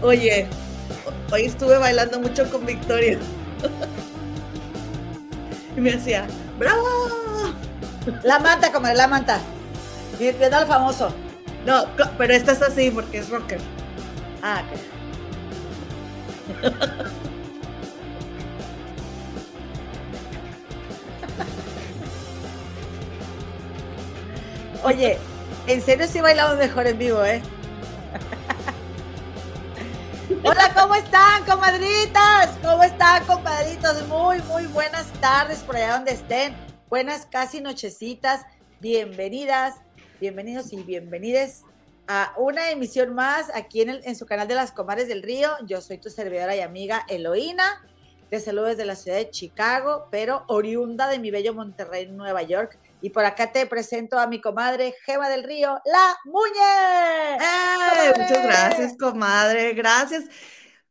Oye, 0.00 0.46
hoy 1.30 1.44
estuve 1.44 1.76
bailando 1.76 2.20
mucho 2.20 2.50
con 2.50 2.64
Victoria. 2.64 3.18
y 5.76 5.80
me 5.80 5.92
hacía, 5.92 6.26
¡bravo! 6.58 6.86
La 8.22 8.38
manta, 8.38 8.72
como 8.72 8.88
la 8.88 9.08
manta. 9.08 9.40
Al 10.52 10.66
famoso. 10.66 11.14
No, 11.64 11.86
pero 12.18 12.34
esta 12.34 12.52
es 12.52 12.62
así 12.62 12.90
porque 12.90 13.18
es 13.18 13.30
rocker. 13.30 13.60
Ah, 14.42 14.62
ok. 14.64 14.78
Oye, 24.84 25.18
en 25.66 25.80
serio 25.80 26.06
sí 26.06 26.20
bailamos 26.20 26.58
mejor 26.58 26.86
en 26.86 26.98
vivo, 26.98 27.24
¿eh? 27.24 27.40
Hola, 30.44 30.74
¿cómo 30.74 30.94
están, 30.94 31.42
comadritas? 31.46 32.50
¿Cómo 32.62 32.82
están, 32.82 33.24
compadritos? 33.24 34.06
Muy, 34.08 34.42
muy 34.42 34.66
buenas 34.66 35.06
tardes 35.22 35.60
por 35.60 35.76
allá 35.76 35.94
donde 35.94 36.12
estén. 36.12 36.54
Buenas 36.90 37.24
casi 37.24 37.62
nochecitas. 37.62 38.42
Bienvenidas, 38.80 39.76
bienvenidos 40.24 40.72
y 40.72 40.82
bienvenides 40.82 41.64
a 42.06 42.32
una 42.38 42.70
emisión 42.70 43.14
más 43.14 43.54
aquí 43.54 43.82
en, 43.82 43.90
en 43.90 44.16
su 44.16 44.24
canal 44.24 44.48
de 44.48 44.54
las 44.54 44.72
Comares 44.72 45.06
del 45.06 45.22
Río. 45.22 45.50
Yo 45.66 45.82
soy 45.82 45.98
tu 45.98 46.08
servidora 46.08 46.56
y 46.56 46.60
amiga 46.60 47.04
Eloína. 47.10 47.86
Te 48.30 48.40
saludo 48.40 48.64
desde 48.64 48.86
la 48.86 48.96
ciudad 48.96 49.18
de 49.18 49.28
Chicago, 49.28 50.08
pero 50.10 50.44
oriunda 50.48 51.08
de 51.08 51.18
mi 51.18 51.30
bello 51.30 51.52
Monterrey, 51.52 52.06
Nueva 52.06 52.40
York. 52.40 52.78
Y 53.02 53.10
por 53.10 53.26
acá 53.26 53.52
te 53.52 53.66
presento 53.66 54.18
a 54.18 54.26
mi 54.26 54.40
comadre 54.40 54.94
Gema 55.04 55.28
del 55.28 55.42
Río, 55.42 55.78
la 55.84 56.16
Muñe. 56.24 57.34
¡Eh! 57.34 58.12
Muchas 58.16 58.44
gracias, 58.44 58.96
comadre. 58.98 59.74
Gracias. 59.74 60.24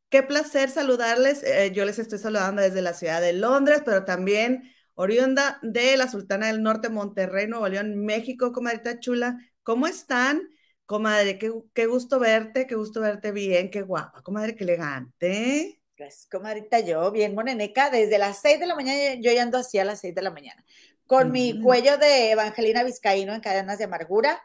Qué 0.09 0.21
placer 0.21 0.69
saludarles. 0.69 1.41
Eh, 1.41 1.71
yo 1.73 1.85
les 1.85 1.97
estoy 1.97 2.19
saludando 2.19 2.61
desde 2.61 2.83
la 2.83 2.93
ciudad 2.93 3.19
de 3.19 3.33
Londres, 3.33 3.81
pero 3.83 4.05
también 4.05 4.71
oriunda 4.95 5.59
de 5.61 5.97
la 5.97 6.07
Sultana 6.07 6.47
del 6.47 6.61
Norte, 6.61 6.89
Monterrey, 6.89 7.47
Nuevo 7.47 7.67
León, 7.67 7.95
México, 8.05 8.51
comadrita 8.51 8.99
chula. 8.99 9.37
¿Cómo 9.63 9.87
están? 9.87 10.41
Comadre, 10.85 11.37
qué, 11.37 11.51
qué 11.73 11.85
gusto 11.85 12.19
verte, 12.19 12.67
qué 12.67 12.75
gusto 12.75 13.01
verte 13.01 13.31
bien, 13.31 13.69
qué 13.69 13.81
guapa, 13.81 14.21
comadre, 14.21 14.55
qué 14.55 14.63
elegante. 14.63 15.81
Pues, 15.97 16.27
comadrita, 16.29 16.79
yo 16.81 17.11
bien 17.11 17.33
moneneca, 17.33 17.89
desde 17.89 18.17
las 18.17 18.41
6 18.41 18.59
de 18.59 18.67
la 18.67 18.75
mañana, 18.75 19.15
yo 19.21 19.31
ya 19.31 19.43
ando 19.43 19.57
así 19.57 19.79
a 19.79 19.85
las 19.85 20.01
6 20.01 20.13
de 20.13 20.21
la 20.21 20.31
mañana 20.31 20.63
con 21.05 21.31
mi 21.31 21.61
cuello 21.61 21.97
de 21.97 22.31
Evangelina 22.31 22.83
Vizcaíno 22.83 23.33
en 23.33 23.41
cadenas 23.41 23.77
de 23.77 23.83
amargura, 23.83 24.41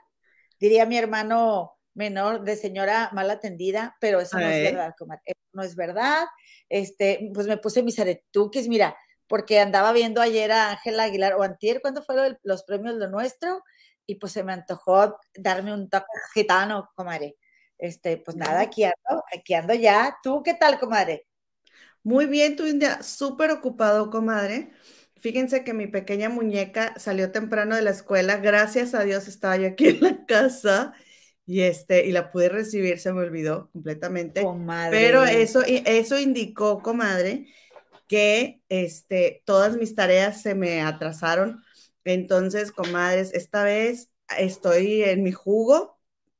diría 0.59 0.87
mi 0.87 0.99
hermano 0.99 1.79
menor 1.95 2.45
de 2.45 2.57
señora 2.57 3.11
mal 3.13 3.31
atendida, 3.31 3.97
pero 4.01 4.21
eso 4.21 4.39
no 4.39 4.47
es 4.47 4.63
verdad, 4.63 4.95
Eso 5.25 5.41
no 5.53 5.63
es 5.63 5.77
verdad. 5.77 6.27
Este, 6.69 7.31
pues 7.33 7.47
me 7.47 7.57
puse 7.57 7.83
mis 7.83 7.99
aretuques, 7.99 8.69
mira, 8.69 8.97
porque 9.29 9.61
andaba 9.61 9.93
viendo 9.93 10.21
ayer 10.21 10.51
a 10.53 10.71
Ángela 10.71 11.05
Aguilar 11.05 11.35
o 11.35 11.43
antier, 11.43 11.81
cuando 11.81 12.03
fueron 12.03 12.39
los 12.43 12.63
premios 12.65 12.99
de 12.99 13.09
nuestro, 13.09 13.63
y 14.07 14.17
pues 14.17 14.33
se 14.33 14.43
me 14.43 14.53
antojó 14.53 15.19
darme 15.35 15.73
un 15.75 15.89
toque 15.91 16.07
gitano, 16.35 16.91
comadre. 16.95 17.37
Este, 17.77 18.17
pues 18.17 18.37
nada, 18.37 18.61
aquí 18.61 18.85
ando, 18.85 19.23
aquí 19.37 19.55
ando 19.55 19.75
ya. 19.75 20.17
¿Tú 20.23 20.43
qué 20.43 20.55
tal, 20.55 20.81
comadre? 20.81 21.27
Muy 22.03 22.27
bien, 22.27 22.57
tú 22.57 22.65
un 22.65 22.79
día 22.79 23.03
súper 23.03 23.51
ocupado, 23.51 24.11
comadre. 24.11 24.71
Fíjense 25.21 25.65
que 25.65 25.75
mi 25.75 25.87
pequeña 25.87 26.29
muñeca 26.29 26.95
salió 26.97 27.33
temprano 27.33 27.77
de 27.77 27.83
la 27.83 27.91
escuela, 27.91 28.37
gracias 28.37 28.95
a 28.95 29.03
Dios 29.03 29.27
estaba 29.27 29.57
yo 29.57 29.69
aquí 29.69 29.89
en 29.89 30.01
la 30.01 30.25
casa 30.27 30.95
y 31.45 31.63
este 31.63 32.07
y 32.07 32.13
la 32.13 32.31
pude 32.31 32.49
recibir, 32.49 33.01
se 33.01 33.13
me 33.13 33.23
olvidó 33.23 33.69
completamente. 33.73 34.47
Pero 34.91 35.25
eso 35.25 35.63
eso 35.67 36.19
indicó, 36.19 36.81
comadre, 36.83 37.47
que 38.09 38.63
este 38.69 39.43
todas 39.47 39.77
mis 39.77 39.95
tareas 39.95 40.43
se 40.43 40.55
me 40.55 40.83
atrasaron. 40.83 41.63
Entonces, 42.05 42.73
comadres, 42.73 43.33
esta 43.35 43.65
vez 43.65 44.11
estoy 44.39 45.03
en 45.05 45.23
mi 45.23 45.33
jugo 45.33 45.99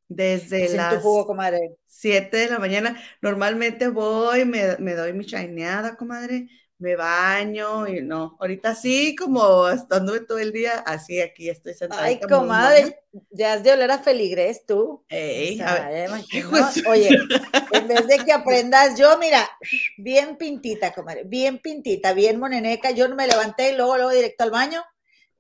desde 0.09 0.71
las 0.71 1.25
7 1.87 2.37
de 2.39 2.51
la 2.51 2.59
mañana. 2.59 3.01
Normalmente 3.23 3.89
voy, 3.89 4.45
me, 4.45 4.77
me 4.79 4.95
doy 4.95 5.13
mi 5.13 5.25
chaineada, 5.27 5.97
comadre, 5.97 6.49
me 6.79 6.95
baño 6.95 7.89
y 7.89 8.01
no, 8.03 8.37
ahorita 8.39 8.75
sí, 8.75 9.17
como 9.17 9.69
estando 9.69 10.25
todo 10.25 10.39
el 10.39 10.53
día, 10.53 10.79
así 10.87 11.21
aquí 11.21 11.49
estoy 11.49 11.75
sentada. 11.75 12.05
Ay, 12.05 12.21
comadre, 12.21 13.01
ya 13.31 13.55
has 13.55 13.65
de 13.65 13.73
oler 13.73 13.91
a 13.91 13.99
feligres 13.99 14.65
tú. 14.65 15.05
Ey, 15.09 15.61
Oye, 16.87 17.09
en 17.73 17.89
vez 17.89 18.07
de 18.07 18.19
que 18.25 18.33
aprendas, 18.33 18.99
yo, 18.99 19.19
mira, 19.19 19.49
bien 19.97 20.37
pintita, 20.37 20.93
comadre, 20.93 21.25
bien 21.25 21.59
pintita, 21.59 22.13
bien 22.13 22.39
moneneca, 22.39 22.93
yo 22.93 23.09
no 23.09 23.17
me 23.17 23.27
levanté 23.27 23.73
y 23.73 23.77
luego, 23.77 23.97
luego 23.97 24.13
directo 24.13 24.45
al 24.45 24.51
baño. 24.51 24.83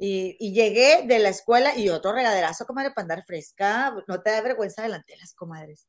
Y, 0.01 0.37
y, 0.39 0.53
llegué 0.53 1.03
de 1.07 1.19
la 1.19 1.31
escuela 1.31 1.77
y 1.77 1.89
otro 1.89 2.13
regaderazo, 2.13 2.67
comadre, 2.67 2.93
para 2.93 3.03
andar 3.03 3.25
fresca. 3.25 3.93
No 4.07 4.23
te 4.23 4.31
da 4.31 4.41
vergüenza 4.43 4.83
delante 4.83 5.15
de 5.15 5.19
las 5.19 5.35
comadres. 5.35 5.89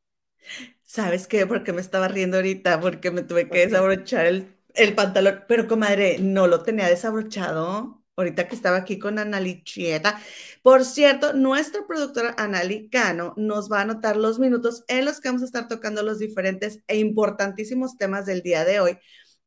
¿Sabes 0.84 1.28
qué? 1.28 1.46
Porque 1.46 1.74
me 1.74 1.82
estaba 1.82 2.08
riendo 2.08 2.38
ahorita, 2.38 2.80
porque 2.80 3.12
me 3.12 3.22
tuve 3.22 3.48
que 3.48 3.68
desabrochar 3.68 4.26
el 4.26 4.59
el 4.76 4.96
pantalón, 4.96 5.44
pero 5.48 5.68
comadre, 5.68 6.18
no 6.20 6.48
lo 6.48 6.64
tenía 6.64 6.88
desabrochado. 6.88 8.04
Ahorita 8.16 8.50
que 8.50 8.56
estaba 8.56 8.76
aquí 8.78 9.00
con 9.00 9.18
Anali 9.18 9.64
Chieta. 9.64 10.20
Por 10.62 10.84
cierto, 10.84 11.32
nuestra 11.32 11.88
productora 11.88 12.36
Anali 12.38 12.90
Cano 12.90 13.34
nos 13.38 13.72
va 13.72 13.80
a 13.80 13.82
anotar 13.84 14.18
los 14.18 14.40
minutos 14.40 14.84
en 14.90 15.06
los 15.06 15.22
que 15.22 15.30
vamos 15.30 15.42
a 15.42 15.46
estar 15.46 15.70
tocando 15.70 16.04
los 16.04 16.20
diferentes 16.20 16.82
e 16.88 16.98
importantísimos 16.98 17.96
temas 17.98 18.26
del 18.26 18.42
día 18.42 18.66
de 18.66 18.82
hoy. 18.82 18.98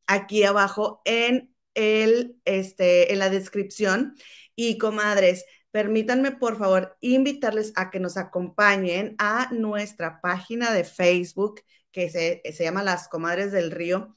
Aquí 0.07 0.43
abajo 0.43 1.03
en, 1.05 1.53
el, 1.75 2.35
este, 2.45 3.13
en 3.13 3.19
la 3.19 3.29
descripción. 3.29 4.15
Y 4.55 4.79
comadres, 4.79 5.45
permítanme 5.71 6.31
por 6.31 6.57
favor 6.57 6.97
invitarles 6.99 7.73
a 7.75 7.91
que 7.91 7.99
nos 7.99 8.17
acompañen 8.17 9.15
a 9.19 9.49
nuestra 9.51 10.19
página 10.21 10.73
de 10.73 10.83
Facebook 10.83 11.61
que 11.91 12.09
se, 12.09 12.41
se 12.51 12.63
llama 12.63 12.81
Las 12.81 13.07
Comadres 13.07 13.51
del 13.51 13.69
Río 13.69 14.15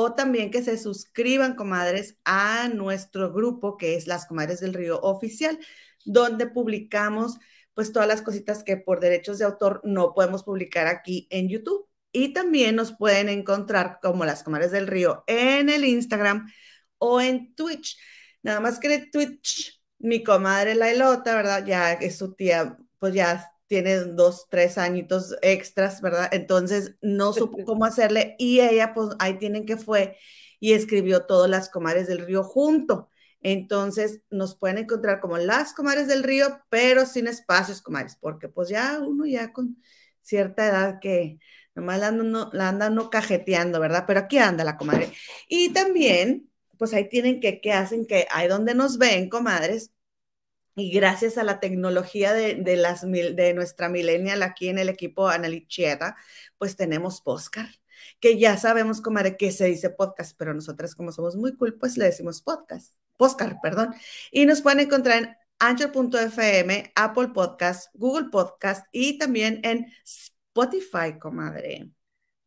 o 0.00 0.14
también 0.14 0.52
que 0.52 0.62
se 0.62 0.78
suscriban, 0.78 1.56
comadres, 1.56 2.18
a 2.24 2.68
nuestro 2.68 3.32
grupo 3.32 3.76
que 3.76 3.96
es 3.96 4.06
Las 4.06 4.26
Comadres 4.26 4.60
del 4.60 4.72
Río 4.72 5.00
Oficial, 5.00 5.58
donde 6.04 6.46
publicamos 6.46 7.38
pues 7.74 7.92
todas 7.92 8.06
las 8.06 8.22
cositas 8.22 8.62
que 8.62 8.76
por 8.76 9.00
derechos 9.00 9.38
de 9.38 9.44
autor 9.44 9.80
no 9.82 10.14
podemos 10.14 10.44
publicar 10.44 10.86
aquí 10.86 11.26
en 11.30 11.48
YouTube. 11.48 11.88
Y 12.12 12.32
también 12.32 12.76
nos 12.76 12.92
pueden 12.96 13.28
encontrar 13.28 13.98
como 14.00 14.24
Las 14.24 14.44
Comadres 14.44 14.70
del 14.70 14.86
Río 14.86 15.24
en 15.26 15.68
el 15.68 15.84
Instagram 15.84 16.48
o 16.98 17.20
en 17.20 17.56
Twitch. 17.56 17.98
Nada 18.42 18.60
más 18.60 18.78
que 18.78 18.94
en 18.94 19.10
Twitch, 19.10 19.82
mi 19.98 20.22
comadre 20.22 20.76
Lailota, 20.76 21.34
¿verdad? 21.34 21.66
Ya 21.66 21.92
es 21.94 22.18
su 22.18 22.34
tía, 22.34 22.78
pues 23.00 23.14
ya 23.14 23.50
tiene 23.68 23.96
dos, 23.96 24.48
tres 24.50 24.78
añitos 24.78 25.36
extras, 25.42 26.00
¿verdad? 26.00 26.28
Entonces 26.32 26.96
no 27.00 27.32
supo 27.32 27.58
cómo 27.64 27.84
hacerle 27.84 28.34
y 28.38 28.60
ella, 28.60 28.94
pues 28.94 29.10
ahí 29.20 29.38
tienen 29.38 29.66
que 29.66 29.76
fue 29.76 30.16
y 30.58 30.72
escribió 30.72 31.26
todas 31.26 31.48
las 31.48 31.68
comares 31.70 32.08
del 32.08 32.26
río 32.26 32.42
junto. 32.42 33.10
Entonces 33.40 34.22
nos 34.30 34.56
pueden 34.56 34.78
encontrar 34.78 35.20
como 35.20 35.38
las 35.38 35.72
comares 35.74 36.08
del 36.08 36.24
río, 36.24 36.60
pero 36.70 37.06
sin 37.06 37.28
espacios 37.28 37.82
comares, 37.82 38.16
porque 38.20 38.48
pues 38.48 38.68
ya 38.68 38.98
uno 39.00 39.26
ya 39.26 39.52
con 39.52 39.76
cierta 40.22 40.66
edad 40.66 40.98
que 41.00 41.38
nomás 41.74 42.00
la 42.00 42.08
andan, 42.08 42.50
la 42.52 42.68
andan 42.68 42.94
no 42.94 43.10
cajeteando, 43.10 43.78
¿verdad? 43.80 44.04
Pero 44.06 44.20
aquí 44.20 44.38
anda 44.38 44.64
la 44.64 44.76
comadre. 44.76 45.12
Y 45.48 45.72
también, 45.72 46.50
pues 46.78 46.92
ahí 46.94 47.08
tienen 47.08 47.40
que, 47.40 47.60
que 47.60 47.72
hacen 47.72 48.06
que 48.06 48.26
ahí 48.30 48.48
donde 48.48 48.74
nos 48.74 48.98
ven, 48.98 49.28
comadres, 49.28 49.92
y 50.78 50.92
gracias 50.92 51.38
a 51.38 51.42
la 51.42 51.58
tecnología 51.58 52.32
de, 52.32 52.76
las, 52.76 53.02
de 53.02 53.52
nuestra 53.52 53.88
millennial 53.88 54.44
aquí 54.44 54.68
en 54.68 54.78
el 54.78 54.88
equipo 54.88 55.28
Analichieta, 55.28 56.16
pues 56.56 56.76
tenemos 56.76 57.20
podcast, 57.20 57.74
que 58.20 58.38
ya 58.38 58.56
sabemos, 58.56 59.00
comadre, 59.00 59.36
que 59.36 59.50
se 59.50 59.64
dice 59.64 59.90
podcast, 59.90 60.36
pero 60.38 60.54
nosotras 60.54 60.94
como 60.94 61.10
somos 61.10 61.34
muy 61.34 61.56
cool, 61.56 61.76
pues 61.78 61.96
le 61.96 62.04
decimos 62.04 62.42
podcast, 62.42 62.94
podcast, 63.16 63.60
perdón. 63.60 63.92
Y 64.30 64.46
nos 64.46 64.62
pueden 64.62 64.78
encontrar 64.78 65.18
en 65.18 65.36
anchor.fm, 65.58 66.92
Apple 66.94 67.28
Podcast, 67.34 67.90
Google 67.94 68.28
Podcast 68.30 68.86
y 68.92 69.18
también 69.18 69.60
en 69.64 69.92
Spotify, 70.04 71.18
comadre. 71.18 71.90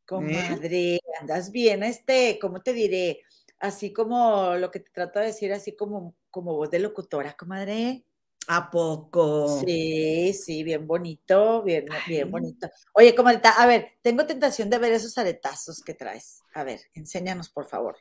Comadre, 0.05 1.01
andas 1.19 1.51
bien, 1.51 1.83
este, 1.83 2.39
¿cómo 2.39 2.61
te 2.61 2.71
diré? 2.71 3.23
Así 3.59 3.91
como 3.91 4.55
lo 4.55 4.71
que 4.71 4.79
te 4.79 4.89
trato 4.89 5.19
de 5.19 5.25
decir, 5.25 5.51
así 5.51 5.75
como, 5.75 6.15
como 6.29 6.55
voz 6.55 6.71
de 6.71 6.79
locutora, 6.79 7.33
comadre. 7.33 8.05
¿A 8.47 8.69
poco? 8.69 9.61
Sí, 9.63 10.33
sí, 10.33 10.63
bien 10.63 10.85
bonito, 10.85 11.63
bien, 11.63 11.85
bien 12.07 12.29
bonito. 12.29 12.69
Oye, 12.93 13.15
comadita, 13.15 13.51
a 13.51 13.65
ver, 13.65 13.93
tengo 14.01 14.25
tentación 14.25 14.69
de 14.69 14.77
ver 14.77 14.93
esos 14.93 15.17
aretazos 15.17 15.81
que 15.81 15.93
traes. 15.93 16.41
A 16.53 16.63
ver, 16.63 16.81
enséñanos, 16.93 17.49
por 17.49 17.67
favor. 17.67 17.97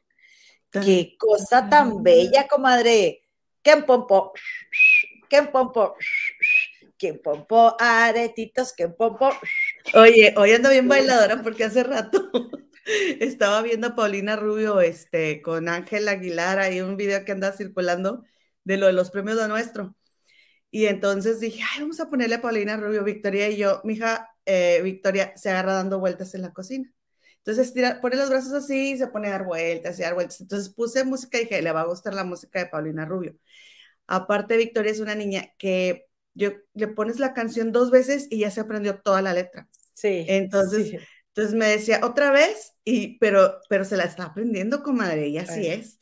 Qué 0.70 1.16
cosa 1.18 1.68
tan 1.68 2.02
bella, 2.02 2.46
comadre. 2.48 3.22
¿Qué 3.62 3.76
pompo? 3.78 4.32
¿Qué 5.28 5.42
pompo? 5.42 5.94
¿Qué 6.96 7.14
pompo? 7.14 7.76
Aretitos, 7.78 8.72
¿qué 8.72 8.88
pompo? 8.88 9.30
Oye, 9.94 10.34
hoy 10.36 10.52
ando 10.52 10.70
bien 10.70 10.88
bailadora 10.88 11.42
porque 11.42 11.64
hace 11.64 11.82
rato 11.82 12.30
estaba 13.20 13.62
viendo 13.62 13.88
a 13.88 13.94
Paulina 13.94 14.36
Rubio 14.36 14.80
este, 14.80 15.42
con 15.42 15.68
Ángel 15.68 16.08
Aguilar, 16.08 16.58
hay 16.58 16.80
un 16.80 16.96
video 16.96 17.24
que 17.24 17.32
anda 17.32 17.52
circulando 17.52 18.24
de 18.64 18.76
lo 18.76 18.86
de 18.86 18.92
los 18.92 19.10
premios 19.10 19.38
de 19.38 19.48
nuestro. 19.48 19.96
Y 20.70 20.86
entonces 20.86 21.40
dije, 21.40 21.62
ay, 21.72 21.80
vamos 21.80 22.00
a 22.00 22.08
ponerle 22.08 22.36
a 22.36 22.42
Paulina 22.42 22.76
Rubio, 22.76 23.02
Victoria 23.02 23.48
y 23.48 23.56
yo. 23.56 23.80
Mi 23.84 23.94
hija 23.94 24.28
eh, 24.46 24.80
Victoria 24.82 25.32
se 25.36 25.50
agarra 25.50 25.74
dando 25.74 25.98
vueltas 25.98 26.34
en 26.34 26.42
la 26.42 26.52
cocina. 26.52 26.90
Entonces 27.38 27.72
tira, 27.72 28.00
pone 28.00 28.16
los 28.16 28.28
brazos 28.28 28.52
así 28.52 28.92
y 28.92 28.98
se 28.98 29.08
pone 29.08 29.28
a 29.28 29.32
dar 29.32 29.44
vueltas 29.44 29.98
y 29.98 30.02
dar 30.02 30.14
vueltas. 30.14 30.40
Entonces 30.40 30.72
puse 30.72 31.04
música 31.04 31.38
y 31.38 31.42
dije, 31.42 31.62
le 31.62 31.72
va 31.72 31.80
a 31.80 31.86
gustar 31.86 32.14
la 32.14 32.24
música 32.24 32.58
de 32.60 32.66
Paulina 32.66 33.04
Rubio. 33.04 33.36
Aparte, 34.06 34.56
Victoria 34.56 34.92
es 34.92 35.00
una 35.00 35.14
niña 35.14 35.52
que 35.58 36.06
yo 36.34 36.50
le 36.74 36.88
pones 36.88 37.18
la 37.18 37.32
canción 37.32 37.72
dos 37.72 37.90
veces 37.90 38.26
y 38.30 38.40
ya 38.40 38.50
se 38.50 38.60
aprendió 38.60 39.00
toda 39.00 39.22
la 39.22 39.32
letra. 39.32 39.68
Sí. 39.94 40.24
Entonces, 40.28 41.00
entonces 41.28 41.54
me 41.54 41.68
decía 41.68 42.00
otra 42.02 42.30
vez, 42.30 42.74
y, 42.84 43.18
pero, 43.18 43.58
pero 43.68 43.84
se 43.84 43.96
la 43.96 44.04
está 44.04 44.24
aprendiendo, 44.24 44.82
comadre, 44.82 45.28
y 45.28 45.38
así 45.38 45.66
es. 45.66 45.98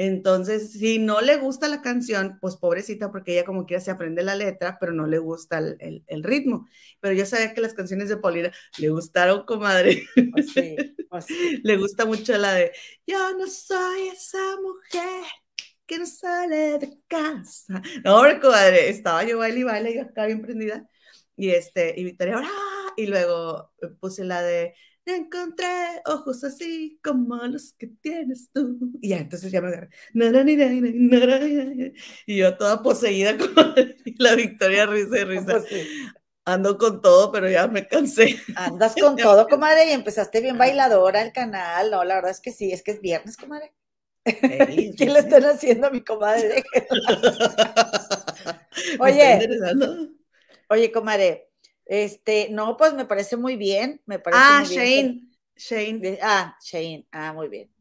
Entonces, 0.00 0.70
si 0.70 1.00
no 1.00 1.20
le 1.20 1.38
gusta 1.38 1.66
la 1.66 1.82
canción, 1.82 2.38
pues 2.40 2.54
pobrecita, 2.54 3.10
porque 3.10 3.32
ella 3.32 3.44
como 3.44 3.66
quiera 3.66 3.80
se 3.80 3.90
aprende 3.90 4.22
la 4.22 4.36
letra, 4.36 4.78
pero 4.78 4.92
no 4.92 5.08
le 5.08 5.18
gusta 5.18 5.58
el, 5.58 6.04
el, 6.06 6.22
ritmo. 6.22 6.68
Pero 7.00 7.14
yo 7.14 7.26
sabía 7.26 7.52
que 7.52 7.60
las 7.60 7.74
canciones 7.74 8.08
de 8.08 8.16
Paulina 8.16 8.52
le 8.78 8.90
gustaron, 8.90 9.44
comadre. 9.44 10.06
Pues 10.30 10.52
sí, 10.52 10.76
pues 11.10 11.24
sí. 11.24 11.60
le 11.64 11.76
gusta 11.78 12.04
mucho 12.04 12.38
la 12.38 12.54
de 12.54 12.70
Yo 13.08 13.36
no 13.36 13.48
soy 13.48 14.06
esa 14.12 14.38
mujer 14.62 15.24
que 15.84 15.98
no 15.98 16.06
sale 16.06 16.78
de 16.78 17.00
casa. 17.08 17.82
No, 18.04 18.22
comadre, 18.40 18.90
estaba 18.90 19.24
yo 19.24 19.38
baile 19.38 19.58
y 19.58 19.64
baile, 19.64 19.94
yo 19.96 20.02
acá 20.02 20.26
bien 20.26 20.42
prendida. 20.42 20.88
Y 21.34 21.50
este, 21.50 21.98
y 21.98 22.04
Victoria, 22.04 22.40
y 22.96 23.06
luego 23.06 23.72
puse 23.98 24.22
la 24.22 24.42
de 24.42 24.76
encontré 25.16 25.66
ojos 26.06 26.44
así 26.44 26.98
como 27.02 27.36
los 27.36 27.72
que 27.72 27.86
tienes 27.86 28.50
tú. 28.52 28.78
Y 29.00 29.10
ya, 29.10 29.18
entonces 29.18 29.50
ya 29.50 29.60
me 29.60 29.68
agarré. 29.68 29.88
Y 32.26 32.36
yo 32.36 32.56
toda 32.56 32.82
poseída 32.82 33.36
con 33.54 33.74
la 34.18 34.34
Victoria 34.34 34.86
risa 34.86 35.18
y 35.18 35.24
risa. 35.24 35.62
Ando 36.44 36.78
con 36.78 37.02
todo, 37.02 37.30
pero 37.30 37.50
ya 37.50 37.66
me 37.68 37.86
cansé. 37.86 38.40
Andas 38.56 38.94
con 39.00 39.16
todo, 39.16 39.46
comadre, 39.48 39.90
y 39.90 39.92
empezaste 39.92 40.40
bien 40.40 40.56
bailadora 40.56 41.20
el 41.20 41.32
canal. 41.32 41.90
No, 41.90 42.04
la 42.04 42.14
verdad 42.14 42.30
es 42.30 42.40
que 42.40 42.52
sí, 42.52 42.72
es 42.72 42.82
que 42.82 42.92
es 42.92 43.00
viernes, 43.02 43.36
comadre. 43.36 43.74
¿Qué 44.24 44.94
le 44.98 45.18
están 45.18 45.44
haciendo 45.44 45.88
a 45.88 45.90
mi 45.90 46.02
comadre? 46.02 46.64
oye, 48.98 49.48
oye, 50.70 50.90
comadre, 50.90 51.47
este, 51.88 52.48
no, 52.50 52.76
pues 52.76 52.92
me 52.92 53.06
parece 53.06 53.36
muy 53.36 53.56
bien, 53.56 54.02
me 54.04 54.18
parece 54.18 54.42
ah, 54.44 54.62
muy 54.64 54.78
bien. 54.78 55.30
Shane. 55.56 56.18
Ah, 56.22 56.56
Shane, 56.62 57.08
ah, 57.10 57.32
muy 57.32 57.48
bien. 57.48 57.72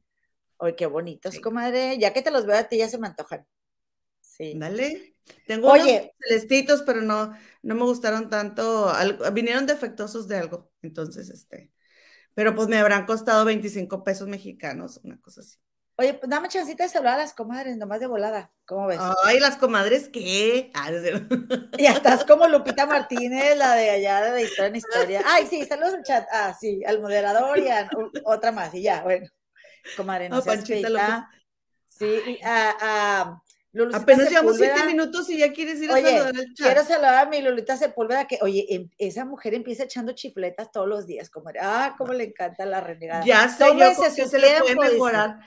Oye, 0.57 0.75
qué 0.75 0.87
bonitos, 0.87 1.39
comadre. 1.39 1.97
Ya 1.99 2.13
que 2.13 2.21
te 2.21 2.31
los 2.31 2.45
veo 2.45 2.57
a 2.57 2.63
ti, 2.63 2.77
ya 2.77 2.89
se 2.89 2.97
me 2.97 3.07
antojan. 3.07 3.45
Sí. 4.21 4.53
Dale. 4.55 5.15
Tengo 5.45 5.71
Oye, 5.71 5.99
unos 5.99 6.11
celestitos, 6.19 6.83
pero 6.83 7.01
no, 7.01 7.33
no 7.61 7.75
me 7.75 7.83
gustaron 7.83 8.29
tanto. 8.29 8.91
vinieron 9.33 9.65
defectuosos 9.67 10.27
de 10.27 10.37
algo. 10.37 10.71
Entonces, 10.81 11.29
este. 11.29 11.71
Pero 12.33 12.55
pues 12.55 12.69
me 12.69 12.77
habrán 12.77 13.05
costado 13.05 13.43
25 13.45 14.03
pesos 14.03 14.27
mexicanos, 14.27 15.01
una 15.03 15.19
cosa 15.19 15.41
así. 15.41 15.57
Oye, 15.99 16.13
pues 16.13 16.29
dame 16.29 16.47
chancita 16.47 16.83
de 16.83 16.89
saludar 16.89 17.15
a 17.15 17.23
las 17.23 17.33
comadres, 17.33 17.75
nomás 17.75 17.99
de 17.99 18.05
volada. 18.05 18.51
¿Cómo 18.65 18.85
ves? 18.85 18.99
Ay, 19.23 19.39
las 19.39 19.57
comadres, 19.57 20.09
¿qué? 20.09 20.69
Ah, 20.75 20.91
ya 21.79 21.91
estás 21.91 22.23
como 22.23 22.47
Lupita 22.47 22.85
Martínez, 22.85 23.57
la 23.57 23.73
de 23.73 23.89
allá 23.89 24.31
de 24.31 24.43
Historia 24.43 24.67
en 24.67 24.75
Historia. 24.75 25.23
Ay, 25.25 25.47
sí, 25.47 25.65
saludos 25.65 25.95
al 25.95 26.03
chat. 26.03 26.27
Ah, 26.31 26.55
sí, 26.59 26.83
al 26.85 27.01
moderador 27.01 27.57
y 27.57 27.69
a 27.69 27.89
otra 28.25 28.51
más, 28.51 28.75
y 28.75 28.83
ya, 28.83 29.01
bueno. 29.01 29.27
Comadre, 29.95 30.29
no, 30.29 30.43
Panchita, 30.43 31.29
Sí, 31.87 32.39
a, 32.43 32.75
a 32.79 33.43
Apenas 33.93 34.29
llevamos 34.29 34.57
siete 34.57 34.83
minutos 34.85 35.29
y 35.29 35.37
ya 35.37 35.51
quieres 35.51 35.81
ir 35.81 35.91
a 35.91 35.95
saludar 35.95 36.27
al 36.27 36.53
chat. 36.53 36.67
Quiero 36.67 36.83
saludar 36.83 37.25
a 37.25 37.29
mi 37.29 37.41
Lulita 37.41 37.75
Sepúlveda, 37.75 38.27
que, 38.27 38.37
oye, 38.41 38.65
em, 38.69 38.89
esa 38.99 39.25
mujer 39.25 39.55
empieza 39.55 39.83
echando 39.83 40.13
chifletas 40.13 40.71
todos 40.71 40.87
los 40.87 41.07
días, 41.07 41.31
como, 41.31 41.49
ah, 41.59 41.95
cómo 41.97 42.13
le 42.13 42.25
encanta 42.25 42.65
la 42.65 42.81
renegada. 42.81 43.25
Ya 43.25 43.49
sé, 43.49 43.65
yo 43.75 44.27
se 44.27 44.37
le 44.39 44.59
puede 44.59 44.75
mejorar. 44.75 45.39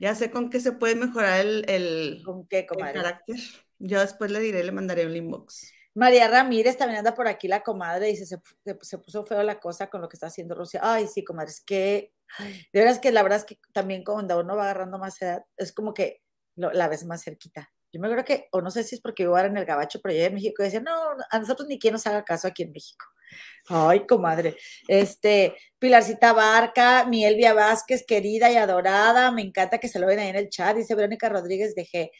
Ya 0.00 0.14
sé 0.14 0.30
con 0.30 0.48
qué 0.48 0.60
se 0.60 0.72
puede 0.72 0.96
mejorar 0.96 1.40
el, 1.40 1.64
el, 1.68 2.22
¿Con 2.24 2.46
qué, 2.48 2.66
comadre? 2.66 2.94
carácter. 2.94 3.36
Yo 3.78 4.00
después 4.00 4.30
le 4.30 4.40
diré, 4.40 4.64
le 4.64 4.72
mandaré 4.72 5.06
un 5.06 5.14
inbox. 5.14 5.72
María 5.94 6.26
Ramírez 6.26 6.78
también 6.78 7.00
anda 7.00 7.14
por 7.14 7.28
aquí, 7.28 7.48
la 7.48 7.62
comadre, 7.62 8.06
dice, 8.06 8.24
se, 8.24 8.38
se, 8.80 8.98
puso 8.98 9.24
feo 9.24 9.42
la 9.42 9.60
cosa 9.60 9.88
con 9.88 10.00
lo 10.00 10.08
que 10.08 10.16
está 10.16 10.28
haciendo 10.28 10.54
Rusia. 10.54 10.80
Ay, 10.82 11.06
sí, 11.06 11.22
comadre, 11.22 11.50
es 11.50 11.60
que, 11.60 12.14
de 12.38 12.80
verdad 12.80 12.94
es 12.94 12.98
que 13.00 13.12
la 13.12 13.22
verdad 13.22 13.38
es 13.40 13.44
que 13.44 13.58
también 13.72 14.02
cuando 14.02 14.40
uno 14.40 14.56
va 14.56 14.64
agarrando 14.64 14.98
más 14.98 15.20
edad, 15.20 15.44
es 15.56 15.72
como 15.72 15.92
que 15.92 16.22
la 16.56 16.88
ves 16.88 17.04
más 17.04 17.22
cerquita. 17.22 17.70
Yo 17.92 18.00
me 18.00 18.06
acuerdo 18.06 18.24
que, 18.24 18.48
o 18.52 18.60
no 18.60 18.70
sé 18.70 18.84
si 18.84 18.94
es 18.94 19.00
porque 19.00 19.24
yo 19.24 19.36
era 19.36 19.48
en 19.48 19.56
el 19.56 19.64
gabacho, 19.64 20.00
pero 20.02 20.14
yo 20.14 20.24
en 20.24 20.34
México 20.34 20.62
decía, 20.62 20.80
no, 20.80 20.92
a 21.30 21.38
nosotros 21.38 21.68
ni 21.68 21.78
quien 21.78 21.92
nos 21.92 22.06
haga 22.06 22.24
caso 22.24 22.46
aquí 22.48 22.62
en 22.62 22.72
México. 22.72 23.04
Ay, 23.68 24.06
comadre. 24.06 24.56
Este, 24.88 25.56
Pilarcita 25.78 26.32
Barca, 26.32 27.04
mi 27.04 27.24
Elvia 27.24 27.54
Vázquez, 27.54 28.04
querida 28.06 28.50
y 28.50 28.56
adorada, 28.56 29.30
me 29.30 29.42
encanta 29.42 29.78
que 29.78 29.88
se 29.88 29.98
lo 29.98 30.06
ven 30.06 30.18
ahí 30.18 30.28
en 30.28 30.36
el 30.36 30.48
chat, 30.48 30.76
dice 30.76 30.94
Verónica 30.94 31.28
Rodríguez 31.28 31.74
de 31.74 31.86
G. 31.86 32.10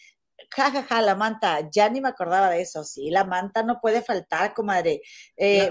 Ja, 0.57 0.71
ja, 0.71 0.83
ja, 0.83 1.03
la 1.03 1.15
manta, 1.15 1.69
ya 1.71 1.89
ni 1.89 2.01
me 2.01 2.09
acordaba 2.09 2.51
de 2.51 2.63
eso, 2.63 2.83
sí, 2.83 3.11
la 3.11 3.25
manta 3.25 3.63
no 3.63 3.79
puede 3.81 4.03
faltar, 4.03 4.55
comadre. 4.55 5.03
Eh, 5.37 5.71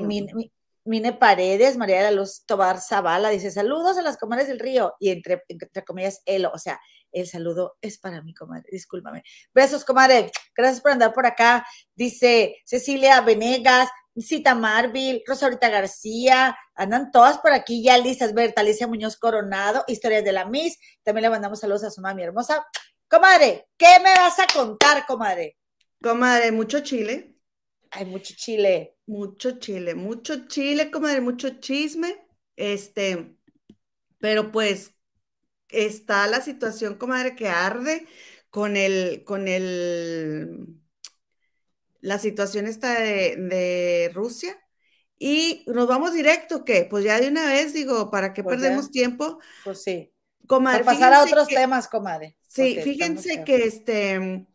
Mine 0.90 1.14
Paredes, 1.14 1.78
María 1.78 1.98
de 1.98 2.04
la 2.06 2.12
Luz 2.12 2.44
Tobar 2.48 2.82
Zavala, 2.82 3.30
dice, 3.30 3.52
saludos 3.52 4.00
a 4.00 4.02
las 4.02 4.18
comadres 4.18 4.48
del 4.48 4.60
río, 4.60 4.96
y 5.00 5.10
entre, 5.12 5.44
entre 5.48 5.86
comillas, 5.86 6.24
él, 6.26 6.48
o 6.48 6.58
sea, 6.58 6.82
el 7.12 7.28
saludo 7.28 7.78
es 7.80 8.00
para 8.00 8.24
mi 8.24 8.34
comadre, 8.34 8.68
discúlpame. 8.72 9.24
Besos, 9.54 9.86
comadre, 9.86 10.32
gracias 10.56 10.82
por 10.82 10.92
andar 10.92 11.14
por 11.14 11.28
acá, 11.28 11.64
dice 11.94 12.58
Cecilia 12.66 13.22
Venegas, 13.22 13.88
Cita 14.18 14.56
Marville, 14.56 15.22
Rosaurita 15.28 15.70
García, 15.70 16.58
andan 16.74 17.12
todas 17.12 17.38
por 17.38 17.54
aquí 17.54 17.84
ya 17.84 17.98
listas. 17.98 18.34
Berta 18.34 18.62
Alicia 18.62 18.88
Muñoz 18.88 19.16
Coronado, 19.16 19.86
Historias 19.88 20.26
de 20.26 20.34
la 20.34 20.46
Miss. 20.46 20.78
También 21.04 21.22
le 21.22 21.30
mandamos 21.30 21.60
saludos 21.60 21.86
a 21.86 21.92
su 21.92 22.02
mami 22.02 22.24
hermosa. 22.24 22.66
Comadre, 23.08 23.70
¿qué 23.78 24.00
me 24.04 24.12
vas 24.16 24.38
a 24.40 24.48
contar, 24.54 25.06
comadre? 25.06 25.58
Comadre, 26.02 26.52
mucho 26.52 26.82
chile. 26.82 27.39
Hay 27.92 28.06
mucho 28.06 28.34
chile. 28.36 28.96
Mucho 29.06 29.60
chile, 29.60 29.96
mucho 29.96 30.48
chile, 30.48 30.92
comadre, 30.92 31.22
mucho 31.22 31.60
chisme. 31.60 32.16
Este, 32.56 33.36
pero 34.20 34.52
pues 34.52 34.94
está 35.70 36.28
la 36.28 36.42
situación, 36.42 36.96
comadre, 36.96 37.36
que 37.36 37.48
arde 37.48 38.08
con 38.50 38.78
el, 38.78 39.24
con 39.24 39.48
el 39.48 40.80
la 42.02 42.18
situación 42.20 42.68
está 42.68 43.00
de, 43.02 44.12
Rusia. 44.14 44.58
Y 45.18 45.66
nos 45.68 45.88
vamos 45.88 46.14
directo, 46.14 46.64
¿qué? 46.64 46.88
Pues 46.90 47.04
ya 47.04 47.20
de 47.20 47.28
una 47.28 47.46
vez, 47.46 47.74
digo, 47.74 48.10
¿para 48.10 48.34
qué 48.34 48.42
pues 48.42 48.56
perdemos 48.56 48.90
tiempo? 48.90 49.40
Pues 49.66 49.84
sí. 49.84 50.14
Comadre, 50.48 50.86
Para 50.86 50.98
pasar 50.98 51.14
a 51.14 51.24
otros 51.24 51.48
temas, 51.50 51.90
comadre. 51.90 52.38
Sí, 52.48 52.80
fíjense 52.82 53.44
que 53.44 53.66
este 53.66 54.48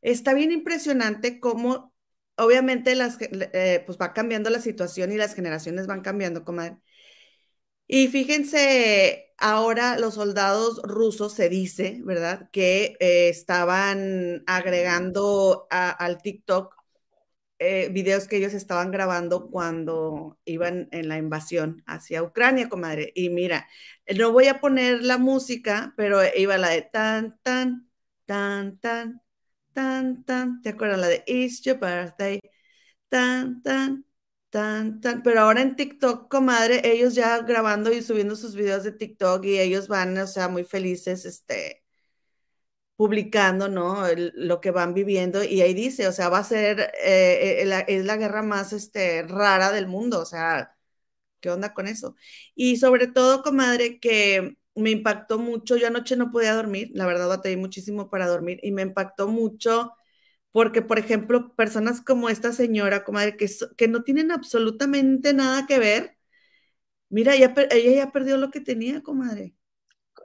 está 0.00 0.34
bien 0.34 0.52
impresionante 0.52 1.40
cómo 1.40 1.92
obviamente 2.38 2.94
las, 2.94 3.18
eh, 3.20 3.82
pues 3.86 3.98
va 3.98 4.12
cambiando 4.14 4.50
la 4.50 4.60
situación 4.60 5.12
y 5.12 5.16
las 5.16 5.34
generaciones 5.34 5.86
van 5.86 6.02
cambiando, 6.02 6.44
comadre. 6.44 6.78
Y 7.86 8.08
fíjense, 8.08 9.32
ahora 9.38 9.98
los 9.98 10.14
soldados 10.14 10.80
rusos 10.82 11.32
se 11.34 11.48
dice, 11.48 12.00
¿verdad? 12.04 12.50
Que 12.52 12.96
eh, 13.00 13.28
estaban 13.30 14.44
agregando 14.46 15.66
al 15.70 16.20
TikTok 16.20 16.74
eh, 17.60 17.88
videos 17.90 18.28
que 18.28 18.36
ellos 18.36 18.54
estaban 18.54 18.90
grabando 18.92 19.50
cuando 19.50 20.38
iban 20.44 20.88
en 20.92 21.08
la 21.08 21.18
invasión 21.18 21.82
hacia 21.86 22.22
Ucrania, 22.22 22.68
comadre. 22.68 23.12
Y 23.16 23.30
mira, 23.30 23.68
no 24.16 24.32
voy 24.32 24.48
a 24.48 24.60
poner 24.60 25.02
la 25.02 25.18
música, 25.18 25.94
pero 25.96 26.20
iba 26.36 26.58
la 26.58 26.70
de 26.70 26.82
tan, 26.82 27.38
tan, 27.42 27.90
tan, 28.26 28.78
tan, 28.78 29.22
tan, 29.78 30.24
tan. 30.24 30.62
¿Te 30.62 30.70
acuerdas? 30.70 30.98
La 31.00 31.06
de 31.08 31.22
It's 31.26 31.62
Your 31.62 31.78
Birthday. 31.78 32.40
Tan, 33.08 33.62
tan, 33.62 34.04
Tan, 34.50 35.00
tan, 35.02 35.22
pero 35.22 35.40
ahora 35.42 35.62
en 35.62 35.76
TikTok, 35.76 36.30
comadre, 36.30 36.80
ellos 36.84 37.14
ya 37.14 37.38
grabando 37.42 37.92
y 37.92 38.02
subiendo 38.02 38.36
sus 38.36 38.54
videos 38.56 38.84
de 38.84 38.92
TikTok 38.92 39.44
y 39.44 39.58
ellos 39.60 39.88
van, 39.88 40.16
o 40.18 40.26
sea, 40.26 40.48
muy 40.48 40.64
felices, 40.64 41.26
este, 41.26 41.84
publicando, 42.96 43.68
¿no? 43.68 44.04
lo 44.16 44.60
que 44.60 44.70
van 44.72 44.92
viviendo 44.94 45.44
y 45.44 45.60
ahí 45.62 45.72
dice, 45.74 46.08
o 46.08 46.12
sea, 46.12 46.28
va 46.28 46.38
a 46.38 46.44
ser, 46.44 46.80
eh, 47.02 47.62
eh, 47.64 47.84
es 47.88 48.04
la 48.04 48.16
guerra 48.16 48.42
más 48.42 48.72
este, 48.72 49.22
rara 49.22 49.70
del 49.72 49.86
mundo, 49.86 50.20
o 50.20 50.24
sea, 50.26 50.76
¿qué 51.40 51.50
onda 51.50 51.74
con 51.74 51.88
eso? 51.88 52.16
Y 52.54 52.78
sobre 52.78 53.08
todo, 53.08 53.42
comadre, 53.44 54.00
que 54.00 54.58
me 54.78 54.90
impactó 54.90 55.38
mucho, 55.38 55.76
yo 55.76 55.86
anoche 55.88 56.16
no 56.16 56.30
podía 56.30 56.54
dormir, 56.54 56.90
la 56.94 57.06
verdad 57.06 57.28
batallé 57.28 57.56
muchísimo 57.56 58.10
para 58.10 58.26
dormir 58.28 58.60
y 58.62 58.72
me 58.72 58.82
impactó 58.82 59.28
mucho 59.28 59.92
porque, 60.52 60.82
por 60.82 60.98
ejemplo, 60.98 61.54
personas 61.56 62.00
como 62.02 62.28
esta 62.30 62.52
señora, 62.52 63.04
comadre, 63.04 63.36
que, 63.36 63.48
que 63.76 63.88
no 63.88 64.02
tienen 64.04 64.32
absolutamente 64.32 65.34
nada 65.34 65.66
que 65.66 65.78
ver, 65.78 66.18
mira, 67.10 67.34
ella, 67.34 67.54
ella 67.70 67.92
ya 68.06 68.12
perdió 68.12 68.36
lo 68.38 68.50
que 68.50 68.60
tenía, 68.60 69.02
comadre. 69.02 69.54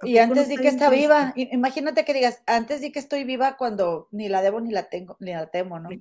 Y 0.04 0.18
antes 0.20 0.48
di 0.50 0.60
que 0.62 0.68
está 0.70 0.90
viva. 0.90 1.34
Imagínate 1.36 2.06
que 2.06 2.14
digas, 2.14 2.42
antes 2.46 2.82
di 2.82 2.92
que 2.92 3.00
estoy 3.00 3.24
viva 3.24 3.58
cuando 3.58 4.08
ni 4.12 4.30
la 4.30 4.42
debo 4.42 4.60
ni 4.62 4.72
la 4.72 4.90
tengo, 4.90 5.18
ni 5.20 5.32
la 5.34 5.48
temo, 5.50 5.80
¿no? 5.80 6.00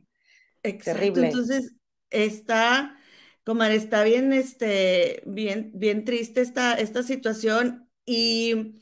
Terrible. 0.84 1.28
Entonces, 1.30 1.74
está, 2.10 2.96
comadre, 3.44 3.76
está 3.76 4.02
bien, 4.04 4.32
este, 4.32 5.22
bien, 5.26 5.70
bien 5.74 6.04
triste 6.04 6.40
esta, 6.40 6.74
esta 6.74 7.02
situación. 7.02 7.88
Y 8.04 8.80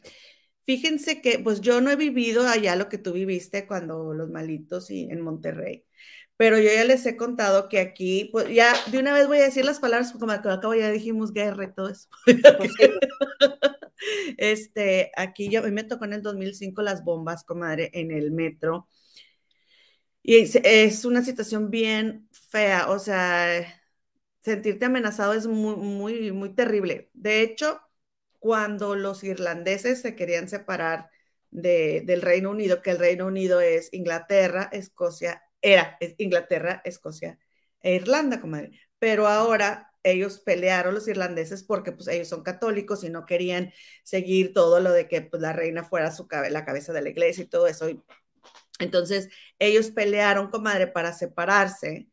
fíjense 0.64 1.20
que, 1.20 1.38
pues 1.38 1.60
yo 1.60 1.80
no 1.80 1.90
he 1.90 1.96
vivido 1.96 2.46
allá 2.46 2.76
lo 2.76 2.88
que 2.88 2.98
tú 2.98 3.12
viviste 3.12 3.66
cuando 3.66 4.14
los 4.14 4.30
malitos 4.30 4.90
y 4.90 5.04
en 5.10 5.20
Monterrey. 5.20 5.84
Pero 6.36 6.58
yo 6.58 6.70
ya 6.72 6.84
les 6.84 7.04
he 7.06 7.16
contado 7.16 7.68
que 7.68 7.80
aquí, 7.80 8.30
pues 8.32 8.48
ya 8.54 8.72
de 8.90 8.98
una 8.98 9.12
vez 9.12 9.28
voy 9.28 9.38
a 9.38 9.42
decir 9.42 9.64
las 9.64 9.78
palabras, 9.80 10.12
como 10.12 10.32
acabo 10.32 10.74
ya 10.74 10.90
dijimos 10.90 11.32
guerra 11.32 11.64
y 11.64 11.74
todo 11.74 11.90
eso. 11.90 12.08
Este, 14.38 15.12
aquí 15.16 15.50
yo, 15.50 15.62
me 15.62 15.84
tocó 15.84 16.04
en 16.06 16.14
el 16.14 16.22
2005 16.22 16.82
las 16.82 17.04
bombas, 17.04 17.44
comadre, 17.44 17.90
en 17.92 18.10
el 18.10 18.30
metro. 18.32 18.88
Y 20.22 20.36
es, 20.36 21.04
una 21.04 21.22
situación 21.24 21.70
bien 21.70 22.28
fea, 22.32 22.90
o 22.90 22.98
sea, 22.98 23.66
sentirte 24.42 24.86
amenazado 24.86 25.32
es 25.34 25.46
muy, 25.46 25.76
muy, 25.76 26.32
muy 26.32 26.54
terrible. 26.54 27.10
De 27.14 27.42
hecho, 27.42 27.80
cuando 28.40 28.96
los 28.96 29.22
irlandeses 29.22 30.00
se 30.00 30.16
querían 30.16 30.48
separar 30.48 31.10
del 31.50 32.22
Reino 32.22 32.50
Unido, 32.50 32.82
que 32.82 32.90
el 32.90 32.98
Reino 32.98 33.26
Unido 33.26 33.60
es 33.60 33.92
Inglaterra, 33.92 34.68
Escocia, 34.72 35.42
era 35.62 35.98
Inglaterra, 36.18 36.80
Escocia 36.84 37.38
e 37.80 37.94
Irlanda, 37.94 38.40
comadre. 38.40 38.72
Pero 38.98 39.28
ahora 39.28 39.92
ellos 40.02 40.40
pelearon 40.40 40.94
los 40.94 41.08
irlandeses 41.08 41.62
porque 41.62 41.92
pues 41.92 42.08
ellos 42.08 42.28
son 42.28 42.42
católicos 42.42 43.04
y 43.04 43.10
no 43.10 43.26
querían 43.26 43.72
seguir 44.02 44.54
todo 44.54 44.80
lo 44.80 44.92
de 44.92 45.08
que 45.08 45.22
pues, 45.22 45.42
la 45.42 45.52
reina 45.52 45.84
fuera 45.84 46.10
su 46.10 46.26
la 46.50 46.64
cabeza 46.64 46.92
de 46.92 47.02
la 47.02 47.10
iglesia 47.10 47.44
y 47.44 47.48
todo 47.48 47.66
eso. 47.66 47.86
entonces 48.78 49.28
ellos 49.58 49.90
pelearon, 49.90 50.50
comadre, 50.50 50.86
para 50.86 51.12
separarse, 51.12 52.08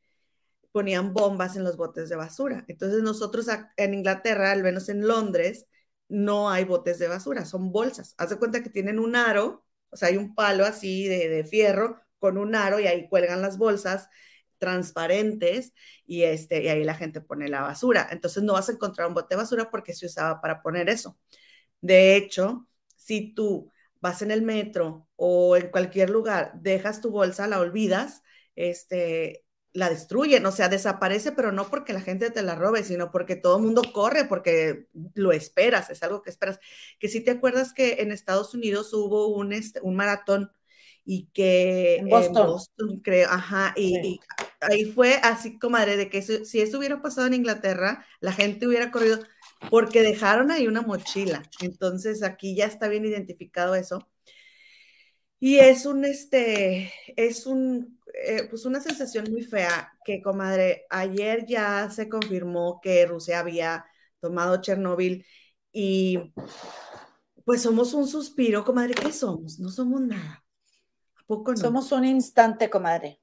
ponían 0.72 1.14
bombas 1.14 1.56
en 1.56 1.64
los 1.64 1.78
botes 1.78 2.10
de 2.10 2.16
basura. 2.18 2.66
Entonces 2.68 3.02
nosotros 3.02 3.48
en 3.78 3.94
Inglaterra, 3.94 4.52
al 4.52 4.64
menos 4.64 4.90
en 4.90 5.08
Londres, 5.08 5.68
no 6.10 6.50
hay 6.50 6.64
botes 6.66 7.00
de 7.00 7.08
basura, 7.08 7.46
son 7.46 7.72
bolsas. 7.72 8.16
Haz 8.18 8.30
de 8.32 8.38
cuenta 8.38 8.64
que 8.64 8.70
tienen 8.70 9.00
un 9.00 9.16
aro, 9.16 9.66
o 9.90 9.98
sea, 9.98 10.10
hay 10.10 10.18
un 10.18 10.36
palo 10.36 10.66
así 10.66 11.08
de, 11.08 11.30
de 11.30 11.44
fierro 11.44 12.02
con 12.20 12.38
un 12.38 12.56
aro 12.56 12.80
y 12.80 12.88
ahí 12.88 13.08
cuelgan 13.10 13.42
las 13.42 13.58
bolsas 13.58 14.10
transparentes 14.58 15.74
y, 16.06 16.24
este, 16.24 16.64
y 16.64 16.68
ahí 16.70 16.84
la 16.84 16.96
gente 16.96 17.22
pone 17.22 17.48
la 17.50 17.62
basura. 17.62 18.08
Entonces 18.12 18.44
no 18.44 18.54
vas 18.54 18.70
a 18.70 18.74
encontrar 18.74 19.08
un 19.08 19.14
bote 19.14 19.36
de 19.36 19.42
basura 19.42 19.70
porque 19.70 19.94
se 19.94 20.06
usaba 20.08 20.42
para 20.42 20.62
poner 20.62 20.90
eso. 20.90 21.18
De 21.82 22.16
hecho, 22.16 22.68
si 22.96 23.34
tú 23.34 23.72
vas 24.02 24.22
en 24.22 24.32
el 24.32 24.42
metro 24.42 25.08
o 25.16 25.56
en 25.58 25.70
cualquier 25.72 26.10
lugar, 26.10 26.54
dejas 26.62 27.02
tu 27.02 27.12
bolsa, 27.12 27.48
la 27.48 27.60
olvidas, 27.60 28.24
este, 28.56 29.46
la 29.74 29.90
destruyen, 29.90 30.46
o 30.46 30.52
sea, 30.52 30.70
desaparece, 30.70 31.32
pero 31.32 31.52
no 31.52 31.70
porque 31.70 31.94
la 31.94 32.02
gente 32.02 32.32
te 32.32 32.42
la 32.42 32.56
robe, 32.56 32.84
sino 32.84 33.12
porque 33.12 33.36
todo 33.36 33.58
el 33.58 33.64
mundo 33.64 33.84
corre, 33.94 34.26
porque 34.26 34.88
lo 35.14 35.32
esperas, 35.32 35.90
es 35.90 36.02
algo 36.04 36.22
que 36.22 36.30
esperas. 36.30 36.60
Que 37.00 37.10
si 37.10 37.22
te 37.22 37.32
acuerdas 37.32 37.74
que 37.74 37.98
en 38.00 38.12
Estados 38.12 38.54
Unidos 38.54 38.94
hubo 38.94 39.28
un, 39.28 39.54
este, 39.54 39.80
un 39.82 39.96
maratón 39.96 40.52
y 41.06 41.28
que 41.34 41.98
en 41.98 42.10
Boston, 42.10 43.02
creo, 43.04 43.30
ajá, 43.30 43.74
y, 43.78 44.20
ahí 44.62 44.86
fue 44.86 45.16
así, 45.24 45.58
comadre, 45.58 45.96
de 45.96 46.10
que 46.10 46.22
si 46.22 46.60
eso 46.60 46.80
hubiera 46.80 47.02
pasado 47.02 47.28
en 47.28 47.34
Inglaterra, 47.34 48.06
la 48.20 48.34
gente 48.34 48.68
hubiera 48.68 48.92
corrido 48.92 49.20
porque 49.70 50.02
dejaron 50.02 50.52
ahí 50.52 50.68
una 50.68 50.82
mochila. 50.82 51.44
Entonces 51.62 52.24
aquí 52.24 52.56
ya 52.56 52.66
está 52.66 52.88
bien 52.88 53.06
identificado 53.06 53.76
eso. 53.76 54.08
Y 55.40 55.60
es 55.60 55.86
un, 55.86 56.04
este, 56.04 56.92
es 57.16 57.46
un, 57.46 57.97
eh, 58.26 58.48
pues 58.50 58.66
una 58.66 58.82
sensación 58.82 59.32
muy 59.32 59.44
fea 59.44 59.94
que, 60.04 60.22
comadre, 60.22 60.86
ayer 60.90 61.46
ya 61.46 61.90
se 61.90 62.10
confirmó 62.10 62.80
que 62.82 63.06
Rusia 63.06 63.40
había 63.40 63.86
tomado 64.20 64.62
Chernóbil 64.62 65.26
y 65.72 66.34
pues 67.46 67.62
somos 67.62 67.94
un 67.94 68.08
suspiro, 68.08 68.66
comadre, 68.66 68.94
¿qué 68.94 69.12
somos? 69.12 69.60
No 69.60 69.70
somos 69.70 70.02
nada. 70.02 70.44
Somos 71.56 71.92
un 71.92 72.06
instante, 72.06 72.70
comadre. 72.70 73.22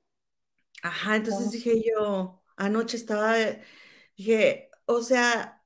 Ajá, 0.82 1.16
entonces 1.16 1.50
dije 1.50 1.82
yo, 1.82 2.42
anoche 2.56 2.96
estaba, 2.96 3.34
dije, 4.16 4.70
o 4.86 5.02
sea, 5.02 5.62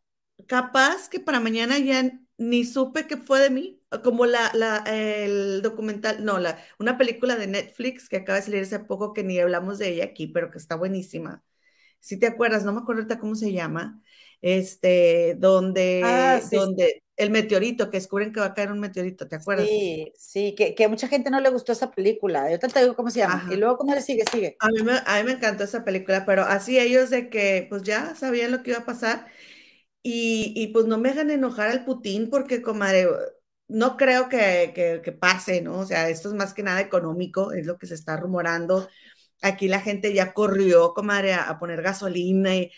capaz 0.47 1.09
que 1.09 1.19
para 1.21 1.41
mañana 1.41 1.79
ya 1.79 2.11
ni 2.37 2.65
supe 2.65 3.07
qué 3.07 3.17
fue 3.17 3.41
de 3.41 3.51
mí, 3.51 3.78
como 4.05 4.27
la, 4.27 4.51
la, 4.55 4.85
el 4.87 5.63
documental, 5.63 6.25
no, 6.25 6.39
la, 6.39 6.59
una 6.79 6.99
película 6.99 7.37
de 7.37 7.47
Netflix 7.47 8.09
que 8.09 8.19
acaba 8.19 8.39
de 8.39 8.45
salir 8.45 8.63
hace 8.63 8.81
poco 8.81 9.13
que 9.13 9.25
ni 9.25 9.39
hablamos 9.39 9.79
de 9.79 9.89
ella 9.89 10.05
aquí, 10.05 10.27
pero 10.27 10.51
que 10.51 10.59
está 10.59 10.77
buenísima. 10.77 11.43
Si 12.01 12.19
te 12.19 12.27
acuerdas, 12.27 12.65
no 12.65 12.73
me 12.73 12.81
acuerdo 12.81 13.03
ahorita 13.03 13.19
cómo 13.19 13.35
se 13.35 13.53
llama, 13.53 14.01
este, 14.41 15.35
donde, 15.39 16.03
ah, 16.05 16.41
donde 16.53 17.03
el 17.17 17.31
meteorito, 17.31 17.91
que 17.91 17.97
descubren 17.97 18.33
que 18.33 18.39
va 18.39 18.47
a 18.47 18.55
caer 18.55 18.71
un 18.71 18.79
meteorito, 18.79 19.27
¿te 19.27 19.37
acuerdas? 19.37 19.67
Sí, 19.67 20.13
sí, 20.17 20.55
que, 20.55 20.77
que 20.77 20.85
a 20.85 20.89
mucha 20.89 21.09
gente 21.09 21.31
no 21.31 21.41
le 21.41 21.51
gustó 21.51 21.73
esa 21.73 21.91
película. 21.91 22.49
Yo 22.49 22.61
te 22.61 22.81
digo 22.81 22.95
cómo 22.95 23.11
se 23.11 23.19
llama. 23.19 23.49
Y 23.53 23.57
luego, 23.57 23.77
¿cómo 23.77 23.93
le 23.93 24.01
sigue? 24.01 24.23
Sigue. 24.31 24.57
A 24.61 24.69
mí, 24.69 24.83
me, 24.85 24.93
a 25.05 25.19
mí 25.19 25.25
me 25.25 25.33
encantó 25.33 25.65
esa 25.65 25.85
película, 25.85 26.25
pero 26.25 26.45
así 26.45 26.79
ellos 26.79 27.11
de 27.11 27.29
que, 27.29 27.67
pues 27.69 27.83
ya 27.83 28.15
sabían 28.15 28.53
lo 28.53 28.63
que 28.63 28.71
iba 28.71 28.81
a 28.81 28.87
pasar. 28.87 29.27
Y, 30.05 30.53
y 30.55 30.69
pues 30.69 30.87
no 30.87 30.99
me 30.99 31.11
hagan 31.11 31.31
enojar 31.31 31.69
al 31.69 31.85
Putin 31.85 32.31
porque, 32.31 32.63
comadre, 32.63 33.09
no 33.69 33.97
creo 33.97 34.29
que, 34.29 34.73
que, 35.05 35.13
pase, 35.13 35.61
¿no? 35.63 35.81
O 35.81 35.87
sea, 35.87 36.09
esto 36.09 36.29
es 36.29 36.35
más 36.35 36.55
que 36.55 36.63
nada 36.63 36.81
económico, 36.81 37.53
es 37.53 37.67
lo 37.67 37.79
que 37.79 37.87
se 37.87 37.95
está 37.95 38.17
rumorando. 38.17 38.89
Aquí 39.43 39.69
la 39.69 39.81
gente 39.81 40.13
ya 40.15 40.33
corrió, 40.33 40.95
comadre, 40.95 41.35
a, 41.35 41.49
a 41.49 41.59
poner 41.59 41.83
gasolina 41.83 42.57
y 42.57 42.71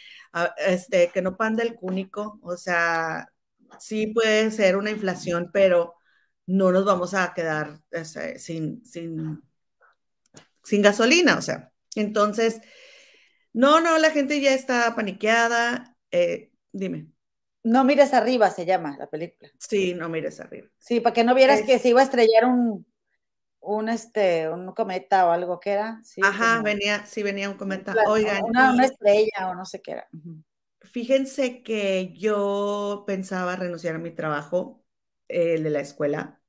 este, 0.59 1.11
que 1.13 1.23
no 1.23 1.37
panda 1.37 1.63
el 1.63 1.75
cúnico, 1.75 2.39
o 2.43 2.57
sea, 2.57 3.33
sí 3.79 4.09
puede 4.09 4.51
ser 4.51 4.77
una 4.77 4.91
inflación, 4.91 5.51
pero 5.53 5.95
no 6.47 6.73
nos 6.73 6.85
vamos 6.85 7.15
a 7.15 7.33
quedar 7.35 7.81
sin, 8.37 8.85
sin, 8.85 9.43
sin 10.65 10.83
gasolina, 10.83 11.37
o 11.39 11.43
sea, 11.43 11.73
entonces, 11.95 12.61
no, 13.53 13.81
no, 13.81 13.99
la 13.99 14.11
gente 14.11 14.41
ya 14.41 14.55
está 14.55 14.95
paniqueada, 14.95 15.97
eh, 16.11 16.53
dime. 16.73 17.09
No 17.63 17.85
mires 17.85 18.15
arriba, 18.15 18.51
se 18.51 18.65
llama 18.65 18.97
la 18.99 19.09
película. 19.09 19.51
Sí, 19.59 19.95
no 19.95 20.09
mires 20.09 20.41
arriba. 20.41 20.69
Sí, 20.79 21.01
para 21.01 21.13
que 21.13 21.25
no 21.25 21.35
vieras 21.35 21.63
que 21.63 21.79
se 21.79 21.89
iba 21.89 22.01
a 22.01 22.05
estrellar 22.05 22.47
un, 22.47 22.87
un, 23.61 23.89
este, 23.89 24.49
un 24.49 24.73
cometa 24.73 25.27
o 25.27 25.31
algo 25.31 25.61
que 25.61 25.71
era. 25.71 26.01
Ajá, 26.23 26.63
venía, 26.63 27.05
sí 27.07 27.23
venía 27.23 27.51
un 27.51 27.57
cometa. 27.57 27.95
Oigan. 28.07 28.43
Una, 28.45 28.85
estrella 28.85 29.51
o 29.51 29.55
no 29.55 29.65
sé 29.65 29.83
qué 29.83 29.93
era. 29.93 30.09
Fíjense 30.83 31.63
que 31.63 32.15
yo 32.17 33.05
pensaba 33.07 33.57
renunciar 33.57 33.97
a 33.97 33.99
mi 33.99 34.11
trabajo, 34.11 34.83
el 35.29 35.63
de 35.63 35.71
la 35.71 35.81
escuela, 35.81 36.41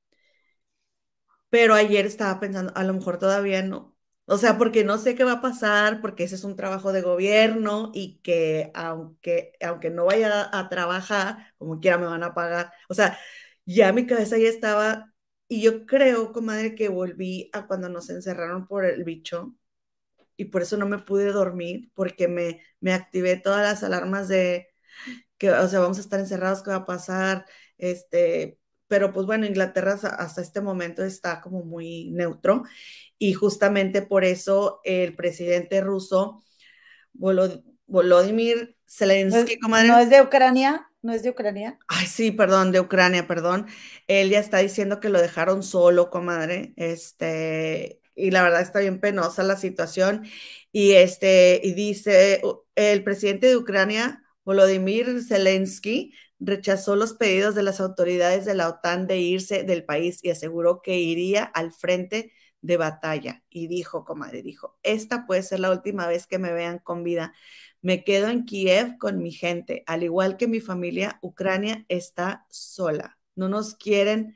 pero 1.49 1.73
ayer 1.73 2.05
estaba 2.05 2.39
pensando, 2.39 2.71
a 2.75 2.83
lo 2.85 2.93
mejor 2.93 3.19
todavía 3.19 3.61
no. 3.61 3.90
O 4.25 4.37
sea, 4.37 4.57
porque 4.57 4.83
no 4.83 4.97
sé 4.97 5.15
qué 5.15 5.23
va 5.23 5.33
a 5.33 5.41
pasar, 5.41 5.99
porque 6.01 6.23
ese 6.23 6.35
es 6.35 6.43
un 6.43 6.55
trabajo 6.55 6.93
de 6.93 7.01
gobierno 7.01 7.91
y 7.93 8.19
que 8.23 8.71
aunque, 8.73 9.53
aunque 9.61 9.89
no 9.89 10.05
vaya 10.05 10.49
a, 10.57 10.69
trabajar, 10.69 11.53
como 11.57 11.79
quiera 11.79 11.97
me 11.97 12.05
van 12.05 12.23
a 12.23 12.33
pagar. 12.33 12.71
O 12.87 12.93
sea, 12.93 13.17
ya 13.65 13.91
mi 13.93 14.05
cabeza 14.05 14.37
ya 14.37 14.47
estaba 14.49 15.13
y 15.47 15.61
yo 15.61 15.85
creo, 15.85 16.31
comadre, 16.31 16.75
que 16.75 16.87
volví 16.89 17.49
a 17.53 17.67
cuando 17.67 17.89
nos 17.89 18.09
encerraron 18.09 18.67
por 18.67 18.85
el 18.85 19.03
bicho 19.03 19.55
y 20.37 20.45
por 20.45 20.61
eso 20.63 20.77
no 20.77 20.87
me 20.87 20.99
pude 20.99 21.31
dormir, 21.31 21.91
porque 21.95 22.27
me, 22.27 22.61
me 22.79 22.93
activé 22.93 23.37
todas 23.37 23.63
las 23.63 23.83
alarmas 23.83 24.27
de 24.29 24.69
que, 25.37 25.51
o 25.51 25.67
sea, 25.67 25.79
vamos 25.81 25.97
a 25.99 26.01
estar 26.01 26.19
encerrados, 26.19 26.63
¿qué 26.63 26.71
va 26.71 26.77
a 26.77 26.85
pasar? 26.85 27.45
Este, 27.77 28.59
pero 28.91 29.13
pues 29.13 29.25
bueno, 29.25 29.45
Inglaterra 29.45 29.93
hasta 29.93 30.41
este 30.41 30.59
momento 30.59 31.01
está 31.05 31.39
como 31.39 31.63
muy 31.63 32.11
neutro 32.11 32.63
y 33.17 33.31
justamente 33.31 34.01
por 34.01 34.25
eso 34.25 34.81
el 34.83 35.15
presidente 35.15 35.79
ruso, 35.79 36.43
Volodymyr 37.13 38.75
Zelensky, 38.85 39.59
comadre. 39.59 39.87
¿No 39.87 39.97
es 39.97 40.09
de 40.09 40.21
Ucrania? 40.21 40.89
¿No 41.01 41.13
es 41.13 41.23
de 41.23 41.29
Ucrania? 41.29 41.79
Ay, 41.87 42.05
sí, 42.05 42.31
perdón, 42.31 42.73
de 42.73 42.81
Ucrania, 42.81 43.27
perdón. 43.27 43.67
Él 44.07 44.29
ya 44.29 44.39
está 44.39 44.57
diciendo 44.57 44.99
que 44.99 45.07
lo 45.07 45.21
dejaron 45.21 45.63
solo, 45.63 46.09
comadre. 46.09 46.73
Este, 46.75 48.01
y 48.13 48.31
la 48.31 48.43
verdad 48.43 48.59
está 48.59 48.81
bien 48.81 48.99
penosa 48.99 49.41
la 49.43 49.55
situación. 49.55 50.25
Y 50.73 50.95
este, 50.95 51.61
y 51.63 51.75
dice, 51.75 52.41
el 52.75 53.05
presidente 53.05 53.47
de 53.47 53.55
Ucrania, 53.55 54.21
Volodymyr 54.43 55.23
Zelensky, 55.23 56.13
rechazó 56.41 56.95
los 56.95 57.13
pedidos 57.13 57.55
de 57.55 57.63
las 57.63 57.79
autoridades 57.79 58.45
de 58.45 58.55
la 58.55 58.67
OTAN 58.67 59.07
de 59.07 59.19
irse 59.19 59.63
del 59.63 59.85
país 59.85 60.19
y 60.23 60.31
aseguró 60.31 60.81
que 60.81 60.97
iría 60.99 61.43
al 61.43 61.71
frente 61.71 62.33
de 62.61 62.77
batalla. 62.77 63.43
Y 63.49 63.67
dijo, 63.67 64.03
comadre, 64.05 64.41
dijo, 64.41 64.77
esta 64.83 65.25
puede 65.27 65.43
ser 65.43 65.59
la 65.59 65.71
última 65.71 66.07
vez 66.07 66.27
que 66.27 66.39
me 66.39 66.51
vean 66.51 66.79
con 66.79 67.03
vida. 67.03 67.33
Me 67.81 68.03
quedo 68.03 68.29
en 68.29 68.45
Kiev 68.45 68.97
con 68.97 69.19
mi 69.21 69.31
gente, 69.31 69.83
al 69.87 70.03
igual 70.03 70.37
que 70.37 70.47
mi 70.47 70.61
familia, 70.61 71.19
Ucrania 71.21 71.85
está 71.89 72.45
sola. 72.49 73.19
No 73.35 73.47
nos 73.47 73.75
quieren 73.75 74.35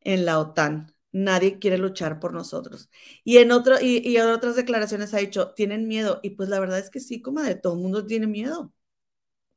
en 0.00 0.24
la 0.24 0.38
OTAN. 0.38 0.94
Nadie 1.12 1.58
quiere 1.58 1.78
luchar 1.78 2.20
por 2.20 2.32
nosotros. 2.32 2.90
Y 3.24 3.38
en, 3.38 3.52
otro, 3.52 3.76
y, 3.80 4.16
en 4.16 4.28
otras 4.28 4.56
declaraciones 4.56 5.14
ha 5.14 5.18
dicho, 5.18 5.52
tienen 5.54 5.88
miedo. 5.88 6.20
Y 6.22 6.30
pues 6.30 6.48
la 6.48 6.60
verdad 6.60 6.78
es 6.78 6.90
que 6.90 7.00
sí, 7.00 7.20
comadre, 7.22 7.56
todo 7.56 7.74
el 7.74 7.80
mundo 7.80 8.06
tiene 8.06 8.26
miedo. 8.26 8.72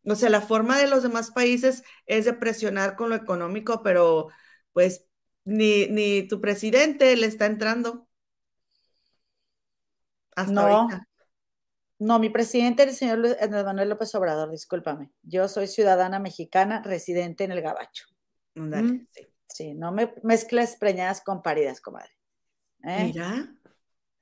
O 0.05 0.15
sea, 0.15 0.29
la 0.29 0.41
forma 0.41 0.77
de 0.77 0.87
los 0.87 1.03
demás 1.03 1.31
países 1.31 1.83
es 2.05 2.25
de 2.25 2.33
presionar 2.33 2.95
con 2.95 3.09
lo 3.09 3.15
económico, 3.15 3.81
pero 3.83 4.27
pues 4.73 5.05
ni, 5.45 5.87
ni 5.87 6.27
tu 6.27 6.41
presidente 6.41 7.15
le 7.15 7.27
está 7.27 7.45
entrando. 7.45 8.07
Hasta 10.35 10.51
no, 10.51 10.89
no, 11.99 12.19
mi 12.19 12.29
presidente 12.29 12.83
es 12.83 12.89
el 12.89 12.95
señor 12.95 13.37
Andrés 13.39 13.63
Manuel 13.63 13.89
López 13.89 14.13
Obrador, 14.15 14.51
discúlpame. 14.51 15.11
Yo 15.21 15.47
soy 15.47 15.67
ciudadana 15.67 16.19
mexicana 16.19 16.81
residente 16.83 17.43
en 17.43 17.51
el 17.51 17.61
Gabacho. 17.61 18.07
Mm. 18.55 19.07
sí. 19.47 19.73
no 19.73 19.91
me 19.91 20.13
mezcles 20.21 20.75
preñadas 20.75 21.21
con 21.21 21.41
paridas, 21.41 21.81
comadre. 21.81 22.11
¿Eh? 22.83 23.05
Mira, 23.05 23.55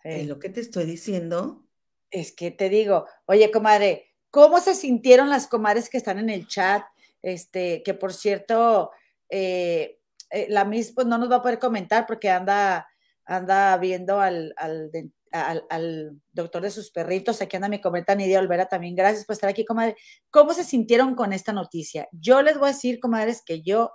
es 0.03 0.27
lo 0.27 0.37
que 0.37 0.49
te 0.49 0.59
estoy 0.59 0.85
diciendo. 0.85 1.65
Es 2.11 2.33
que 2.33 2.51
te 2.51 2.69
digo, 2.69 3.07
oye, 3.25 3.49
comadre, 3.51 4.10
¿cómo 4.31 4.59
se 4.59 4.73
sintieron 4.73 5.29
las 5.29 5.47
comadres 5.47 5.89
que 5.89 5.97
están 5.97 6.17
en 6.17 6.29
el 6.29 6.47
chat? 6.47 6.83
Este, 7.21 7.83
que 7.83 7.93
por 7.93 8.13
cierto, 8.13 8.91
eh, 9.29 9.99
eh, 10.31 10.47
la 10.49 10.65
Miss 10.65 10.91
pues 10.93 11.05
no 11.05 11.17
nos 11.17 11.29
va 11.29 11.37
a 11.37 11.41
poder 11.41 11.59
comentar 11.59 12.07
porque 12.07 12.29
anda, 12.29 12.87
anda 13.25 13.77
viendo 13.77 14.19
al, 14.19 14.55
al, 14.57 16.19
doctor 16.31 16.63
de 16.63 16.71
sus 16.71 16.91
perritos. 16.91 17.41
Aquí 17.41 17.55
anda 17.55 17.69
mi 17.69 17.79
cometa 17.81 18.15
Nidia 18.15 18.39
Olvera 18.39 18.65
también. 18.65 18.95
Gracias 18.95 19.25
por 19.25 19.33
estar 19.33 19.49
aquí, 19.49 19.65
comadre. 19.65 19.95
¿Cómo 20.29 20.53
se 20.53 20.63
sintieron 20.63 21.15
con 21.15 21.33
esta 21.33 21.53
noticia? 21.53 22.07
Yo 22.11 22.41
les 22.41 22.57
voy 22.57 22.69
a 22.69 22.73
decir, 22.73 22.99
comadres, 22.99 23.43
que 23.45 23.61
yo 23.61 23.91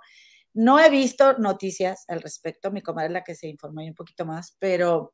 no 0.53 0.79
he 0.79 0.89
visto 0.89 1.37
noticias 1.37 2.05
al 2.07 2.21
respecto. 2.21 2.71
Mi 2.71 2.81
comadre 2.81 3.07
es 3.07 3.13
la 3.13 3.23
que 3.23 3.35
se 3.35 3.47
informó 3.47 3.83
un 3.83 3.93
poquito 3.93 4.25
más, 4.25 4.55
pero 4.59 5.13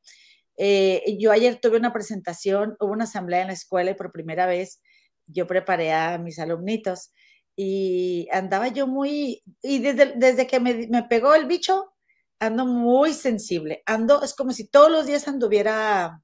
eh, 0.57 1.17
yo 1.19 1.31
ayer 1.31 1.59
tuve 1.59 1.77
una 1.77 1.91
presentación, 1.91 2.77
hubo 2.79 2.91
una 2.91 3.05
asamblea 3.05 3.41
en 3.41 3.47
la 3.47 3.53
escuela 3.53 3.91
y 3.91 3.95
por 3.95 4.11
primera 4.11 4.45
vez 4.45 4.81
yo 5.27 5.47
preparé 5.47 5.93
a 5.93 6.17
mis 6.17 6.39
alumnitos 6.39 7.11
y 7.55 8.27
andaba 8.31 8.67
yo 8.67 8.87
muy, 8.87 9.43
y 9.61 9.79
desde, 9.79 10.13
desde 10.15 10.47
que 10.47 10.59
me, 10.59 10.87
me 10.87 11.03
pegó 11.03 11.35
el 11.35 11.45
bicho, 11.45 11.93
ando 12.39 12.65
muy 12.65 13.13
sensible, 13.13 13.83
ando, 13.85 14.23
es 14.23 14.33
como 14.33 14.51
si 14.51 14.67
todos 14.67 14.91
los 14.91 15.05
días 15.05 15.27
anduviera, 15.27 16.21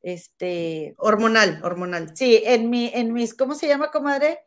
este... 0.00 0.94
Hormonal, 0.98 1.60
hormonal. 1.64 2.16
Sí, 2.16 2.40
en, 2.44 2.70
mi, 2.70 2.90
en 2.94 3.12
mis, 3.12 3.34
¿cómo 3.34 3.54
se 3.54 3.66
llama, 3.66 3.90
comadre? 3.90 4.40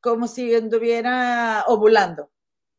Como 0.00 0.26
si 0.26 0.54
anduviera 0.54 1.64
ovulando, 1.66 2.30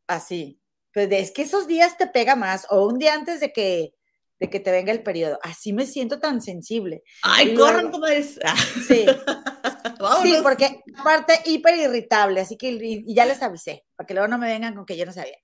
así. 0.07 0.61
Pues 0.93 1.09
es 1.11 1.31
que 1.31 1.43
esos 1.43 1.67
días 1.67 1.97
te 1.97 2.07
pega 2.07 2.35
más, 2.35 2.67
o 2.69 2.87
un 2.87 2.97
día 2.97 3.13
antes 3.13 3.39
de 3.39 3.53
que, 3.53 3.93
de 4.39 4.49
que 4.49 4.59
te 4.59 4.71
venga 4.71 4.91
el 4.91 5.03
periodo. 5.03 5.39
Así 5.41 5.73
me 5.73 5.85
siento 5.85 6.19
tan 6.19 6.41
sensible. 6.41 7.03
Ay, 7.23 7.55
corran, 7.55 7.91
comadre. 7.91 8.23
Sí. 8.23 9.05
sí, 10.21 10.37
porque 10.43 10.83
aparte 10.97 11.41
hiper 11.45 11.77
irritable, 11.77 12.41
así 12.41 12.57
que 12.57 12.69
y 12.71 13.13
ya 13.13 13.25
les 13.25 13.41
avisé, 13.41 13.85
para 13.95 14.07
que 14.07 14.13
luego 14.13 14.27
no 14.27 14.37
me 14.37 14.47
vengan 14.47 14.75
con 14.75 14.85
que 14.85 14.97
yo 14.97 15.05
no 15.05 15.13
sabía. 15.13 15.37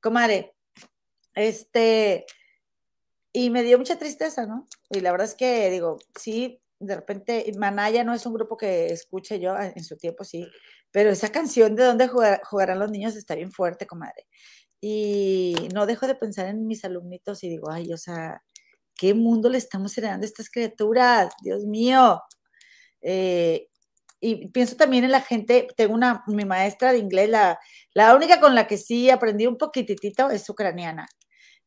Comadre, 0.00 0.54
este, 1.34 2.26
y 3.32 3.50
me 3.50 3.62
dio 3.62 3.78
mucha 3.78 3.98
tristeza, 3.98 4.46
¿no? 4.46 4.66
Y 4.90 5.00
la 5.00 5.10
verdad 5.10 5.26
es 5.26 5.34
que 5.34 5.70
digo, 5.70 5.98
sí, 6.18 6.60
de 6.78 6.96
repente, 6.96 7.50
Manaya 7.56 8.04
no 8.04 8.14
es 8.14 8.26
un 8.26 8.34
grupo 8.34 8.56
que 8.56 8.86
escuche 8.86 9.40
yo 9.40 9.56
en 9.58 9.84
su 9.84 9.96
tiempo, 9.96 10.24
sí, 10.24 10.46
pero 10.90 11.10
esa 11.10 11.30
canción 11.30 11.74
de 11.74 11.84
dónde 11.84 12.08
jugarán 12.08 12.78
los 12.78 12.90
niños 12.90 13.16
está 13.16 13.34
bien 13.34 13.50
fuerte, 13.50 13.86
comadre. 13.86 14.28
Y 14.80 15.56
no 15.74 15.86
dejo 15.86 16.06
de 16.06 16.14
pensar 16.14 16.46
en 16.46 16.66
mis 16.66 16.84
alumnitos 16.84 17.42
y 17.42 17.48
digo, 17.48 17.70
ay, 17.70 17.92
o 17.92 17.96
sea, 17.96 18.44
¿qué 18.94 19.14
mundo 19.14 19.48
le 19.48 19.58
estamos 19.58 19.96
heredando 19.98 20.24
a 20.24 20.28
estas 20.28 20.50
criaturas? 20.50 21.32
Dios 21.42 21.64
mío. 21.64 22.22
Eh, 23.02 23.68
y 24.24 24.48
pienso 24.48 24.76
también 24.76 25.04
en 25.04 25.12
la 25.12 25.20
gente, 25.20 25.68
tengo 25.76 25.92
una, 25.92 26.24
mi 26.26 26.44
maestra 26.46 26.92
de 26.92 26.98
inglés, 26.98 27.28
la, 27.28 27.58
la 27.92 28.14
única 28.14 28.40
con 28.40 28.54
la 28.54 28.66
que 28.66 28.78
sí 28.78 29.10
aprendí 29.10 29.46
un 29.46 29.58
poquitito 29.58 30.30
es 30.30 30.48
ucraniana. 30.48 31.06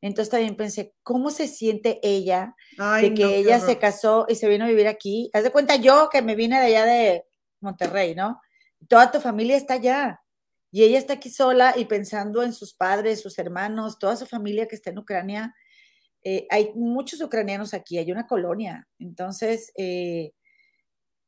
Entonces 0.02 0.32
también 0.32 0.56
pensé, 0.56 0.94
¿cómo 1.04 1.30
se 1.30 1.48
siente 1.48 2.00
ella 2.02 2.56
de 3.02 3.14
que 3.14 3.36
ella 3.36 3.60
se 3.60 3.78
casó 3.78 4.26
y 4.28 4.36
se 4.36 4.48
vino 4.48 4.66
a 4.66 4.70
vivir 4.70 4.88
aquí? 4.88 5.30
Haz 5.34 5.44
de 5.44 5.52
cuenta 5.52 5.76
yo 5.76 6.10
que 6.12 6.22
me 6.22 6.36
vine 6.36 6.60
de 6.60 6.66
allá 6.66 6.86
de 6.86 7.26
Monterrey, 7.62 8.16
¿no? 8.16 8.40
Toda 8.88 9.12
tu 9.12 9.20
familia 9.20 9.56
está 9.56 9.76
allá. 9.76 10.22
Y 10.72 10.84
ella 10.84 10.98
está 10.98 11.14
aquí 11.14 11.30
sola 11.30 11.74
y 11.78 11.86
pensando 11.86 12.44
en 12.44 12.54
sus 12.54 12.74
padres, 12.74 13.22
sus 13.22 13.40
hermanos, 13.40 13.98
toda 14.00 14.16
su 14.16 14.26
familia 14.26 14.68
que 14.68 14.76
está 14.76 14.90
en 14.90 15.00
Ucrania. 15.00 15.56
Eh, 16.24 16.46
hay 16.50 16.72
muchos 16.76 17.22
ucranianos 17.22 17.74
aquí, 17.74 17.98
hay 17.98 18.12
una 18.12 18.28
colonia. 18.28 18.88
Entonces, 19.00 19.72
eh, 19.78 20.34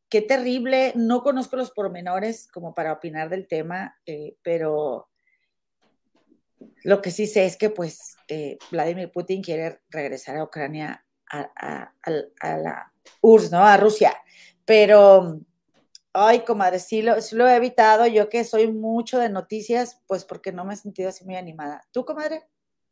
qué 0.10 0.22
terrible. 0.22 0.93
No 0.95 1.24
conozco 1.24 1.56
los 1.56 1.72
pormenores 1.72 2.48
como 2.48 2.74
para 2.74 2.93
opinar 2.93 3.30
del 3.30 3.48
tema, 3.48 3.98
eh, 4.06 4.36
pero 4.41 5.10
lo 6.84 7.02
que 7.02 7.12
sí 7.12 7.28
sé 7.28 7.45
es 7.45 7.58
que 7.58 7.69
pues 7.69 8.17
eh, 8.28 8.58
Vladimir 8.72 9.12
Putin 9.12 9.41
quiere 9.41 9.82
regresar 9.89 10.38
a 10.38 10.43
Ucrania, 10.43 11.06
a, 11.32 11.93
la 12.43 12.91
URSS, 13.22 13.52
¿no? 13.52 13.63
A 13.63 13.78
Rusia. 13.78 14.13
Pero, 14.65 15.39
ay, 16.13 16.41
comadre, 16.41 16.80
sí 16.80 17.02
lo, 17.02 17.22
sí 17.22 17.36
lo 17.36 17.48
he 17.48 17.56
evitado. 17.56 18.08
Yo 18.08 18.30
que 18.30 18.43
soy 18.43 18.72
mucho 18.72 19.19
de 19.19 19.30
noticias, 19.30 20.02
pues 20.08 20.26
porque 20.26 20.52
no 20.52 20.65
me 20.65 20.74
he 20.74 20.78
sentido 20.78 21.10
así 21.10 21.24
muy 21.26 21.36
animada. 21.36 21.82
¿Tú, 21.91 22.06
comadre? 22.06 22.48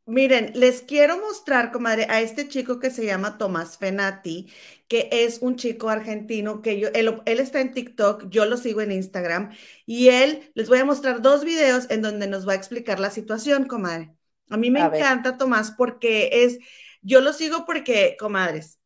Miren, 0.08 0.54
les 0.56 0.84
quiero 0.84 1.18
mostrar, 1.20 1.70
comadre, 1.70 2.08
a 2.10 2.22
este 2.22 2.48
chico 2.48 2.80
que 2.80 2.92
se 2.92 3.06
llama 3.06 3.38
Tomás 3.38 3.78
Fenati, 3.78 4.50
que 4.88 5.10
es 5.12 5.40
un 5.42 5.58
chico 5.58 5.90
argentino 5.90 6.62
que 6.62 6.80
yo, 6.80 6.88
él, 6.94 7.22
está 7.26 7.60
en 7.60 7.74
TikTok, 7.74 8.30
yo 8.30 8.46
lo 8.46 8.56
sigo 8.56 8.80
en 8.80 8.94
Instagram, 8.94 9.52
y 9.86 10.08
él, 10.08 10.50
les 10.56 10.70
voy 10.70 10.80
a 10.80 10.86
mostrar 10.86 11.22
dos 11.22 11.44
videos 11.44 11.88
en 11.90 12.02
donde 12.02 12.28
nos 12.28 12.48
va 12.48 12.54
a 12.54 12.56
explicar 12.56 13.02
la 13.02 13.10
situación, 13.10 13.66
comadre. 13.66 14.16
A 14.50 14.56
mí 14.56 14.72
me 14.72 14.80
encanta 14.80 15.38
Tomás 15.38 15.72
porque 15.72 16.30
es, 16.32 16.60
yo 17.02 17.20
lo 17.20 17.34
sigo 17.34 17.66
porque, 17.66 18.16
comadres, 18.18 18.80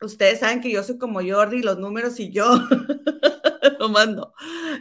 ustedes 0.00 0.40
saben 0.40 0.60
que 0.60 0.72
yo 0.72 0.82
soy 0.82 0.98
como 0.98 1.20
Jordi, 1.22 1.62
los 1.62 1.78
números 1.78 2.18
y 2.18 2.32
yo. 2.32 2.52
lo 3.82 3.88
mando. 3.88 4.32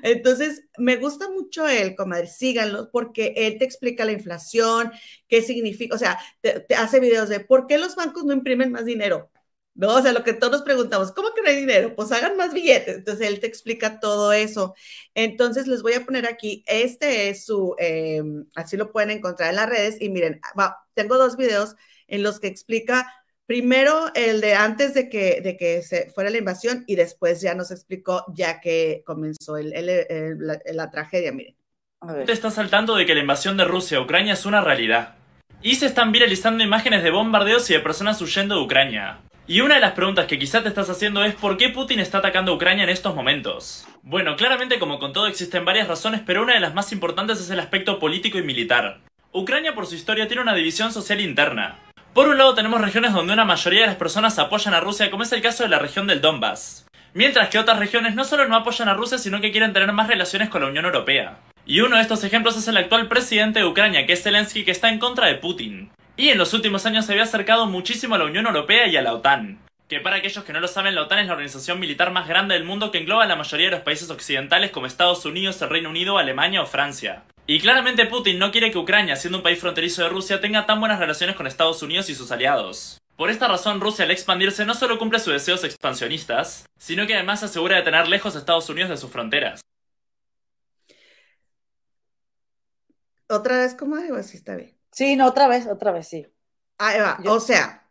Entonces, 0.04 0.64
me 0.78 0.98
gusta 0.98 1.30
mucho 1.30 1.68
él, 1.68 1.96
comadre, 1.96 2.28
síganlo, 2.28 2.90
porque 2.92 3.34
él 3.36 3.58
te 3.58 3.66
explica 3.66 4.06
la 4.06 4.12
inflación, 4.12 4.92
qué 5.28 5.42
significa, 5.42 5.96
o 5.96 5.98
sea, 5.98 6.20
te, 6.42 6.66
hace 6.76 7.00
videos 7.00 7.30
de 7.30 7.40
por 7.40 7.68
qué 7.68 7.78
los 7.78 7.96
bancos 7.96 8.24
no 8.26 8.34
imprimen 8.34 8.72
más 8.72 8.86
dinero. 8.86 9.32
¿no? 9.74 9.96
O 9.96 10.02
sea, 10.02 10.12
lo 10.12 10.24
que 10.24 10.34
todos 10.34 10.52
nos 10.52 10.62
preguntamos, 10.64 11.14
¿cómo 11.14 11.34
que 11.34 11.42
no 11.42 11.48
hay 11.48 11.56
dinero? 11.56 11.96
Pues 11.96 12.12
hagan 12.12 12.36
más 12.38 12.54
billetes. 12.54 12.98
Entonces, 12.98 13.28
él 13.28 13.40
te 13.40 13.48
explica 13.48 14.00
todo 14.00 14.34
eso. 14.34 14.76
Entonces, 15.16 15.66
les 15.68 15.82
voy 15.82 15.94
a 15.94 16.06
poner 16.06 16.28
aquí, 16.28 16.64
este 16.68 17.30
es 17.30 17.46
su, 17.46 17.76
em, 17.80 18.46
así 18.56 18.78
lo 18.78 18.92
pueden 18.92 19.12
encontrar 19.12 19.50
en 19.50 19.56
las 19.56 19.70
redes. 19.70 19.98
Y 20.02 20.10
miren, 20.10 20.42
va, 20.60 20.78
tengo 20.94 21.18
dos 21.18 21.38
videos 21.38 21.76
en 22.08 22.22
los 22.24 22.40
que 22.40 22.48
explica 22.48 23.08
Primero 23.52 24.06
el 24.16 24.40
de 24.40 24.56
antes 24.56 24.94
de 24.94 25.10
que, 25.10 25.42
de 25.42 25.58
que 25.58 25.82
se 25.82 26.10
fuera 26.10 26.30
la 26.30 26.38
invasión 26.38 26.86
y 26.88 26.96
después 26.96 27.42
ya 27.42 27.54
nos 27.54 27.70
explicó 27.70 28.24
ya 28.34 28.62
que 28.62 29.04
comenzó 29.06 29.58
el, 29.58 29.74
la, 30.40 30.90
tragedia, 30.90 31.34
miren. 31.34 31.58
Te 32.26 32.32
está 32.32 32.50
saltando 32.50 32.96
de 32.96 33.06
que 33.06 33.14
la 33.14 33.20
invasión 33.20 33.58
de 33.58 33.66
Rusia 33.66 33.98
a 33.98 34.02
Ucrania 34.04 34.36
es 34.36 34.46
una 34.46 34.62
realidad. 34.62 35.16
Y 35.62 35.76
se 35.76 35.88
están 35.88 36.14
viralizando 36.14 36.64
imágenes 36.64 37.04
de 37.04 37.12
bombardeos 37.12 37.70
y 37.70 37.74
de 37.74 37.82
personas 37.82 38.22
huyendo 38.22 38.56
de 38.56 38.62
Ucrania. 38.62 39.20
Y 39.48 39.60
una 39.60 39.76
de 39.76 39.82
las 39.82 39.96
preguntas 39.96 40.28
que 40.28 40.40
quizás 40.40 40.64
te 40.64 40.70
estás 40.70 40.90
haciendo 40.90 41.22
es 41.22 41.36
¿por 41.36 41.58
qué 41.58 41.68
Putin 41.68 42.00
está 42.00 42.20
atacando 42.20 42.54
a 42.54 42.56
Ucrania 42.56 42.86
en 42.86 42.90
estos 42.90 43.14
momentos? 43.14 43.86
Bueno, 44.02 44.38
claramente 44.38 44.80
como 44.80 44.98
con 44.98 45.12
todo 45.12 45.28
existen 45.28 45.66
varias 45.66 45.90
razones, 45.90 46.22
pero 46.26 46.44
una 46.44 46.54
de 46.54 46.62
las 46.62 46.74
más 46.74 46.94
importantes 46.94 47.42
es 47.42 47.50
el 47.50 47.60
aspecto 47.60 48.00
político 48.00 48.38
y 48.38 48.44
militar. 48.44 49.02
Ucrania 49.34 49.76
por 49.76 49.88
su 49.88 49.96
historia 49.96 50.28
tiene 50.28 50.42
una 50.42 50.56
división 50.56 50.94
social 50.94 51.20
interna. 51.20 51.91
Por 52.14 52.28
un 52.28 52.38
lado 52.38 52.54
tenemos 52.54 52.82
regiones 52.82 53.14
donde 53.14 53.32
una 53.32 53.46
mayoría 53.46 53.82
de 53.82 53.88
las 53.88 53.96
personas 53.96 54.38
apoyan 54.38 54.74
a 54.74 54.82
Rusia, 54.82 55.10
como 55.10 55.24
es 55.24 55.32
el 55.32 55.42
caso 55.42 55.64
de 55.64 55.70
la 55.70 55.80
región 55.80 56.08
del 56.08 56.20
Donbass. 56.20 56.86
Mientras 57.14 57.48
que 57.48 57.58
otras 57.58 57.80
regiones 57.80 58.16
no 58.16 58.26
solo 58.26 58.50
no 58.50 58.58
apoyan 58.58 58.90
a 58.90 58.94
Rusia, 58.94 59.18
sino 59.18 59.40
que 59.40 59.52
quieren 59.52 59.72
tener 59.72 59.94
más 59.94 60.10
relaciones 60.10 60.50
con 60.50 60.62
la 60.62 60.68
Unión 60.68 60.84
Europea. 60.84 61.40
Y 61.66 61.80
uno 61.80 61.96
de 61.96 62.02
estos 62.02 62.26
ejemplos 62.26 62.58
es 62.58 62.68
el 62.68 62.76
actual 62.76 63.08
presidente 63.08 63.60
de 63.60 63.66
Ucrania, 63.66 64.06
que 64.06 64.12
es 64.14 64.24
Zelensky, 64.24 64.66
que 64.66 64.72
está 64.72 64.90
en 64.90 65.00
contra 65.00 65.28
de 65.28 65.36
Putin. 65.36 65.90
Y 66.18 66.30
en 66.30 66.38
los 66.38 66.54
últimos 66.54 66.86
años 66.86 67.06
se 67.06 67.14
había 67.14 67.24
acercado 67.24 67.66
muchísimo 67.66 68.16
a 68.16 68.18
la 68.18 68.26
Unión 68.26 68.46
Europea 68.46 68.88
y 68.88 68.98
a 68.98 69.02
la 69.02 69.14
OTAN. 69.14 69.60
Que 69.88 70.02
para 70.02 70.18
aquellos 70.18 70.44
que 70.44 70.52
no 70.52 70.60
lo 70.60 70.68
saben, 70.68 70.96
la 70.96 71.04
OTAN 71.04 71.20
es 71.20 71.28
la 71.28 71.34
organización 71.34 71.80
militar 71.80 72.12
más 72.12 72.28
grande 72.28 72.56
del 72.56 72.66
mundo 72.66 72.92
que 72.92 72.98
engloba 72.98 73.24
a 73.24 73.28
la 73.28 73.38
mayoría 73.38 73.68
de 73.68 73.76
los 73.76 73.82
países 73.82 74.10
occidentales 74.10 74.72
como 74.72 74.86
Estados 74.86 75.26
Unidos, 75.26 75.62
el 75.62 75.70
Reino 75.70 75.90
Unido, 75.90 76.18
Alemania 76.18 76.62
o 76.62 76.66
Francia. 76.66 77.24
Y 77.54 77.60
claramente 77.60 78.06
Putin 78.06 78.40
no 78.40 78.50
quiere 78.50 78.72
que 78.72 78.78
Ucrania, 78.78 79.18
siendo 79.18 79.40
un 79.40 79.44
país 79.44 79.60
fronterizo 79.60 80.02
de 80.04 80.08
Rusia, 80.08 80.40
tenga 80.40 80.66
tan 80.66 80.80
buenas 80.80 81.00
relaciones 81.00 81.36
con 81.36 81.48
Estados 81.48 81.84
Unidos 81.84 82.10
y 82.10 82.16
sus 82.16 82.32
aliados. 82.32 83.02
Por 83.18 83.30
esta 83.30 83.50
razón, 83.50 83.82
Rusia 83.82 84.06
al 84.06 84.12
expandirse 84.12 84.64
no 84.64 84.74
solo 84.74 84.98
cumple 84.98 85.20
sus 85.20 85.34
deseos 85.34 85.66
expansionistas, 85.66 86.66
sino 86.78 87.06
que 87.06 87.14
además 87.14 87.42
se 87.42 87.48
asegura 87.48 87.76
de 87.76 87.82
tener 87.82 88.08
lejos 88.08 88.38
a 88.38 88.40
Estados 88.40 88.70
Unidos 88.70 88.90
de 88.92 88.96
sus 88.96 89.12
fronteras. 89.12 89.60
¿Otra 93.28 93.58
vez 93.58 93.76
cómo 93.76 93.98
digo? 93.98 94.16
Así 94.16 94.38
está 94.38 94.56
bien. 94.56 94.74
Sí, 94.94 95.18
no, 95.18 95.28
otra 95.28 95.50
vez, 95.50 95.68
otra 95.68 95.92
vez, 95.92 96.08
sí. 96.08 96.26
Ahí 96.78 97.02
va. 97.02 97.20
O 97.26 97.42
sea, 97.42 97.86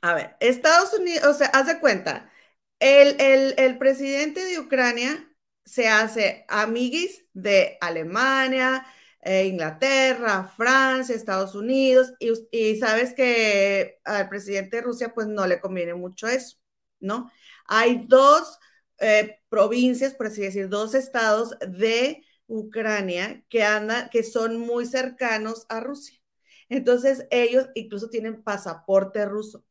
a 0.00 0.14
ver, 0.14 0.38
Estados 0.40 0.94
Unidos, 0.94 1.26
o 1.26 1.34
sea, 1.34 1.48
haz 1.48 1.66
de 1.66 1.80
cuenta, 1.80 2.32
el, 2.78 3.20
el, 3.20 3.54
el 3.58 3.76
presidente 3.76 4.42
de 4.42 4.58
Ucrania 4.58 5.29
se 5.70 5.86
hace 5.86 6.44
amiguis 6.48 7.24
de 7.32 7.78
Alemania, 7.80 8.84
eh, 9.22 9.46
Inglaterra, 9.46 10.52
Francia, 10.56 11.14
Estados 11.14 11.54
Unidos, 11.54 12.12
y, 12.18 12.76
sabes 12.76 13.14
que 13.14 14.00
al 14.04 14.28
presidente 14.28 14.76
de 14.78 14.82
Rusia 14.82 15.14
pues 15.14 15.28
no 15.28 15.46
le 15.46 15.60
conviene 15.60 15.94
mucho 15.94 16.26
eso, 16.26 16.58
¿no? 16.98 17.30
Hay 17.66 18.04
dos 18.08 18.58
eh, 18.98 19.38
provincias, 19.48 20.14
por 20.14 20.26
así 20.26 20.40
decir, 20.42 20.68
dos 20.68 20.94
estados 20.94 21.56
de 21.60 22.24
Ucrania 22.48 23.44
que, 23.48 23.64
que 24.10 24.24
son 24.24 24.58
muy 24.58 24.86
cercanos 24.86 25.66
a 25.68 25.78
Rusia. 25.78 26.20
Entonces 26.68 27.26
ellos 27.30 27.68
incluso 27.76 28.10
tienen 28.10 28.42
pasaporte 28.42 29.24
ruso. 29.24 29.64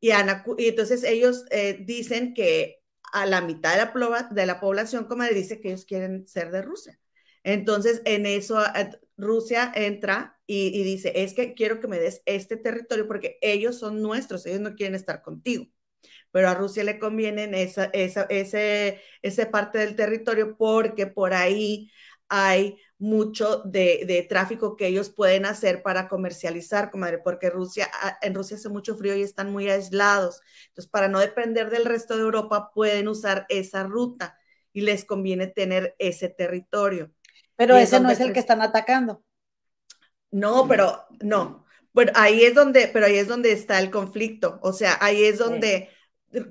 Y, 0.00 0.10
y 0.10 0.68
entonces 0.68 1.04
ellos 1.04 1.44
eh, 1.50 1.78
dicen 1.86 2.34
que 2.34 2.82
a 3.12 3.26
la 3.26 3.40
mitad 3.40 3.72
de 3.72 4.00
la, 4.00 4.28
de 4.30 4.46
la 4.46 4.60
población, 4.60 5.04
como 5.06 5.22
le 5.24 5.34
dice, 5.34 5.60
que 5.60 5.68
ellos 5.68 5.84
quieren 5.84 6.26
ser 6.26 6.50
de 6.50 6.62
Rusia. 6.62 6.98
Entonces, 7.44 8.02
en 8.04 8.26
eso 8.26 8.60
eh, 8.64 8.90
Rusia 9.16 9.72
entra 9.74 10.38
y, 10.46 10.82
dice, 10.84 11.12
es 11.14 11.34
que 11.34 11.54
quiero 11.54 11.80
que 11.80 11.88
me 11.88 11.98
des 11.98 12.22
este 12.26 12.56
territorio 12.56 13.06
porque 13.08 13.38
ellos 13.40 13.78
son 13.78 14.02
nuestros, 14.02 14.46
ellos 14.46 14.60
no 14.60 14.74
quieren 14.74 14.94
estar 14.94 15.22
contigo. 15.22 15.66
Pero 16.32 16.48
a 16.48 16.54
Rusia 16.54 16.84
le 16.84 16.98
conviene 16.98 17.62
esa, 17.62 17.86
esa, 17.86 18.26
ese 18.30 19.46
parte 19.50 19.78
del 19.78 19.96
territorio 19.96 20.56
porque 20.56 21.06
por 21.06 21.34
ahí 21.34 21.90
hay 22.28 22.78
mucho 22.98 23.62
de, 23.64 24.26
tráfico 24.28 24.76
que 24.76 24.86
ellos 24.86 25.10
pueden 25.10 25.44
hacer 25.44 25.82
para 25.82 26.08
comercializar, 26.08 26.90
comadre, 26.90 27.18
porque 27.18 27.50
Rusia, 27.50 27.90
ah, 28.02 28.18
en 28.22 28.34
Rusia 28.34 28.56
hace 28.56 28.68
mucho 28.68 28.96
frío 28.96 29.14
y 29.16 29.22
están 29.22 29.52
muy 29.52 29.68
aislados. 29.68 30.40
Entonces, 30.68 30.90
para 30.90 31.08
no 31.08 31.18
depender 31.18 31.70
del 31.70 31.84
resto 31.84 32.16
de 32.16 32.22
Europa, 32.22 32.70
pueden 32.74 33.08
usar 33.08 33.46
esa 33.48 33.84
ruta 33.84 34.38
y 34.72 34.80
les 34.80 35.04
conviene 35.04 35.46
tener 35.46 35.94
ese 35.98 36.28
territorio. 36.28 37.12
Pero 37.56 37.76
ese 37.76 38.00
no 38.00 38.10
es 38.10 38.20
el 38.20 38.32
que 38.32 38.40
están 38.40 38.62
atacando. 38.62 39.24
No, 40.30 40.66
pero 40.68 41.04
no. 41.22 41.64
Bueno, 41.92 42.12
ahí 42.14 42.44
es 42.44 42.54
donde, 42.54 42.88
pero 42.88 43.06
ahí 43.06 43.16
es 43.16 43.28
donde 43.28 43.52
está 43.52 43.78
el 43.78 43.90
conflicto. 43.90 44.58
O 44.62 44.72
sea, 44.72 44.98
ahí 45.00 45.24
es 45.24 45.38
donde 45.38 45.88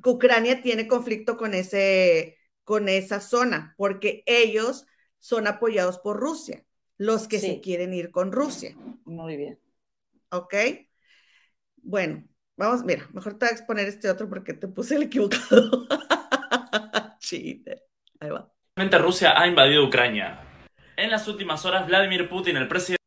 Ucrania 0.04 0.62
tiene 0.62 0.88
conflicto 0.88 1.38
con 1.38 1.54
ese, 1.54 2.38
con 2.64 2.90
esa 2.90 3.20
zona, 3.20 3.76
porque 3.78 4.24
ellos 4.26 4.88
son 5.26 5.48
apoyados 5.48 5.98
por 5.98 6.20
Rusia, 6.20 6.64
los 7.00 7.28
que 7.28 7.40
se 7.40 7.60
quieren 7.60 7.96
ir 7.96 8.12
con 8.12 8.32
Rusia. 8.32 8.76
Muy 9.06 9.36
bien. 9.38 9.60
¿Ok? 10.30 10.54
Bueno, 11.78 12.24
vamos, 12.56 12.84
mira, 12.84 13.10
mejor 13.12 13.34
te 13.34 13.46
voy 13.46 13.50
a 13.50 13.56
exponer 13.58 13.88
este 13.88 14.08
otro 14.08 14.30
porque 14.30 14.54
te 14.54 14.68
puse 14.68 14.98
el 14.98 15.04
equivocado. 15.04 15.88
Chiste. 17.18 17.86
Ahí 18.20 18.30
va. 18.30 18.52
Rusia 19.00 19.34
ha 19.36 19.48
invadido 19.48 19.88
Ucrania. 19.88 20.44
En 20.96 21.10
las 21.10 21.28
últimas 21.28 21.66
horas, 21.66 21.88
Vladimir 21.88 22.30
Putin, 22.30 22.58
el 22.58 22.68
presidente. 22.68 23.04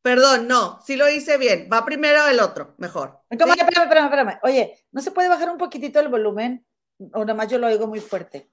Perdón, 0.00 0.48
no, 0.48 0.80
sí 0.80 0.96
lo 0.96 1.10
hice 1.10 1.36
bien. 1.36 1.68
Va 1.70 1.84
primero 1.84 2.26
el 2.26 2.40
otro, 2.40 2.74
mejor. 2.78 3.20
Espérame, 3.28 3.60
espérame, 3.60 4.04
espérame. 4.06 4.38
Oye, 4.44 4.82
¿no 4.92 5.02
se 5.02 5.10
puede 5.10 5.28
bajar 5.28 5.50
un 5.50 5.58
poquitito 5.58 6.00
el 6.00 6.08
volumen? 6.08 6.64
O 7.12 7.20
nada 7.20 7.34
más 7.34 7.48
yo 7.48 7.58
lo 7.58 7.66
oigo 7.66 7.86
muy 7.86 8.00
fuerte. 8.00 8.50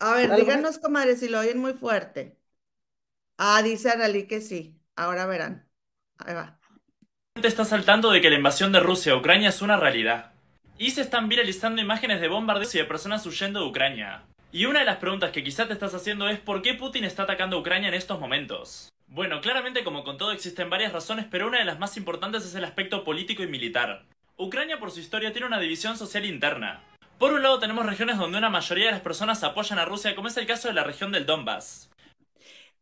A 0.00 0.14
ver, 0.14 0.34
díganos, 0.36 0.78
comadre, 0.78 1.16
si 1.16 1.28
lo 1.28 1.40
oyen 1.40 1.58
muy 1.58 1.72
fuerte. 1.72 2.36
Ah, 3.36 3.62
dice 3.62 3.90
Aralí 3.90 4.26
que 4.26 4.40
sí. 4.40 4.76
Ahora 4.96 5.26
verán. 5.26 5.68
Ahí 6.18 6.34
va. 6.34 6.58
está 7.42 7.64
saltando 7.64 8.10
de 8.10 8.20
que 8.20 8.30
la 8.30 8.36
invasión 8.36 8.72
de 8.72 8.80
Rusia 8.80 9.12
a 9.12 9.16
Ucrania 9.16 9.48
es 9.48 9.62
una 9.62 9.76
realidad. 9.76 10.32
Y 10.76 10.90
se 10.90 11.02
están 11.02 11.28
viralizando 11.28 11.80
imágenes 11.80 12.20
de 12.20 12.28
bombardeos 12.28 12.74
y 12.74 12.78
de 12.78 12.84
personas 12.84 13.24
huyendo 13.26 13.60
de 13.60 13.66
Ucrania. 13.66 14.24
Y 14.50 14.64
una 14.66 14.80
de 14.80 14.86
las 14.86 14.96
preguntas 14.96 15.30
que 15.30 15.44
quizás 15.44 15.66
te 15.68 15.74
estás 15.74 15.94
haciendo 15.94 16.28
es 16.28 16.38
¿por 16.38 16.62
qué 16.62 16.74
Putin 16.74 17.04
está 17.04 17.24
atacando 17.24 17.56
a 17.56 17.60
Ucrania 17.60 17.88
en 17.88 17.94
estos 17.94 18.18
momentos? 18.18 18.88
Bueno, 19.06 19.40
claramente 19.40 19.84
como 19.84 20.04
con 20.04 20.18
todo 20.18 20.32
existen 20.32 20.70
varias 20.70 20.92
razones, 20.92 21.26
pero 21.30 21.48
una 21.48 21.58
de 21.58 21.64
las 21.64 21.78
más 21.78 21.96
importantes 21.96 22.44
es 22.44 22.54
el 22.54 22.64
aspecto 22.64 23.04
político 23.04 23.42
y 23.42 23.46
militar. 23.46 24.04
Ucrania 24.36 24.78
por 24.78 24.90
su 24.90 25.00
historia 25.00 25.32
tiene 25.32 25.46
una 25.46 25.60
división 25.60 25.96
social 25.96 26.24
interna. 26.24 26.82
Por 27.18 27.32
un 27.32 27.42
lado 27.42 27.58
tenemos 27.58 27.84
regiones 27.84 28.16
donde 28.16 28.38
una 28.38 28.48
mayoría 28.48 28.86
de 28.86 28.92
las 28.92 29.00
personas 29.00 29.42
apoyan 29.42 29.78
a 29.78 29.84
Rusia, 29.84 30.14
como 30.14 30.28
es 30.28 30.36
el 30.36 30.46
caso 30.46 30.68
de 30.68 30.74
la 30.74 30.84
región 30.84 31.10
del 31.10 31.26
Donbass. 31.26 31.90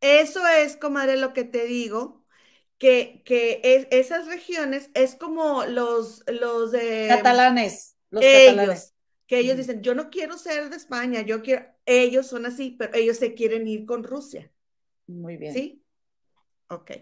Eso 0.01 0.46
es, 0.46 0.77
comadre, 0.77 1.16
lo 1.16 1.33
que 1.33 1.44
te 1.44 1.64
digo, 1.64 2.22
que, 2.79 3.22
que 3.25 3.88
esas 3.90 4.27
regiones 4.27 4.90
es 4.92 5.14
como 5.14 5.64
los, 5.64 6.22
los 6.27 6.70
de... 6.70 7.07
Catalanes, 7.09 7.96
los 8.11 8.22
catalanes. 8.22 8.92
Que 9.27 9.38
ellos 9.38 9.57
dicen, 9.57 9.83
yo 9.83 9.94
no 9.94 10.11
quiero 10.11 10.37
ser 10.38 10.68
de 10.70 10.77
España, 10.77 11.22
yo 11.22 11.42
quiero, 11.42 11.66
ellos 11.85 12.29
son 12.29 12.46
así, 12.46 12.77
pero 12.79 12.94
ellos 12.94 13.16
se 13.16 13.35
quieren 13.35 13.66
ir 13.66 13.87
con 13.87 14.05
Rusia. 14.05 14.53
Muy 15.07 15.37
bien. 15.37 15.53
¿Sí? 15.53 15.83
Ok. 16.68 16.92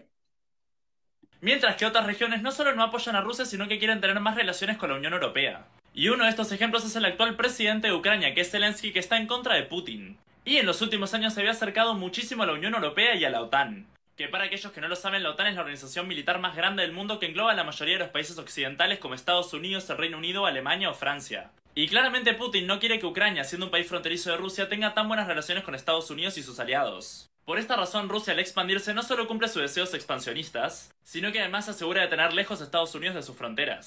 Mientras 1.41 1.75
que 1.75 1.85
otras 1.85 2.07
regiones 2.07 2.41
no 2.41 2.51
solo 2.51 2.73
no 2.73 2.81
apoyan 2.81 3.15
a 3.15 3.21
Rusia, 3.21 3.45
sino 3.45 3.67
que 3.67 3.77
quieren 3.77 4.01
tener 4.01 4.19
más 4.21 4.35
relaciones 4.35 4.77
con 4.77 4.89
la 4.89 4.95
Unión 4.95 5.13
Europea. 5.13 5.67
Y 5.97 6.09
uno 6.09 6.25
de 6.25 6.29
estos 6.29 6.51
ejemplos 6.51 6.83
es 6.83 6.93
el 6.97 7.05
actual 7.05 7.37
presidente 7.37 7.87
de 7.87 7.93
Ucrania, 7.93 8.33
que 8.33 8.41
es 8.41 8.51
Zelensky, 8.51 8.91
que 8.91 8.99
está 8.99 9.15
en 9.15 9.27
contra 9.27 9.55
de 9.55 9.63
Putin. 9.63 10.17
Y 10.43 10.57
en 10.57 10.65
los 10.65 10.81
últimos 10.81 11.13
años 11.13 11.33
se 11.33 11.39
había 11.39 11.53
acercado 11.53 11.93
muchísimo 11.93 12.43
a 12.43 12.45
la 12.45 12.51
Unión 12.51 12.73
Europea 12.73 13.15
y 13.15 13.23
a 13.23 13.29
la 13.29 13.41
OTAN. 13.41 13.87
Que 14.17 14.27
para 14.27 14.43
aquellos 14.43 14.73
que 14.73 14.81
no 14.81 14.89
lo 14.89 14.97
saben, 14.97 15.23
la 15.23 15.29
OTAN 15.29 15.47
es 15.47 15.55
la 15.55 15.61
organización 15.61 16.09
militar 16.09 16.39
más 16.39 16.57
grande 16.57 16.81
del 16.81 16.91
mundo 16.91 17.17
que 17.17 17.27
engloba 17.27 17.53
a 17.53 17.55
la 17.55 17.63
mayoría 17.63 17.93
de 17.93 18.03
los 18.03 18.09
países 18.09 18.37
occidentales 18.37 18.99
como 18.99 19.13
Estados 19.13 19.53
Unidos, 19.53 19.89
el 19.89 19.97
Reino 19.97 20.17
Unido, 20.17 20.45
Alemania 20.45 20.89
o 20.89 20.93
Francia. 20.93 21.51
Y 21.75 21.87
claramente 21.87 22.33
Putin 22.33 22.67
no 22.67 22.81
quiere 22.81 22.99
que 22.99 23.05
Ucrania, 23.05 23.45
siendo 23.45 23.67
un 23.67 23.71
país 23.71 23.87
fronterizo 23.87 24.31
de 24.31 24.37
Rusia, 24.37 24.67
tenga 24.67 24.93
tan 24.93 25.07
buenas 25.07 25.27
relaciones 25.27 25.63
con 25.63 25.75
Estados 25.75 26.11
Unidos 26.11 26.37
y 26.37 26.43
sus 26.43 26.59
aliados. 26.59 27.29
Por 27.45 27.57
esta 27.57 27.77
razón, 27.77 28.09
Rusia 28.09 28.33
al 28.33 28.39
expandirse 28.39 28.93
no 28.93 29.01
solo 29.01 29.27
cumple 29.27 29.47
sus 29.47 29.61
deseos 29.61 29.93
expansionistas, 29.93 30.93
sino 31.05 31.31
que 31.31 31.39
además 31.39 31.65
se 31.65 31.71
asegura 31.71 32.01
de 32.01 32.09
tener 32.09 32.33
lejos 32.33 32.59
a 32.59 32.65
Estados 32.65 32.93
Unidos 32.95 33.15
de 33.15 33.23
sus 33.23 33.37
fronteras. 33.37 33.85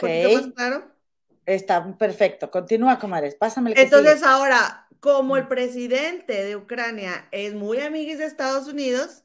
Más 0.00 0.52
claro? 0.54 0.94
Está 1.46 1.96
perfecto. 1.96 2.50
Continúa, 2.50 2.98
comadres. 2.98 3.34
Pásame 3.34 3.72
el 3.72 3.78
Entonces, 3.78 4.22
ahora, 4.22 4.88
como 5.00 5.36
el 5.36 5.46
presidente 5.48 6.44
de 6.44 6.56
Ucrania 6.56 7.28
es 7.30 7.54
muy 7.54 7.80
amigo 7.80 8.16
de 8.16 8.24
Estados 8.24 8.68
Unidos, 8.68 9.24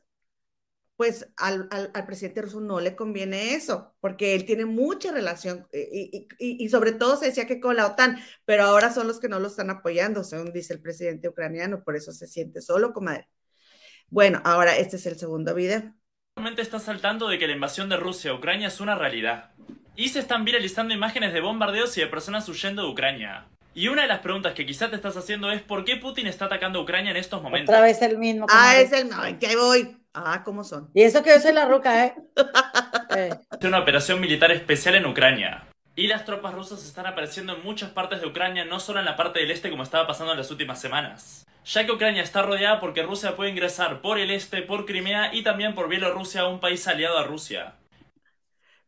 pues 0.99 1.29
al, 1.38 1.69
presidente 2.05 2.41
ruso 2.41 2.60
no 2.60 2.82
le 2.82 2.93
conviene 2.93 3.53
eso, 3.53 3.95
porque 4.01 4.36
él 4.36 4.43
tiene 4.43 4.65
mucha 4.65 5.13
relación 5.13 5.65
y, 5.71 6.27
y, 6.38 6.67
sobre 6.67 6.91
todo 6.91 7.15
se 7.15 7.27
decía 7.27 7.47
que 7.47 7.62
con 7.62 7.77
la 7.77 7.88
OTAN, 7.88 8.19
pero 8.43 8.65
ahora 8.65 8.91
son 8.91 9.08
los 9.08 9.21
que 9.21 9.29
no 9.29 9.39
lo 9.39 9.47
están 9.47 9.69
apoyando, 9.69 10.25
según 10.25 10.51
dice 10.51 10.73
el 10.73 10.82
presidente 10.82 11.29
ucraniano, 11.29 11.86
por 11.86 11.95
eso 11.95 12.12
se 12.12 12.27
siente 12.27 12.60
solo, 12.60 12.91
comadre. 12.91 13.29
Bueno, 14.10 14.41
ahora 14.43 14.75
este 14.75 14.97
es 14.97 15.05
el 15.05 15.17
segundo 15.17 15.55
video. 15.55 15.93
Está 16.58 16.79
saltando 16.79 17.29
de 17.29 17.39
que 17.39 17.47
la 17.47 17.53
invasión 17.53 17.88
de 17.88 17.95
Rusia 17.95 18.32
a 18.32 18.36
Ucrania 18.36 18.67
es 18.67 18.82
una 18.82 18.95
realidad. 18.95 19.51
Y 20.00 20.08
se 20.08 20.20
están 20.20 20.46
viralizando 20.46 20.94
imágenes 20.94 21.34
de 21.34 21.42
bombardeos 21.42 21.98
y 21.98 22.00
de 22.00 22.08
personas 22.08 22.48
huyendo 22.48 22.84
de 22.84 22.88
Ucrania. 22.88 23.50
Y 23.74 23.90
una 23.90 24.04
de 24.04 24.08
las 24.08 24.20
preguntas 24.20 24.54
que 24.54 24.66
quizás 24.66 24.90
te 24.90 24.96
estás 24.96 25.18
haciendo 25.18 25.52
es 25.52 25.62
¿por 25.62 25.84
qué 25.84 25.98
Putin 25.98 26.26
está 26.26 26.46
atacando 26.46 26.80
a 26.80 26.84
Ucrania 26.84 27.12
en 27.12 27.18
estos 27.18 27.44
momentos? 27.44 27.76
Otra 27.76 27.84
vez 27.84 28.02
el 28.02 28.18
mismo. 28.18 28.46
Ah, 28.50 28.78
es 28.78 28.94
el 28.94 29.08
mismo. 29.08 29.22
¿Qué 29.42 29.58
voy? 29.58 29.98
Ah, 30.14 30.42
¿cómo 30.46 30.64
son? 30.64 30.90
Y 30.94 31.02
eso 31.02 31.22
que 31.22 31.32
yo 31.32 31.40
soy 31.42 31.52
la 31.52 31.66
roca, 31.66 32.06
¿eh? 32.06 32.16
eh. 33.18 33.30
Es 33.60 33.68
una 33.68 33.80
operación 33.80 34.22
militar 34.22 34.54
especial 34.54 34.96
en 34.96 35.06
Ucrania. 35.06 35.68
Y 35.98 36.08
las 36.08 36.24
tropas 36.24 36.54
rusas 36.54 36.86
están 36.86 37.06
apareciendo 37.06 37.58
en 37.58 37.64
muchas 37.66 37.90
partes 37.90 38.22
de 38.22 38.28
Ucrania, 38.28 38.64
no 38.64 38.80
solo 38.80 39.00
en 39.00 39.06
la 39.06 39.18
parte 39.18 39.40
del 39.40 39.52
este 39.52 39.70
como 39.70 39.84
estaba 39.84 40.08
pasando 40.08 40.32
en 40.32 40.38
las 40.38 40.50
últimas 40.50 40.80
semanas. 40.80 41.46
Ya 41.66 41.86
que 41.86 41.92
Ucrania 41.92 42.24
está 42.24 42.42
rodeada 42.42 42.80
porque 42.80 43.04
Rusia 43.04 43.36
puede 43.36 43.50
ingresar 43.50 44.00
por 44.00 44.18
el 44.18 44.32
este, 44.32 44.62
por 44.62 44.86
Crimea 44.86 45.36
y 45.36 45.44
también 45.44 45.76
por 45.76 45.90
Bielorrusia, 45.90 46.48
un 46.48 46.62
país 46.62 46.88
aliado 46.88 47.18
a 47.18 47.26
Rusia. 47.26 47.74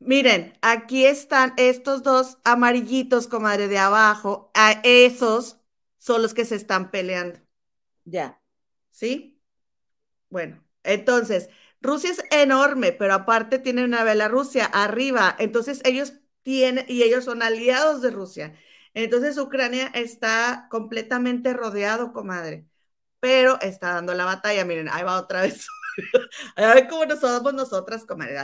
Miren, 0.03 0.57
aquí 0.61 1.05
están 1.05 1.53
estos 1.57 2.01
dos 2.03 2.37
amarillitos, 2.43 3.27
comadre, 3.27 3.67
de 3.67 3.77
abajo. 3.77 4.51
A 4.55 4.81
esos 4.83 5.59
son 5.97 6.21
los 6.23 6.33
que 6.33 6.45
se 6.45 6.55
están 6.55 6.89
peleando. 6.91 7.39
Ya. 8.05 8.41
¿Sí? 8.91 9.41
Bueno, 10.29 10.63
entonces, 10.83 11.49
Rusia 11.81 12.11
es 12.11 12.23
enorme, 12.31 12.93
pero 12.93 13.13
aparte 13.15 13.59
tiene 13.59 13.85
una 13.85 14.03
Rusia 14.29 14.65
arriba. 14.65 15.35
Entonces, 15.39 15.81
ellos 15.85 16.13
tienen, 16.43 16.85
y 16.89 17.03
ellos 17.03 17.25
son 17.25 17.43
aliados 17.43 18.01
de 18.01 18.11
Rusia. 18.11 18.55
Entonces, 18.95 19.37
Ucrania 19.37 19.87
está 19.95 20.67
completamente 20.71 21.53
rodeado, 21.53 22.13
comadre, 22.13 22.67
pero 23.19 23.59
está 23.61 23.93
dando 23.95 24.13
la 24.15 24.25
batalla. 24.25 24.65
Miren, 24.65 24.89
ahí 24.89 25.03
va 25.03 25.19
otra 25.19 25.43
vez. 25.43 25.67
a 26.55 26.73
ver 26.73 26.87
cómo 26.87 27.05
nos 27.05 27.19
somos 27.19 27.53
nosotras, 27.53 28.05
comadre. 28.05 28.35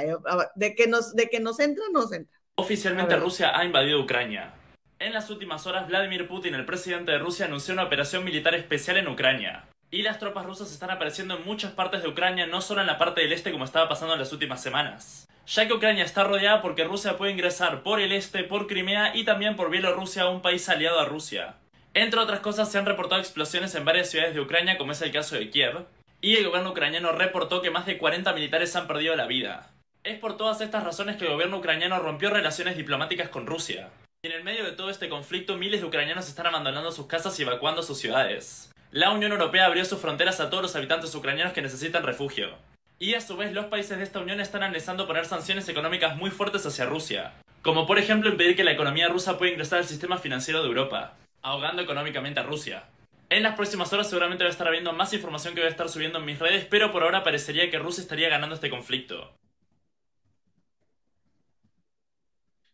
De 0.55 0.75
que 0.75 0.87
nos, 0.87 1.15
de 1.15 1.29
que 1.29 1.39
nos 1.39 1.59
entra, 1.59 1.83
nos 1.91 2.11
entra. 2.11 2.37
Oficialmente 2.55 3.15
Rusia 3.15 3.57
ha 3.57 3.65
invadido 3.65 4.01
Ucrania. 4.01 4.53
En 4.99 5.13
las 5.13 5.29
últimas 5.29 5.67
horas, 5.67 5.87
Vladimir 5.87 6.27
Putin, 6.27 6.55
el 6.55 6.65
presidente 6.65 7.11
de 7.11 7.19
Rusia, 7.19 7.45
anunció 7.45 7.73
una 7.73 7.83
operación 7.83 8.23
militar 8.23 8.55
especial 8.55 8.97
en 8.97 9.07
Ucrania. 9.07 9.65
Y 9.91 10.01
las 10.01 10.19
tropas 10.19 10.45
rusas 10.45 10.71
están 10.71 10.89
apareciendo 10.89 11.37
en 11.37 11.45
muchas 11.45 11.71
partes 11.71 12.01
de 12.01 12.09
Ucrania, 12.09 12.47
no 12.47 12.61
solo 12.61 12.81
en 12.81 12.87
la 12.87 12.97
parte 12.97 13.21
del 13.21 13.31
este 13.31 13.51
como 13.51 13.63
estaba 13.63 13.87
pasando 13.87 14.15
en 14.15 14.19
las 14.19 14.33
últimas 14.33 14.61
semanas. 14.61 15.27
Ya 15.45 15.67
que 15.67 15.73
Ucrania 15.73 16.03
está 16.03 16.23
rodeada 16.23 16.61
porque 16.61 16.83
Rusia 16.83 17.17
puede 17.17 17.31
ingresar 17.31 17.83
por 17.83 18.01
el 18.01 18.11
este, 18.11 18.43
por 18.43 18.67
Crimea 18.67 19.15
y 19.15 19.23
también 19.23 19.55
por 19.55 19.69
Bielorrusia, 19.69 20.27
un 20.27 20.41
país 20.41 20.67
aliado 20.67 20.99
a 20.99 21.05
Rusia. 21.05 21.55
Entre 21.93 22.19
otras 22.19 22.41
cosas, 22.41 22.69
se 22.69 22.77
han 22.77 22.85
reportado 22.85 23.21
explosiones 23.21 23.73
en 23.75 23.85
varias 23.85 24.09
ciudades 24.09 24.33
de 24.33 24.41
Ucrania, 24.41 24.77
como 24.77 24.91
es 24.91 25.01
el 25.01 25.11
caso 25.11 25.35
de 25.35 25.49
Kiev, 25.49 25.85
y 26.27 26.35
el 26.35 26.45
gobierno 26.45 26.71
ucraniano 26.71 27.13
reportó 27.13 27.61
que 27.61 27.71
más 27.71 27.85
de 27.85 27.97
40 27.97 28.33
militares 28.33 28.75
han 28.75 28.85
perdido 28.85 29.15
la 29.15 29.27
vida. 29.27 29.71
Es 30.03 30.19
por 30.19 30.35
todas 30.35 30.59
estas 30.59 30.83
razones 30.83 31.15
que 31.15 31.23
el 31.23 31.31
gobierno 31.31 31.59
ucraniano 31.59 31.99
rompió 31.99 32.29
relaciones 32.29 32.75
diplomáticas 32.75 33.29
con 33.29 33.47
Rusia. 33.47 33.91
Y 34.21 34.27
en 34.27 34.33
el 34.33 34.43
medio 34.43 34.65
de 34.65 34.73
todo 34.73 34.89
este 34.89 35.07
conflicto, 35.07 35.55
miles 35.55 35.79
de 35.79 35.87
ucranianos 35.87 36.27
están 36.27 36.47
abandonando 36.47 36.91
sus 36.91 37.07
casas 37.07 37.39
y 37.39 37.43
evacuando 37.43 37.81
sus 37.81 37.99
ciudades. 37.99 38.69
La 38.91 39.11
Unión 39.11 39.31
Europea 39.31 39.67
abrió 39.67 39.85
sus 39.85 40.01
fronteras 40.01 40.41
a 40.41 40.49
todos 40.49 40.63
los 40.63 40.75
habitantes 40.75 41.15
ucranianos 41.15 41.53
que 41.53 41.61
necesitan 41.61 42.03
refugio. 42.03 42.57
Y 42.99 43.13
a 43.13 43.21
su 43.21 43.37
vez, 43.37 43.53
los 43.53 43.67
países 43.67 43.97
de 43.97 44.03
esta 44.03 44.19
unión 44.19 44.41
están 44.41 44.63
analizando 44.63 45.07
poner 45.07 45.27
sanciones 45.27 45.69
económicas 45.69 46.17
muy 46.17 46.29
fuertes 46.29 46.65
hacia 46.65 46.87
Rusia, 46.87 47.35
como 47.61 47.87
por 47.87 47.99
ejemplo 47.99 48.29
impedir 48.29 48.57
que 48.57 48.65
la 48.65 48.73
economía 48.73 49.07
rusa 49.07 49.37
pueda 49.37 49.53
ingresar 49.53 49.79
al 49.79 49.85
sistema 49.85 50.17
financiero 50.17 50.61
de 50.61 50.67
Europa, 50.67 51.13
ahogando 51.41 51.81
económicamente 51.81 52.41
a 52.41 52.43
Rusia. 52.43 52.83
En 53.29 53.43
las 53.43 53.55
próximas 53.55 53.91
horas 53.91 54.07
seguramente 54.07 54.43
voy 54.43 54.49
a 54.49 54.51
estar 54.51 54.71
viendo 54.71 54.93
más 54.93 55.11
información 55.13 55.53
que 55.53 55.59
voy 55.59 55.67
a 55.67 55.71
estar 55.71 55.89
subiendo 55.89 56.19
en 56.19 56.25
mis 56.25 56.39
redes, 56.39 56.65
pero 56.69 56.91
por 56.93 57.03
ahora 57.03 57.23
parecería 57.23 57.69
que 57.69 57.77
Rusia 57.77 58.01
estaría 58.01 58.29
ganando 58.29 58.55
este 58.55 58.69
conflicto. 58.69 59.37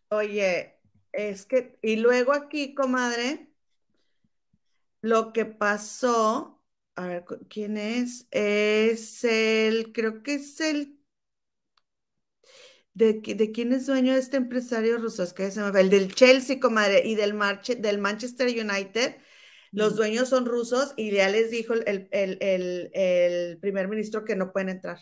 Oye, 0.10 0.80
es 1.12 1.48
que, 1.48 1.80
y 1.82 1.96
luego 1.96 2.34
aquí, 2.34 2.76
comadre, 2.76 3.48
lo 5.02 5.34
que 5.34 5.46
pasó, 5.46 6.62
a 6.96 7.08
ver, 7.08 7.26
¿quién 7.50 7.78
es? 7.78 8.28
Es 8.30 9.24
el, 9.24 9.92
creo 9.92 10.22
que 10.22 10.36
es 10.36 10.62
el, 10.62 11.00
¿de, 12.94 13.22
quién 13.52 13.74
es 13.74 13.88
dueño 13.88 14.14
de 14.14 14.20
este 14.20 14.38
empresario 14.38 15.00
ruso? 15.00 15.24
Es 15.24 15.34
que 15.34 15.50
se 15.50 15.62
me 15.62 15.80
el 15.80 15.90
del 15.90 16.14
Chelsea, 16.14 16.60
comadre, 16.60 17.02
y 17.04 17.16
del 17.16 17.34
Manchester 17.34 18.48
United 18.50 19.16
los 19.74 19.96
dueños 19.96 20.30
son 20.30 20.46
rusos 20.46 20.94
y 20.96 21.12
ya 21.12 21.28
les 21.30 21.50
dijo 21.50 21.74
el, 21.74 23.58
primer 23.60 23.88
ministro 23.88 24.24
que 24.24 24.36
no 24.36 24.54
pueden 24.54 24.70
entrar 24.70 25.00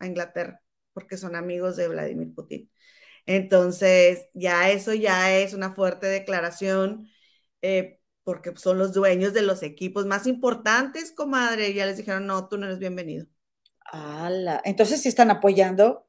a 0.00 0.06
Inglaterra 0.06 0.60
porque 0.92 1.16
son 1.16 1.36
amigos 1.36 1.76
de 1.76 1.88
Vladimir 1.88 2.34
Putin. 2.34 2.68
Entonces, 3.24 4.26
ya 4.34 4.68
eso 4.70 4.92
ya 4.92 5.36
es 5.36 5.54
una 5.54 5.72
fuerte 5.72 6.08
declaración 6.08 7.08
eh, 7.62 8.00
porque 8.24 8.52
son 8.56 8.78
los 8.78 8.92
dueños 8.92 9.32
de 9.32 9.42
los 9.42 9.62
equipos 9.62 10.06
más 10.06 10.26
importantes, 10.26 11.12
comadre. 11.12 11.72
Ya 11.72 11.86
les 11.86 11.96
dijeron, 11.96 12.26
no, 12.26 12.48
tú 12.48 12.58
no 12.58 12.66
eres 12.66 12.80
bienvenido. 12.80 13.26
¡Hala! 13.92 14.60
Entonces, 14.64 15.00
¿sí 15.00 15.08
están 15.08 15.30
apoyando? 15.30 16.08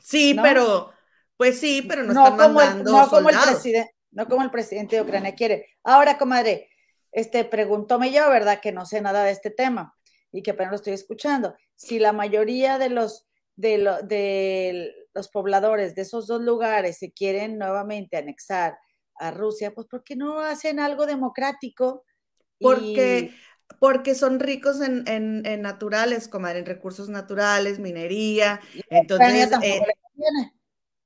Sí, 0.00 0.36
pero, 0.42 0.92
pues 1.38 1.58
sí, 1.58 1.82
pero 1.88 2.02
no, 2.02 2.10
están 2.10 2.52
mandando 2.52 2.92
no 2.92 3.08
Como 3.08 3.30
el 3.30 3.36
presidente, 3.38 3.94
no 4.10 4.26
como 4.26 4.42
el 4.42 4.50
presidente 4.50 4.96
de 4.96 5.02
Ucrania 5.02 5.34
quiere. 5.34 5.66
Ahora, 5.82 6.18
comadre, 6.18 6.68
este, 7.14 7.44
preguntóme 7.44 8.12
yo, 8.12 8.28
¿verdad? 8.28 8.60
Que 8.60 8.72
no 8.72 8.84
sé 8.86 9.00
nada 9.00 9.22
de 9.22 9.30
este 9.30 9.50
tema 9.50 9.96
y 10.32 10.42
que 10.42 10.50
apenas 10.50 10.72
lo 10.72 10.76
estoy 10.76 10.92
escuchando. 10.94 11.54
Si 11.76 12.00
la 12.00 12.12
mayoría 12.12 12.76
de 12.76 12.90
los, 12.90 13.28
de, 13.54 13.78
de 14.02 14.92
los 15.14 15.28
pobladores 15.28 15.94
de 15.94 16.02
esos 16.02 16.26
dos 16.26 16.42
lugares 16.42 16.98
se 16.98 17.12
quieren 17.12 17.56
nuevamente 17.56 18.16
anexar 18.16 18.76
a 19.14 19.30
Rusia, 19.30 19.72
pues 19.72 19.86
¿por 19.86 20.02
qué 20.02 20.16
no 20.16 20.40
hacen 20.40 20.80
algo 20.80 21.06
democrático? 21.06 22.04
Porque, 22.58 23.32
porque 23.78 24.16
son 24.16 24.40
ricos 24.40 24.80
en, 24.80 25.06
en, 25.06 25.62
naturales, 25.62 26.26
como 26.26 26.48
en 26.48 26.66
recursos 26.66 27.08
naturales, 27.08 27.78
minería. 27.78 28.60
Entonces, 28.90 29.52
eh, 29.62 29.80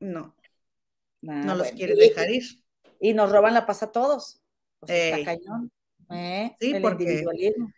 no, 0.01 0.35
no 1.21 1.55
los 1.55 1.71
quiere 1.73 1.94
dejar 1.97 2.31
ir. 2.31 2.44
Y 2.99 3.12
nos 3.12 3.31
roban 3.31 3.53
la 3.53 3.66
paz 3.66 3.83
a 3.83 3.92
todos. 3.92 4.40
Pues 4.81 4.90
está 4.90 5.25
cañón. 5.37 5.71
¿Eh? 6.11 6.57
sí, 6.61 6.73
el 6.75 6.83
porque... 6.83 7.05
individualismo. 7.05 7.73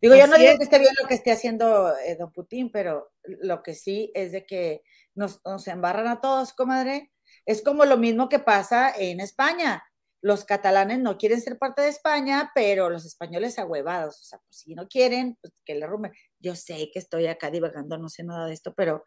Digo, 0.00 0.14
yo 0.14 0.26
no 0.26 0.36
digo 0.36 0.58
que 0.58 0.64
esté 0.64 0.78
bien 0.78 0.94
lo 1.00 1.08
que 1.08 1.14
esté 1.14 1.32
haciendo 1.32 1.96
eh, 1.98 2.16
don 2.16 2.30
Putin, 2.30 2.70
pero 2.70 3.12
lo 3.24 3.62
que 3.62 3.74
sí 3.74 4.12
es 4.14 4.30
de 4.30 4.44
que 4.44 4.82
nos, 5.14 5.40
nos 5.44 5.66
embarran 5.68 6.06
a 6.06 6.20
todos, 6.20 6.52
comadre. 6.52 7.12
Es 7.46 7.62
como 7.62 7.84
lo 7.84 7.96
mismo 7.96 8.28
que 8.28 8.38
pasa 8.38 8.92
en 8.96 9.20
España. 9.20 9.82
Los 10.20 10.44
catalanes 10.44 10.98
no 10.98 11.16
quieren 11.16 11.40
ser 11.40 11.58
parte 11.58 11.82
de 11.82 11.88
España, 11.88 12.50
pero 12.54 12.90
los 12.90 13.06
españoles 13.06 13.58
ahuevados, 13.58 14.20
o 14.20 14.24
sea, 14.24 14.38
pues 14.38 14.58
si 14.58 14.74
no 14.74 14.86
quieren, 14.86 15.38
pues 15.40 15.54
que 15.64 15.74
le 15.74 15.86
rumben. 15.86 16.12
Yo 16.40 16.54
sé 16.56 16.90
que 16.92 16.98
estoy 16.98 17.26
acá 17.26 17.50
divagando, 17.50 17.96
no 17.96 18.08
sé 18.08 18.22
nada 18.22 18.46
de 18.46 18.52
esto, 18.52 18.74
pero 18.74 19.04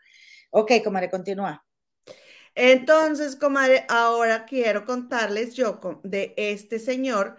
ok, 0.52 0.72
comadre, 0.84 1.10
continúa. 1.10 1.64
Entonces, 2.56 3.36
comadre, 3.36 3.86
ahora 3.90 4.46
quiero 4.46 4.86
contarles 4.86 5.56
yo 5.56 5.80
de 6.04 6.34
este 6.36 6.80
señor 6.80 7.38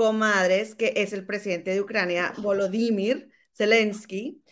comadres, 0.00 0.74
que 0.74 0.94
es 0.96 1.12
el 1.12 1.26
presidente 1.26 1.72
de 1.72 1.82
Ucrania, 1.82 2.32
Volodymyr 2.38 3.28
Zelensky, 3.52 4.42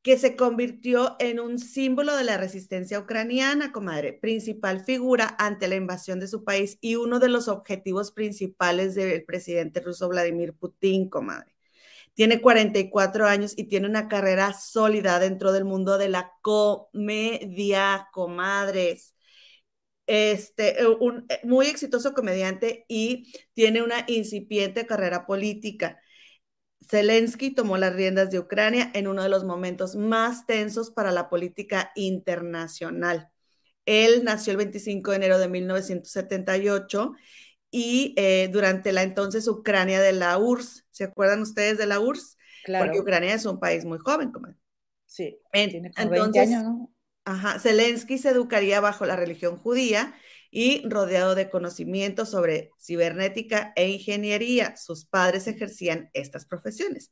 que 0.00 0.16
se 0.16 0.34
convirtió 0.34 1.16
en 1.18 1.40
un 1.40 1.58
símbolo 1.58 2.16
de 2.16 2.24
la 2.24 2.38
resistencia 2.38 2.98
ucraniana, 3.00 3.70
comadre, 3.70 4.14
principal 4.14 4.82
figura 4.82 5.36
ante 5.38 5.68
la 5.68 5.74
invasión 5.74 6.20
de 6.20 6.26
su 6.26 6.42
país 6.42 6.78
y 6.80 6.96
uno 6.96 7.18
de 7.18 7.28
los 7.28 7.48
objetivos 7.48 8.12
principales 8.12 8.94
del 8.94 9.26
presidente 9.26 9.80
ruso 9.80 10.08
Vladimir 10.08 10.54
Putin, 10.54 11.10
comadre. 11.10 11.54
Tiene 12.14 12.40
44 12.40 13.26
años 13.26 13.52
y 13.58 13.64
tiene 13.64 13.86
una 13.86 14.08
carrera 14.08 14.54
sólida 14.54 15.18
dentro 15.18 15.52
del 15.52 15.66
mundo 15.66 15.98
de 15.98 16.08
la 16.08 16.32
comedia, 16.40 18.08
comadres 18.10 19.13
este, 20.06 20.80
eh, 20.82 20.86
un 20.86 21.26
eh, 21.28 21.40
muy 21.44 21.66
exitoso 21.66 22.12
comediante 22.12 22.84
y 22.88 23.32
tiene 23.54 23.82
una 23.82 24.04
incipiente 24.06 24.86
carrera 24.86 25.26
política. 25.26 26.00
Zelensky 26.88 27.54
tomó 27.54 27.78
las 27.78 27.94
riendas 27.94 28.30
de 28.30 28.38
Ucrania 28.38 28.90
en 28.94 29.08
uno 29.08 29.22
de 29.22 29.28
los 29.28 29.44
momentos 29.44 29.96
más 29.96 30.46
tensos 30.46 30.90
para 30.90 31.12
la 31.12 31.28
política 31.30 31.92
internacional. 31.94 33.30
Él 33.86 34.24
nació 34.24 34.52
el 34.52 34.58
25 34.58 35.10
de 35.10 35.16
enero 35.16 35.38
de 35.38 35.48
1978 35.48 37.12
y 37.70 38.14
eh, 38.16 38.48
durante 38.52 38.92
la 38.92 39.02
entonces 39.02 39.48
Ucrania 39.48 40.00
de 40.00 40.12
la 40.12 40.38
URSS, 40.38 40.84
¿se 40.90 41.04
acuerdan 41.04 41.42
ustedes 41.42 41.78
de 41.78 41.86
la 41.86 42.00
URSS? 42.00 42.36
Claro. 42.64 42.86
Porque 42.86 43.00
Ucrania 43.00 43.34
es 43.34 43.44
un 43.46 43.58
país 43.58 43.84
muy 43.84 43.98
joven, 43.98 44.30
como. 44.30 44.48
Sí, 45.06 45.38
tiene 45.52 45.88
entonces, 45.88 46.10
20 46.10 46.40
años, 46.40 46.62
¿no? 46.62 46.93
Zelensky 47.58 48.18
se 48.18 48.30
educaría 48.30 48.80
bajo 48.80 49.06
la 49.06 49.16
religión 49.16 49.56
judía 49.56 50.14
y 50.50 50.88
rodeado 50.88 51.34
de 51.34 51.50
conocimientos 51.50 52.30
sobre 52.30 52.70
cibernética 52.78 53.72
e 53.76 53.88
ingeniería. 53.88 54.76
Sus 54.76 55.04
padres 55.04 55.46
ejercían 55.46 56.10
estas 56.12 56.46
profesiones. 56.46 57.10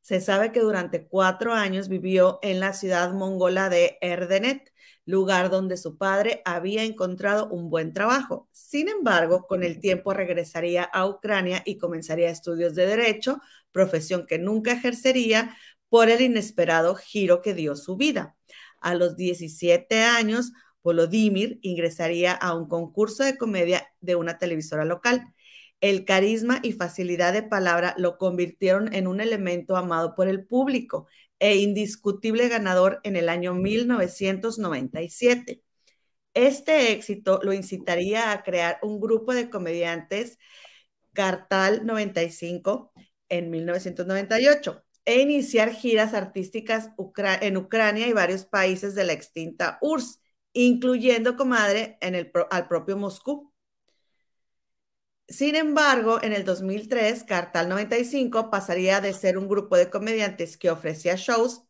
Se 0.00 0.20
sabe 0.20 0.50
que 0.52 0.60
durante 0.60 1.06
cuatro 1.06 1.54
años 1.54 1.88
vivió 1.88 2.40
en 2.42 2.60
la 2.60 2.72
ciudad 2.72 3.12
mongola 3.12 3.68
de 3.68 3.98
Erdenet, 4.00 4.72
lugar 5.04 5.48
donde 5.48 5.76
su 5.76 5.96
padre 5.96 6.42
había 6.44 6.82
encontrado 6.82 7.48
un 7.48 7.70
buen 7.70 7.92
trabajo. 7.92 8.48
Sin 8.52 8.88
embargo, 8.88 9.46
con 9.46 9.62
el 9.62 9.80
tiempo 9.80 10.12
regresaría 10.12 10.82
a 10.82 11.06
Ucrania 11.06 11.62
y 11.64 11.78
comenzaría 11.78 12.30
estudios 12.30 12.74
de 12.74 12.86
derecho, 12.86 13.40
profesión 13.70 14.26
que 14.26 14.38
nunca 14.38 14.72
ejercería 14.72 15.56
por 15.88 16.08
el 16.08 16.20
inesperado 16.20 16.94
giro 16.94 17.42
que 17.42 17.54
dio 17.54 17.76
su 17.76 17.96
vida. 17.96 18.36
A 18.82 18.94
los 18.94 19.16
17 19.16 20.02
años, 20.02 20.52
Volodymyr 20.82 21.58
ingresaría 21.62 22.32
a 22.32 22.54
un 22.54 22.68
concurso 22.68 23.24
de 23.24 23.38
comedia 23.38 23.86
de 24.00 24.16
una 24.16 24.38
televisora 24.38 24.84
local. 24.84 25.32
El 25.80 26.04
carisma 26.04 26.60
y 26.62 26.72
facilidad 26.72 27.32
de 27.32 27.42
palabra 27.42 27.94
lo 27.98 28.18
convirtieron 28.18 28.92
en 28.94 29.06
un 29.06 29.20
elemento 29.20 29.76
amado 29.76 30.14
por 30.14 30.28
el 30.28 30.46
público 30.46 31.06
e 31.38 31.56
indiscutible 31.56 32.48
ganador 32.48 33.00
en 33.04 33.16
el 33.16 33.28
año 33.28 33.54
1997. 33.54 35.62
Este 36.34 36.92
éxito 36.92 37.40
lo 37.42 37.52
incitaría 37.52 38.32
a 38.32 38.42
crear 38.42 38.78
un 38.82 39.00
grupo 39.00 39.34
de 39.34 39.50
comediantes 39.50 40.38
Cartal 41.12 41.84
95 41.86 42.92
en 43.28 43.50
1998 43.50 44.82
e 45.04 45.20
iniciar 45.20 45.72
giras 45.72 46.14
artísticas 46.14 46.90
en 47.40 47.56
Ucrania 47.56 48.06
y 48.06 48.12
varios 48.12 48.44
países 48.44 48.94
de 48.94 49.04
la 49.04 49.12
extinta 49.12 49.78
URSS, 49.80 50.20
incluyendo, 50.52 51.36
comadre, 51.36 51.98
en 52.00 52.14
el, 52.14 52.30
al 52.50 52.68
propio 52.68 52.96
Moscú. 52.96 53.52
Sin 55.28 55.56
embargo, 55.56 56.22
en 56.22 56.32
el 56.32 56.44
2003, 56.44 57.24
Cartal 57.24 57.68
95 57.68 58.50
pasaría 58.50 59.00
de 59.00 59.14
ser 59.14 59.38
un 59.38 59.48
grupo 59.48 59.76
de 59.76 59.88
comediantes 59.90 60.56
que 60.58 60.70
ofrecía 60.70 61.14
shows 61.16 61.64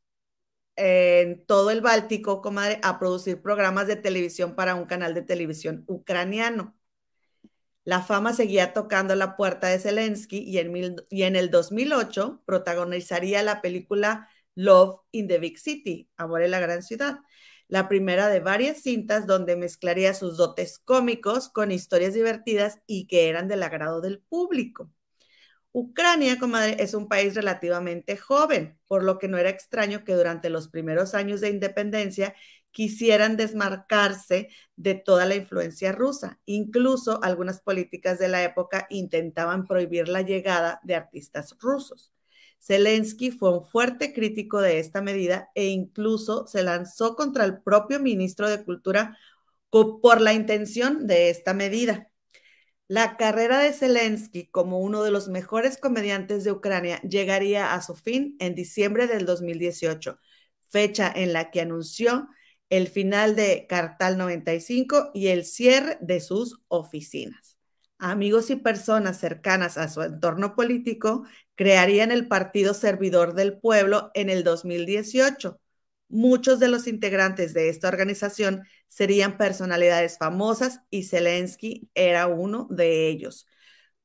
en 0.77 1.45
todo 1.47 1.71
el 1.71 1.81
Báltico, 1.83 2.43
comadre, 2.43 2.81
a 2.83 2.99
producir 2.99 3.43
programas 3.43 3.87
de 3.87 3.97
televisión 3.97 4.55
para 4.57 4.75
un 4.75 4.87
canal 4.87 5.15
de 5.15 5.23
televisión 5.23 5.85
ucraniano. 5.89 6.77
La 7.85 8.01
fama 8.01 8.33
seguía 8.33 8.73
tocando 8.73 9.15
la 9.17 9.37
puerta 9.37 9.67
de 9.67 9.79
Zelensky 9.81 10.39
y 10.39 10.59
en, 10.59 11.37
el 11.37 11.51
2008 11.51 12.43
protagonizaría 12.47 13.43
la 13.43 13.61
película 13.61 14.29
Love 14.55 15.01
in 15.11 15.27
the 15.27 15.39
Big 15.39 15.59
City, 15.59 16.09
Amor 16.17 16.43
en 16.43 16.53
la 16.53 16.61
Gran 16.61 16.83
Ciudad, 16.83 17.19
la 17.67 17.89
primera 17.89 18.29
de 18.29 18.39
varias 18.39 18.83
cintas 18.83 19.27
donde 19.27 19.57
mezclaría 19.57 20.15
sus 20.15 20.37
dotes 20.37 20.79
cómicos 20.79 21.49
con 21.49 21.73
historias 21.73 22.15
divertidas 22.15 22.81
y 22.87 23.09
que 23.09 23.29
eran 23.29 23.49
del 23.49 23.65
agrado 23.65 24.01
del 24.01 24.21
público. 24.21 24.91
Ucrania, 25.73 26.39
es 26.79 26.95
un 26.95 27.09
país 27.09 27.35
relativamente 27.35 28.17
joven, 28.19 28.79
por 28.87 29.03
lo 29.03 29.19
que 29.19 29.27
no 29.27 29.39
era 29.39 29.49
extraño 29.49 30.05
que 30.05 30.15
durante 30.15 30.51
los 30.51 30.69
primeros 30.69 31.15
años 31.15 31.41
de 31.41 31.49
independencia 31.49 32.35
quisieran 32.73 33.37
desmarcarse 33.37 34.49
de 34.77 34.95
toda 34.95 35.27
la 35.27 35.37
influencia 35.37 35.93
rusa. 35.93 36.41
Incluso 36.47 37.23
algunas 37.23 37.61
políticas 37.61 38.19
de 38.19 38.29
la 38.29 38.43
época 38.43 38.87
intentaban 38.91 39.67
prohibir 39.67 40.09
la 40.09 40.23
llegada 40.23 40.81
de 40.83 40.97
artistas 40.97 41.55
rusos. 41.61 42.13
Zelensky 42.61 43.31
fue 43.31 43.57
un 43.59 43.65
fuerte 43.65 44.13
crítico 44.13 44.61
de 44.61 44.79
esta 44.79 45.03
medida 45.03 45.51
e 45.55 45.67
incluso 45.67 46.47
se 46.47 46.63
lanzó 46.63 47.17
contra 47.17 47.45
el 47.45 47.61
propio 47.61 48.01
ministro 48.01 48.49
de 48.49 48.65
Cultura 48.65 49.19
por 49.71 50.21
la 50.21 50.33
intención 50.33 51.07
de 51.07 51.31
esta 51.31 51.55
medida. 51.55 52.09
La 52.89 53.17
carrera 53.17 53.59
de 53.59 53.73
Zelensky 53.73 54.49
como 54.49 54.79
uno 54.81 55.03
de 55.03 55.11
los 55.11 55.29
mejores 55.29 55.79
comediantes 55.79 56.45
de 56.45 56.53
Ucrania 56.53 57.01
llegaría 57.01 57.73
a 57.73 57.81
su 57.81 57.95
fin 57.97 58.37
en 58.39 58.55
diciembre 58.55 59.07
del 59.07 59.25
2018, 59.25 60.19
fecha 60.69 61.11
en 61.15 61.33
la 61.33 61.51
que 61.51 61.63
anunció 61.63 62.29
el 62.73 62.89
final 62.89 63.37
de 63.37 63.67
Cartal 63.69 64.17
95 64.17 65.11
y 65.13 65.27
el 65.27 65.45
cierre 65.45 65.99
de 66.01 66.21
sus 66.21 66.63
oficinas. 66.69 67.59
Amigos 67.99 68.49
y 68.49 68.57
personas 68.57 69.21
cercanas 69.21 69.77
a 69.77 69.89
su 69.89 70.01
entorno 70.01 70.55
político 70.55 71.25
crearían 71.55 72.11
el 72.11 72.29
Partido 72.29 72.73
Servidor 72.73 73.35
del 73.35 73.59
Pueblo 73.59 74.11
en 74.15 74.31
el 74.31 74.43
2018. 74.43 75.61
Muchos 76.09 76.61
de 76.61 76.69
los 76.69 76.87
integrantes 76.87 77.53
de 77.53 77.69
esta 77.69 77.89
organización 77.89 78.63
serían 78.89 79.37
personalidades 79.37 80.17
famosas 80.17 80.81
y 80.89 81.05
Zelensky 81.05 81.91
era 81.95 82.27
uno 82.27 82.69
de 82.71 83.07
ellos. 83.09 83.47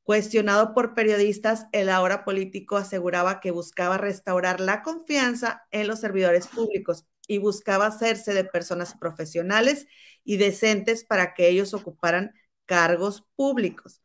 Cuestionado 0.04 0.74
por 0.74 0.94
periodistas, 0.94 1.68
el 1.72 1.88
ahora 1.88 2.26
político 2.26 2.76
aseguraba 2.76 3.40
que 3.40 3.52
buscaba 3.52 3.98
restaurar 3.98 4.60
la 4.60 4.82
confianza 4.82 5.64
en 5.72 5.88
los 5.88 6.02
servidores 6.02 6.48
públicos 6.48 7.06
y 7.28 7.38
buscaba 7.38 7.88
hacerse 7.88 8.34
de 8.34 8.44
personas 8.46 8.96
profesionales 8.96 9.88
y 10.24 10.38
decentes 10.38 11.04
para 11.04 11.34
que 11.34 11.50
ellos 11.50 11.74
ocuparan 11.74 12.34
cargos 12.66 13.26
públicos. 13.36 14.02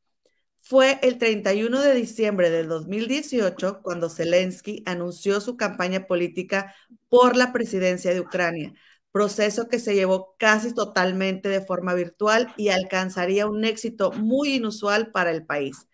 Fue 0.61 0.99
el 1.03 1.19
31 1.19 1.81
de 1.81 1.95
diciembre 1.95 2.51
del 2.51 2.69
2018 2.69 3.81
cuando 3.83 4.09
Zelensky 4.09 4.83
anunció 4.87 5.41
su 5.41 5.57
campaña 5.57 6.07
política 6.07 6.75
por 7.09 7.37
la 7.37 7.53
presidencia 7.53 8.15
de 8.15 8.21
Ucrania, 8.21 8.73
proceso 9.11 9.69
que 9.69 9.81
se 9.81 9.95
llevó 9.95 10.37
casi 10.39 10.73
totalmente 10.73 11.49
de 11.49 11.61
forma 11.61 11.95
virtual 11.95 12.55
y 12.57 12.69
alcanzaría 12.69 13.47
un 13.49 13.65
éxito 13.65 14.13
muy 14.13 14.55
inusual 14.55 15.11
para 15.11 15.33
el 15.33 15.45
país. 15.45 15.89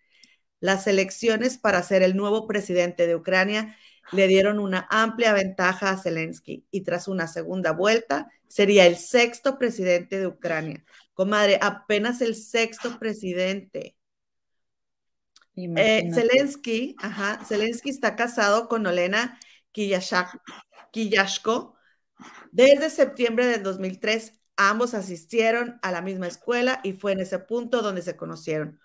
Las 0.61 0.87
elecciones 0.87 1.57
para 1.59 1.83
ser 1.83 2.03
el 2.03 2.17
nuevo 2.17 2.47
presidente 2.47 3.07
de 3.07 3.17
Ucrania 3.17 3.77
le 4.13 4.27
dieron 4.27 4.59
una 4.59 4.87
amplia 4.91 5.33
ventaja 5.33 5.91
a 5.91 5.97
Zelensky 5.97 6.67
y 6.71 6.83
tras 6.83 7.09
una 7.09 7.27
segunda 7.27 7.73
vuelta 7.73 8.31
sería 8.47 8.87
el 8.87 8.97
sexto 8.97 9.59
presidente 9.59 10.19
de 10.19 10.27
Ucrania. 10.27 10.85
Comadre, 11.15 11.59
apenas 11.61 12.21
el 12.21 12.35
sexto 12.35 12.99
presidente. 12.99 13.97
Eh, 15.55 16.09
Zelensky, 16.15 16.95
ajá, 16.99 17.45
Zelensky 17.45 17.91
está 17.91 18.15
casado 18.15 18.69
con 18.69 18.87
Olena 18.87 19.39
Kiyashko. 19.73 21.75
Desde 22.53 22.91
septiembre 22.91 23.47
del 23.47 23.63
2003, 23.63 24.35
ambos 24.57 24.95
asistieron 24.95 25.79
a 25.83 25.91
la 25.91 26.03
misma 26.03 26.27
escuela 26.27 26.81
y 26.85 26.93
fue 26.93 27.13
en 27.13 27.21
ese 27.21 27.39
punto 27.39 27.83
donde 27.83 28.03
se 28.03 28.17
conocieron. 28.17 28.81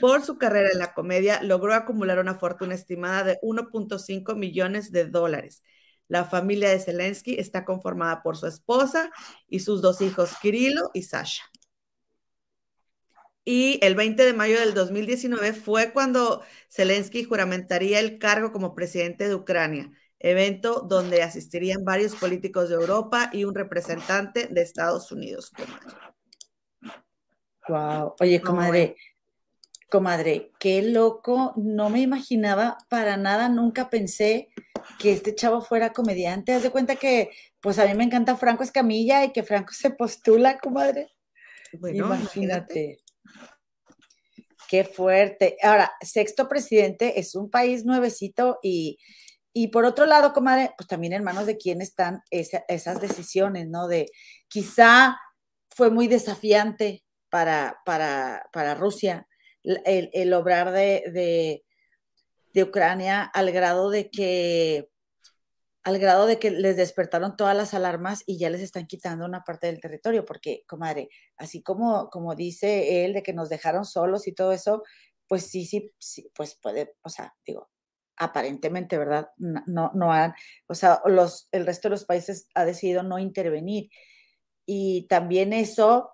Por 0.00 0.22
su 0.22 0.38
carrera 0.38 0.70
en 0.72 0.78
la 0.78 0.94
comedia, 0.94 1.42
logró 1.42 1.74
acumular 1.74 2.18
una 2.18 2.34
fortuna 2.34 2.74
estimada 2.74 3.24
de 3.24 3.38
1.5 3.42 4.34
millones 4.34 4.92
de 4.92 5.06
dólares. 5.06 5.62
La 6.08 6.24
familia 6.24 6.70
de 6.70 6.78
Zelensky 6.78 7.36
está 7.38 7.64
conformada 7.64 8.22
por 8.22 8.36
su 8.36 8.46
esposa 8.46 9.10
y 9.48 9.60
sus 9.60 9.82
dos 9.82 10.00
hijos, 10.00 10.36
Kirilo 10.40 10.90
y 10.94 11.02
Sasha. 11.02 11.44
Y 13.44 13.78
el 13.82 13.94
20 13.94 14.24
de 14.24 14.32
mayo 14.32 14.58
del 14.58 14.74
2019 14.74 15.52
fue 15.52 15.92
cuando 15.92 16.42
Zelensky 16.68 17.22
juramentaría 17.22 18.00
el 18.00 18.18
cargo 18.18 18.50
como 18.50 18.74
presidente 18.74 19.28
de 19.28 19.36
Ucrania, 19.36 19.90
evento 20.18 20.80
donde 20.80 21.22
asistirían 21.22 21.84
varios 21.84 22.16
políticos 22.16 22.68
de 22.68 22.74
Europa 22.74 23.30
y 23.32 23.44
un 23.44 23.54
representante 23.54 24.48
de 24.48 24.62
Estados 24.62 25.12
Unidos. 25.12 25.52
Wow. 27.68 28.14
Oye, 28.20 28.40
comadre, 28.40 28.96
comadre, 29.88 30.52
qué 30.58 30.82
loco, 30.82 31.52
no 31.56 31.90
me 31.90 32.00
imaginaba 32.00 32.78
para 32.88 33.16
nada, 33.16 33.48
nunca 33.48 33.88
pensé 33.88 34.48
que 34.98 35.12
este 35.12 35.34
chavo 35.34 35.60
fuera 35.60 35.92
comediante. 35.92 36.52
Haz 36.52 36.62
de 36.62 36.70
cuenta 36.70 36.96
que, 36.96 37.30
pues 37.60 37.78
a 37.78 37.86
mí 37.86 37.94
me 37.94 38.04
encanta 38.04 38.36
Franco 38.36 38.62
Escamilla 38.62 39.24
y 39.24 39.32
que 39.32 39.42
Franco 39.42 39.72
se 39.72 39.90
postula, 39.90 40.58
comadre. 40.58 41.12
Bueno, 41.78 42.06
imagínate. 42.06 42.98
Qué 44.68 44.84
fuerte. 44.84 45.56
Ahora, 45.62 45.92
sexto 46.00 46.48
presidente 46.48 47.20
es 47.20 47.36
un 47.36 47.50
país 47.50 47.84
nuevecito 47.84 48.58
y, 48.62 48.98
y 49.52 49.68
por 49.68 49.84
otro 49.84 50.06
lado, 50.06 50.32
comadre, 50.32 50.72
pues 50.76 50.88
también 50.88 51.12
en 51.12 51.22
manos 51.22 51.46
de 51.46 51.56
quién 51.56 51.80
están 51.80 52.22
esas 52.30 53.00
decisiones, 53.00 53.68
¿no? 53.68 53.86
De 53.86 54.06
quizá 54.48 55.16
fue 55.70 55.90
muy 55.90 56.08
desafiante 56.08 57.04
para, 57.30 57.78
para, 57.84 58.48
para 58.52 58.74
Rusia 58.74 59.28
el, 59.84 60.32
obrar 60.32 60.72
de, 60.72 61.62
Ucrania 62.54 63.22
al 63.22 63.52
grado 63.52 63.90
de 63.90 64.10
que 64.10 64.88
al 65.84 65.98
grado 65.98 66.26
de 66.26 66.38
que 66.40 66.50
les 66.50 66.76
despertaron 66.76 67.36
todas 67.36 67.56
las 67.56 67.72
alarmas 67.72 68.24
y 68.26 68.38
ya 68.38 68.50
les 68.50 68.60
están 68.60 68.86
quitando 68.88 69.24
una 69.24 69.44
parte 69.44 69.68
del 69.68 69.80
territorio, 69.80 70.24
porque, 70.24 70.64
comadre, 70.66 71.10
así 71.36 71.62
como, 71.62 72.10
como 72.10 72.34
dice 72.34 73.04
él, 73.04 73.12
de 73.12 73.22
que 73.22 73.32
nos 73.32 73.48
dejaron 73.48 73.84
solos 73.84 74.26
y 74.26 74.32
todo 74.32 74.52
eso, 74.52 74.82
pues 75.28 75.46
sí, 75.46 75.64
sí, 75.64 75.94
sí, 76.00 76.28
pues 76.34 76.58
puede, 76.60 76.96
o 77.02 77.08
sea, 77.08 77.36
digo, 77.46 77.70
aparentemente, 78.16 78.98
¿verdad? 78.98 79.28
No, 79.36 79.92
no 79.94 80.12
han, 80.12 80.34
o 80.66 80.74
sea, 80.74 81.00
los, 81.04 81.48
el 81.52 81.66
resto 81.66 81.88
de 81.88 81.90
los 81.90 82.04
países 82.04 82.48
ha 82.54 82.64
decidido 82.64 83.02
no 83.02 83.18
intervenir. 83.18 83.90
Y 84.64 85.06
también 85.08 85.52
eso, 85.52 86.10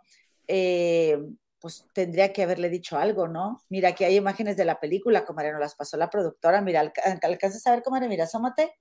eh, 0.48 1.18
pues 1.62 1.86
tendría 1.92 2.32
que 2.32 2.42
haberle 2.42 2.68
dicho 2.68 2.98
algo, 2.98 3.28
¿no? 3.28 3.62
Mira, 3.68 3.90
aquí 3.90 4.02
hay 4.02 4.16
imágenes 4.16 4.56
de 4.56 4.64
la 4.64 4.80
película, 4.80 5.24
comadre, 5.24 5.52
nos 5.52 5.60
las 5.60 5.76
pasó 5.76 5.96
la 5.96 6.10
productora. 6.10 6.60
Mira, 6.60 6.92
¿alcanzas 7.22 7.64
a 7.68 7.70
ver, 7.70 7.84
comadre? 7.84 8.08
Mira, 8.08 8.24
asómate. 8.24 8.76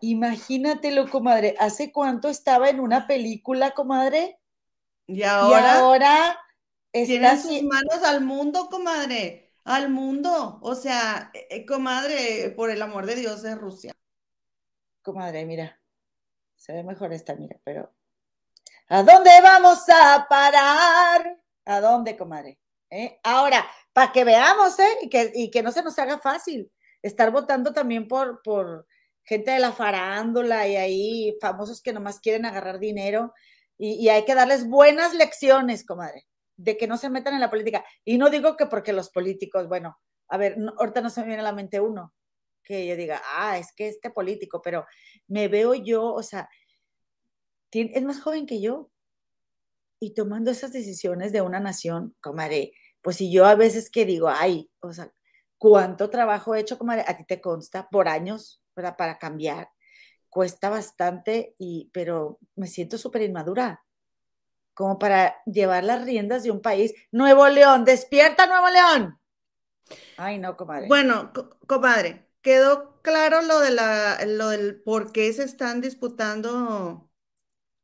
Imagínatelo, 0.00 1.08
comadre. 1.08 1.54
¿Hace 1.58 1.90
cuánto 1.90 2.28
estaba 2.28 2.68
en 2.68 2.78
una 2.78 3.06
película, 3.06 3.70
comadre? 3.70 4.38
Y 5.06 5.22
ahora. 5.22 5.60
Y 5.60 5.64
ahora 5.64 6.40
tiene 6.92 7.40
sus 7.40 7.62
manos 7.62 8.04
al 8.04 8.20
mundo, 8.20 8.68
comadre. 8.70 9.54
Al 9.64 9.88
mundo. 9.88 10.58
O 10.60 10.74
sea, 10.74 11.30
eh, 11.32 11.46
eh, 11.48 11.64
comadre, 11.64 12.52
por 12.54 12.68
el 12.68 12.82
amor 12.82 13.06
de 13.06 13.14
Dios 13.14 13.40
de 13.40 13.54
Rusia. 13.54 13.94
Comadre, 15.00 15.46
mira. 15.46 15.80
Se 16.54 16.74
ve 16.74 16.82
mejor 16.82 17.14
esta, 17.14 17.34
mira, 17.34 17.56
pero. 17.64 17.90
¿A 18.88 19.02
dónde 19.02 19.30
vamos 19.42 19.88
a 19.88 20.26
parar? 20.28 21.41
¿A 21.64 21.80
dónde, 21.80 22.16
comadre? 22.16 22.58
¿Eh? 22.90 23.18
Ahora, 23.22 23.66
para 23.92 24.12
que 24.12 24.24
veamos, 24.24 24.78
¿eh? 24.78 24.98
Y 25.02 25.08
que, 25.08 25.32
y 25.34 25.50
que 25.50 25.62
no 25.62 25.72
se 25.72 25.82
nos 25.82 25.98
haga 25.98 26.18
fácil 26.18 26.70
estar 27.02 27.30
votando 27.30 27.72
también 27.72 28.06
por, 28.06 28.42
por 28.42 28.86
gente 29.24 29.50
de 29.52 29.58
la 29.58 29.72
farándula 29.72 30.66
y 30.68 30.76
ahí 30.76 31.36
famosos 31.40 31.80
que 31.80 31.92
nomás 31.92 32.20
quieren 32.20 32.44
agarrar 32.44 32.78
dinero 32.78 33.32
y, 33.78 34.08
hay 34.08 34.24
que 34.24 34.34
darles 34.34 34.68
buenas 34.68 35.12
lecciones, 35.12 35.84
comadre, 35.84 36.28
de 36.56 36.76
que 36.76 36.86
no 36.86 36.96
se 36.96 37.10
metan 37.10 37.34
en 37.34 37.40
la 37.40 37.50
política. 37.50 37.84
Y 38.04 38.16
no 38.16 38.30
digo 38.30 38.56
que 38.56 38.66
porque 38.66 38.92
los 38.92 39.10
políticos, 39.10 39.66
bueno, 39.66 39.98
a 40.28 40.36
ver, 40.36 40.56
ahorita 40.78 41.00
no 41.00 41.10
se 41.10 41.20
me 41.22 41.26
viene 41.28 41.40
a 41.40 41.44
la 41.44 41.52
mente 41.52 41.80
uno, 41.80 42.14
que 42.62 42.86
yo 42.86 42.94
diga, 42.94 43.20
ah, 43.34 43.58
es 43.58 43.72
que 43.74 43.88
este 43.88 44.10
político, 44.10 44.62
pero 44.62 44.86
me 45.26 45.48
veo 45.48 45.74
yo, 45.74 46.14
o 46.14 46.22
sea, 46.22 46.48
es 47.72 48.02
más 48.04 48.20
joven 48.20 48.46
que 48.46 48.60
yo. 48.60 48.90
Y 50.02 50.14
tomando 50.14 50.50
esas 50.50 50.72
decisiones 50.72 51.30
de 51.30 51.42
una 51.42 51.60
nación, 51.60 52.16
comadre, 52.20 52.72
pues 53.02 53.18
si 53.18 53.30
yo 53.30 53.46
a 53.46 53.54
veces 53.54 53.88
que 53.88 54.04
digo, 54.04 54.28
ay, 54.28 54.68
o 54.80 54.92
sea, 54.92 55.12
¿cuánto 55.58 56.10
trabajo 56.10 56.56
he 56.56 56.60
hecho, 56.60 56.76
comadre? 56.76 57.04
A 57.06 57.16
ti 57.16 57.24
te 57.24 57.40
consta 57.40 57.88
por 57.88 58.08
años 58.08 58.60
para, 58.74 58.96
para 58.96 59.20
cambiar. 59.20 59.70
Cuesta 60.28 60.70
bastante, 60.70 61.54
y, 61.56 61.88
pero 61.92 62.40
me 62.56 62.66
siento 62.66 62.98
súper 62.98 63.22
inmadura 63.22 63.84
como 64.74 64.98
para 64.98 65.40
llevar 65.44 65.84
las 65.84 66.04
riendas 66.04 66.42
de 66.42 66.50
un 66.50 66.62
país. 66.62 66.92
Nuevo 67.12 67.46
León, 67.46 67.84
despierta 67.84 68.48
Nuevo 68.48 68.70
León. 68.70 69.20
Ay, 70.16 70.40
no, 70.40 70.56
comadre. 70.56 70.88
Bueno, 70.88 71.32
comadre, 71.68 72.28
quedó 72.40 73.00
claro 73.02 73.40
lo 73.42 73.60
de 73.60 73.70
la, 73.70 74.18
lo 74.26 74.48
del 74.48 74.82
por 74.82 75.12
qué 75.12 75.32
se 75.32 75.44
están 75.44 75.80
disputando. 75.80 77.08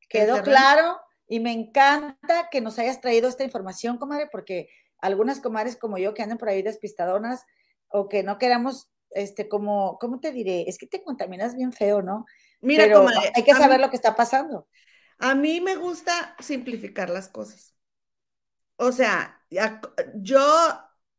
Quedó 0.08 0.42
claro 0.42 0.98
y 1.28 1.40
me 1.40 1.52
encanta 1.52 2.48
que 2.50 2.60
nos 2.60 2.78
hayas 2.78 3.00
traído 3.00 3.28
esta 3.28 3.44
información, 3.44 3.98
comadre, 3.98 4.28
porque 4.30 4.68
algunas 5.00 5.40
comadres 5.40 5.76
como 5.76 5.98
yo 5.98 6.14
que 6.14 6.22
andan 6.22 6.38
por 6.38 6.48
ahí 6.48 6.62
despistadonas 6.62 7.44
o 7.88 8.08
que 8.08 8.22
no 8.22 8.38
queramos, 8.38 8.90
este, 9.10 9.48
como, 9.48 9.98
¿cómo 9.98 10.20
te 10.20 10.32
diré? 10.32 10.64
Es 10.68 10.78
que 10.78 10.86
te 10.86 11.02
contaminas 11.02 11.54
bien 11.54 11.72
feo, 11.72 12.02
¿no? 12.02 12.26
Mira, 12.60 12.92
comadre, 12.92 13.30
hay 13.34 13.44
que 13.44 13.54
saber 13.54 13.80
lo 13.80 13.90
que 13.90 13.96
está 13.96 14.16
pasando. 14.16 14.66
A 15.18 15.34
mí 15.34 15.60
me 15.60 15.76
gusta 15.76 16.34
simplificar 16.40 17.10
las 17.10 17.28
cosas. 17.28 17.74
O 18.76 18.92
sea, 18.92 19.44
yo 20.14 20.40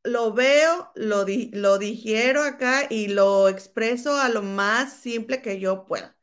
lo 0.03 0.33
veo, 0.33 0.91
lo, 0.95 1.25
lo 1.51 1.77
digiero 1.77 2.43
acá 2.43 2.83
y 2.89 3.07
lo 3.07 3.49
expreso 3.49 4.17
a 4.17 4.29
lo 4.29 4.41
más 4.41 4.93
simple 4.93 5.41
que 5.41 5.59
yo 5.59 5.85
pueda. 5.85 6.17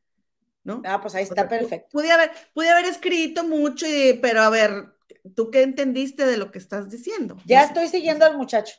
¿No? 0.66 0.82
Ah, 0.84 1.00
pues 1.00 1.14
ahí 1.14 1.22
está 1.22 1.48
perfecto. 1.48 1.88
Pude 1.92 2.10
haber, 2.10 2.32
pude 2.52 2.68
haber 2.68 2.86
escrito 2.86 3.44
mucho, 3.44 3.86
pero 4.20 4.42
a 4.42 4.50
ver, 4.50 4.96
¿tú 5.36 5.50
qué 5.50 5.62
entendiste 5.62 6.26
de 6.26 6.36
lo 6.36 6.50
que 6.50 6.58
estás 6.58 6.90
diciendo? 6.90 7.36
Ya 7.46 7.62
estoy 7.62 7.88
siguiendo 7.88 8.26
al 8.26 8.36
muchacho. 8.36 8.74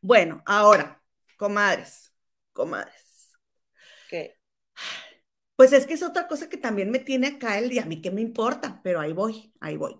Bueno, 0.00 0.42
ahora, 0.44 1.00
comadres, 1.36 2.12
comadres. 2.52 3.30
¿Qué? 4.10 4.40
Pues 5.54 5.72
es 5.72 5.86
que 5.86 5.94
es 5.94 6.02
otra 6.02 6.26
cosa 6.26 6.48
que 6.48 6.56
también 6.56 6.90
me 6.90 6.98
tiene 6.98 7.28
acá 7.28 7.56
el 7.58 7.70
día, 7.70 7.84
a 7.84 7.86
mí 7.86 8.02
qué 8.02 8.10
me 8.10 8.20
importa, 8.20 8.80
pero 8.82 9.00
ahí 9.00 9.12
voy, 9.12 9.54
ahí 9.60 9.76
voy. 9.76 9.98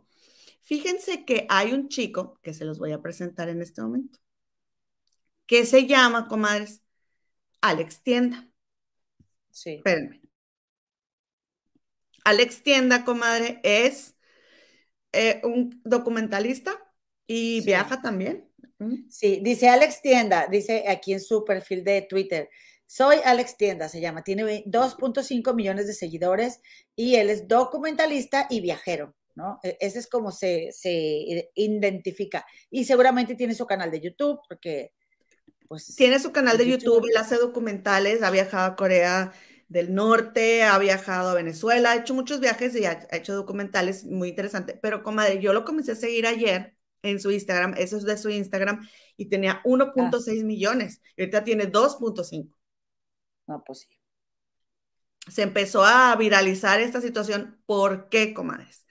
Fíjense 0.63 1.25
que 1.25 1.47
hay 1.49 1.73
un 1.73 1.89
chico 1.89 2.41
que 2.43 2.53
se 2.53 2.65
los 2.65 2.81
voy 2.81 2.91
a 2.91 3.01
presentar 3.01 3.49
en 3.49 3.63
este 3.63 3.81
momento, 3.81 4.19
que 5.47 5.65
se 5.65 5.87
llama, 5.87 6.27
comadres, 6.27 6.83
Alex 7.61 8.03
Tienda. 8.03 8.49
Sí. 9.51 9.77
Espérenme. 9.77 10.26
Alex 12.27 12.65
Tienda, 12.65 13.05
comadre, 13.05 13.61
es 13.63 14.17
eh, 15.13 15.41
un 15.45 15.81
documentalista 15.85 16.73
y 17.25 17.61
viaja 17.61 18.03
también. 18.03 18.51
Sí, 19.09 19.39
dice 19.45 19.69
Alex 19.69 20.03
Tienda, 20.03 20.49
dice 20.51 20.87
aquí 20.89 21.13
en 21.13 21.21
su 21.21 21.45
perfil 21.45 21.85
de 21.85 22.03
Twitter. 22.03 22.51
Soy 22.85 23.19
Alex 23.25 23.57
Tienda, 23.57 23.89
se 23.89 24.01
llama, 24.01 24.25
tiene 24.25 24.65
2.5 24.65 25.55
millones 25.55 25.87
de 25.87 25.95
seguidores 25.95 26.61
y 26.97 27.15
él 27.15 27.31
es 27.31 27.47
documentalista 27.47 28.49
y 28.51 28.61
viajero. 28.61 29.15
¿no? 29.37 29.61
E, 29.63 29.77
ese 29.79 30.01
es 30.01 30.09
como 30.09 30.33
se, 30.33 30.73
identifica. 31.55 32.45
Y 32.71 32.87
seguramente 32.87 33.37
tiene 33.37 33.55
su 33.55 33.67
canal 33.67 33.93
de 33.93 34.01
YouTube, 34.01 34.41
porque 34.49 34.93
pues... 35.69 35.95
Tiene 35.95 36.19
su 36.19 36.33
canal 36.33 36.59
de 36.59 36.67
YouTube, 36.67 37.07
él 37.09 37.17
hace 37.17 37.37
documentales, 37.37 38.25
ha 38.25 38.33
viajado 38.33 38.65
a 38.67 38.75
Corea 38.75 39.33
del 39.69 39.95
Norte, 39.95 40.63
ha 40.63 40.79
viajado 40.79 41.31
a 41.31 41.35
Venezuela, 41.35 41.93
ha 41.93 41.97
hecho 41.97 42.15
muchos 42.15 42.41
viajes 42.41 42.75
y 42.77 42.85
ha, 42.85 43.07
hecho 43.13 43.35
documentales 43.35 44.05
muy 44.05 44.29
interesantes. 44.29 44.79
Pero, 44.81 45.03
comadre, 45.03 45.41
yo 45.41 45.53
lo 45.53 45.65
comencé 45.65 45.93
a 45.93 45.97
seguir 45.97 46.27
ayer 46.27 46.77
en 47.03 47.21
su 47.21 47.31
Instagram, 47.31 47.75
eso 47.77 47.97
es 47.97 48.05
de 48.05 48.17
su 48.17 48.31
Instagram, 48.31 48.89
y 49.17 49.27
tenía 49.29 49.63
1.6 49.65 50.41
ah. 50.41 50.45
millones, 50.45 51.03
y 51.17 51.23
ahorita 51.23 51.45
tiene 51.45 51.71
2.5. 51.71 52.57
No, 53.47 53.63
pues 53.65 53.81
sí. 53.81 53.89
Se 55.29 55.43
empezó 55.43 55.85
a 55.85 56.15
viralizar 56.17 56.81
esta 56.81 57.01
situación. 57.01 57.61
¿Por 57.67 58.09
qué, 58.09 58.33
comadres? 58.33 58.87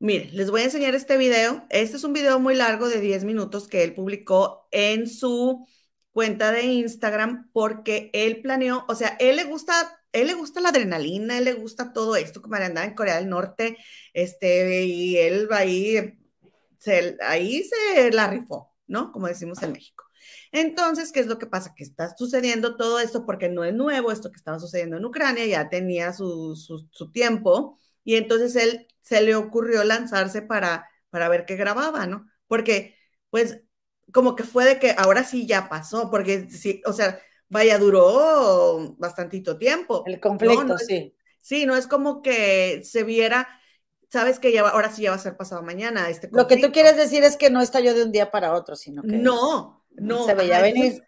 Miren, 0.00 0.36
les 0.36 0.50
voy 0.50 0.60
a 0.60 0.64
enseñar 0.64 0.94
este 0.94 1.16
video. 1.16 1.66
Este 1.70 1.96
es 1.96 2.04
un 2.04 2.12
video 2.12 2.38
muy 2.38 2.54
largo 2.54 2.88
de 2.88 3.00
10 3.00 3.24
minutos 3.24 3.66
que 3.66 3.82
él 3.82 3.94
publicó 3.94 4.68
en 4.70 5.08
su 5.08 5.66
cuenta 6.12 6.52
de 6.52 6.64
Instagram 6.64 7.50
porque 7.52 8.10
él 8.12 8.42
planeó, 8.42 8.84
o 8.88 8.94
sea, 8.94 9.16
él 9.20 9.36
le 9.36 9.44
gusta, 9.44 9.72
él 10.12 10.26
le 10.28 10.34
gusta 10.34 10.60
la 10.60 10.70
adrenalina, 10.70 11.38
él 11.38 11.44
le 11.44 11.54
gusta 11.54 11.92
todo 11.92 12.16
esto, 12.16 12.42
como 12.42 12.56
andaba 12.56 12.86
en 12.86 12.94
Corea 12.94 13.16
del 13.16 13.28
Norte, 13.28 13.76
este, 14.12 14.84
y 14.84 15.16
él 15.18 15.48
ahí 15.52 16.18
se, 16.78 17.16
ahí 17.22 17.64
se 17.64 18.10
la 18.12 18.28
rifó, 18.28 18.74
¿no? 18.86 19.12
Como 19.12 19.28
decimos 19.28 19.62
en 19.62 19.72
México. 19.72 20.04
Entonces, 20.52 21.12
¿qué 21.12 21.20
es 21.20 21.26
lo 21.26 21.38
que 21.38 21.46
pasa? 21.46 21.74
Que 21.74 21.84
está 21.84 22.14
sucediendo 22.16 22.76
todo 22.76 23.00
esto 23.00 23.26
porque 23.26 23.48
no 23.48 23.64
es 23.64 23.74
nuevo, 23.74 24.12
esto 24.12 24.30
que 24.30 24.36
estaba 24.36 24.58
sucediendo 24.58 24.96
en 24.96 25.04
Ucrania 25.04 25.46
ya 25.46 25.68
tenía 25.68 26.12
su, 26.12 26.56
su, 26.56 26.88
su 26.90 27.10
tiempo 27.12 27.78
y 28.04 28.16
entonces 28.16 28.56
él 28.56 28.86
se 29.02 29.20
le 29.22 29.34
ocurrió 29.34 29.84
lanzarse 29.84 30.42
para, 30.42 30.88
para 31.10 31.28
ver 31.28 31.44
qué 31.46 31.56
grababa, 31.56 32.06
¿no? 32.06 32.26
Porque, 32.46 32.96
pues, 33.30 33.60
como 34.12 34.36
que 34.36 34.44
fue 34.44 34.64
de 34.64 34.78
que 34.78 34.94
ahora 34.96 35.24
sí 35.24 35.46
ya 35.46 35.68
pasó, 35.68 36.10
porque 36.10 36.48
sí, 36.50 36.82
o 36.86 36.92
sea, 36.92 37.20
vaya, 37.48 37.78
duró 37.78 38.94
bastantito 38.98 39.58
tiempo. 39.58 40.02
El 40.06 40.20
conflicto, 40.20 40.78
sí. 40.78 41.14
Sí, 41.40 41.66
no 41.66 41.76
es 41.76 41.86
como 41.86 42.20
que 42.20 42.82
se 42.84 43.04
viera, 43.04 43.48
sabes 44.10 44.38
que 44.38 44.52
ya 44.52 44.68
ahora 44.68 44.90
sí 44.90 45.02
ya 45.02 45.10
va 45.10 45.16
a 45.16 45.20
ser 45.20 45.36
pasado 45.36 45.62
mañana. 45.62 46.10
Este 46.10 46.28
Lo 46.32 46.46
que 46.46 46.58
tú 46.58 46.72
quieres 46.72 46.96
decir 46.96 47.24
es 47.24 47.36
que 47.36 47.50
no 47.50 47.60
estalló 47.60 47.94
de 47.94 48.02
un 48.02 48.12
día 48.12 48.30
para 48.30 48.54
otro, 48.54 48.76
sino 48.76 49.02
que. 49.02 49.16
No, 49.16 49.84
no. 49.90 50.26
Se 50.26 50.34
veía 50.34 50.60
venir. 50.60 51.02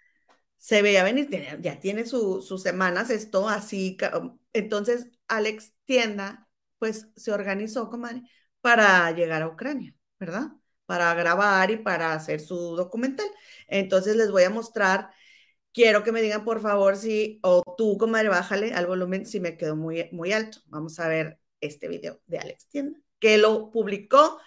Se 0.57 0.83
veía 0.83 1.03
venir, 1.03 1.29
ya 1.61 1.81
tiene 1.81 2.05
sus 2.05 2.63
semanas 2.63 3.09
esto 3.09 3.49
así. 3.49 3.97
Entonces, 4.53 5.07
Alex 5.27 5.73
Tienda 5.87 6.49
pues 6.79 7.09
se 7.15 7.31
organizó, 7.31 7.89
comadre, 7.91 8.23
para 8.61 9.11
llegar 9.13 9.43
a 9.43 9.49
Ucrania, 9.49 9.95
¿verdad? 10.19 10.49
Para 10.91 11.15
grabar 11.15 11.71
y 11.71 11.77
para 11.77 12.15
hacer 12.15 12.41
su 12.41 12.75
documental. 12.75 13.29
Entonces 13.69 14.17
les 14.17 14.33
voy 14.33 14.43
a 14.43 14.51
mostrar, 14.51 15.11
quiero 15.73 16.03
que 16.03 16.11
me 16.11 16.21
digan 16.21 16.45
por 16.45 16.61
favor 16.61 16.97
si, 16.97 17.39
o 17.45 17.63
tú, 17.79 17.97
comadre, 17.97 18.29
bájale 18.29 18.75
al 18.75 18.89
volumen 18.89 19.25
si 19.25 19.39
me 19.39 19.57
quedó 19.57 19.77
muy, 19.77 20.09
muy 20.11 20.33
alto. 20.33 20.59
Vamos 20.67 20.99
a 20.99 21.07
ver 21.07 21.39
este 21.61 21.87
video 21.87 22.19
de 22.27 22.41
Alex 22.41 22.67
Tienda, 22.67 22.99
que 23.21 23.39
lo 23.39 23.71
publicó 23.71 24.41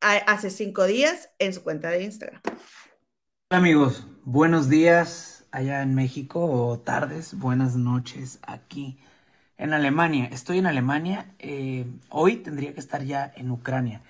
hace 0.00 0.50
cinco 0.50 0.84
días 0.84 1.30
en 1.38 1.54
su 1.54 1.62
cuenta 1.62 1.88
de 1.88 2.02
Instagram. 2.02 2.42
Hola 3.50 3.58
amigos, 3.58 4.06
buenos 4.24 4.68
días 4.68 5.46
allá 5.52 5.80
en 5.80 5.94
México 5.94 6.44
o 6.44 6.80
tardes, 6.80 7.32
buenas 7.38 7.76
noches 7.76 8.40
aquí 8.42 8.98
en 9.56 9.72
Alemania. 9.72 10.28
Estoy 10.32 10.58
en 10.58 10.66
Alemania. 10.66 11.34
Eh, 11.38 11.86
hoy 12.10 12.36
tendría 12.36 12.74
que 12.74 12.80
estar 12.80 13.02
ya 13.04 13.32
en 13.36 13.50
Ucrania. 13.50 14.02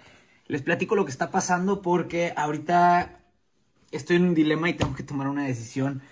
Les 0.53 0.61
platico 0.61 0.95
lo 0.95 1.07
que 1.07 1.11
está 1.11 1.31
pasando 1.31 1.81
porque 1.81 2.35
ahorita 2.37 3.17
estoy 3.91 4.17
en 4.17 4.25
un 4.25 4.35
dilema 4.35 4.69
y 4.69 4.75
tengo 4.75 4.95
que 4.95 5.03
tomar 5.03 5.27
una 5.27 5.47
decisión. 5.47 6.03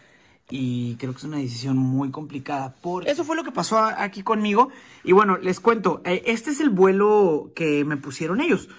Y 0.49 0.97
creo 0.97 1.13
que 1.13 1.19
es 1.19 1.25
una 1.25 1.37
decisión 1.37 1.77
muy 1.77 2.11
complicada. 2.11 2.73
Por... 2.73 3.07
Eso 3.07 3.23
fue 3.23 3.37
lo 3.37 3.45
que 3.45 3.53
pasó 3.53 3.79
aquí 3.79 4.23
conmigo. 4.23 4.71
Y 5.05 5.13
bueno, 5.13 5.37
les 5.37 5.61
cuento. 5.61 6.01
Eh, 6.07 6.23
este 6.25 6.53
es 6.53 6.61
el 6.61 6.71
vuelo 6.71 7.53
que 7.55 7.85
me 7.85 7.99
pusieron 7.99 8.41
ellos. 8.41 8.71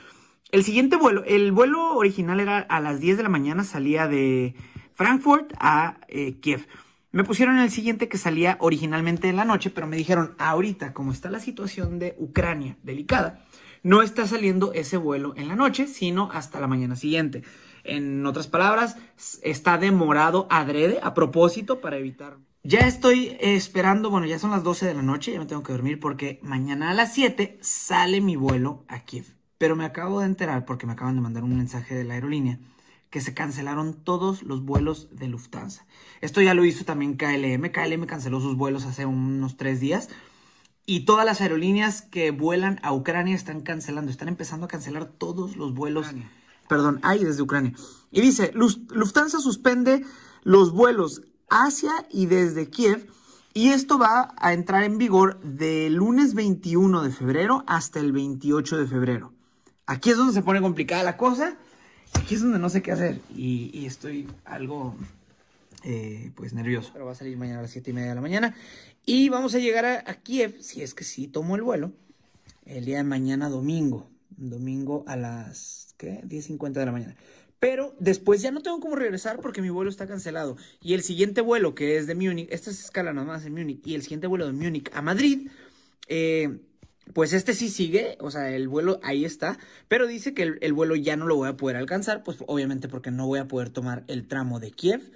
El 0.51 0.63
siguiente 0.63 0.95
vuelo, 0.95 1.23
el 1.25 1.51
vuelo 1.51 1.95
original 1.95 2.39
era 2.39 2.57
a 2.57 2.79
las 2.79 2.99
10 2.99 3.17
de 3.17 3.23
la 3.23 3.29
mañana, 3.29 3.63
salía 3.63 4.07
de 4.07 4.55
Frankfurt 4.93 5.53
a 5.59 5.99
eh, 6.07 6.39
Kiev. 6.39 6.65
Me 7.11 7.23
pusieron 7.23 7.59
el 7.59 7.69
siguiente 7.69 8.09
que 8.09 8.17
salía 8.17 8.57
originalmente 8.61 9.29
en 9.29 9.35
la 9.35 9.45
noche, 9.45 9.69
pero 9.69 9.85
me 9.85 9.95
dijeron, 9.95 10.33
ahorita, 10.39 10.93
como 10.93 11.11
está 11.11 11.29
la 11.29 11.39
situación 11.39 11.99
de 11.99 12.15
Ucrania 12.17 12.77
delicada, 12.81 13.45
no 13.83 14.01
está 14.01 14.27
saliendo 14.27 14.73
ese 14.73 14.97
vuelo 14.97 15.33
en 15.35 15.47
la 15.47 15.55
noche, 15.55 15.87
sino 15.87 16.29
hasta 16.31 16.59
la 16.59 16.67
mañana 16.67 16.95
siguiente. 16.95 17.43
En 17.83 18.25
otras 18.25 18.47
palabras, 18.47 18.97
está 19.41 19.77
demorado 19.77 20.47
adrede 20.49 20.99
a 21.01 21.13
propósito 21.13 21.81
para 21.81 21.97
evitar. 21.97 22.37
Ya 22.63 22.81
estoy 22.81 23.37
esperando, 23.39 24.11
bueno, 24.11 24.27
ya 24.27 24.37
son 24.37 24.51
las 24.51 24.63
12 24.63 24.85
de 24.85 24.93
la 24.93 25.01
noche, 25.01 25.31
ya 25.31 25.39
me 25.39 25.47
tengo 25.47 25.63
que 25.63 25.73
dormir 25.73 25.99
porque 25.99 26.39
mañana 26.43 26.91
a 26.91 26.93
las 26.93 27.13
7 27.15 27.57
sale 27.61 28.21
mi 28.21 28.35
vuelo 28.35 28.85
a 28.87 28.99
Kiev. 28.99 29.25
Pero 29.57 29.75
me 29.75 29.85
acabo 29.85 30.19
de 30.19 30.27
enterar 30.27 30.65
porque 30.65 30.85
me 30.85 30.93
acaban 30.93 31.15
de 31.15 31.21
mandar 31.21 31.43
un 31.43 31.57
mensaje 31.57 31.95
de 31.95 32.03
la 32.03 32.13
aerolínea 32.13 32.59
que 33.09 33.19
se 33.19 33.33
cancelaron 33.33 33.93
todos 33.93 34.41
los 34.43 34.63
vuelos 34.63 35.09
de 35.11 35.27
Lufthansa. 35.27 35.85
Esto 36.21 36.41
ya 36.41 36.53
lo 36.53 36.63
hizo 36.63 36.85
también 36.85 37.15
KLM. 37.15 37.69
KLM 37.69 38.05
canceló 38.05 38.39
sus 38.39 38.55
vuelos 38.55 38.85
hace 38.85 39.05
unos 39.05 39.57
tres 39.57 39.79
días. 39.79 40.09
Y 40.85 41.05
todas 41.05 41.25
las 41.25 41.41
aerolíneas 41.41 42.01
que 42.01 42.31
vuelan 42.31 42.79
a 42.83 42.93
Ucrania 42.93 43.35
están 43.35 43.61
cancelando, 43.61 44.11
están 44.11 44.27
empezando 44.27 44.65
a 44.65 44.69
cancelar 44.69 45.05
todos 45.05 45.55
los 45.55 45.73
vuelos. 45.73 46.07
Perdón, 46.67 46.99
ahí 47.03 47.23
desde 47.23 47.41
Ucrania. 47.41 47.73
Y 48.11 48.21
dice, 48.21 48.51
Lufthansa 48.53 49.39
suspende 49.39 50.03
los 50.43 50.71
vuelos 50.71 51.21
hacia 51.49 51.91
y 52.09 52.25
desde 52.27 52.69
Kiev 52.69 53.07
y 53.53 53.69
esto 53.69 53.99
va 53.99 54.33
a 54.37 54.53
entrar 54.53 54.83
en 54.85 54.97
vigor 54.97 55.41
del 55.41 55.95
lunes 55.95 56.33
21 56.35 57.03
de 57.03 57.11
febrero 57.11 57.65
hasta 57.67 57.99
el 57.99 58.13
28 58.13 58.77
de 58.77 58.87
febrero. 58.87 59.33
Aquí 59.85 60.09
es 60.09 60.17
donde 60.17 60.33
se 60.33 60.41
pone 60.41 60.61
complicada 60.61 61.03
la 61.03 61.17
cosa. 61.17 61.57
Aquí 62.13 62.35
es 62.35 62.41
donde 62.41 62.59
no 62.59 62.69
sé 62.69 62.81
qué 62.81 62.93
hacer. 62.93 63.19
Y, 63.35 63.85
estoy 63.85 64.29
algo, 64.45 64.95
eh, 65.83 66.31
pues, 66.35 66.53
nervioso. 66.53 66.91
Pero 66.93 67.05
va 67.05 67.11
a 67.11 67.15
salir 67.15 67.37
mañana 67.37 67.59
a 67.59 67.63
las 67.63 67.71
7 67.71 67.89
y 67.89 67.93
media 67.93 68.09
de 68.09 68.15
la 68.15 68.21
mañana. 68.21 68.55
Y 69.05 69.29
vamos 69.29 69.55
a 69.55 69.59
llegar 69.59 69.85
a, 69.85 70.13
Kiev, 70.15 70.61
si 70.61 70.81
es 70.81 70.93
que 70.93 71.03
sí 71.03 71.27
tomo 71.27 71.55
el 71.55 71.63
vuelo, 71.63 71.93
el 72.65 72.85
día 72.85 72.97
de 72.97 73.03
mañana 73.03 73.49
domingo. 73.49 74.09
Domingo 74.29 75.03
a 75.07 75.15
las, 75.15 75.93
¿qué? 75.97 76.21
10.50 76.23 76.71
de 76.71 76.85
la 76.85 76.91
mañana. 76.91 77.15
Pero 77.59 77.95
después 77.99 78.41
ya 78.41 78.51
no 78.51 78.61
tengo 78.61 78.79
cómo 78.79 78.95
regresar 78.95 79.39
porque 79.39 79.61
mi 79.61 79.69
vuelo 79.69 79.89
está 79.89 80.07
cancelado. 80.07 80.57
Y 80.81 80.93
el 80.93 81.03
siguiente 81.03 81.41
vuelo, 81.41 81.75
que 81.75 81.97
es 81.97 82.07
de 82.07 82.15
Múnich, 82.15 82.47
esta 82.51 82.71
es 82.71 82.79
escala 82.79 83.13
nada 83.13 83.27
más 83.27 83.45
en 83.45 83.53
Múnich, 83.53 83.85
y 83.85 83.93
el 83.95 84.01
siguiente 84.01 84.27
vuelo 84.27 84.47
de 84.47 84.53
Múnich 84.53 84.89
a 84.93 85.01
Madrid, 85.01 85.49
eh, 86.07 86.59
pues 87.13 87.33
este 87.33 87.53
sí 87.53 87.69
sigue, 87.69 88.17
o 88.19 88.31
sea, 88.31 88.49
el 88.49 88.67
vuelo 88.67 88.99
ahí 89.03 89.25
está, 89.25 89.59
pero 89.87 90.07
dice 90.07 90.33
que 90.33 90.57
el, 90.59 90.73
vuelo 90.73 90.95
ya 90.95 91.15
no 91.17 91.27
lo 91.27 91.35
voy 91.35 91.49
a 91.49 91.57
poder 91.57 91.77
alcanzar, 91.77 92.23
pues 92.23 92.37
obviamente 92.47 92.87
porque 92.87 93.11
no 93.11 93.27
voy 93.27 93.39
a 93.39 93.47
poder 93.47 93.69
tomar 93.69 94.03
el 94.07 94.27
tramo 94.27 94.59
de 94.59 94.71
Kiev 94.71 95.11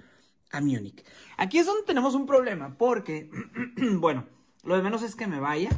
a 0.52 0.60
Múnich. 0.60 1.04
Aquí 1.36 1.58
es 1.58 1.66
donde 1.66 1.84
tenemos 1.84 2.14
un 2.14 2.26
problema, 2.26 2.76
porque, 2.78 3.30
bueno, 3.98 4.26
lo 4.64 4.76
de 4.76 4.82
menos 4.82 5.02
es 5.02 5.14
que 5.14 5.26
me 5.26 5.40
vaya 5.40 5.70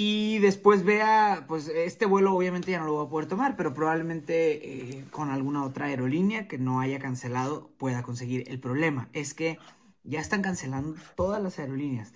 y 0.00 0.38
después 0.38 0.84
vea, 0.84 1.46
pues 1.48 1.66
este 1.66 2.06
vuelo 2.06 2.32
obviamente 2.32 2.70
ya 2.70 2.78
no 2.78 2.86
lo 2.86 2.94
voy 2.94 3.06
a 3.06 3.10
poder 3.10 3.26
tomar, 3.26 3.56
pero 3.56 3.74
probablemente 3.74 4.98
eh, 4.98 5.04
con 5.10 5.30
alguna 5.30 5.64
otra 5.64 5.86
aerolínea 5.86 6.46
que 6.46 6.56
no 6.56 6.78
haya 6.78 7.00
cancelado 7.00 7.72
pueda 7.78 8.04
conseguir. 8.04 8.44
El 8.48 8.60
problema 8.60 9.08
es 9.12 9.34
que 9.34 9.58
ya 10.04 10.20
están 10.20 10.40
cancelando 10.40 10.94
todas 11.16 11.42
las 11.42 11.58
aerolíneas. 11.58 12.12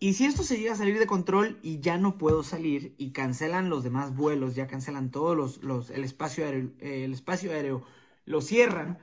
Y 0.00 0.14
si 0.14 0.26
esto 0.26 0.42
se 0.42 0.58
llega 0.58 0.72
a 0.72 0.76
salir 0.76 0.98
de 0.98 1.06
control 1.06 1.60
y 1.62 1.78
ya 1.78 1.98
no 1.98 2.18
puedo 2.18 2.42
salir 2.42 2.96
y 2.98 3.12
cancelan 3.12 3.70
los 3.70 3.84
demás 3.84 4.16
vuelos, 4.16 4.56
ya 4.56 4.66
cancelan 4.66 5.12
todos 5.12 5.36
los, 5.36 5.62
los 5.62 5.90
el 5.90 6.02
espacio 6.02 6.44
aéreo, 6.44 6.72
el 6.80 7.12
espacio 7.12 7.52
aéreo, 7.52 7.84
lo 8.24 8.40
cierran, 8.40 8.98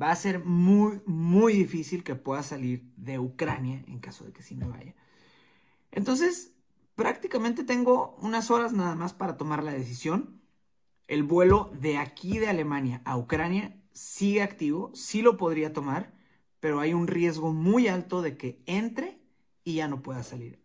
va 0.00 0.10
a 0.10 0.16
ser 0.16 0.44
muy, 0.44 1.00
muy 1.06 1.52
difícil 1.52 2.02
que 2.02 2.14
pueda 2.14 2.42
salir 2.42 2.84
de 2.96 3.18
Ucrania 3.18 3.84
en 3.86 3.98
caso 4.00 4.24
de 4.24 4.32
que 4.32 4.42
sí 4.42 4.54
me 4.54 4.66
vaya. 4.66 4.94
Entonces, 5.92 6.52
prácticamente 6.94 7.64
tengo 7.64 8.16
unas 8.20 8.50
horas 8.50 8.72
nada 8.72 8.94
más 8.94 9.12
para 9.12 9.36
tomar 9.36 9.62
la 9.62 9.72
decisión. 9.72 10.40
El 11.08 11.24
vuelo 11.24 11.70
de 11.80 11.98
aquí 11.98 12.38
de 12.38 12.48
Alemania 12.48 13.02
a 13.04 13.16
Ucrania 13.16 13.76
sigue 13.92 14.42
activo, 14.42 14.90
sí 14.94 15.22
lo 15.22 15.36
podría 15.36 15.72
tomar, 15.72 16.14
pero 16.60 16.80
hay 16.80 16.94
un 16.94 17.06
riesgo 17.06 17.52
muy 17.52 17.88
alto 17.88 18.22
de 18.22 18.36
que 18.36 18.62
entre 18.66 19.18
y 19.64 19.74
ya 19.74 19.88
no 19.88 20.02
pueda 20.02 20.22
salir. 20.22 20.60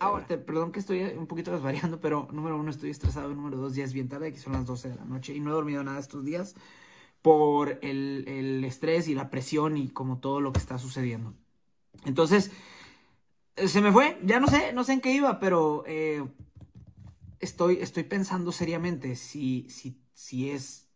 Ahora, 0.00 0.26
perdón 0.26 0.72
que 0.72 0.78
estoy 0.78 1.02
un 1.02 1.26
poquito 1.26 1.52
desvariando, 1.52 2.00
pero 2.00 2.28
número 2.32 2.58
uno, 2.58 2.70
estoy 2.70 2.90
estresado. 2.90 3.34
Número 3.34 3.58
dos, 3.58 3.74
ya 3.74 3.84
es 3.84 3.92
bien 3.92 4.08
tarde, 4.08 4.32
que 4.32 4.38
son 4.38 4.54
las 4.54 4.64
12 4.64 4.90
de 4.90 4.96
la 4.96 5.04
noche 5.04 5.34
y 5.34 5.40
no 5.40 5.50
he 5.50 5.52
dormido 5.52 5.82
nada 5.84 5.98
estos 5.98 6.24
días 6.24 6.54
por 7.28 7.78
el, 7.82 8.24
el 8.26 8.64
estrés 8.64 9.06
y 9.06 9.14
la 9.14 9.28
presión 9.28 9.76
y 9.76 9.90
como 9.90 10.16
todo 10.16 10.40
lo 10.40 10.50
que 10.50 10.60
está 10.60 10.78
sucediendo. 10.78 11.34
Entonces, 12.06 12.50
se 13.54 13.82
me 13.82 13.92
fue, 13.92 14.18
ya 14.24 14.40
no 14.40 14.46
sé, 14.46 14.72
no 14.72 14.82
sé 14.82 14.94
en 14.94 15.02
qué 15.02 15.12
iba, 15.12 15.38
pero 15.40 15.84
eh, 15.86 16.26
estoy, 17.38 17.80
estoy 17.82 18.04
pensando 18.04 18.50
seriamente 18.50 19.14
si, 19.14 19.68
si, 19.68 20.00
si 20.14 20.48
es 20.48 20.88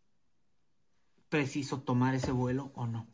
preciso 1.29 1.81
tomar 1.81 2.15
ese 2.15 2.31
vuelo 2.31 2.71
o 2.73 2.87
no. 2.87 3.05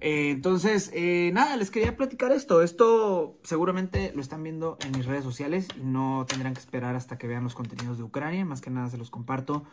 Eh, 0.00 0.30
entonces, 0.30 0.90
eh, 0.94 1.30
nada, 1.32 1.56
les 1.56 1.70
quería 1.70 1.96
platicar 1.96 2.32
esto. 2.32 2.60
Esto 2.60 3.38
seguramente 3.44 4.10
lo 4.16 4.20
están 4.20 4.42
viendo 4.42 4.78
en 4.80 4.90
mis 4.96 5.06
redes 5.06 5.22
sociales 5.22 5.68
y 5.78 5.84
no 5.84 6.26
tendrán 6.28 6.54
que 6.54 6.60
esperar 6.60 6.96
hasta 6.96 7.18
que 7.18 7.28
vean 7.28 7.44
los 7.44 7.54
contenidos 7.54 7.98
de 7.98 8.04
Ucrania. 8.04 8.44
Más 8.44 8.60
que 8.60 8.70
nada 8.70 8.90
se 8.90 8.98
los 8.98 9.10
comparto, 9.10 9.64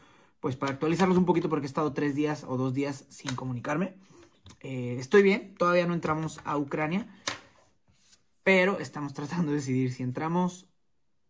pues 0.48 0.56
para 0.56 0.72
actualizarlos 0.72 1.18
un 1.18 1.26
poquito 1.26 1.50
porque 1.50 1.66
he 1.66 1.68
estado 1.68 1.91
tres 1.91 2.16
días 2.16 2.45
o 2.48 2.56
dos 2.56 2.74
días 2.74 3.04
sin 3.10 3.36
comunicarme. 3.36 3.98
estoy 4.62 5.22
bien, 5.22 5.54
todavía 5.56 5.86
no 5.86 5.93
entramos 5.93 6.39
a 6.45 6.56
Ucrania. 6.58 7.06
Pero 8.43 8.80
estamos 8.80 9.14
tratando 9.14 9.52
de 9.52 9.58
decidir 9.58 9.91
si 9.91 10.04
entramos 10.04 10.66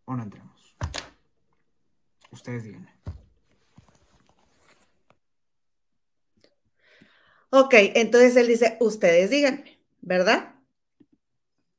o 0.04 0.14
no 0.14 0.22
entramos. 0.22 0.76
Ustedes 2.30 2.62
díganme. 2.62 2.94
Ok, 7.50 7.74
entonces 7.74 8.36
él 8.36 8.46
dice, 8.46 8.76
ustedes 8.78 9.30
díganme, 9.30 9.80
¿verdad? 10.00 10.54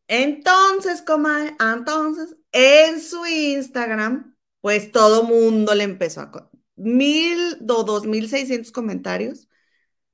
Entonces, 0.10 1.02
coma, 1.02 1.56
entonces, 1.58 2.36
en 2.52 3.00
su 3.00 3.26
Instagram, 3.26 4.36
pues 4.60 4.92
todo 4.92 5.24
mundo 5.24 5.74
le 5.74 5.86
empezó 5.86 6.20
a... 6.20 6.49
Mil 6.80 7.58
o 7.70 7.84
dos 7.84 8.06
mil 8.08 8.30
seiscientos 8.30 8.72
comentarios 8.72 9.48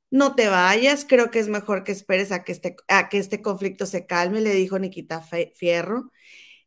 no 0.10 0.36
te 0.36 0.48
vayas, 0.48 1.06
creo 1.06 1.32
que 1.32 1.40
es 1.40 1.48
mejor 1.50 1.84
que 1.84 1.92
esperes 1.92 2.32
a 2.32 2.44
que 2.44 2.52
este, 2.54 2.76
a 2.88 3.10
que 3.10 3.18
este 3.18 3.42
conflicto 3.42 3.86
se 3.86 4.06
calme, 4.06 4.42
le 4.42 4.54
dijo 4.54 4.80
Nikita 4.80 5.22
Fierro. 5.56 6.12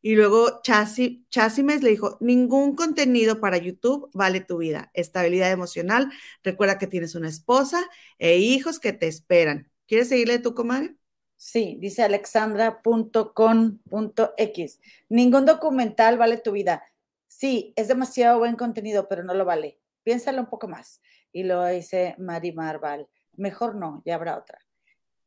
Y 0.03 0.15
luego 0.17 0.61
Chasimes 0.63 1.83
le 1.83 1.91
dijo, 1.91 2.17
ningún 2.21 2.77
contenido 2.77 3.41
para 3.41 3.59
YouTube 3.59 4.11
vale 4.15 4.41
tu 4.41 4.59
vida. 4.59 4.91
Estabilidad 4.95 5.51
emocional, 5.51 6.11
recuerda 6.45 6.79
que 6.79 6.87
tienes 6.87 7.15
una 7.17 7.29
esposa 7.29 7.85
e 8.19 8.39
hijos 8.39 8.79
que 8.81 8.93
te 8.93 9.09
esperan. 9.09 9.71
¿Quieres 9.87 10.09
seguirle 10.09 10.39
tu 10.39 10.55
comadre? 10.55 10.95
Sí, 11.37 11.77
dice 11.81 12.03
alexandra.con.x. 12.03 14.81
Ningún 15.09 15.47
documental 15.47 16.19
vale 16.19 16.37
tu 16.39 16.53
vida. 16.53 16.83
Sí, 17.29 17.73
es 17.77 17.89
demasiado 17.89 18.39
buen 18.39 18.57
contenido, 18.57 19.09
pero 19.09 19.23
no 19.25 19.35
lo 19.35 19.45
vale. 19.45 19.79
Piénsalo 20.09 20.41
un 20.41 20.49
poco 20.49 20.69
más. 20.69 21.03
Y 21.33 21.43
lo 21.43 21.67
dice 21.67 22.15
Mari 22.17 22.53
Marval 22.53 23.07
mejor 23.39 23.75
no, 23.75 24.03
ya 24.05 24.17
habrá 24.17 24.39
otra. 24.39 24.59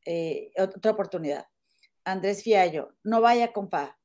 Eh, 0.06 0.52
otra 0.58 0.92
oportunidad. 0.92 1.46
Andrés 2.04 2.44
Fiallo, 2.44 2.96
no 3.04 3.22
vaya, 3.22 3.52
compa. 3.52 3.98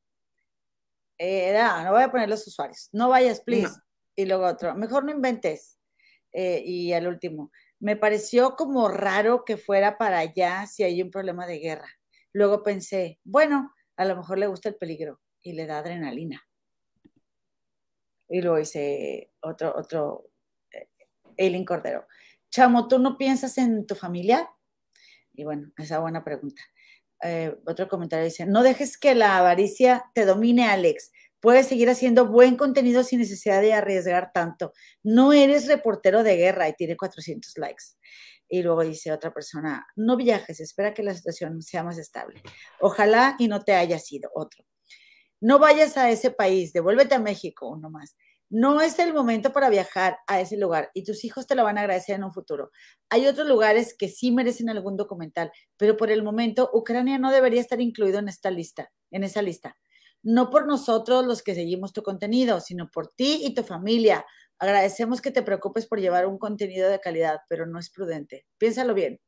Eh, 1.19 1.55
no, 1.55 1.93
voy 1.93 2.03
a 2.03 2.11
poner 2.11 2.29
los 2.29 2.47
usuarios. 2.47 2.89
No 2.93 3.09
vayas, 3.09 3.41
please. 3.41 3.75
Y 4.15 4.27
luego 4.27 4.47
otro, 4.47 4.75
mejor 4.75 5.05
no 5.05 5.13
inventes. 5.13 5.79
Eh, 6.33 6.63
y 6.65 6.93
al 6.93 7.07
último, 7.07 7.51
me 7.81 7.97
pareció 7.97 8.57
como 8.57 8.89
raro 8.89 9.45
que 9.45 9.57
fuera 9.57 9.97
para 9.97 10.19
allá 10.19 10.67
si 10.67 10.83
hay 10.83 11.03
un 11.03 11.11
problema 11.11 11.47
de 11.47 11.59
guerra. 11.59 11.89
Luego 12.33 12.63
pensé, 12.63 13.19
bueno, 13.25 13.75
a 13.97 14.05
lo 14.05 14.17
mejor 14.17 14.39
le 14.39 14.47
gusta 14.47 14.69
el 14.69 14.77
peligro 14.77 15.21
y 15.41 15.55
le 15.55 15.67
da 15.67 15.79
adrenalina. 15.79 16.47
Y 18.29 18.43
luego 18.43 18.59
hice 18.59 19.33
otro, 19.41 19.75
otro, 19.75 20.31
Eileen 21.37 21.65
Cordero. 21.65 22.07
Chamo, 22.51 22.89
¿tú 22.89 22.99
no 22.99 23.17
piensas 23.19 23.59
en 23.59 23.87
tu 23.87 23.95
familia? 23.95 24.49
Y 25.35 25.45
bueno, 25.45 25.71
esa 25.77 25.99
buena 25.99 26.25
pregunta. 26.25 26.63
Eh, 27.23 27.57
otro 27.67 27.89
comentario 27.89 28.25
dice, 28.25 28.47
no 28.47 28.63
dejes 28.63 28.99
que 28.99 29.15
la 29.15 29.39
avaricia 29.39 30.05
te 30.15 30.25
domine, 30.25 30.67
Alex. 30.67 31.11
Puedes 31.41 31.67
seguir 31.67 31.91
haciendo 31.91 32.27
buen 32.27 32.57
contenido 32.57 33.05
sin 33.05 33.21
necesidad 33.21 33.61
de 33.61 33.73
arriesgar 33.73 34.33
tanto. 34.33 34.73
No 35.03 35.33
eres 35.33 35.67
reportero 35.69 36.23
de 36.23 36.37
guerra 36.37 36.69
y 36.69 36.75
tiene 36.75 36.97
400 36.97 37.59
likes. 37.59 37.85
Y 38.49 38.63
luego 38.63 38.83
dice 38.83 39.13
otra 39.13 39.33
persona, 39.33 39.87
no 39.97 40.17
viajes, 40.17 40.61
espera 40.61 40.95
que 40.95 41.03
la 41.03 41.15
situación 41.15 41.63
sea 41.63 41.83
más 41.83 41.99
estable. 41.99 42.43
Ojalá 42.81 43.37
y 43.39 43.49
no 43.49 43.63
te 43.63 43.75
haya 43.75 43.99
sido 43.99 44.31
otro. 44.35 44.65
No 45.41 45.59
vayas 45.59 45.97
a 45.97 46.11
ese 46.11 46.31
país, 46.31 46.73
devuélvete 46.73 47.15
a 47.15 47.19
México, 47.19 47.69
uno 47.69 47.91
más. 47.91 48.17
No 48.49 48.81
es 48.81 48.99
el 49.01 49.13
momento 49.13 49.53
para 49.53 49.69
viajar 49.69 50.19
a 50.29 50.41
ese 50.41 50.57
lugar 50.57 50.91
y 50.95 51.03
tus 51.03 51.25
hijos 51.25 51.49
te 51.49 51.57
lo 51.57 51.65
van 51.65 51.79
a 51.79 51.81
agradecer 51.81 52.15
en 52.15 52.25
un 52.25 52.33
futuro. 52.33 52.71
Hay 53.11 53.27
otros 53.27 53.49
lugares 53.49 53.95
que 53.99 54.09
sí 54.09 54.31
merecen 54.31 54.69
algún 54.69 54.97
documental, 54.97 55.51
pero 55.77 55.97
por 55.97 56.11
el 56.11 56.23
momento 56.23 56.71
Ucrania 56.73 57.19
no 57.19 57.33
debería 57.33 57.61
estar 57.61 57.81
incluido 57.81 58.21
en 58.21 58.29
esta 58.29 58.51
lista, 58.51 58.93
en 59.11 59.25
esa 59.25 59.43
lista. 59.43 59.77
No 60.23 60.51
por 60.51 60.67
nosotros 60.67 61.27
los 61.27 61.43
que 61.43 61.55
seguimos 61.55 61.93
tu 61.93 62.03
contenido, 62.03 62.61
sino 62.61 62.89
por 62.91 63.09
ti 63.09 63.41
y 63.45 63.55
tu 63.55 63.65
familia. 63.65 64.25
Agradecemos 64.59 65.21
que 65.21 65.33
te 65.33 65.43
preocupes 65.43 65.87
por 65.87 66.01
llevar 66.01 66.27
un 66.27 66.39
contenido 66.39 66.89
de 66.89 67.01
calidad, 67.01 67.41
pero 67.49 67.67
no 67.67 67.79
es 67.79 67.91
prudente. 67.91 68.47
Piénsalo 68.59 68.95
bien. 68.95 69.21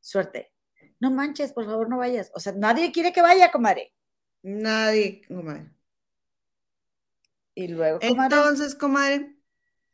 Suerte. 0.00 0.52
No 1.00 1.10
manches, 1.10 1.52
por 1.52 1.64
favor, 1.64 1.88
no 1.88 1.98
vayas. 1.98 2.30
O 2.34 2.40
sea, 2.40 2.52
nadie 2.52 2.92
quiere 2.92 3.12
que 3.12 3.22
vaya, 3.22 3.50
comadre. 3.50 3.94
Nadie, 4.42 5.22
comadre. 5.26 5.75
Y 7.58 7.68
luego, 7.68 7.98
Entonces, 8.02 8.74
comadre, 8.74 9.34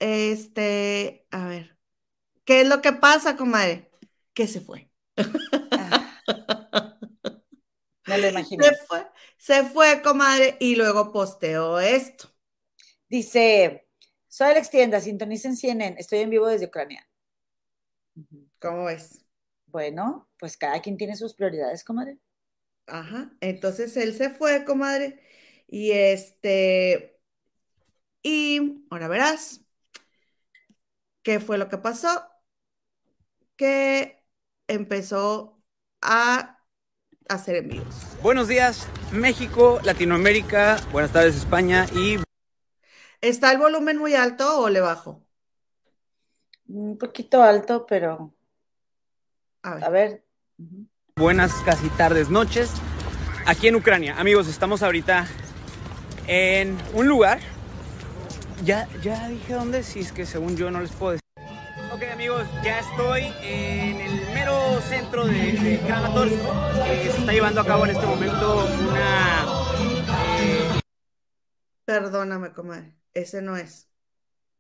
este, 0.01 1.29
a 1.31 1.47
ver, 1.47 1.79
¿qué 2.45 2.63
es 2.63 2.69
lo 2.69 2.83
que 2.83 2.93
pasa, 2.93 3.37
comadre? 3.37 3.89
Que 4.35 4.49
se 4.49 4.61
fue. 4.61 4.91
Ah. 5.71 6.99
Me 8.07 8.19
lo 8.19 8.29
imaginé. 8.29 8.65
Se 8.65 8.75
fue, 8.85 9.07
se 9.39 9.63
fue, 9.63 10.03
comadre, 10.03 10.57
y 10.59 10.75
luego 10.75 11.13
posteó 11.13 11.79
esto. 11.79 12.35
Dice, 13.09 13.87
soy 14.27 14.49
Alex 14.49 14.69
Tienda, 14.71 15.01
sintonicen 15.01 15.57
CNN, 15.57 15.95
estoy 16.01 16.19
en 16.19 16.31
vivo 16.31 16.49
desde 16.49 16.67
Ucrania. 16.67 17.09
¿Cómo 18.59 18.87
ves? 18.87 19.25
Bueno, 19.67 20.29
pues 20.37 20.57
cada 20.57 20.83
quien 20.83 20.97
tiene 20.97 21.15
sus 21.15 21.33
prioridades, 21.35 21.85
comadre. 21.85 22.19
Ajá, 22.89 23.31
entonces 23.41 23.97
él 23.97 24.15
se 24.15 24.31
fue, 24.31 24.65
comadre, 24.65 25.21
y 25.69 25.93
este, 25.93 27.12
y 28.23 28.85
ahora 28.91 29.09
verás, 29.09 29.61
¿qué 31.23 31.41
fue 31.41 31.59
lo 31.59 31.69
que 31.69 31.79
pasó? 31.79 32.27
Que 33.57 34.25
empezó 34.69 35.63
a 36.01 36.59
hacer 37.29 37.57
envíos. 37.57 37.95
Buenos 38.23 38.49
días, 38.49 38.87
México, 39.13 39.81
Latinoamérica, 39.85 40.81
buenas 40.93 41.13
tardes, 41.13 41.37
España 41.37 41.87
y... 41.95 42.19
¿Está 43.21 43.53
el 43.53 43.59
volumen 43.59 43.99
muy 43.99 44.15
alto 44.15 44.61
o 44.61 44.69
le 44.69 44.81
bajo? 44.81 45.25
Un 46.67 46.99
poquito 46.99 47.43
alto, 47.43 47.87
pero... 47.87 48.35
A 49.63 49.75
ver. 49.75 49.85
A 49.85 49.89
ver. 49.91 50.25
Buenas 51.17 51.53
casi 51.65 51.89
tardes, 51.91 52.31
noches, 52.31 52.71
aquí 53.47 53.69
en 53.69 53.77
Ucrania. 53.77 54.19
Amigos, 54.19 54.49
estamos 54.49 54.83
ahorita 54.83 55.27
en 56.27 56.77
un 56.95 57.07
lugar. 57.07 57.52
Ya, 58.65 58.89
ya 59.03 59.29
dije 59.29 59.55
dónde, 59.55 59.83
si 59.83 60.01
es 60.01 60.13
que 60.13 60.25
según 60.25 60.57
yo 60.57 60.71
no 60.71 60.81
les 60.81 60.93
puedo 60.93 61.13
decir. 61.13 61.23
Ok 61.93 62.03
amigos, 62.13 62.47
ya 62.63 62.79
estoy 62.79 63.23
en 63.43 64.01
el 64.01 64.35
mero 64.35 64.81
centro 64.83 65.27
de, 65.27 65.53
de 65.53 65.81
Kramatorsk. 65.81 66.35
Eh, 66.87 67.11
se 67.11 67.19
está 67.19 67.33
llevando 67.33 67.61
a 67.61 67.67
cabo 67.67 67.85
en 67.85 67.91
este 67.91 68.07
momento 68.07 68.65
una... 68.89 69.45
eh, 70.39 70.81
Perdóname, 71.85 72.53
comadre, 72.53 72.97
ese 73.15 73.43
no 73.43 73.57
es. 73.57 73.91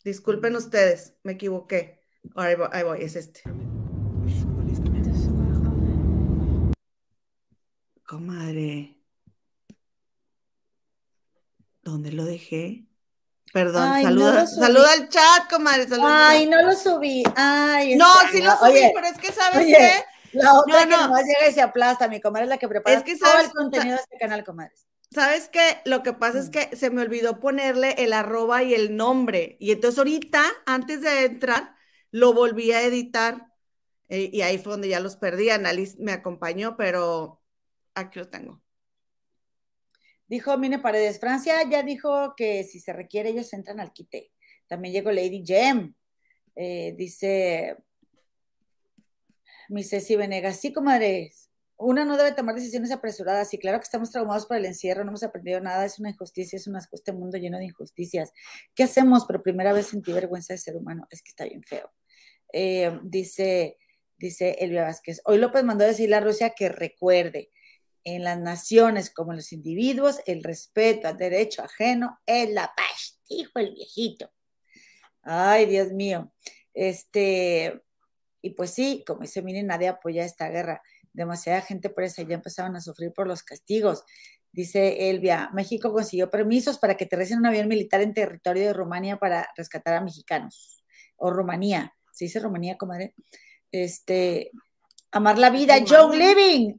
Disculpen 0.05 0.57
ustedes, 0.57 1.16
me 1.22 1.32
equivoqué. 1.32 2.03
Ahí 2.34 2.57
voy, 2.57 2.68
ahí 2.72 2.82
voy, 2.82 3.03
es 3.03 3.14
este. 3.14 3.42
Comadre. 8.05 8.98
¿Dónde 11.82 12.12
lo 12.12 12.24
dejé? 12.24 12.88
Perdón, 13.53 13.82
Ay, 13.92 14.05
saluda, 14.05 14.46
saluda 14.46 14.92
al 14.92 15.09
chat, 15.09 15.50
comadre. 15.50 15.86
saluda 15.88 16.28
Ay, 16.30 16.46
no 16.46 16.62
lo 16.62 16.72
subí. 16.74 17.22
Ay, 17.36 17.96
No, 17.96 18.07
sí 18.32 18.40
lo 18.40 18.57
subí, 18.57 18.70
Oye, 18.70 18.92
pero 18.94 19.07
es 19.07 19.18
que, 19.18 19.30
¿sabes 19.32 19.59
oye, 19.59 19.76
qué? 19.76 20.05
La 20.38 20.55
otra 20.55 20.84
No, 20.84 20.88
que 20.88 20.96
no. 20.96 21.03
nomás 21.03 21.24
llega 21.26 21.48
y 21.48 21.53
se 21.53 21.61
aplasta, 21.61 22.09
mi 22.09 22.18
comadre 22.20 22.44
es 22.44 22.48
la 22.48 22.57
que 22.57 22.66
prepara 22.68 22.96
Es 22.96 23.03
que 23.05 23.16
todo 23.18 23.30
sabes- 23.30 23.46
el 23.48 23.53
contenido 23.53 23.96
de 23.96 24.03
este 24.03 24.16
canal, 24.18 24.42
comadres. 24.44 24.86
¿Sabes 25.11 25.50
qué? 25.50 25.82
Lo 25.84 26.03
que 26.03 26.14
pasa 26.14 26.38
es 26.38 26.48
Mm. 26.48 26.50
que 26.53 26.76
se 26.76 26.88
me 26.88 27.03
olvidó 27.03 27.38
ponerle 27.38 27.94
el 27.98 28.14
arroba 28.14 28.62
y 28.62 28.72
el 28.72 28.96
nombre. 28.96 29.59
Y 29.61 29.72
entonces 29.72 29.98
ahorita, 29.98 30.42
antes 30.64 31.03
de 31.03 31.26
entrar, 31.26 31.74
lo 32.11 32.32
volví 32.32 32.72
a 32.72 32.80
editar. 32.82 33.48
eh, 34.09 34.28
y 34.32 34.42
ahí 34.42 34.59
fue 34.59 34.72
donde 34.72 34.88
ya 34.88 35.00
los 35.00 35.16
perdí. 35.16 35.48
Annalise 35.50 35.96
me 35.98 36.12
acompañó, 36.12 36.76
pero 36.76 37.40
aquí 37.94 38.18
lo 38.18 38.28
tengo. 38.28 38.61
Dijo 40.32 40.56
Mine 40.56 40.78
Paredes, 40.78 41.20
Francia 41.20 41.56
ya 41.68 41.82
dijo 41.82 42.34
que 42.34 42.64
si 42.64 42.80
se 42.80 42.94
requiere 42.94 43.28
ellos 43.28 43.52
entran 43.52 43.80
al 43.80 43.92
quite. 43.92 44.32
También 44.66 44.94
llegó 44.94 45.12
Lady 45.12 45.44
Jem. 45.44 45.94
Eh, 46.56 46.94
dice 46.96 47.76
mi 49.68 49.84
Ceci 49.84 50.16
Venegas, 50.16 50.56
sí, 50.58 50.72
comadres, 50.72 51.50
una 51.76 52.06
no 52.06 52.16
debe 52.16 52.32
tomar 52.32 52.54
decisiones 52.54 52.90
apresuradas. 52.92 53.52
Y 53.52 53.58
claro 53.58 53.78
que 53.78 53.84
estamos 53.84 54.10
traumados 54.10 54.46
por 54.46 54.56
el 54.56 54.64
encierro, 54.64 55.04
no 55.04 55.10
hemos 55.10 55.22
aprendido 55.22 55.60
nada, 55.60 55.84
es 55.84 55.98
una 55.98 56.08
injusticia, 56.08 56.56
es 56.56 56.66
una, 56.66 56.80
este 56.92 57.12
mundo 57.12 57.36
lleno 57.36 57.58
de 57.58 57.66
injusticias. 57.66 58.32
¿Qué 58.74 58.84
hacemos? 58.84 59.26
Por 59.26 59.42
primera 59.42 59.74
vez 59.74 59.88
sentí 59.88 60.14
vergüenza 60.14 60.54
de 60.54 60.58
ser 60.58 60.76
humano, 60.76 61.06
es 61.10 61.22
que 61.22 61.28
está 61.28 61.44
bien 61.44 61.62
feo. 61.62 61.92
Eh, 62.54 62.98
dice, 63.02 63.76
dice 64.16 64.56
Elvia 64.60 64.84
Vázquez, 64.84 65.20
hoy 65.26 65.36
López 65.36 65.62
mandó 65.62 65.84
a 65.84 65.88
decirle 65.88 66.16
a 66.16 66.20
Rusia 66.20 66.54
que 66.56 66.70
recuerde, 66.70 67.50
en 68.05 68.24
las 68.24 68.38
naciones 68.38 69.11
como 69.11 69.32
en 69.32 69.36
los 69.36 69.53
individuos, 69.53 70.20
el 70.26 70.42
respeto 70.42 71.09
al 71.09 71.16
derecho 71.16 71.62
ajeno 71.62 72.20
es 72.26 72.50
la 72.50 72.72
paz, 72.76 73.20
dijo 73.28 73.59
el 73.59 73.74
viejito. 73.74 74.30
Ay, 75.22 75.66
Dios 75.66 75.92
mío. 75.92 76.32
Este, 76.74 77.80
y 78.40 78.50
pues 78.50 78.70
sí, 78.70 79.05
como 79.07 79.20
dice, 79.20 79.42
miren, 79.42 79.66
nadie 79.66 79.88
apoya 79.88 80.24
esta 80.24 80.48
guerra. 80.48 80.82
Demasiada 81.12 81.61
gente 81.61 81.90
presa, 81.90 82.22
ya 82.22 82.34
empezaron 82.34 82.74
a 82.76 82.80
sufrir 82.80 83.12
por 83.12 83.26
los 83.26 83.42
castigos. 83.42 84.05
Dice 84.50 85.11
Elvia, 85.11 85.50
México 85.55 85.92
consiguió 85.92 86.30
permisos 86.30 86.78
para 86.78 86.96
que 86.96 87.05
aterricen 87.05 87.38
un 87.38 87.46
avión 87.46 87.68
militar 87.68 88.00
en 88.03 88.12
territorio 88.12 88.66
de 88.66 88.72
Rumania 88.72 89.16
para 89.18 89.48
rescatar 89.57 89.94
a 89.94 90.00
mexicanos. 90.03 90.84
O 91.16 91.30
Rumanía, 91.30 91.94
se 92.12 92.26
dice 92.26 92.40
Rumanía, 92.40 92.76
comadre. 92.76 93.14
Este, 93.70 94.50
amar 95.11 95.38
la 95.38 95.50
vida, 95.50 95.76
John. 95.86 96.18
Living. 96.18 96.74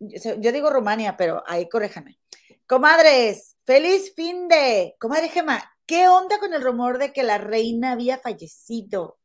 Yo 0.00 0.52
digo 0.52 0.70
Rumania, 0.70 1.16
pero 1.16 1.42
ahí 1.46 1.68
corréjame. 1.68 2.18
Comadres, 2.66 3.56
feliz 3.64 4.14
fin 4.14 4.48
de. 4.48 4.94
Comadre 5.00 5.28
Gema, 5.28 5.62
¿qué 5.86 6.08
onda 6.08 6.38
con 6.38 6.52
el 6.54 6.62
rumor 6.62 6.98
de 6.98 7.12
que 7.12 7.22
la 7.22 7.38
reina 7.38 7.92
había 7.92 8.18
fallecido? 8.18 9.18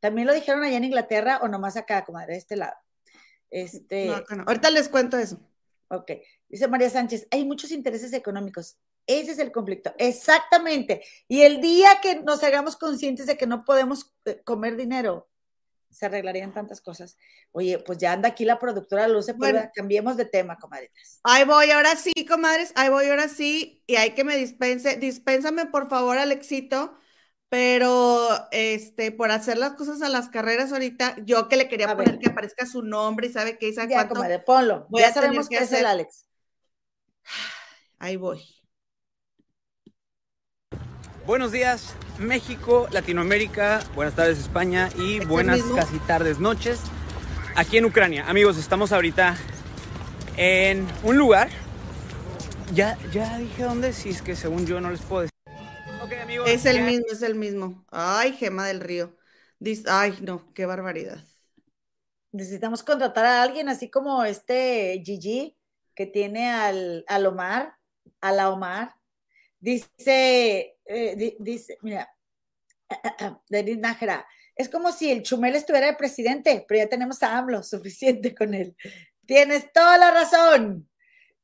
¿También 0.00 0.26
lo 0.26 0.34
dijeron 0.34 0.62
allá 0.62 0.76
en 0.76 0.84
Inglaterra 0.84 1.40
o 1.42 1.48
nomás 1.48 1.76
acá, 1.76 2.04
comadre, 2.04 2.34
de 2.34 2.38
este 2.38 2.56
lado? 2.56 2.74
Este, 3.50 4.06
No, 4.06 4.14
acá 4.14 4.36
no. 4.36 4.44
Ahorita 4.46 4.70
les 4.70 4.88
cuento 4.88 5.18
eso. 5.18 5.40
ok. 5.88 6.12
Dice 6.48 6.68
María 6.68 6.90
Sánchez, 6.90 7.26
hay 7.30 7.44
muchos 7.44 7.72
intereses 7.72 8.12
económicos. 8.12 8.76
Ese 9.06 9.32
es 9.32 9.38
el 9.38 9.52
conflicto. 9.52 9.94
Exactamente. 9.98 11.02
Y 11.28 11.42
el 11.42 11.60
día 11.60 11.88
que 12.02 12.16
nos 12.22 12.42
hagamos 12.42 12.76
conscientes 12.76 13.26
de 13.26 13.36
que 13.36 13.46
no 13.46 13.64
podemos 13.64 14.12
eh, 14.24 14.40
comer 14.44 14.76
dinero, 14.76 15.28
se 15.96 16.06
arreglarían 16.06 16.52
tantas 16.52 16.80
cosas. 16.80 17.16
Oye, 17.52 17.78
pues 17.78 17.98
ya 17.98 18.12
anda 18.12 18.28
aquí 18.28 18.44
la 18.44 18.58
productora 18.58 19.08
Luce, 19.08 19.34
pues 19.34 19.52
Bueno. 19.52 19.70
cambiemos 19.74 20.16
de 20.16 20.24
tema, 20.26 20.56
comadritas. 20.58 21.20
Ahí 21.24 21.44
voy, 21.44 21.70
ahora 21.70 21.96
sí, 21.96 22.12
comadres, 22.28 22.72
ahí 22.76 22.88
voy, 22.90 23.06
ahora 23.08 23.28
sí, 23.28 23.82
y 23.86 23.96
hay 23.96 24.10
que 24.14 24.24
me 24.24 24.36
dispense, 24.36 24.96
dispénsame 24.96 25.66
por 25.66 25.88
favor, 25.88 26.18
Alexito, 26.18 26.96
pero 27.48 28.28
este, 28.50 29.12
por 29.12 29.30
hacer 29.30 29.56
las 29.56 29.74
cosas 29.74 30.02
a 30.02 30.08
las 30.08 30.28
carreras 30.28 30.72
ahorita, 30.72 31.16
yo 31.24 31.48
que 31.48 31.56
le 31.56 31.68
quería 31.68 31.90
A 31.90 31.96
poner 31.96 32.12
ver. 32.12 32.18
que 32.20 32.28
aparezca 32.30 32.66
su 32.66 32.82
nombre 32.82 33.28
y 33.28 33.32
sabe 33.32 33.56
qué 33.56 33.66
dice 33.66 33.82
Ya, 33.88 33.94
cuánto, 33.96 34.14
comadre, 34.16 34.40
ponlo. 34.40 34.86
voy 34.90 35.00
ya 35.00 35.08
a 35.08 35.14
sabemos 35.14 35.48
que 35.48 35.56
que 35.56 35.64
es 35.64 35.70
el 35.70 35.76
hacer- 35.76 35.86
Alex. 35.86 36.26
ahí 37.98 38.16
voy. 38.16 38.42
Buenos 41.26 41.52
días, 41.52 41.94
México, 42.18 42.86
Latinoamérica, 42.92 43.82
buenas 43.94 44.14
tardes, 44.14 44.38
España 44.38 44.88
y 44.96 45.16
el 45.18 45.26
buenas 45.26 45.60
casi 45.74 45.98
tardes, 46.00 46.38
noches, 46.38 46.80
aquí 47.56 47.78
en 47.78 47.84
Ucrania. 47.86 48.28
Amigos, 48.28 48.56
estamos 48.58 48.92
ahorita 48.92 49.36
en 50.36 50.86
un 51.02 51.16
lugar. 51.16 51.48
Ya, 52.72 52.96
ya 53.12 53.38
dije 53.38 53.64
dónde, 53.64 53.92
si 53.92 54.10
es 54.10 54.22
que 54.22 54.36
según 54.36 54.66
yo 54.66 54.80
no 54.80 54.90
les 54.90 55.00
puedo 55.02 55.22
decir. 55.22 55.32
Ok, 56.02 56.12
amigos. 56.22 56.48
Es 56.48 56.64
el 56.64 56.76
ya- 56.76 56.84
mismo, 56.84 57.06
es 57.10 57.22
el 57.22 57.34
mismo. 57.34 57.84
Ay, 57.90 58.32
Gema 58.32 58.66
del 58.66 58.80
Río. 58.80 59.16
Dis- 59.60 59.84
Ay, 59.88 60.18
no, 60.22 60.52
qué 60.54 60.66
barbaridad. 60.66 61.18
Necesitamos 62.32 62.82
contratar 62.82 63.24
a 63.24 63.42
alguien 63.42 63.68
así 63.68 63.90
como 63.90 64.24
este 64.24 65.02
Gigi 65.04 65.56
que 65.94 66.06
tiene 66.06 66.50
al, 66.50 67.04
al 67.08 67.26
Omar, 67.26 67.74
a 68.20 68.32
la 68.32 68.50
Omar. 68.50 68.94
Dice, 69.58 70.75
eh, 70.86 71.14
di- 71.16 71.36
dice, 71.38 71.78
mira, 71.82 72.08
Denis 73.48 73.78
Nájera, 73.78 74.26
es 74.54 74.68
como 74.68 74.90
si 74.90 75.10
el 75.10 75.22
Chumel 75.22 75.54
estuviera 75.54 75.88
de 75.88 75.94
presidente, 75.94 76.64
pero 76.66 76.84
ya 76.84 76.88
tenemos 76.88 77.22
a 77.22 77.36
AMLO, 77.36 77.62
suficiente 77.62 78.34
con 78.34 78.54
él. 78.54 78.76
Tienes 79.26 79.72
toda 79.72 79.98
la 79.98 80.10
razón. 80.10 80.88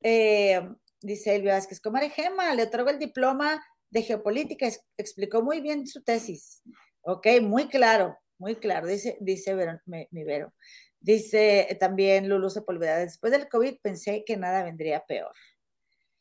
Eh, 0.03 0.61
dice 1.01 1.37
Elvia 1.37 1.55
Vázquez, 1.55 1.81
comadre 1.81 2.11
Gema, 2.11 2.55
le 2.55 2.65
otorgo 2.65 2.91
el 2.91 2.99
diploma 2.99 3.63
de 3.91 4.03
geopolítica, 4.03 4.69
explicó 4.97 5.43
muy 5.43 5.61
bien 5.61 5.87
su 5.87 6.03
tesis. 6.03 6.63
Ok, 7.03 7.27
muy 7.43 7.69
claro, 7.69 8.17
muy 8.39 8.57
claro, 8.57 8.87
dice, 8.87 9.19
dice 9.21 9.55
mi, 9.87 10.25
Vero. 10.25 10.55
Dice 11.01 11.77
también 11.81 12.29
Lulu 12.29 12.49
Sepúlveda, 12.49 12.99
después 12.99 13.33
del 13.33 13.49
COVID 13.49 13.81
pensé 13.83 14.23
que 14.25 14.37
nada 14.37 14.63
vendría 14.63 15.05
peor. 15.05 15.33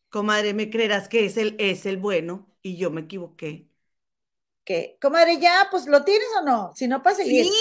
Comadre, 0.09 0.53
¿me 0.55 0.69
creerás 0.71 1.07
que 1.07 1.25
es 1.25 1.37
el, 1.37 1.55
es 1.59 1.85
el 1.85 1.97
bueno 1.97 2.50
y 2.61 2.77
yo 2.77 2.91
me 2.91 3.01
equivoqué? 3.01 3.67
Que, 4.63 4.97
comadre, 5.01 5.39
ya, 5.39 5.67
pues 5.71 5.87
lo 5.87 6.03
tienes 6.03 6.27
o 6.39 6.43
no, 6.45 6.71
si 6.75 6.87
no 6.87 7.01
pasa 7.01 7.23
Sí, 7.23 7.51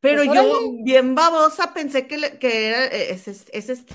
pero 0.00 0.24
Pues, 0.24 0.34
yo 0.36 0.42
órale. 0.42 0.82
bien 0.84 1.14
babosa 1.14 1.72
pensé 1.72 2.06
que, 2.06 2.18
le- 2.18 2.38
que 2.38 2.68
era, 2.68 2.84
eh, 2.86 3.12
es, 3.12 3.26
es- 3.28 3.46
es 3.52 3.68
este. 3.70 3.94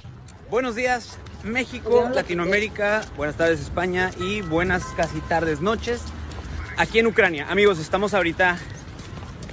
Buenos 0.49 0.75
días, 0.75 1.17
México, 1.43 2.09
Latinoamérica, 2.13 3.01
buenas 3.15 3.37
tardes, 3.37 3.61
España 3.61 4.11
y 4.17 4.41
buenas 4.41 4.83
casi 4.97 5.19
tardes, 5.21 5.61
noches, 5.61 6.01
aquí 6.77 6.99
en 6.99 7.07
Ucrania. 7.07 7.47
Amigos, 7.49 7.79
estamos 7.79 8.13
ahorita 8.13 8.57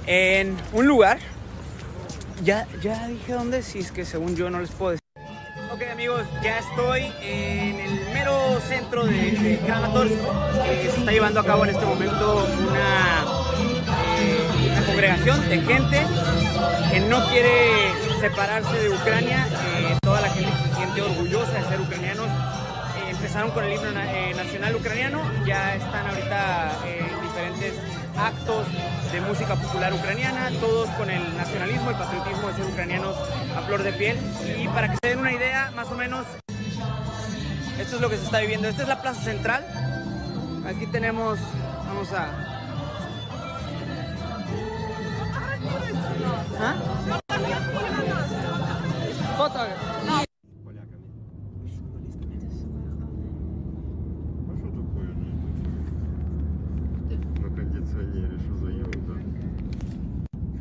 en 0.07 0.57
un 0.73 0.87
lugar. 0.87 1.19
Ya, 2.43 2.67
ya 2.81 3.07
dije 3.07 3.33
dónde, 3.33 3.61
si 3.63 3.79
es 3.79 3.91
que 3.91 4.03
según 4.03 4.35
yo 4.35 4.49
no 4.49 4.59
les 4.59 4.71
puedo 4.71 4.91
decir. 4.91 5.03
Ok, 5.71 5.83
Ok 5.83 5.83
amigos, 5.91 6.25
ya 6.43 6.59
estoy 6.59 7.03
en 7.21 7.79
el 7.79 7.88
centro 8.67 9.05
de, 9.05 9.31
de 9.31 9.59
Kramatorsk. 9.65 10.13
Eh, 10.65 10.89
se 10.91 10.99
está 10.99 11.11
llevando 11.11 11.39
a 11.39 11.45
cabo 11.45 11.63
en 11.63 11.71
este 11.71 11.85
momento 11.85 12.47
una, 12.67 13.25
eh, 14.19 14.59
congregación 14.85 15.49
de 15.49 15.61
gente 15.61 16.05
que 16.91 16.99
no 17.01 17.25
quiere 17.29 17.93
separarse 18.19 18.75
de 18.75 18.89
Ucrania. 18.89 19.47
Eh, 19.77 19.97
toda 20.01 20.21
la 20.21 20.29
gente 20.29 20.51
se 20.67 20.75
siente 20.75 21.01
orgullosa 21.01 21.53
de 21.53 21.63
ser 21.69 21.81
ucranianos. 21.81 22.27
Eh, 22.27 23.11
empezaron 23.11 23.51
con 23.51 23.63
el 23.63 23.73
himno 23.73 23.89
eh, 23.97 24.33
nacional 24.35 24.75
ucraniano, 24.75 25.21
ya 25.45 25.75
están 25.75 26.07
ahorita 26.07 26.71
en 26.85 27.21
diferentes 27.21 27.73
actos 28.17 28.67
de 29.13 29.21
música 29.21 29.55
popular 29.55 29.93
ucraniana, 29.93 30.49
todos 30.59 30.89
con 30.91 31.09
el 31.09 31.37
nacionalismo 31.37 31.91
y 31.91 31.93
patriotismo 31.93 32.47
de 32.49 32.53
ser 32.55 32.65
ucranianos 32.65 33.15
a 33.55 33.61
flor 33.61 33.83
de 33.83 33.93
piel. 33.93 34.17
Y 34.61 34.67
para 34.67 34.91
que 34.91 34.97
se 35.01 35.09
den 35.09 35.19
una 35.19 35.31
idea, 35.31 35.71
más 35.75 35.87
o 35.91 35.95
menos, 35.95 36.25
esto 37.79 37.95
es 37.95 38.01
lo 38.01 38.09
que 38.09 38.17
se 38.17 38.25
está 38.25 38.41
viviendo. 38.41 38.67
Esta 38.67 38.81
es 38.81 38.87
la 38.89 39.01
plaza 39.01 39.21
central. 39.21 39.65
Aquí 40.65 40.85
tenemos, 40.87 41.39
vamos 41.87 42.11
a... 42.11 42.27
¿Ah? 46.59 46.75
Foto. 49.37 49.59
No. 50.05 50.23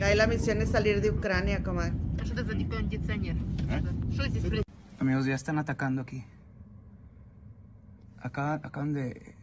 Ahí 0.00 0.14
la 0.14 0.28
misión 0.28 0.62
es 0.62 0.70
salir 0.70 1.00
de 1.00 1.10
Ucrania, 1.10 1.64
comadre. 1.64 1.94
¿Eh? 3.68 3.82
Amigos, 5.00 5.26
ya 5.26 5.34
están 5.34 5.58
atacando 5.58 6.02
aquí. 6.02 6.24
Acá, 8.20 8.54
acaban 8.54 8.92
de. 8.92 9.34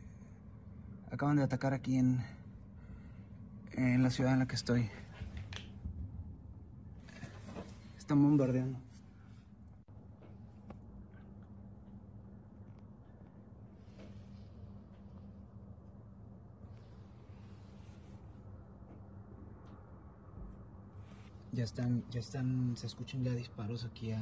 Acaban 1.11 1.37
de 1.37 1.43
atacar 1.43 1.73
aquí 1.73 1.97
en. 1.97 2.23
En 3.71 4.03
la 4.03 4.09
ciudad 4.09 4.33
en 4.33 4.39
la 4.39 4.47
que 4.47 4.55
estoy. 4.55 4.89
Están 7.97 8.21
bombardeando. 8.21 8.79
Ya 21.53 21.63
están, 21.63 22.03
ya 22.11 22.19
están, 22.19 22.75
se 22.75 22.85
escuchan 22.85 23.23
ya 23.23 23.31
disparos 23.31 23.85
aquí 23.85 24.11
a, 24.11 24.21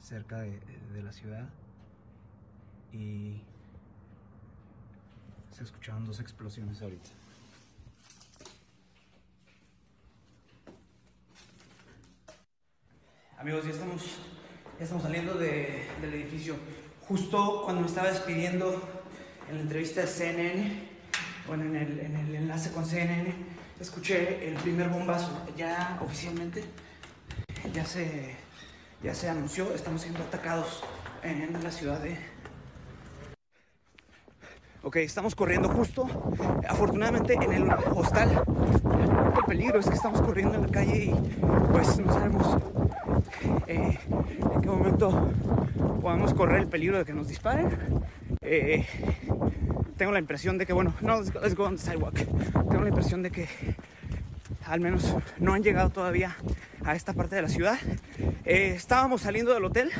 cerca 0.00 0.38
de, 0.38 0.60
de 0.92 1.02
la 1.04 1.12
ciudad 1.12 1.48
y 2.96 3.42
se 5.54 5.62
escucharon 5.64 6.04
dos 6.06 6.20
explosiones 6.20 6.80
ahorita. 6.82 7.10
Amigos, 13.38 13.64
ya 13.64 13.70
estamos, 13.70 14.02
ya 14.78 14.84
estamos 14.84 15.02
saliendo 15.04 15.34
de- 15.34 15.86
del 16.00 16.14
edificio. 16.14 16.56
Justo 17.06 17.62
cuando 17.64 17.82
me 17.82 17.86
estaba 17.86 18.08
despidiendo 18.08 18.82
en 19.48 19.56
la 19.56 19.60
entrevista 19.62 20.00
de 20.00 20.06
CNN, 20.06 20.88
bueno, 21.46 21.64
en 21.64 21.76
el, 21.76 22.00
en 22.00 22.16
el 22.16 22.34
enlace 22.34 22.72
con 22.72 22.84
CNN, 22.84 23.32
escuché 23.78 24.48
el 24.48 24.54
primer 24.54 24.88
bombazo. 24.88 25.30
Ya 25.56 25.98
oficialmente, 26.02 26.64
ya 27.72 27.84
se, 27.84 28.34
ya 29.02 29.14
se 29.14 29.28
anunció, 29.28 29.72
estamos 29.74 30.02
siendo 30.02 30.20
atacados 30.22 30.82
en 31.22 31.62
la 31.62 31.70
ciudad 31.70 32.00
de... 32.00 32.16
Ok, 34.86 34.98
estamos 34.98 35.34
corriendo 35.34 35.68
justo, 35.68 36.06
afortunadamente 36.68 37.34
en 37.34 37.52
el 37.52 37.68
hostal. 37.92 38.30
El 39.36 39.44
peligro 39.44 39.80
es 39.80 39.88
que 39.88 39.96
estamos 39.96 40.20
corriendo 40.20 40.54
en 40.54 40.62
la 40.62 40.68
calle 40.68 41.06
y 41.06 41.14
pues 41.72 41.98
no 41.98 42.12
sabemos 42.12 42.62
eh, 43.66 43.98
en 44.54 44.60
qué 44.60 44.68
momento 44.68 45.32
podamos 46.00 46.32
correr 46.34 46.60
el 46.60 46.68
peligro 46.68 46.98
de 46.98 47.04
que 47.04 47.12
nos 47.12 47.26
disparen. 47.26 47.76
Eh, 48.42 48.86
tengo 49.96 50.12
la 50.12 50.20
impresión 50.20 50.56
de 50.56 50.66
que, 50.66 50.72
bueno, 50.72 50.94
no, 51.00 51.18
let's 51.18 51.32
go, 51.32 51.40
let's 51.40 51.56
go 51.56 51.64
on 51.64 51.74
the 51.74 51.82
sidewalk. 51.82 52.14
Tengo 52.14 52.82
la 52.82 52.88
impresión 52.90 53.24
de 53.24 53.32
que 53.32 53.48
al 54.66 54.80
menos 54.80 55.16
no 55.38 55.54
han 55.54 55.62
llegado 55.62 55.90
todavía 55.90 56.36
a 56.84 56.94
esta 56.94 57.12
parte 57.12 57.36
de 57.36 57.42
la 57.42 57.48
ciudad. 57.48 57.78
Eh, 58.44 58.72
estábamos 58.76 59.22
saliendo 59.22 59.54
del 59.54 59.64
hotel. 59.64 59.90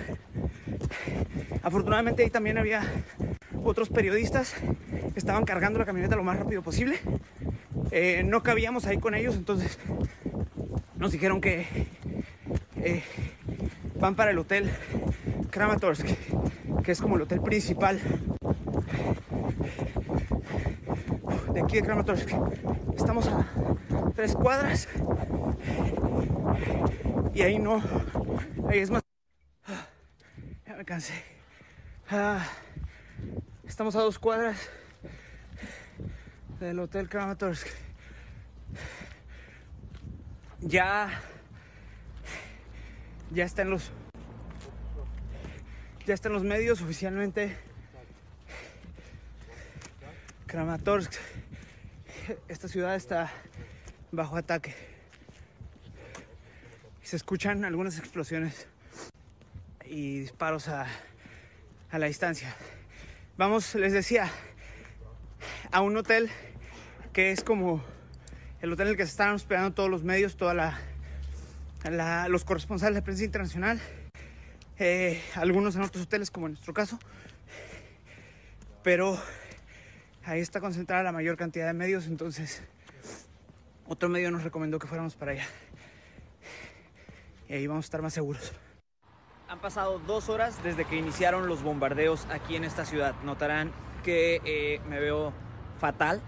Afortunadamente 1.63 2.23
ahí 2.23 2.31
también 2.31 2.59
había 2.59 2.83
otros 3.65 3.89
periodistas 3.89 4.55
estaban 5.17 5.45
cargando 5.45 5.79
la 5.79 5.87
camioneta 5.87 6.15
lo 6.15 6.23
más 6.23 6.39
rápido 6.39 6.63
posible. 6.63 6.99
Eh, 7.91 8.23
no 8.25 8.43
cabíamos 8.43 8.87
ahí 8.87 8.99
con 8.99 9.15
ellos, 9.15 9.35
entonces 9.35 9.79
nos 10.97 11.11
dijeron 11.11 11.41
que 11.41 11.67
eh, 12.77 13.03
van 13.99 14.15
para 14.15 14.31
el 14.31 14.39
hotel 14.39 14.71
Kramatorsk, 15.51 16.07
que 16.85 16.93
es 16.93 17.01
como 17.01 17.17
el 17.17 17.23
hotel 17.23 17.41
principal 17.41 18.01
de 21.57 21.63
aquí 21.63 21.77
de 21.77 21.85
Kramatorsk. 21.85 22.29
Estamos 22.95 23.27
a 23.29 23.47
tres 24.15 24.35
cuadras 24.35 24.87
y 27.33 27.41
ahí 27.41 27.59
no, 27.59 27.83
ahí 28.69 28.81
es 28.81 28.91
más. 28.91 29.03
Ya 30.67 30.75
me 30.77 30.85
cansé. 30.85 31.15
Ah, 32.11 32.47
estamos 33.65 33.97
a 33.97 34.01
dos 34.01 34.19
cuadras 34.19 34.69
del 36.61 36.79
hotel 36.79 37.09
Kramatorsk. 37.09 37.67
Ya, 40.61 41.09
ya 43.31 43.45
está 43.47 43.63
en 43.63 43.71
los, 43.71 43.91
ya 46.05 46.13
está 46.13 46.29
en 46.29 46.35
los 46.35 46.45
medios 46.45 46.83
oficialmente. 46.83 47.57
Kramatorsk, 50.47 51.13
esta 52.49 52.69
ciudad 52.69 52.95
está 52.97 53.31
bajo 54.13 54.37
ataque. 54.37 54.75
Se 57.03 57.17
escuchan 57.17 57.65
algunas 57.65 57.99
explosiones 57.99 58.67
y 59.85 60.21
disparos 60.21 60.69
a, 60.69 60.87
a 61.91 61.99
la 61.99 62.07
distancia. 62.07 62.55
Vamos, 63.37 63.75
les 63.75 63.93
decía, 63.93 64.31
a 65.71 65.81
un 65.83 65.97
hotel 65.97 66.31
que 67.13 67.31
es 67.31 67.45
como 67.45 67.85
el 68.61 68.73
hotel 68.73 68.89
en 68.89 68.91
el 68.93 68.97
que 68.97 69.05
se 69.05 69.11
están 69.11 69.35
hospedando 69.35 69.73
todos 69.75 69.91
los 69.91 70.03
medios, 70.03 70.37
toda 70.37 70.55
la, 70.55 70.79
la- 71.85 72.29
los 72.29 72.45
corresponsales 72.45 72.95
de 72.97 73.03
prensa 73.03 73.25
internacional, 73.25 73.81
eh, 74.79 75.23
algunos 75.35 75.77
en 75.77 75.83
otros 75.83 76.05
hoteles 76.05 76.31
como 76.31 76.47
en 76.47 76.55
nuestro 76.55 76.75
caso, 76.75 76.99
pero 78.83 79.21
ahí 80.27 80.41
está 80.41 80.61
concentrada 80.61 81.03
la 81.03 81.13
mayor 81.13 81.37
cantidad 81.37 81.67
de 81.67 81.73
medios, 81.73 82.07
entonces 82.07 82.63
otro 83.87 84.09
medio 84.09 84.31
nos 84.31 84.43
recomendó 84.43 84.79
que 84.79 84.87
fuéramos 84.87 85.15
para 85.15 85.33
allá 85.33 85.47
y 87.49 87.55
ahí 87.55 87.67
vamos 87.67 87.85
a 87.85 87.87
estar 87.87 88.03
más 88.03 88.15
seguros. 88.15 88.53
Han 89.49 89.61
pasado 89.61 90.01
dos 90.01 90.29
horas 90.29 90.63
desde 90.65 90.85
que 90.85 90.97
iniciaron 90.97 91.47
los 91.47 91.63
bombardeos 91.63 92.27
aquí 92.31 92.57
en 92.57 92.65
esta 92.65 92.85
ciudad. 92.85 93.15
Notarán 93.23 93.71
que 94.03 94.41
eh, 94.45 94.81
me 94.89 94.99
veo 94.99 95.33
fatal. 95.79 96.21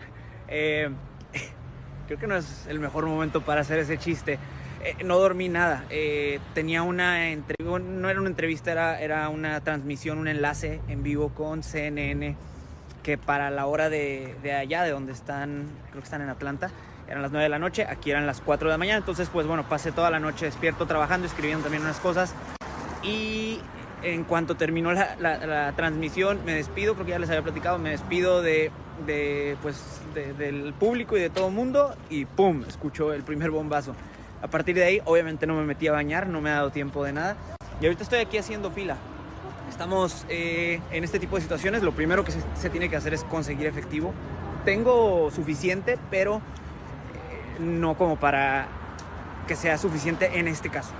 Eh, 0.46 0.88
creo 2.06 2.18
que 2.18 2.28
no 2.28 2.36
es 2.36 2.66
el 2.68 2.78
mejor 2.78 3.06
momento 3.06 3.44
para 3.44 3.62
hacer 3.62 3.80
ese 3.80 3.98
chiste. 3.98 4.38
Eh, 4.84 5.02
no 5.04 5.18
dormí 5.18 5.48
nada. 5.48 5.84
Tenía 6.54 6.82
una 6.82 7.30
entrevista, 7.30 7.78
no 7.80 8.08
era 8.08 8.20
una 8.20 8.30
entrevista, 8.30 8.70
era, 8.70 9.00
era 9.00 9.28
una 9.28 9.60
transmisión, 9.62 10.18
un 10.18 10.28
enlace 10.28 10.80
en 10.86 11.02
vivo 11.02 11.30
con 11.34 11.64
CNN 11.64 12.36
que 13.08 13.16
para 13.16 13.48
la 13.50 13.64
hora 13.64 13.88
de, 13.88 14.36
de 14.42 14.52
allá, 14.52 14.82
de 14.82 14.90
donde 14.90 15.12
están, 15.12 15.64
creo 15.88 16.02
que 16.02 16.04
están 16.04 16.20
en 16.20 16.28
Atlanta, 16.28 16.70
eran 17.08 17.22
las 17.22 17.30
9 17.30 17.44
de 17.44 17.48
la 17.48 17.58
noche, 17.58 17.86
aquí 17.88 18.10
eran 18.10 18.26
las 18.26 18.42
4 18.42 18.68
de 18.68 18.74
la 18.74 18.76
mañana, 18.76 18.98
entonces 18.98 19.30
pues 19.32 19.46
bueno, 19.46 19.66
pasé 19.66 19.92
toda 19.92 20.10
la 20.10 20.20
noche 20.20 20.44
despierto 20.44 20.84
trabajando, 20.84 21.26
escribiendo 21.26 21.62
también 21.62 21.82
unas 21.84 22.00
cosas 22.00 22.34
y 23.02 23.60
en 24.02 24.24
cuanto 24.24 24.56
terminó 24.56 24.92
la, 24.92 25.16
la- 25.18 25.38
la 25.46 25.72
transmisión 25.72 26.40
me 26.44 26.52
despido, 26.52 26.92
creo 26.96 27.06
que 27.06 27.12
ya 27.12 27.18
les 27.18 27.30
había 27.30 27.40
platicado, 27.40 27.78
me 27.78 27.88
despido 27.92 28.42
de, 28.42 28.70
de, 29.06 29.56
pues, 29.62 30.02
de- 30.14 30.34
del 30.34 30.74
público 30.74 31.16
y 31.16 31.20
de 31.20 31.30
todo 31.30 31.48
mundo 31.48 31.96
y 32.10 32.26
¡pum! 32.26 32.62
escucho 32.68 33.14
el 33.14 33.22
primer 33.22 33.50
bombazo. 33.50 33.94
A 34.42 34.48
partir 34.48 34.74
de 34.74 34.84
ahí 34.84 35.00
obviamente 35.06 35.46
no 35.46 35.54
me 35.54 35.62
metí 35.64 35.88
a 35.88 35.92
bañar, 35.92 36.26
no 36.26 36.42
me 36.42 36.50
ha 36.50 36.56
dado 36.56 36.72
tiempo 36.72 37.02
de 37.04 37.14
nada 37.14 37.36
y 37.80 37.86
ahorita 37.86 38.02
estoy 38.02 38.18
aquí 38.18 38.36
haciendo 38.36 38.70
fila. 38.70 38.98
Estamos 39.68 40.24
eh, 40.28 40.80
en 40.90 41.04
este 41.04 41.18
tipo 41.18 41.36
de 41.36 41.42
situaciones, 41.42 41.82
lo 41.82 41.92
primero 41.92 42.24
que 42.24 42.32
se, 42.32 42.40
se 42.54 42.70
tiene 42.70 42.88
que 42.88 42.96
hacer 42.96 43.14
es 43.14 43.24
conseguir 43.24 43.66
efectivo. 43.66 44.12
Tengo 44.64 45.30
suficiente, 45.30 45.98
pero 46.10 46.36
eh, 46.36 47.60
no 47.60 47.96
como 47.96 48.16
para 48.18 48.66
que 49.46 49.54
sea 49.56 49.78
suficiente 49.78 50.38
en 50.38 50.48
este 50.48 50.68
caso. 50.68 50.92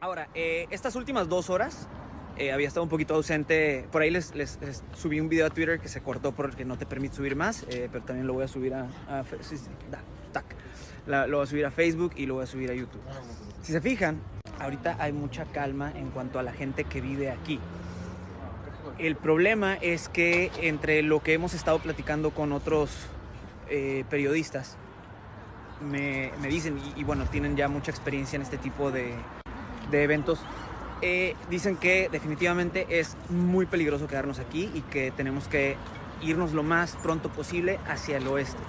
Ahora, 0.00 0.28
eh, 0.34 0.66
estas 0.70 0.94
últimas 0.96 1.28
dos 1.28 1.48
horas 1.48 1.88
eh, 2.36 2.52
había 2.52 2.68
estado 2.68 2.82
un 2.84 2.90
poquito 2.90 3.14
ausente. 3.14 3.86
Por 3.90 4.02
ahí 4.02 4.10
les, 4.10 4.34
les- 4.34 4.58
les 4.60 4.82
subí 4.94 5.20
un 5.20 5.28
video 5.28 5.46
a 5.46 5.50
Twitter 5.50 5.80
que 5.80 5.88
se 5.88 6.00
cortó 6.02 6.32
porque 6.32 6.64
no 6.64 6.76
te 6.76 6.86
permite 6.86 7.14
subir 7.16 7.36
más, 7.36 7.64
eh, 7.70 7.88
pero 7.90 8.04
también 8.04 8.26
lo 8.26 8.34
voy 8.34 8.44
a 8.44 8.48
subir 8.48 8.74
a, 8.74 8.88
a 9.08 9.24
sí, 9.42 9.56
sí, 9.56 9.66
da, 9.90 10.00
tac. 10.32 10.44
La- 11.06 11.26
lo 11.26 11.38
voy 11.38 11.44
a 11.44 11.46
subir 11.46 11.66
a 11.66 11.70
Facebook 11.70 12.12
y 12.16 12.26
lo 12.26 12.34
voy 12.34 12.44
a 12.44 12.46
subir 12.46 12.70
a 12.70 12.74
YouTube. 12.74 13.00
Si 13.62 13.72
se 13.72 13.80
fijan, 13.80 14.20
ahorita 14.60 14.96
hay 14.98 15.12
mucha 15.12 15.44
calma 15.46 15.92
en 15.94 16.10
cuanto 16.10 16.38
a 16.38 16.42
la 16.42 16.52
gente 16.52 16.84
que 16.84 17.00
vive 17.00 17.30
aquí. 17.30 17.58
El 18.98 19.16
problema 19.16 19.74
es 19.74 20.08
que 20.08 20.50
entre 20.60 21.02
lo 21.02 21.22
que 21.22 21.32
hemos 21.32 21.54
estado 21.54 21.78
platicando 21.78 22.30
con 22.30 22.52
otros 22.52 22.90
eh, 23.68 24.04
periodistas, 24.10 24.76
me, 25.80 26.30
me 26.40 26.48
dicen, 26.48 26.78
y, 26.96 27.02
bueno, 27.02 27.24
tienen 27.24 27.56
ya 27.56 27.68
mucha 27.68 27.90
experiencia 27.90 28.36
en 28.36 28.42
este 28.42 28.58
tipo 28.58 28.90
de, 28.90 29.14
de 29.90 30.02
eventos, 30.04 30.40
eh, 31.00 31.34
dicen 31.50 31.76
que 31.76 32.08
definitivamente 32.12 32.86
es 32.88 33.16
muy 33.28 33.66
peligroso 33.66 34.06
quedarnos 34.06 34.38
aquí 34.38 34.70
y 34.72 34.82
que 34.82 35.10
tenemos 35.10 35.48
que 35.48 35.76
irnos 36.20 36.52
lo 36.52 36.62
más 36.62 36.96
pronto 37.02 37.28
posible 37.28 37.80
hacia 37.88 38.18
el 38.18 38.28
oeste. 38.28 38.62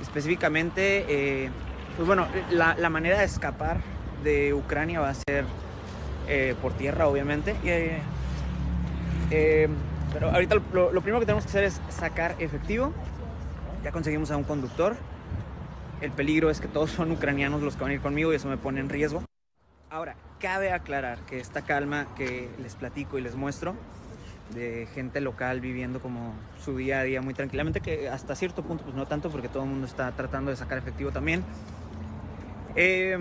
Específicamente, 0.00 1.04
eh, 1.08 1.50
pues 1.96 2.06
bueno, 2.06 2.26
la, 2.50 2.74
la 2.78 2.88
manera 2.88 3.18
de 3.18 3.24
escapar 3.24 3.80
de 4.22 4.54
Ucrania 4.54 5.00
va 5.00 5.10
a 5.10 5.14
ser 5.14 5.44
eh, 6.26 6.54
por 6.62 6.72
tierra, 6.72 7.06
obviamente. 7.06 7.54
Eh, 9.30 9.68
pero 10.12 10.30
ahorita 10.30 10.56
lo, 10.72 10.92
lo 10.92 11.00
primero 11.00 11.20
que 11.20 11.26
tenemos 11.26 11.44
que 11.44 11.50
hacer 11.50 11.64
es 11.64 11.80
sacar 11.88 12.36
efectivo. 12.38 12.92
Ya 13.82 13.92
conseguimos 13.92 14.30
a 14.30 14.36
un 14.36 14.44
conductor. 14.44 14.96
El 16.00 16.10
peligro 16.10 16.50
es 16.50 16.60
que 16.60 16.68
todos 16.68 16.90
son 16.90 17.10
ucranianos 17.12 17.62
los 17.62 17.76
que 17.76 17.82
van 17.82 17.90
a 17.90 17.94
ir 17.94 18.00
conmigo 18.00 18.32
y 18.32 18.36
eso 18.36 18.48
me 18.48 18.56
pone 18.56 18.80
en 18.80 18.88
riesgo. 18.88 19.22
Ahora, 19.90 20.16
cabe 20.40 20.72
aclarar 20.72 21.18
que 21.20 21.40
esta 21.40 21.62
calma 21.62 22.06
que 22.16 22.50
les 22.60 22.74
platico 22.74 23.18
y 23.18 23.22
les 23.22 23.34
muestro 23.34 23.74
de 24.52 24.86
gente 24.94 25.20
local 25.20 25.60
viviendo 25.60 26.00
como 26.00 26.34
su 26.62 26.76
día 26.76 27.00
a 27.00 27.02
día 27.02 27.22
muy 27.22 27.34
tranquilamente, 27.34 27.80
que 27.80 28.08
hasta 28.08 28.34
cierto 28.34 28.62
punto 28.62 28.84
pues 28.84 28.94
no 28.94 29.06
tanto 29.06 29.30
porque 29.30 29.48
todo 29.48 29.62
el 29.62 29.70
mundo 29.70 29.86
está 29.86 30.12
tratando 30.12 30.50
de 30.50 30.56
sacar 30.56 30.78
efectivo 30.78 31.10
también, 31.12 31.42
eh, 32.76 33.16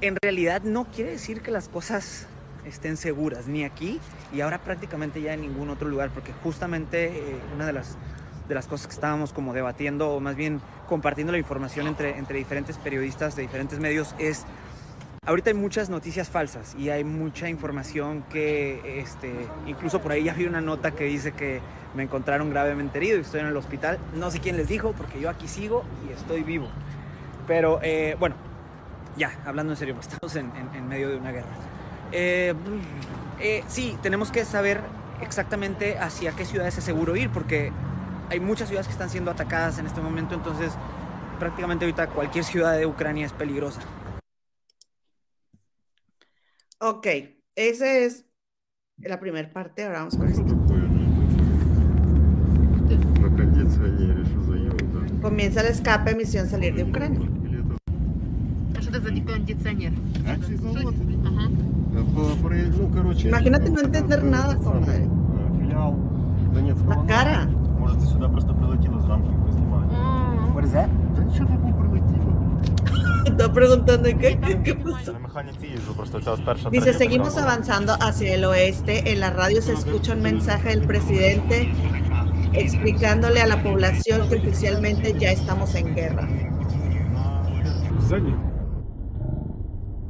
en 0.00 0.16
realidad 0.22 0.62
no 0.62 0.86
quiere 0.86 1.12
decir 1.12 1.40
que 1.40 1.50
las 1.50 1.68
cosas 1.68 2.26
estén 2.66 2.96
seguras, 2.96 3.46
ni 3.46 3.64
aquí 3.64 4.00
y 4.32 4.40
ahora 4.40 4.58
prácticamente 4.58 5.20
ya 5.20 5.34
en 5.34 5.42
ningún 5.42 5.70
otro 5.70 5.88
lugar, 5.88 6.10
porque 6.10 6.32
justamente 6.42 7.06
eh, 7.06 7.36
una 7.54 7.66
de 7.66 7.72
las, 7.72 7.96
de 8.48 8.54
las 8.54 8.66
cosas 8.66 8.86
que 8.86 8.94
estábamos 8.94 9.32
como 9.32 9.52
debatiendo, 9.52 10.10
o 10.10 10.20
más 10.20 10.36
bien 10.36 10.60
compartiendo 10.88 11.32
la 11.32 11.38
información 11.38 11.86
entre, 11.86 12.18
entre 12.18 12.38
diferentes 12.38 12.76
periodistas 12.78 13.36
de 13.36 13.42
diferentes 13.42 13.78
medios, 13.78 14.14
es 14.18 14.44
ahorita 15.26 15.50
hay 15.50 15.54
muchas 15.54 15.88
noticias 15.88 16.28
falsas 16.28 16.74
y 16.78 16.90
hay 16.90 17.04
mucha 17.04 17.48
información 17.48 18.24
que, 18.30 19.00
este, 19.00 19.32
incluso 19.66 20.00
por 20.00 20.12
ahí 20.12 20.24
ya 20.24 20.34
vi 20.34 20.44
una 20.44 20.60
nota 20.60 20.90
que 20.90 21.04
dice 21.04 21.32
que 21.32 21.60
me 21.94 22.02
encontraron 22.02 22.50
gravemente 22.50 22.98
herido 22.98 23.18
y 23.18 23.20
estoy 23.20 23.40
en 23.40 23.46
el 23.46 23.56
hospital. 23.56 23.98
No 24.14 24.30
sé 24.30 24.40
quién 24.40 24.56
les 24.56 24.68
dijo, 24.68 24.92
porque 24.92 25.20
yo 25.20 25.30
aquí 25.30 25.48
sigo 25.48 25.84
y 26.08 26.12
estoy 26.12 26.42
vivo. 26.42 26.68
Pero 27.46 27.78
eh, 27.82 28.16
bueno, 28.18 28.34
ya, 29.16 29.32
hablando 29.46 29.72
en 29.72 29.76
serio, 29.76 29.96
estamos 30.00 30.34
en, 30.36 30.88
medio 30.88 31.08
de 31.08 31.16
una 31.16 31.30
guerra. 31.30 31.46
Eh, 32.16 32.54
eh, 33.40 33.64
sí, 33.66 33.98
tenemos 34.00 34.30
que 34.30 34.44
saber 34.44 34.80
exactamente 35.20 35.98
hacia 35.98 36.30
qué 36.30 36.44
ciudades 36.44 36.78
es 36.78 36.84
seguro 36.84 37.16
ir, 37.16 37.28
porque 37.30 37.72
hay 38.30 38.38
muchas 38.38 38.68
ciudades 38.68 38.86
que 38.86 38.92
están 38.92 39.10
siendo 39.10 39.32
atacadas 39.32 39.80
en 39.80 39.86
este 39.86 40.00
momento, 40.00 40.34
entonces 40.34 40.72
prácticamente 41.40 41.84
ahorita 41.84 42.06
cualquier 42.10 42.44
ciudad 42.44 42.78
de 42.78 42.86
Ucrania 42.86 43.26
es 43.26 43.32
peligrosa. 43.32 43.80
Ok, 46.78 47.06
esa 47.56 47.92
es 47.98 48.26
la 48.98 49.18
primera 49.18 49.52
parte, 49.52 49.84
ahora 49.84 49.98
vamos 49.98 50.16
con 50.16 50.28
esto. 50.28 50.56
Comienza 55.20 55.62
el 55.62 55.66
escape, 55.66 56.14
misión 56.14 56.48
salir 56.48 56.76
de 56.76 56.84
Ucrania. 56.84 57.28
Или 61.93 62.01
это 62.01 62.09
А 62.09 62.09
что 62.09 62.21
это 62.21 62.29
за 62.29 62.35
кондиционер? 62.35 62.35
акций 62.35 62.35
завод? 62.35 62.35
Ага. 62.35 62.35
По- 62.35 62.47
про- 62.47 62.69
Ну, 62.77 62.89
короче... 62.95 63.29
Imagínate 63.29 63.69
no 63.69 63.79
это 63.79 63.87
entender 63.87 64.19
самый, 64.19 64.31
nada, 64.31 64.55
compadre. 64.55 65.03
э, 65.03 65.59
Филиал 65.59 65.95
Донецкого... 66.53 66.93
La 66.93 67.07
cara. 67.07 67.39
Может, 67.79 67.99
ты 67.99 68.05
сюда 68.05 68.27
просто 68.29 68.53
прилетела 68.53 68.99
с 69.01 69.05
рамкой 69.07 69.33
поснимать? 69.45 69.91
М. 69.91 70.55
What 70.55 70.63
is 70.65 70.73
that? 70.73 70.89
Да 71.15 71.23
ничего 71.23 71.47
тут 71.47 71.63
не 71.63 71.73
прилетело. 71.73 72.29
Está 73.25 73.53
preguntando 73.53 74.09
¿qué, 74.21 74.29
qué, 74.45 74.63
qué 74.65 74.73
pasó. 74.75 75.13
На 75.13 75.19
механіці 75.19 75.65
їжджу, 75.67 75.93
просто 75.95 76.19
ця 76.21 76.31
перша 76.45 76.69
Dice, 76.69 76.81
третя 76.91 76.97
seguimos 76.99 77.33
така 77.33 77.41
була. 77.41 77.53
avanzando 77.53 77.91
hacia 77.99 78.33
el 78.35 78.43
oeste. 78.45 78.93
En 79.11 79.19
la 79.19 79.29
radio 79.29 79.61
se 79.61 79.73
escucha 79.73 80.13
un 80.13 80.21
mensaje 80.21 80.69
del 80.69 80.81
presidente 80.87 81.57
explicándole 82.53 83.39
a 83.41 83.47
la 83.47 83.61
población 83.63 84.27
que 84.29 84.35
oficialmente 84.37 85.15
ya 85.19 85.31
estamos 85.31 85.75
en 85.75 85.95
guerra. 85.95 86.27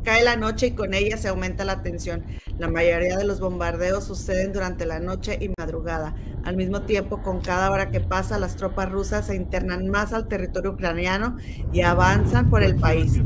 Cae 0.05 0.23
la 0.23 0.37
noche 0.37 0.67
y 0.67 0.71
con 0.73 0.93
ella 0.93 1.17
se 1.17 1.29
aumenta 1.29 1.65
la 1.65 1.83
tensión. 1.83 2.25
La 2.59 2.69
mayoría 2.69 3.17
de 3.17 3.25
los 3.25 3.41
bombardeos 3.41 4.05
suceden 4.05 4.53
durante 4.53 4.85
la 4.85 5.01
noche 5.01 5.39
y 5.41 5.51
madrugada. 5.59 6.15
Al 6.45 6.57
mismo 6.57 6.83
tiempo, 6.83 7.23
con 7.23 7.41
cada 7.41 7.71
hora 7.71 7.91
que 7.91 8.01
pasa, 8.01 8.39
las 8.39 8.57
tropas 8.57 8.93
rusas 8.93 9.29
se 9.29 9.35
internan 9.35 9.89
más 9.89 10.13
al 10.13 10.29
territorio 10.29 10.73
ucraniano 10.73 11.39
y 11.73 11.81
avanzan 11.81 12.51
por 12.51 12.63
el 12.63 12.77
país. 12.77 13.19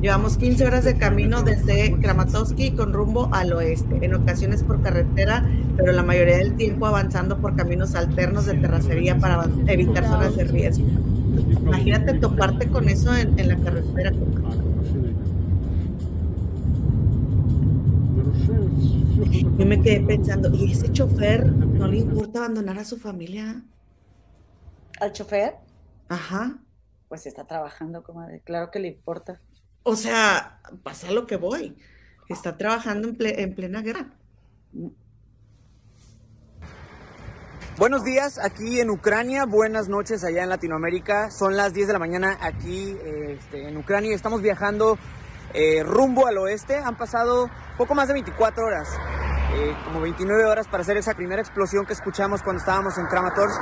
Llevamos 0.00 0.36
15 0.38 0.66
horas 0.66 0.84
de 0.84 0.98
camino 0.98 1.44
desde 1.44 1.96
Kramatorsk 2.00 2.58
con 2.74 2.92
rumbo 2.92 3.28
al 3.30 3.52
oeste, 3.52 4.00
en 4.04 4.14
ocasiones 4.16 4.64
por 4.64 4.82
carretera, 4.82 5.48
pero 5.76 5.92
la 5.92 6.02
mayoría 6.02 6.38
del 6.38 6.56
tiempo 6.56 6.86
avanzando 6.86 7.38
por 7.40 7.54
caminos 7.54 7.94
alternos 7.94 8.46
de 8.46 8.54
terracería 8.54 9.16
para 9.18 9.48
evitar 9.68 10.04
zonas 10.04 10.34
de 10.34 10.42
riesgo. 10.42 10.84
Imagínate 11.62 12.14
toparte 12.14 12.66
con 12.66 12.88
eso 12.88 13.14
en, 13.14 13.38
en 13.38 13.48
la 13.48 13.56
carretera. 13.58 14.10
Yo 19.30 19.66
me 19.66 19.80
quedé 19.80 20.00
pensando, 20.00 20.50
¿y 20.52 20.72
ese 20.72 20.90
chofer 20.92 21.46
no 21.46 21.86
le 21.86 21.98
importa 21.98 22.40
abandonar 22.40 22.78
a 22.78 22.84
su 22.84 22.98
familia? 22.98 23.62
Al 25.00 25.12
chofer, 25.12 25.54
Ajá. 26.08 26.58
pues 27.08 27.26
está 27.26 27.46
trabajando, 27.46 28.02
comadre. 28.02 28.40
Claro 28.44 28.70
que 28.70 28.78
le 28.80 28.88
importa. 28.88 29.40
O 29.84 29.96
sea, 29.96 30.60
pasa 30.82 31.10
lo 31.12 31.26
que 31.26 31.36
voy. 31.36 31.76
Está 32.28 32.56
trabajando 32.56 33.08
en, 33.08 33.16
ple- 33.18 33.34
en 33.38 33.54
plena 33.54 33.82
guerra. 33.82 34.10
Buenos 37.78 38.04
días 38.04 38.38
aquí 38.38 38.80
en 38.80 38.90
Ucrania, 38.90 39.44
buenas 39.44 39.88
noches 39.88 40.22
allá 40.24 40.42
en 40.42 40.50
Latinoamérica. 40.50 41.30
Son 41.30 41.56
las 41.56 41.72
10 41.72 41.86
de 41.88 41.92
la 41.94 41.98
mañana 41.98 42.38
aquí 42.40 42.96
este, 43.28 43.68
en 43.68 43.76
Ucrania. 43.76 44.14
Estamos 44.14 44.42
viajando 44.42 44.98
eh, 45.54 45.82
rumbo 45.82 46.26
al 46.26 46.38
oeste. 46.38 46.76
Han 46.76 46.96
pasado 46.96 47.50
poco 47.76 47.94
más 47.94 48.08
de 48.08 48.14
24 48.14 48.64
horas, 48.64 48.88
eh, 49.54 49.74
como 49.84 50.00
29 50.00 50.44
horas 50.44 50.68
para 50.68 50.82
hacer 50.82 50.96
esa 50.96 51.14
primera 51.14 51.40
explosión 51.40 51.86
que 51.86 51.92
escuchamos 51.92 52.42
cuando 52.42 52.60
estábamos 52.60 52.98
en 52.98 53.06
Kramatorsk. 53.06 53.60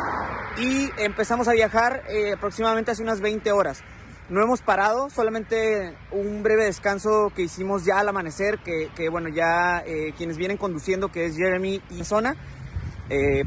Y 0.59 0.91
empezamos 0.99 1.49
a 1.49 1.53
viajar 1.53 2.03
eh, 2.09 2.33
aproximadamente 2.35 2.91
hace 2.91 3.03
unas 3.03 3.21
20 3.21 3.53
horas. 3.53 3.83
No 4.29 4.43
hemos 4.43 4.63
parado, 4.63 5.11
solamente 5.11 5.97
un 6.13 6.43
breve 6.43 6.65
descanso 6.65 7.33
que 7.35 7.43
hicimos 7.43 7.85
ya 7.85 7.99
al 7.99 8.09
amanecer, 8.09 8.59
que, 8.59 8.89
que, 8.95 9.09
bueno, 9.09 9.29
ya 9.29 9.83
eh, 9.85 10.13
quienes 10.17 10.37
vienen 10.37 10.57
conduciendo, 10.57 11.11
que 11.11 11.27
es 11.27 11.37
Jeremy 11.37 11.83
y 11.91 12.05
Zona, 12.05 12.37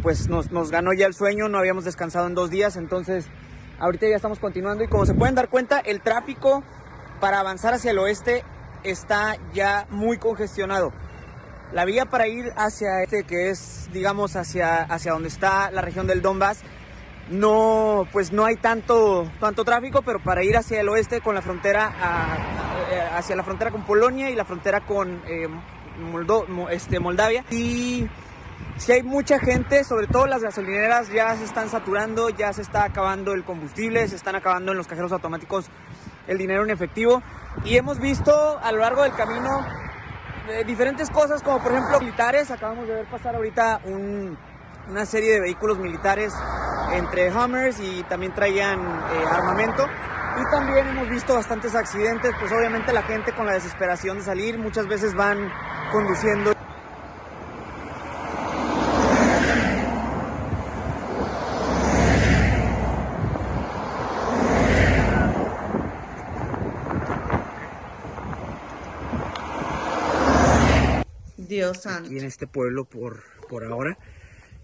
pues 0.01 0.27
nos, 0.27 0.51
nos 0.51 0.71
ganó 0.71 0.91
ya 0.91 1.05
el 1.05 1.13
sueño, 1.13 1.47
no 1.47 1.57
habíamos 1.57 1.85
descansado 1.85 2.27
en 2.27 2.35
dos 2.35 2.49
días, 2.49 2.75
entonces 2.75 3.27
ahorita 3.79 4.09
ya 4.09 4.17
estamos 4.17 4.39
continuando 4.39 4.83
y 4.83 4.89
como 4.89 5.05
se 5.05 5.13
pueden 5.13 5.35
dar 5.35 5.47
cuenta, 5.47 5.79
el 5.79 6.01
tráfico 6.01 6.65
para 7.23 7.39
avanzar 7.39 7.73
hacia 7.73 7.91
el 7.91 7.99
oeste 7.99 8.43
está 8.83 9.37
ya 9.53 9.87
muy 9.89 10.17
congestionado. 10.17 10.91
La 11.71 11.85
vía 11.85 12.03
para 12.03 12.27
ir 12.27 12.51
hacia 12.57 13.01
este, 13.01 13.23
que 13.23 13.49
es, 13.49 13.87
digamos, 13.93 14.35
hacia, 14.35 14.81
hacia 14.81 15.13
donde 15.13 15.29
está 15.29 15.71
la 15.71 15.79
región 15.79 16.05
del 16.05 16.21
Donbass, 16.21 16.59
no, 17.29 18.05
pues 18.11 18.33
no 18.33 18.43
hay 18.43 18.57
tanto, 18.57 19.25
tanto 19.39 19.63
tráfico, 19.63 20.01
pero 20.01 20.19
para 20.21 20.43
ir 20.43 20.57
hacia 20.57 20.81
el 20.81 20.89
oeste 20.89 21.21
con 21.21 21.33
la 21.33 21.41
frontera, 21.41 21.93
a- 21.97 23.17
hacia 23.17 23.37
la 23.37 23.43
frontera 23.43 23.71
con 23.71 23.83
Polonia 23.85 24.29
y 24.29 24.35
la 24.35 24.43
frontera 24.43 24.81
con 24.85 25.21
eh, 25.25 25.47
este, 26.71 26.99
Moldavia, 26.99 27.45
y 27.51 28.05
si 28.75 28.91
hay 28.91 29.01
mucha 29.01 29.39
gente, 29.39 29.85
sobre 29.85 30.07
todo 30.07 30.27
las 30.27 30.41
gasolineras 30.41 31.09
ya 31.09 31.33
se 31.37 31.45
están 31.45 31.69
saturando, 31.69 32.27
ya 32.31 32.51
se 32.51 32.61
está 32.63 32.83
acabando 32.83 33.31
el 33.31 33.45
combustible, 33.45 34.05
se 34.09 34.17
están 34.17 34.35
acabando 34.35 34.73
en 34.73 34.77
los 34.77 34.87
cajeros 34.87 35.13
automáticos 35.13 35.67
el 36.27 36.37
dinero 36.37 36.63
en 36.63 36.69
efectivo, 36.71 37.21
y 37.65 37.77
hemos 37.77 37.99
visto 37.99 38.59
a 38.63 38.71
lo 38.71 38.79
largo 38.79 39.03
del 39.03 39.13
camino 39.13 39.65
eh, 40.49 40.63
diferentes 40.65 41.09
cosas, 41.09 41.41
como 41.43 41.61
por 41.61 41.71
ejemplo 41.71 41.99
militares. 41.99 42.51
Acabamos 42.51 42.87
de 42.87 42.95
ver 42.95 43.05
pasar 43.05 43.35
ahorita 43.35 43.79
un- 43.85 44.37
una 44.89 45.05
serie 45.05 45.33
de 45.33 45.39
vehículos 45.39 45.77
militares 45.79 46.33
entre 46.93 47.31
Hummers 47.31 47.79
y 47.79 48.03
también 48.03 48.33
traían 48.33 48.79
eh, 48.81 49.25
armamento. 49.31 49.85
Y 50.35 50.51
también 50.51 50.87
hemos 50.87 51.07
visto 51.09 51.35
bastantes 51.35 51.75
accidentes, 51.75 52.31
pues 52.39 52.51
obviamente 52.51 52.91
la 52.91 53.03
gente 53.03 53.33
con 53.33 53.45
la 53.45 53.53
desesperación 53.53 54.17
de 54.17 54.23
salir 54.23 54.57
muchas 54.57 54.87
veces 54.87 55.13
van 55.13 55.51
conduciendo. 55.91 56.52
Dios 71.73 71.83
santo. 71.83 72.07
aquí 72.07 72.17
en 72.17 72.25
este 72.25 72.47
pueblo 72.47 72.85
por, 72.85 73.23
por 73.49 73.65
ahora. 73.65 73.97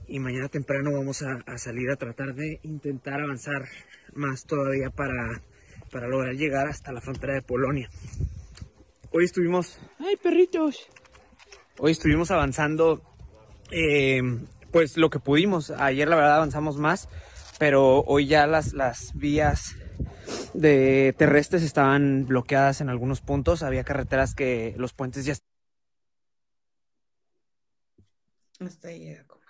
Y 0.07 0.19
mañana 0.19 0.47
temprano 0.47 0.91
vamos 0.91 1.21
a, 1.21 1.43
a 1.45 1.57
salir 1.57 1.89
a 1.91 1.95
tratar 1.95 2.33
de 2.33 2.59
intentar 2.63 3.21
avanzar 3.21 3.67
más 4.13 4.45
todavía 4.45 4.89
para, 4.89 5.41
para 5.91 6.07
lograr 6.07 6.33
llegar 6.33 6.67
hasta 6.67 6.91
la 6.91 7.01
frontera 7.01 7.33
de 7.33 7.41
Polonia. 7.41 7.89
Hoy 9.11 9.25
estuvimos... 9.25 9.79
¡Ay, 9.99 10.15
perritos! 10.15 10.87
Hoy 11.77 11.91
estuvimos 11.91 12.31
avanzando 12.31 13.01
eh, 13.71 14.21
pues 14.71 14.97
lo 14.97 15.09
que 15.09 15.19
pudimos. 15.19 15.71
Ayer 15.71 16.07
la 16.07 16.15
verdad 16.15 16.37
avanzamos 16.37 16.77
más, 16.77 17.07
pero 17.59 18.01
hoy 18.01 18.27
ya 18.27 18.47
las, 18.47 18.73
las 18.73 19.13
vías 19.15 19.75
de 20.53 21.13
terrestres 21.17 21.63
estaban 21.63 22.25
bloqueadas 22.25 22.81
en 22.81 22.89
algunos 22.89 23.21
puntos. 23.21 23.63
Había 23.63 23.83
carreteras 23.83 24.33
que 24.35 24.73
los 24.77 24.93
puentes 24.93 25.25
ya 25.25 25.33
Hasta 28.59 28.89
ahí 28.89 28.99
llega, 28.99 29.25
comadre. 29.25 29.49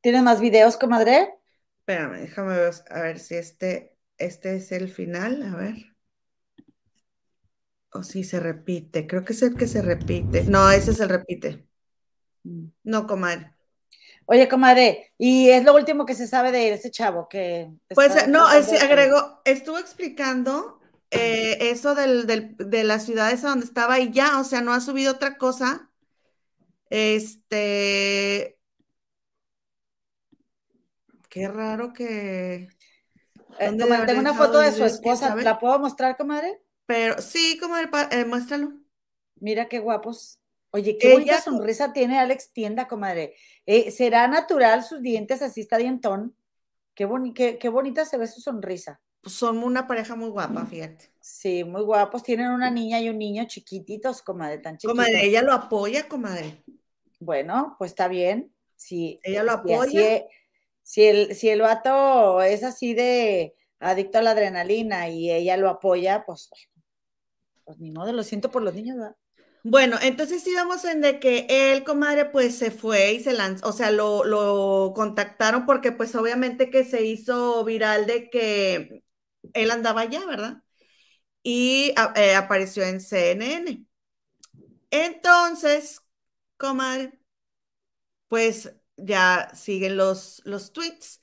¿Tienes 0.00 0.22
más 0.22 0.40
videos, 0.40 0.76
comadre? 0.76 1.34
Espérame, 1.80 2.20
déjame 2.20 2.56
ver, 2.56 2.74
a 2.90 3.00
ver 3.00 3.18
si 3.18 3.34
este, 3.34 3.96
este 4.18 4.56
es 4.56 4.72
el 4.72 4.88
final, 4.90 5.42
a 5.42 5.56
ver. 5.56 5.74
O 7.92 8.02
si 8.02 8.22
se 8.22 8.38
repite, 8.38 9.06
creo 9.06 9.24
que 9.24 9.32
es 9.32 9.42
el 9.42 9.56
que 9.56 9.66
se 9.66 9.80
repite. 9.80 10.44
No, 10.44 10.70
ese 10.70 10.90
es 10.90 11.00
el 11.00 11.08
repite. 11.08 11.66
No, 12.84 13.06
comadre. 13.06 13.54
Oye, 14.26 14.46
comadre, 14.46 15.12
y 15.16 15.48
es 15.48 15.64
lo 15.64 15.74
último 15.74 16.04
que 16.04 16.14
se 16.14 16.26
sabe 16.26 16.52
de 16.52 16.74
ese 16.74 16.90
chavo 16.90 17.28
que 17.30 17.70
Pues 17.94 18.28
no, 18.28 18.46
sí, 18.62 18.72
de- 18.72 18.78
agregó, 18.78 19.40
estuvo 19.46 19.78
explicando 19.78 20.77
eh, 21.10 21.70
eso 21.70 21.94
del, 21.94 22.26
del- 22.26 22.56
de 22.58 22.84
las 22.84 23.04
ciudades 23.06 23.44
a 23.44 23.50
donde 23.50 23.66
estaba 23.66 23.98
y 24.00 24.10
ya, 24.12 24.38
o 24.40 24.44
sea, 24.44 24.60
no 24.60 24.72
ha 24.72 24.80
subido 24.80 25.12
otra 25.12 25.36
cosa. 25.38 25.90
Este, 26.90 28.58
qué 31.28 31.48
raro 31.48 31.92
que, 31.92 32.68
Eh, 33.58 33.66
¿Dónde 33.66 33.84
comadre, 33.84 33.96
habrá 34.02 34.06
tengo 34.06 34.20
una 34.20 34.34
foto 34.34 34.58
de 34.60 34.72
su 34.72 34.84
esposa, 34.84 35.28
sabe? 35.28 35.42
¿la 35.44 35.58
puedo 35.58 35.78
mostrar, 35.78 36.16
comadre? 36.16 36.60
pero 36.86 37.20
sí, 37.22 37.58
comadre, 37.60 37.88
pa- 37.88 38.08
eh, 38.10 38.24
muéstralo. 38.24 38.72
Mira 39.40 39.68
qué 39.68 39.78
guapos. 39.78 40.40
Oye, 40.70 40.98
qué 40.98 41.08
Ella 41.08 41.14
bonita 41.14 41.40
sonrisa 41.40 41.92
tiene 41.92 42.18
Alex 42.18 42.52
Tienda, 42.52 42.88
comadre. 42.88 43.34
Eh, 43.66 43.90
¿será 43.90 44.28
natural 44.28 44.84
sus 44.84 45.00
dientes 45.00 45.40
así 45.42 45.60
está 45.62 45.78
dientón? 45.78 46.36
Qué, 46.94 47.06
boni- 47.06 47.34
qué, 47.34 47.58
qué 47.58 47.68
bonita 47.68 48.04
se 48.04 48.18
ve 48.18 48.26
su 48.26 48.40
sonrisa. 48.40 49.00
Pues 49.28 49.36
son 49.36 49.58
una 49.62 49.86
pareja 49.86 50.16
muy 50.16 50.30
guapa, 50.30 50.64
fíjate. 50.66 51.10
Sí, 51.20 51.62
muy 51.64 51.82
guapos. 51.82 52.22
Tienen 52.24 52.50
una 52.50 52.70
niña 52.70 53.00
y 53.00 53.08
un 53.08 53.18
niño 53.18 53.44
chiquititos, 53.46 54.22
comadre, 54.22 54.58
tan 54.58 54.78
chiquitos. 54.78 54.92
Comadre, 54.92 55.24
ella 55.26 55.42
lo 55.42 55.52
apoya, 55.52 56.08
comadre. 56.08 56.64
Bueno, 57.20 57.76
pues 57.78 57.92
está 57.92 58.08
bien. 58.08 58.52
Si, 58.76 59.20
Ella 59.22 59.42
lo 59.44 59.52
así 59.76 60.00
apoya. 60.00 60.00
es- 60.02 60.24
si, 60.82 61.04
el, 61.04 61.34
si 61.34 61.48
el 61.50 61.60
vato 61.60 62.42
es 62.42 62.64
así 62.64 62.94
de 62.94 63.54
adicto 63.80 64.18
a 64.18 64.22
la 64.22 64.30
adrenalina 64.32 65.08
y 65.10 65.30
ella 65.30 65.56
lo 65.56 65.68
apoya, 65.68 66.24
pues, 66.26 66.50
pues 67.64 67.78
ni 67.78 67.90
modo, 67.92 68.12
lo 68.12 68.22
siento 68.24 68.50
por 68.50 68.62
los 68.62 68.74
niños, 68.74 68.96
¿verdad? 68.96 69.16
Bueno, 69.64 69.96
entonces 70.00 70.46
íbamos 70.46 70.84
en 70.84 71.00
de 71.02 71.20
que 71.20 71.46
él, 71.50 71.84
comadre, 71.84 72.26
pues 72.26 72.56
se 72.56 72.70
fue 72.70 73.12
y 73.12 73.20
se 73.20 73.32
lanzó, 73.34 73.68
o 73.68 73.72
sea, 73.72 73.90
lo, 73.90 74.24
lo 74.24 74.92
contactaron 74.94 75.66
porque 75.66 75.92
pues 75.92 76.14
obviamente 76.14 76.70
que 76.70 76.84
se 76.84 77.04
hizo 77.04 77.64
viral 77.64 78.06
de 78.06 78.30
que 78.30 79.02
él 79.54 79.70
andaba 79.70 80.02
allá, 80.02 80.24
¿verdad? 80.26 80.62
Y 81.42 81.94
eh, 82.16 82.34
apareció 82.36 82.84
en 82.84 83.00
CNN. 83.00 83.86
Entonces, 84.90 86.02
comadre, 86.58 87.18
pues 88.28 88.72
ya 88.96 89.50
siguen 89.54 89.96
los, 89.96 90.42
los 90.44 90.72
tweets. 90.72 91.20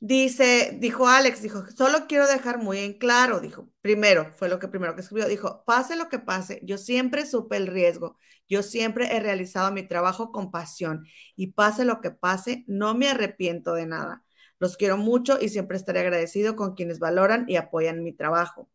Dice, 0.00 0.76
dijo 0.80 1.08
Alex, 1.08 1.42
dijo, 1.42 1.64
solo 1.76 2.06
quiero 2.06 2.26
dejar 2.28 2.58
muy 2.58 2.78
en 2.80 2.98
claro, 2.98 3.40
dijo, 3.40 3.70
primero, 3.80 4.32
fue 4.36 4.48
lo 4.50 4.58
que 4.58 4.68
primero 4.68 4.94
que 4.94 5.00
escribió, 5.00 5.26
dijo, 5.26 5.64
pase 5.64 5.96
lo 5.96 6.10
que 6.10 6.18
pase, 6.18 6.60
yo 6.64 6.76
siempre 6.78 7.24
supe 7.26 7.56
el 7.56 7.66
riesgo, 7.66 8.18
yo 8.48 8.62
siempre 8.62 9.16
he 9.16 9.20
realizado 9.20 9.72
mi 9.72 9.84
trabajo 9.88 10.32
con 10.32 10.50
pasión 10.50 11.06
y 11.34 11.52
pase 11.52 11.86
lo 11.86 12.02
que 12.02 12.10
pase, 12.10 12.64
no 12.68 12.94
me 12.94 13.08
arrepiento 13.08 13.72
de 13.74 13.86
nada. 13.86 14.25
Los 14.58 14.76
quiero 14.76 14.96
mucho 14.96 15.38
y 15.40 15.48
siempre 15.50 15.76
estaré 15.76 16.00
agradecido 16.00 16.56
con 16.56 16.74
quienes 16.74 16.98
valoran 16.98 17.44
y 17.48 17.56
apoyan 17.56 18.02
mi 18.02 18.12
trabajo. 18.12 18.68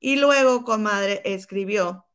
Y 0.00 0.16
luego, 0.16 0.64
comadre, 0.64 1.22
escribió, 1.24 2.06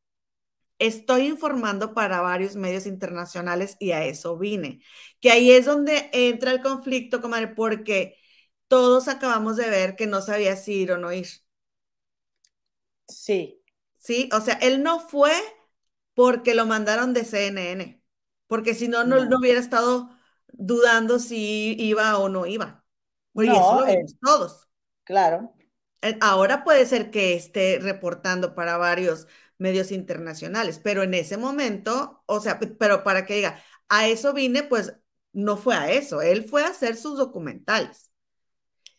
estoy 0.79 1.27
informando 1.27 1.93
para 1.93 2.21
varios 2.21 2.55
medios 2.55 2.85
internacionales 2.87 3.77
y 3.79 3.91
a 3.91 4.05
eso 4.05 4.37
vine. 4.37 4.81
Que 5.21 5.31
ahí 5.31 5.51
es 5.51 5.65
donde 5.65 6.09
entra 6.13 6.51
el 6.51 6.61
conflicto, 6.61 7.21
comadre, 7.21 7.49
porque 7.49 8.17
todos 8.67 9.07
acabamos 9.07 9.57
de 9.57 9.69
ver 9.69 9.95
que 9.95 10.07
no 10.07 10.21
sabía 10.21 10.55
si 10.55 10.73
ir 10.83 10.91
o 10.93 10.97
no 10.97 11.11
ir. 11.13 11.27
Sí. 13.07 13.61
¿Sí? 13.97 14.29
O 14.33 14.41
sea, 14.41 14.55
él 14.55 14.83
no 14.83 14.99
fue 14.99 15.31
porque 16.13 16.55
lo 16.55 16.65
mandaron 16.65 17.13
de 17.13 17.25
CNN, 17.25 18.03
porque 18.47 18.73
si 18.75 18.87
no, 18.87 19.03
no, 19.05 19.19
No. 19.19 19.25
no 19.25 19.39
hubiera 19.39 19.59
estado 19.59 20.09
dudando 20.49 21.19
si 21.19 21.75
iba 21.79 22.17
o 22.19 22.29
no 22.29 22.45
iba. 22.45 22.85
Porque 23.33 23.49
No, 23.49 23.59
eso 23.59 23.75
lo 23.75 23.85
eh, 23.85 23.97
vimos 23.97 24.15
todos. 24.21 24.67
Claro. 25.03 25.55
Eh, 26.01 26.17
Ahora 26.21 26.63
puede 26.63 26.85
ser 26.85 27.11
que 27.11 27.33
esté 27.35 27.79
reportando 27.81 28.55
para 28.55 28.77
varios 28.77 29.27
medios 29.57 29.91
internacionales, 29.91 30.79
pero 30.83 31.03
en 31.03 31.13
ese 31.13 31.37
momento, 31.37 32.23
o 32.25 32.39
sea, 32.39 32.59
pe- 32.59 32.67
pero 32.67 33.03
para 33.03 33.25
que 33.25 33.35
diga, 33.35 33.61
a 33.89 34.07
eso 34.07 34.33
vine, 34.33 34.63
pues 34.63 34.93
no 35.33 35.57
fue 35.57 35.75
a 35.75 35.91
eso, 35.91 36.21
él 36.21 36.45
fue 36.47 36.63
a 36.63 36.67
hacer 36.69 36.95
sus 36.95 37.17
documentales. 37.17 38.11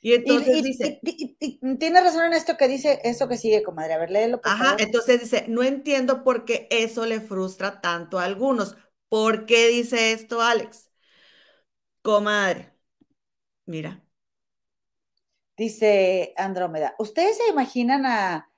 Y 0.01 0.15
entonces 0.15 0.63
y- 0.63 0.63
dice, 0.63 1.01
y- 1.03 1.77
tiene 1.79 2.01
razón 2.01 2.27
en 2.27 2.33
esto 2.35 2.57
que 2.57 2.69
dice, 2.69 3.01
eso 3.05 3.29
que 3.29 3.37
sigue, 3.37 3.63
comadre. 3.63 3.95
A 3.95 3.99
ver, 3.99 4.11
léelo, 4.11 4.41
por 4.43 4.53
ajá, 4.53 4.77
favor. 4.77 4.81
entonces 4.81 5.21
dice, 5.21 5.47
no 5.49 5.63
entiendo 5.63 6.23
por 6.25 6.45
qué 6.45 6.67
eso 6.71 7.07
le 7.07 7.21
frustra 7.23 7.81
tanto 7.81 8.19
a 8.19 8.25
algunos. 8.25 8.77
¿Por 9.09 9.47
qué 9.47 9.69
dice 9.69 10.13
esto, 10.13 10.41
Alex? 10.43 10.91
Comadre, 12.03 12.75
mira, 13.67 14.05
Dice 15.61 16.33
Andrómeda, 16.39 16.95
¿ustedes 16.99 17.37
se 17.37 17.49
imaginan 17.51 18.07
a 18.07 18.51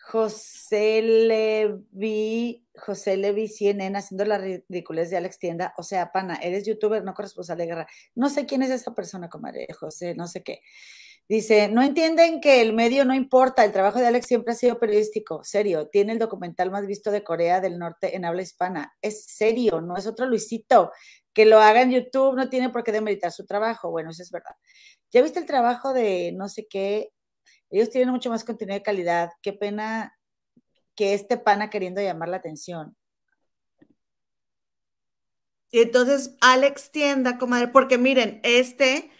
José 0.00 1.02
Levi, 1.02 2.66
José 2.74 3.18
Levi 3.18 3.48
CNN 3.48 3.98
haciendo 3.98 4.24
la 4.24 4.38
ridiculez 4.38 5.10
de 5.10 5.18
Alex 5.18 5.38
Tienda? 5.38 5.74
O 5.76 5.82
sea, 5.82 6.10
pana, 6.10 6.36
eres 6.36 6.64
youtuber, 6.64 7.04
no 7.04 7.12
corresponsal 7.12 7.58
de 7.58 7.66
guerra. 7.66 7.86
No 8.14 8.30
sé 8.30 8.46
quién 8.46 8.62
es 8.62 8.70
esa 8.70 8.94
persona, 8.94 9.28
comadre, 9.28 9.66
José, 9.78 10.14
no 10.14 10.26
sé 10.26 10.42
qué. 10.42 10.62
Dice, 11.28 11.68
no 11.68 11.82
entienden 11.82 12.40
que 12.40 12.62
el 12.62 12.72
medio 12.72 13.04
no 13.04 13.12
importa, 13.12 13.62
el 13.62 13.72
trabajo 13.72 13.98
de 13.98 14.06
Alex 14.06 14.26
siempre 14.26 14.54
ha 14.54 14.56
sido 14.56 14.78
periodístico, 14.78 15.44
serio, 15.44 15.88
tiene 15.88 16.14
el 16.14 16.18
documental 16.18 16.70
más 16.70 16.86
visto 16.86 17.10
de 17.10 17.22
Corea 17.22 17.60
del 17.60 17.78
Norte 17.78 18.16
en 18.16 18.24
habla 18.24 18.40
hispana, 18.40 18.96
es 19.02 19.26
serio, 19.26 19.82
no 19.82 19.98
es 19.98 20.06
otro 20.06 20.24
Luisito, 20.24 20.90
que 21.34 21.44
lo 21.44 21.60
haga 21.60 21.82
en 21.82 21.90
YouTube 21.90 22.34
no 22.34 22.48
tiene 22.48 22.70
por 22.70 22.82
qué 22.82 22.92
demeritar 22.92 23.30
su 23.30 23.44
trabajo, 23.44 23.90
bueno, 23.90 24.10
eso 24.10 24.22
es 24.22 24.30
verdad. 24.30 24.56
¿Ya 25.12 25.22
viste 25.22 25.38
el 25.40 25.46
trabajo 25.46 25.92
de 25.94 26.32
no 26.36 26.48
sé 26.48 26.66
qué? 26.68 27.10
Ellos 27.70 27.90
tienen 27.90 28.10
mucho 28.12 28.30
más 28.30 28.44
contenido 28.44 28.76
de 28.76 28.82
calidad, 28.84 29.30
qué 29.42 29.52
pena 29.54 30.14
que 30.96 31.14
este 31.14 31.38
pana 31.38 31.70
queriendo 31.70 32.00
llamar 32.02 32.28
la 32.30 32.38
atención. 32.38 32.96
y 35.70 35.80
entonces 35.80 36.36
Alex 36.40 36.90
Tienda, 36.90 37.38
comadre, 37.38 37.68
porque 37.68 37.98
miren, 37.98 38.40
este 38.42 39.10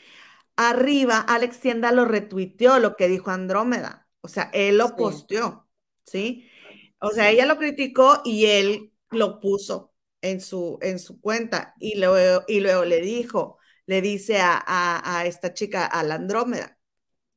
arriba, 0.56 1.18
Alex 1.20 1.60
Tienda 1.60 1.92
lo 1.92 2.04
retuiteó, 2.06 2.78
lo 2.80 2.96
que 2.96 3.08
dijo 3.08 3.30
Andrómeda. 3.30 4.08
O 4.22 4.28
sea, 4.28 4.50
él 4.54 4.78
lo 4.78 4.96
Sí. 4.96 4.98
posteó, 4.98 5.68
¿sí? 6.04 6.48
O 7.00 7.10
sea, 7.12 7.30
ella 7.30 7.46
lo 7.46 7.58
criticó 7.58 8.22
y 8.24 8.46
él 8.46 8.92
lo 9.10 9.40
puso 9.40 9.94
en 10.22 10.40
su, 10.40 10.78
en 10.82 10.98
su 11.00 11.20
cuenta. 11.20 11.74
Y 11.80 11.98
luego, 11.98 12.44
y 12.48 12.60
luego 12.60 12.84
le 12.86 13.00
dijo, 13.02 13.58
le 13.88 14.02
dice 14.02 14.38
a, 14.40 14.62
a- 14.66 15.26
esta 15.26 15.54
chica, 15.54 15.86
a 15.86 16.04
la 16.04 16.16
Andrómeda, 16.16 16.78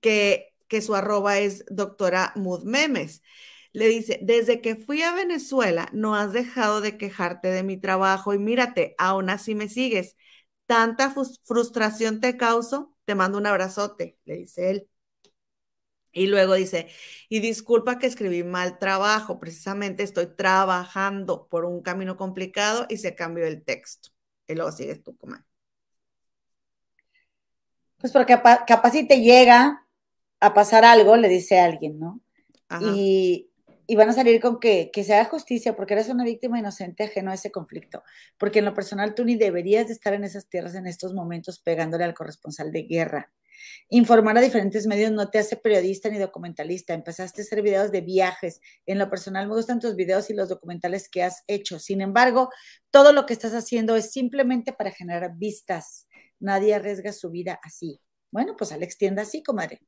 que, 0.02 0.56
que 0.68 0.82
su 0.82 0.96
arroba 0.96 1.40
es 1.40 1.66
doctora 1.70 2.34
Mood 2.36 2.64
Memes. 2.64 3.22
Le 3.74 3.88
dice, 3.88 4.20
desde 4.24 4.62
que 4.62 4.76
fui 4.76 5.02
a 5.04 5.14
Venezuela 5.16 5.90
no 5.94 6.16
has 6.16 6.34
dejado 6.34 6.82
de 6.82 6.98
quejarte 6.98 7.50
de 7.50 7.64
mi 7.64 7.78
trabajo 7.80 8.34
y 8.34 8.40
mírate, 8.40 8.96
aún 8.98 9.30
así 9.30 9.56
me 9.56 9.70
sigues. 9.70 10.16
Tanta 10.68 11.14
frus- 11.14 11.40
frustración 11.44 12.20
te 12.22 12.38
causo, 12.38 12.96
te 13.06 13.16
mando 13.16 13.38
un 13.38 13.48
abrazote, 13.48 14.18
le 14.26 14.38
dice 14.38 14.70
él. 14.72 14.90
Y 16.14 16.28
luego 16.28 16.56
dice, 16.56 16.90
y 17.30 17.40
disculpa 17.40 17.98
que 17.98 18.06
escribí 18.08 18.44
mal 18.44 18.78
trabajo, 18.80 19.40
precisamente 19.40 20.04
estoy 20.04 20.28
trabajando 20.36 21.48
por 21.48 21.64
un 21.66 21.82
camino 21.82 22.18
complicado 22.18 22.86
y 22.90 22.98
se 22.98 23.16
cambió 23.16 23.46
el 23.46 23.64
texto. 23.64 24.10
Y 24.48 24.56
luego 24.56 24.72
sigues 24.74 25.02
tú, 25.04 25.16
comadre. 25.18 25.46
Pues 28.02 28.12
porque 28.12 28.34
capa- 28.34 28.66
capaz 28.66 28.92
si 28.92 29.08
te 29.08 29.22
llega 29.22 29.86
a 30.40 30.54
pasar 30.54 30.84
algo, 30.84 31.16
le 31.16 31.30
dice 31.30 31.60
a 31.60 31.66
alguien, 31.66 32.00
¿no? 32.00 32.20
Ajá. 32.68 32.92
Y, 32.96 33.52
y 33.88 33.96
van 33.96 34.10
a 34.10 34.14
salir 34.14 34.42
con 34.42 34.60
que, 34.60 34.90
que 34.92 35.04
se 35.04 35.14
haga 35.14 35.26
justicia 35.26 35.76
porque 35.76 35.94
eres 35.94 36.10
una 36.10 36.24
víctima 36.24 36.58
inocente 36.58 37.04
ajeno 37.04 37.32
a 37.32 37.36
ese 37.36 37.52
conflicto. 37.52 38.04
Porque 38.38 38.60
en 38.60 38.66
lo 38.66 38.74
personal 38.74 39.14
tú 39.14 39.26
ni 39.26 39.36
deberías 39.36 39.88
de 39.88 39.94
estar 39.94 40.14
en 40.14 40.24
esas 40.24 40.48
tierras 40.50 40.76
en 40.76 40.88
estos 40.88 41.14
momentos 41.14 41.60
pegándole 41.60 42.04
al 42.04 42.14
corresponsal 42.14 42.72
de 42.72 42.84
guerra. 42.84 43.32
Informar 43.90 44.38
a 44.38 44.42
diferentes 44.42 44.88
medios 44.88 45.12
no 45.12 45.30
te 45.30 45.38
hace 45.38 45.56
periodista 45.56 46.10
ni 46.10 46.18
documentalista. 46.18 46.94
Empezaste 46.94 47.42
a 47.42 47.44
hacer 47.44 47.62
videos 47.62 47.92
de 47.92 48.02
viajes. 48.02 48.62
En 48.88 48.98
lo 48.98 49.10
personal 49.10 49.48
me 49.48 49.54
gustan 49.54 49.80
tus 49.80 49.96
videos 49.96 50.30
y 50.30 50.34
los 50.34 50.50
documentales 50.50 51.10
que 51.10 51.22
has 51.22 51.44
hecho. 51.48 51.78
Sin 51.78 52.02
embargo, 52.02 52.50
todo 52.90 53.14
lo 53.14 53.26
que 53.26 53.34
estás 53.34 53.54
haciendo 53.54 53.96
es 53.96 54.12
simplemente 54.12 54.74
para 54.74 54.90
generar 54.92 55.34
vistas. 55.36 56.08
Nadie 56.42 56.76
arriesga 56.76 57.14
su 57.14 57.30
vida 57.30 57.60
así. 57.64 58.02
Bueno, 58.32 58.56
pues 58.58 58.72
Alex 58.72 58.98
tienda 58.98 59.22
así, 59.22 59.42
comadre. 59.44 59.82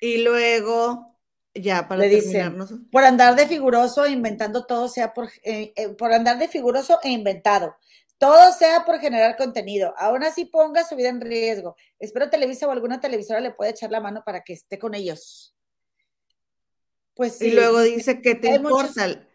Y 0.00 0.18
luego, 0.18 1.18
ya 1.54 1.86
para 1.86 2.00
Le 2.02 2.08
dicen. 2.08 2.58
Por 2.90 3.04
andar 3.04 3.36
de 3.36 3.46
figuroso 3.46 4.04
e 4.04 4.10
inventando 4.10 4.66
todo 4.66 4.88
sea 4.88 5.14
por, 5.14 5.30
eh, 5.44 5.72
eh, 5.76 5.88
por 5.90 6.12
andar 6.12 6.38
de 6.38 6.48
figuroso 6.48 6.98
e 7.02 7.10
inventado. 7.10 7.76
Todo 8.18 8.52
sea 8.52 8.84
por 8.84 8.98
generar 8.98 9.36
contenido. 9.36 9.94
Aún 9.96 10.24
así 10.24 10.44
ponga 10.44 10.84
su 10.84 10.96
vida 10.96 11.08
en 11.08 11.20
riesgo. 11.20 11.76
Espero 12.00 12.30
Televisa 12.30 12.66
o 12.66 12.70
alguna 12.72 13.00
televisora 13.00 13.38
le 13.40 13.52
pueda 13.52 13.70
echar 13.70 13.90
la 13.92 14.00
mano 14.00 14.22
para 14.24 14.42
que 14.42 14.54
esté 14.54 14.78
con 14.78 14.94
ellos. 14.94 15.54
Pues 17.14 17.36
sí. 17.38 17.48
y 17.48 17.50
luego 17.52 17.80
dice 17.80 18.20
que 18.22 18.34
te 18.34 18.58
muchos- 18.58 18.96
importa. 18.96 19.28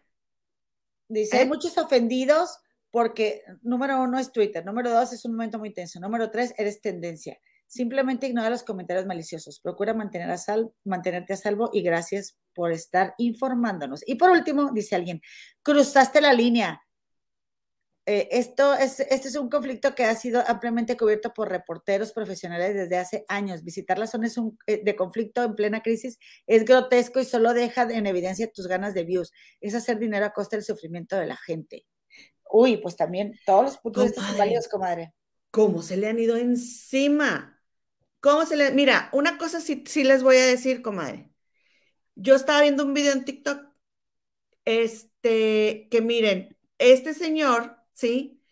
Dice, 1.08 1.36
¿Eh? 1.36 1.40
hay 1.40 1.46
muchos 1.46 1.76
ofendidos 1.78 2.58
porque, 2.94 3.42
número 3.62 4.00
uno, 4.00 4.20
es 4.20 4.30
Twitter. 4.30 4.64
Número 4.64 4.88
dos, 4.88 5.12
es 5.12 5.24
un 5.24 5.32
momento 5.32 5.58
muy 5.58 5.74
tenso. 5.74 5.98
Número 5.98 6.30
tres, 6.30 6.54
eres 6.56 6.80
tendencia. 6.80 7.36
Simplemente 7.66 8.28
ignora 8.28 8.50
los 8.50 8.62
comentarios 8.62 9.04
maliciosos. 9.04 9.58
Procura 9.58 9.94
mantener 9.94 10.32
mantenerte 10.84 11.32
a 11.32 11.36
salvo 11.36 11.70
y 11.72 11.82
gracias 11.82 12.38
por 12.54 12.70
estar 12.70 13.16
informándonos. 13.18 14.06
Y 14.06 14.14
por 14.14 14.30
último, 14.30 14.70
dice 14.72 14.94
alguien, 14.94 15.20
cruzaste 15.64 16.20
la 16.20 16.32
línea. 16.32 16.82
Eh, 18.06 18.28
esto 18.30 18.74
es, 18.74 19.00
este 19.00 19.26
es 19.26 19.34
un 19.34 19.48
conflicto 19.48 19.96
que 19.96 20.04
ha 20.04 20.14
sido 20.14 20.44
ampliamente 20.46 20.96
cubierto 20.96 21.34
por 21.34 21.48
reporteros 21.48 22.12
profesionales 22.12 22.76
desde 22.76 22.96
hace 22.96 23.24
años. 23.26 23.64
Visitar 23.64 23.98
las 23.98 24.12
zonas 24.12 24.36
eh, 24.68 24.84
de 24.84 24.94
conflicto 24.94 25.42
en 25.42 25.56
plena 25.56 25.82
crisis 25.82 26.16
es 26.46 26.64
grotesco 26.64 27.18
y 27.18 27.24
solo 27.24 27.54
deja 27.54 27.90
en 27.90 28.06
evidencia 28.06 28.52
tus 28.52 28.68
ganas 28.68 28.94
de 28.94 29.02
views. 29.02 29.32
Es 29.60 29.74
hacer 29.74 29.98
dinero 29.98 30.26
a 30.26 30.32
costa 30.32 30.54
del 30.54 30.64
sufrimiento 30.64 31.16
de 31.16 31.26
la 31.26 31.36
gente. 31.36 31.86
Uy, 32.54 32.76
pues 32.78 32.96
también 32.96 33.40
todos 33.44 33.64
los 33.64 33.78
puntos 33.78 34.02
de 34.04 34.08
estos 34.10 34.36
válidos, 34.36 34.68
comadre. 34.68 35.14
¿Cómo 35.50 35.82
se 35.82 35.96
le 35.96 36.08
han 36.08 36.18
ido 36.18 36.36
encima? 36.36 37.62
¿Cómo 38.20 38.46
se 38.46 38.56
le... 38.56 38.72
Mira, 38.72 39.10
una 39.12 39.38
cosa 39.38 39.60
sí, 39.60 39.84
sí 39.86 40.04
les 40.04 40.22
voy 40.22 40.36
a 40.38 40.46
decir, 40.46 40.82
comadre. 40.82 41.30
Yo 42.16 42.34
estaba 42.36 42.62
viendo 42.62 42.84
un 42.84 42.94
video 42.94 43.12
en 43.14 43.24
TikTok, 43.24 43.66
este, 44.64 45.88
que 45.90 46.00
miren, 46.02 46.56
este 46.78 47.14
señor, 47.14 47.76
¿sí? 47.92 48.42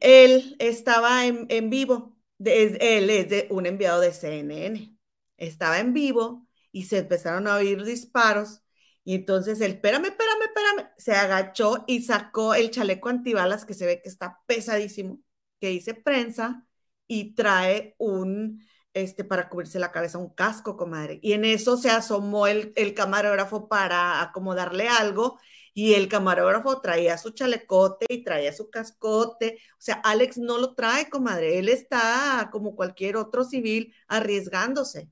Él 0.00 0.56
estaba 0.58 1.26
en, 1.26 1.46
en 1.50 1.70
vivo, 1.70 2.16
de- 2.38 2.76
él 2.80 3.10
es 3.10 3.28
de 3.28 3.46
un 3.50 3.66
enviado 3.66 4.00
de 4.00 4.12
CNN. 4.12 4.96
Estaba 5.36 5.78
en 5.80 5.92
vivo 5.94 6.46
y 6.72 6.84
se 6.84 6.98
empezaron 6.98 7.46
a 7.46 7.56
oír 7.56 7.84
disparos 7.84 8.61
y 9.04 9.14
entonces 9.16 9.60
él, 9.60 9.72
espérame, 9.72 10.06
espérame, 10.06 10.42
espérame, 10.44 10.90
se 10.96 11.12
agachó 11.12 11.84
y 11.86 12.02
sacó 12.02 12.54
el 12.54 12.70
chaleco 12.70 13.08
antibalas 13.08 13.64
que 13.64 13.74
se 13.74 13.86
ve 13.86 14.00
que 14.02 14.08
está 14.08 14.40
pesadísimo, 14.46 15.20
que 15.60 15.68
dice 15.68 15.94
prensa 15.94 16.66
y 17.08 17.34
trae 17.34 17.94
un, 17.98 18.62
este, 18.94 19.24
para 19.24 19.48
cubrirse 19.48 19.78
la 19.80 19.90
cabeza, 19.92 20.18
un 20.18 20.30
casco, 20.34 20.76
comadre. 20.76 21.18
Y 21.22 21.32
en 21.32 21.44
eso 21.44 21.76
se 21.76 21.90
asomó 21.90 22.46
el, 22.46 22.72
el 22.76 22.94
camarógrafo 22.94 23.68
para 23.68 24.22
acomodarle 24.22 24.88
algo 24.88 25.38
y 25.74 25.94
el 25.94 26.08
camarógrafo 26.08 26.80
traía 26.80 27.18
su 27.18 27.30
chalecote 27.30 28.06
y 28.08 28.22
traía 28.24 28.52
su 28.52 28.70
cascote. 28.70 29.58
O 29.72 29.80
sea, 29.80 29.96
Alex 30.04 30.38
no 30.38 30.58
lo 30.58 30.74
trae, 30.74 31.08
comadre. 31.10 31.58
Él 31.58 31.68
está 31.68 32.50
como 32.52 32.76
cualquier 32.76 33.16
otro 33.16 33.44
civil 33.44 33.94
arriesgándose. 34.08 35.10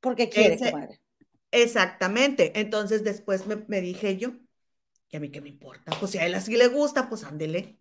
Porque 0.00 0.28
quiere, 0.28 0.54
Ese- 0.54 0.70
comadre. 0.72 1.00
Exactamente. 1.50 2.58
Entonces 2.60 3.04
después 3.04 3.46
me, 3.46 3.56
me 3.68 3.80
dije 3.80 4.16
yo, 4.16 4.32
¿y 5.10 5.16
a 5.16 5.20
mí 5.20 5.30
qué 5.30 5.40
me 5.40 5.48
importa? 5.48 5.92
Pues 5.98 6.12
si 6.12 6.18
a 6.18 6.26
él 6.26 6.34
así 6.34 6.56
le 6.56 6.68
gusta, 6.68 7.08
pues 7.08 7.24
ándele, 7.24 7.78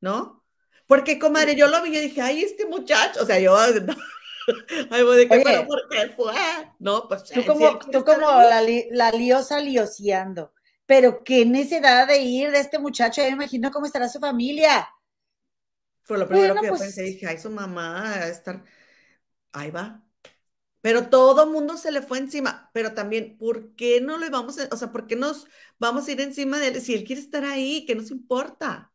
¿no? 0.00 0.44
Porque, 0.86 1.18
comadre, 1.18 1.54
yo 1.54 1.66
lo 1.68 1.82
vi 1.82 1.96
y 1.96 2.00
dije, 2.00 2.22
ay, 2.22 2.42
este 2.42 2.64
muchacho, 2.64 3.22
o 3.22 3.26
sea, 3.26 3.38
yo, 3.38 3.54
ay, 3.58 3.72
pues, 5.04 5.16
¿de 5.16 5.28
qué, 5.28 5.34
Oye. 5.34 5.44
pero 5.44 5.66
por 5.66 5.88
qué 5.90 6.08
fue? 6.16 6.32
No, 6.78 7.06
pues 7.08 7.24
Tú 7.24 7.44
como, 7.44 7.78
tú 7.78 8.04
como 8.04 8.26
la, 8.26 8.62
la 8.90 9.10
liosa 9.12 9.60
lioseando. 9.60 10.54
Pero 10.86 11.22
qué 11.22 11.44
necesidad 11.44 12.08
de 12.08 12.18
ir 12.20 12.50
de 12.50 12.60
este 12.60 12.78
muchacho. 12.78 13.20
Yo 13.20 13.26
me 13.28 13.34
imagino 13.34 13.70
cómo 13.70 13.84
estará 13.84 14.08
su 14.08 14.18
familia. 14.18 14.88
Fue 16.02 16.16
lo 16.16 16.26
primero 16.26 16.54
Bueno, 16.54 16.60
que 16.62 16.66
yo 16.68 16.72
pues- 16.72 16.80
pensé, 16.80 17.02
dije, 17.02 17.26
ay, 17.26 17.36
su 17.38 17.50
mamá 17.50 18.14
a 18.14 18.28
estar, 18.28 18.64
ahí 19.52 19.70
va. 19.70 20.02
Pero 20.80 21.08
todo 21.10 21.46
mundo 21.46 21.76
se 21.76 21.90
le 21.90 22.02
fue 22.02 22.18
encima, 22.18 22.70
pero 22.72 22.94
también, 22.94 23.36
¿por 23.38 23.74
qué 23.74 24.00
no 24.00 24.16
le 24.18 24.30
vamos 24.30 24.58
a, 24.58 24.68
o 24.72 24.76
sea, 24.76 24.92
por 24.92 25.06
qué 25.06 25.16
nos 25.16 25.46
vamos 25.78 26.06
a 26.08 26.12
ir 26.12 26.20
encima 26.20 26.58
de 26.58 26.68
él? 26.68 26.80
Si 26.80 26.94
él 26.94 27.04
quiere 27.04 27.20
estar 27.22 27.44
ahí, 27.44 27.84
que 27.86 27.94
nos 27.94 28.10
importa? 28.10 28.92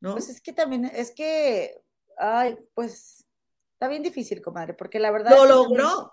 ¿No? 0.00 0.14
Pues 0.14 0.28
es 0.28 0.40
que 0.40 0.52
también, 0.52 0.84
es 0.86 1.12
que, 1.12 1.74
ay, 2.18 2.56
pues 2.74 3.26
está 3.74 3.88
bien 3.88 4.02
difícil, 4.02 4.42
comadre, 4.42 4.74
porque 4.74 4.98
la 4.98 5.10
verdad. 5.10 5.32
Lo 5.32 5.44
es 5.44 5.46
logró. 5.46 6.12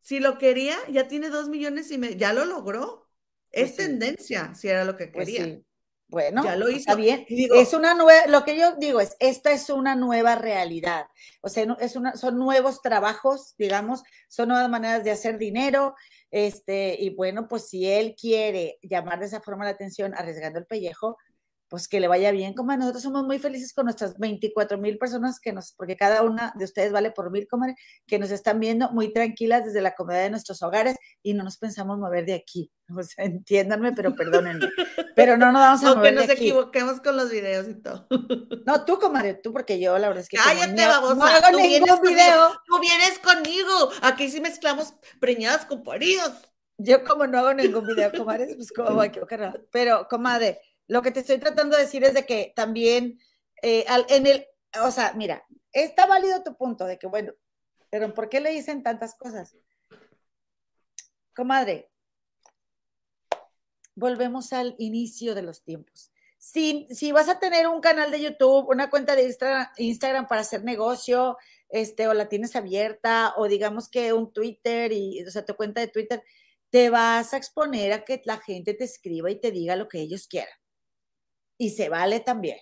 Si 0.00 0.20
lo 0.20 0.38
quería, 0.38 0.76
ya 0.90 1.08
tiene 1.08 1.28
dos 1.30 1.48
millones 1.48 1.90
y 1.90 1.98
medio, 1.98 2.16
ya 2.16 2.32
lo 2.32 2.44
logró. 2.44 3.08
Es 3.50 3.70
Pues 3.70 3.76
sí. 3.76 3.84
tendencia, 3.84 4.54
si 4.54 4.68
era 4.68 4.84
lo 4.84 4.96
que 4.96 5.10
Pues 5.12 5.28
quería. 5.28 5.44
sí. 5.44 5.64
Bueno, 6.08 6.42
Ya 6.42 6.56
lo 6.56 6.68
está 6.68 6.92
hizo. 6.92 6.96
bien. 6.96 7.26
Y 7.28 7.34
digo- 7.36 7.54
es 7.60 7.74
una 7.74 7.94
nueva, 7.94 8.26
lo 8.28 8.44
que 8.44 8.56
yo 8.56 8.76
digo 8.76 8.98
es, 9.00 9.14
esta 9.20 9.52
es 9.52 9.68
una 9.68 9.94
nueva 9.94 10.36
realidad. 10.36 11.06
O 11.42 11.48
sea, 11.50 11.66
no- 11.66 11.76
es 11.80 11.96
una, 11.96 12.16
son 12.16 12.38
nuevos 12.38 12.80
trabajos, 12.80 13.54
digamos, 13.58 14.02
son 14.26 14.48
nuevas 14.48 14.70
maneras 14.70 15.04
de 15.04 15.10
hacer 15.10 15.36
dinero. 15.38 15.94
Este, 16.30 16.96
y 16.98 17.10
bueno, 17.10 17.46
pues 17.48 17.68
si 17.68 17.86
él 17.86 18.14
quiere 18.18 18.78
llamar 18.82 19.18
de 19.20 19.26
esa 19.26 19.40
forma 19.40 19.64
la 19.64 19.70
atención, 19.72 20.14
arriesgando 20.14 20.58
el 20.58 20.66
pellejo, 20.66 21.16
pues 21.68 21.86
que 21.88 22.00
le 22.00 22.08
vaya 22.08 22.30
bien, 22.32 22.54
como 22.54 22.74
nosotros 22.76 23.02
somos 23.02 23.24
muy 23.24 23.38
felices 23.38 23.72
con 23.74 23.84
nuestras 23.84 24.18
24 24.18 24.78
mil 24.78 24.96
personas 24.98 25.38
que 25.38 25.52
nos, 25.52 25.72
porque 25.72 25.96
cada 25.96 26.22
una 26.22 26.52
de 26.56 26.64
ustedes 26.64 26.92
vale 26.92 27.10
por 27.10 27.30
mil, 27.30 27.46
comadre, 27.46 27.74
que 28.06 28.18
nos 28.18 28.30
están 28.30 28.58
viendo 28.60 28.90
muy 28.90 29.12
tranquilas 29.12 29.64
desde 29.66 29.80
la 29.82 29.94
comodidad 29.94 30.22
de 30.22 30.30
nuestros 30.30 30.62
hogares 30.62 30.96
y 31.22 31.34
no 31.34 31.44
nos 31.44 31.58
pensamos 31.58 31.98
mover 31.98 32.24
de 32.26 32.34
aquí. 32.34 32.70
O 32.96 33.02
sea, 33.02 33.26
entiéndanme, 33.26 33.92
pero 33.92 34.14
perdónenme. 34.16 34.66
Pero 35.14 35.36
no 35.36 35.52
nos 35.52 35.60
vamos 35.60 35.82
a 35.84 35.86
Aunque 35.88 35.98
mover 35.98 36.14
nos 36.14 36.26
de 36.28 36.32
aquí. 36.32 36.44
equivoquemos 36.48 37.00
con 37.02 37.16
los 37.18 37.30
videos 37.30 37.68
y 37.68 37.74
todo. 37.74 38.06
No, 38.66 38.84
tú, 38.86 38.98
comadre, 38.98 39.34
tú, 39.34 39.52
porque 39.52 39.78
yo 39.80 39.98
la 39.98 40.08
verdad 40.08 40.22
es 40.22 40.28
que 40.28 40.36
Cállate, 40.38 40.72
no- 40.82 40.88
babosa. 40.88 41.14
no 41.16 41.24
hago 41.26 41.46
Tú 41.50 41.56
vienes 41.58 41.80
ningún 41.82 41.96
conmigo. 41.98 42.14
video. 42.14 42.48
Tú 42.66 42.78
vienes 42.80 43.18
conmigo. 43.18 43.90
Aquí 44.02 44.30
sí 44.30 44.40
mezclamos 44.40 44.94
preñadas 45.20 45.66
con 45.66 45.82
paridos. 45.82 46.32
Yo 46.78 47.02
como 47.04 47.26
no 47.26 47.38
hago 47.40 47.52
ningún 47.54 47.86
video, 47.86 48.10
comadre, 48.16 48.54
pues 48.54 48.70
como 48.72 48.90
voy 48.94 49.04
a 49.06 49.08
equivocar. 49.08 49.60
Pero, 49.70 50.06
comadre, 50.08 50.60
lo 50.88 51.02
que 51.02 51.10
te 51.12 51.20
estoy 51.20 51.38
tratando 51.38 51.76
de 51.76 51.84
decir 51.84 52.02
es 52.02 52.14
de 52.14 52.26
que 52.26 52.52
también 52.56 53.20
eh, 53.62 53.84
en 54.08 54.26
el, 54.26 54.46
o 54.82 54.90
sea, 54.90 55.12
mira, 55.12 55.44
está 55.72 56.06
válido 56.06 56.42
tu 56.42 56.56
punto 56.56 56.84
de 56.86 56.98
que, 56.98 57.06
bueno, 57.06 57.32
pero 57.90 58.12
¿por 58.14 58.28
qué 58.28 58.40
le 58.40 58.50
dicen 58.50 58.82
tantas 58.82 59.14
cosas? 59.14 59.56
Comadre, 61.34 61.90
volvemos 63.94 64.52
al 64.52 64.74
inicio 64.78 65.34
de 65.34 65.42
los 65.42 65.62
tiempos. 65.62 66.10
Si, 66.38 66.86
si 66.90 67.12
vas 67.12 67.28
a 67.28 67.38
tener 67.38 67.66
un 67.66 67.80
canal 67.80 68.10
de 68.10 68.20
YouTube, 68.20 68.68
una 68.68 68.90
cuenta 68.90 69.16
de 69.16 69.34
Instagram 69.76 70.28
para 70.28 70.40
hacer 70.40 70.64
negocio, 70.64 71.36
este, 71.68 72.08
o 72.08 72.14
la 72.14 72.28
tienes 72.28 72.56
abierta, 72.56 73.34
o 73.36 73.48
digamos 73.48 73.88
que 73.88 74.12
un 74.12 74.32
Twitter, 74.32 74.92
y, 74.92 75.24
o 75.24 75.30
sea, 75.30 75.44
tu 75.44 75.54
cuenta 75.54 75.80
de 75.80 75.88
Twitter, 75.88 76.22
te 76.70 76.90
vas 76.90 77.34
a 77.34 77.36
exponer 77.36 77.92
a 77.92 78.04
que 78.04 78.22
la 78.24 78.38
gente 78.38 78.74
te 78.74 78.84
escriba 78.84 79.30
y 79.30 79.40
te 79.40 79.50
diga 79.50 79.76
lo 79.76 79.88
que 79.88 80.00
ellos 80.00 80.28
quieran. 80.28 80.57
Y 81.58 81.70
se 81.70 81.88
vale 81.88 82.20
también. 82.20 82.58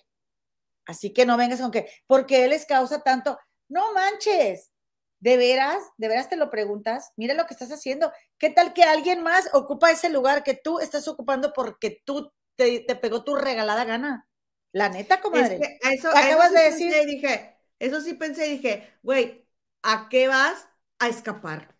Así 0.85 1.13
que 1.13 1.25
no 1.25 1.37
vengas 1.37 1.61
con 1.61 1.71
que, 1.71 1.89
¿por 2.07 2.25
qué 2.25 2.47
les 2.47 2.65
causa 2.65 3.01
tanto? 3.01 3.37
No 3.69 3.93
manches. 3.93 4.71
De 5.19 5.35
veras, 5.37 5.83
de 5.97 6.07
veras 6.07 6.29
te 6.29 6.37
lo 6.37 6.49
preguntas. 6.49 7.11
Mira 7.17 7.33
lo 7.33 7.45
que 7.47 7.53
estás 7.53 7.71
haciendo. 7.71 8.11
¿Qué 8.37 8.49
tal 8.51 8.73
que 8.73 8.83
alguien 8.83 9.23
más 9.23 9.49
ocupa 9.53 9.91
ese 9.91 10.09
lugar 10.09 10.43
que 10.43 10.53
tú 10.55 10.79
estás 10.79 11.07
ocupando 11.07 11.53
porque 11.53 12.01
tú 12.05 12.31
te, 12.55 12.81
te 12.81 12.95
pegó 12.95 13.23
tu 13.23 13.35
regalada 13.35 13.83
gana? 13.85 14.27
La 14.73 14.89
neta, 14.89 15.15
Es 15.15 15.21
comadre. 15.21 15.59
que 15.59 15.79
a 15.87 15.91
eso, 15.93 16.09
acabas 16.09 16.49
sí 16.49 16.55
de 16.55 16.61
pensé 16.61 16.85
decir- 16.85 17.01
y 17.03 17.05
dije, 17.15 17.57
Eso 17.79 18.01
sí 18.01 18.13
pensé 18.15 18.47
y 18.47 18.51
dije, 18.57 18.93
güey, 19.03 19.47
¿a 19.83 20.07
qué 20.09 20.27
vas? 20.27 20.67
A 20.99 21.09
escapar. 21.09 21.75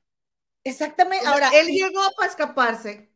Exactamente. 0.63 1.25
O 1.27 1.33
sea, 1.33 1.33
Ahora, 1.33 1.49
él 1.53 1.69
y- 1.69 1.77
llegó 1.81 2.01
para 2.17 2.29
escaparse. 2.29 3.11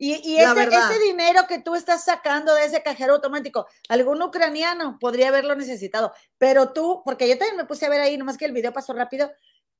Y, 0.00 0.36
ese, 0.36 0.98
dinero 1.00 1.42
que 1.48 1.60
tú 1.60 1.74
estás 1.74 2.04
sacando 2.04 2.54
de 2.54 2.66
ese 2.66 2.82
cajero 2.84 3.14
automático, 3.14 3.66
algún 3.88 4.22
ucraniano 4.22 4.96
podría 5.00 5.28
haberlo 5.28 5.56
necesitado, 5.56 6.12
pero 6.38 6.72
tú, 6.72 7.02
porque 7.04 7.28
yo 7.28 7.36
también 7.36 7.56
me 7.56 7.64
puse 7.64 7.86
a 7.86 7.88
ver 7.88 8.00
ahí, 8.00 8.16
nomás 8.16 8.38
que 8.38 8.44
el 8.44 8.52
video 8.52 8.72
pasó 8.72 8.92
rápido, 8.92 9.28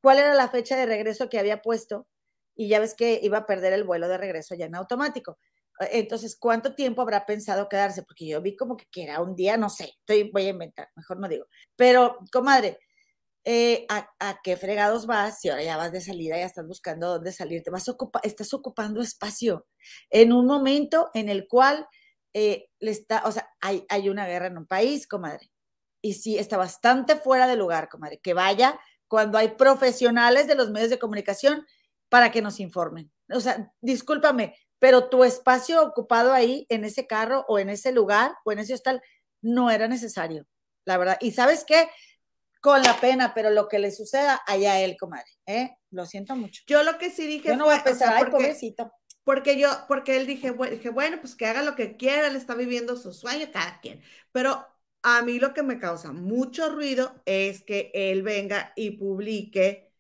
cuál 0.01 0.19
era 0.19 0.35
la 0.35 0.49
fecha 0.49 0.77
de 0.77 0.87
regreso 0.87 1.29
que 1.29 1.39
había 1.39 1.63
puesto 1.63 2.09
y 2.57 2.69
ya 2.69 2.81
ves 2.81 2.95
que 2.95 3.21
iba 3.23 3.39
a 3.39 3.47
perder 3.47 3.73
el 3.73 3.85
vuelo 3.85 4.09
de 4.09 4.19
regreso 4.19 4.57
ya 4.57 4.67
en 4.67 4.75
automático. 4.75 5.39
Eh, 5.79 5.91
Entonces, 5.93 6.37
¿cuánto 6.37 6.75
tiempo 6.75 7.03
habrá 7.03 7.25
pensado 7.25 7.69
quedarse? 7.69 8.03
Porque 8.03 8.27
yo 8.27 8.43
vi 8.43 8.57
como 8.57 8.77
que, 8.77 8.87
que 8.91 9.05
era 9.05 9.23
un 9.23 9.37
día, 9.37 9.57
no 9.57 9.71
sé, 9.71 9.95
estoy, 10.01 10.31
voy 10.33 10.47
a 10.47 10.51
inventar, 10.51 10.89
mejor 10.97 11.21
no 11.21 11.29
digo. 11.29 11.47
Pero, 11.77 12.19
comadre, 12.33 12.81
eh, 13.51 13.87
¿a, 13.89 14.11
a 14.21 14.41
qué 14.43 14.59
fregados 14.59 15.07
vas? 15.07 15.41
Si 15.41 15.49
ahora 15.49 15.63
ya 15.63 15.79
vas 15.79 15.91
de 15.91 16.03
salida, 16.03 16.37
ya 16.37 16.45
estás 16.45 16.67
buscando 16.67 17.09
dónde 17.09 17.33
salir, 17.33 17.63
te 17.63 17.71
vas 17.71 17.87
estás 18.23 18.53
ocupando 18.53 19.01
espacio 19.01 19.67
en 20.11 20.35
un 20.35 20.45
momento 20.45 21.09
en 21.15 21.31
el 21.31 21.49
cual 21.49 21.87
eh, 22.35 22.67
está, 22.79 23.23
o 23.25 23.33
sea, 23.33 23.49
hay, 23.63 23.87
hay 23.89 24.11
una 24.11 24.27
guerra 24.27 24.49
en 24.49 24.59
un 24.59 24.67
país, 24.67 25.09
comadre. 25.09 25.51
Y 26.03 26.13
sí, 26.13 26.37
está 26.37 26.59
bastante 26.59 27.17
fuera 27.17 27.47
de 27.47 27.57
lugar, 27.57 27.89
comadre, 27.89 28.21
que 28.23 28.35
vaya 28.35 28.79
cuando 29.09 29.39
hay 29.39 29.49
profesionales 29.57 30.47
de 30.47 30.55
los 30.55 30.71
medios 30.71 30.91
de 30.91 30.99
comunicación 30.99 31.67
para 32.11 32.31
que 32.31 32.43
nos 32.43 32.61
informen. 32.61 33.11
O 33.33 33.41
sea, 33.41 33.73
discúlpame, 33.81 34.57
pero 34.79 35.09
tu 35.09 35.25
espacio 35.25 35.83
ocupado 35.83 36.35
ahí 36.35 36.67
en 36.69 36.85
ese 36.85 37.07
carro 37.07 37.47
o 37.49 37.59
en 37.59 37.71
ese 37.71 37.93
lugar 37.93 38.35
o 38.45 38.53
en 38.53 38.59
ese 38.59 38.75
hostal 38.75 39.01
no 39.41 39.71
era 39.71 39.89
necesario, 39.89 40.47
la 40.85 40.99
verdad. 40.99 41.17
Y 41.23 41.31
sabes 41.31 41.65
qué, 41.67 41.89
con 42.61 42.83
la 42.83 43.01
pena, 43.01 43.35
pero 43.35 43.51
lo 43.51 43.69
que 43.69 43.79
le 43.79 43.91
suceda 43.91 44.41
allá 44.47 44.81
él, 44.81 44.97
comadre, 44.99 45.31
¿eh? 45.47 45.77
Lo 45.91 46.07
siento 46.07 46.37
mucho. 46.37 46.63
Yo 46.67 46.83
lo 46.83 46.99
que 46.99 47.11
sí 47.11 47.27
dije 47.27 47.49
Yo 47.49 47.57
no 47.57 47.65
fue, 47.65 47.75
voy 47.75 47.75
a 47.75 47.79
o 47.81 47.85
sea, 47.85 47.93
pensar, 47.93 48.15
ay, 48.15 48.25
porque- 48.25 48.37
pobrecito. 48.37 48.93
Porque 49.25 49.59
yo, 49.59 49.69
porque 49.89 50.17
él 50.17 50.27
dije, 50.27 50.51
bueno, 50.53 50.77
dije, 50.77 50.89
bueno, 50.89 51.19
pues 51.21 51.35
que 51.37 51.45
haga 51.45 51.63
lo 51.63 51.75
que 51.77 51.99
quiera, 51.99 52.29
él 52.29 52.37
está 52.37 52.55
viviendo 52.55 52.97
su 52.97 53.13
sueño, 53.13 53.47
cada 53.53 53.79
quien. 53.81 54.03
Pero 54.33 54.67
a 55.03 55.21
mí 55.23 55.39
lo 55.39 55.53
que 55.53 55.63
me 55.63 55.79
causa 55.79 56.13
mucho 56.13 56.71
ruido 56.71 57.21
es 57.27 57.63
que 57.63 57.91
él 57.95 58.23
venga 58.23 58.73
y 58.75 58.93
publique 58.93 59.93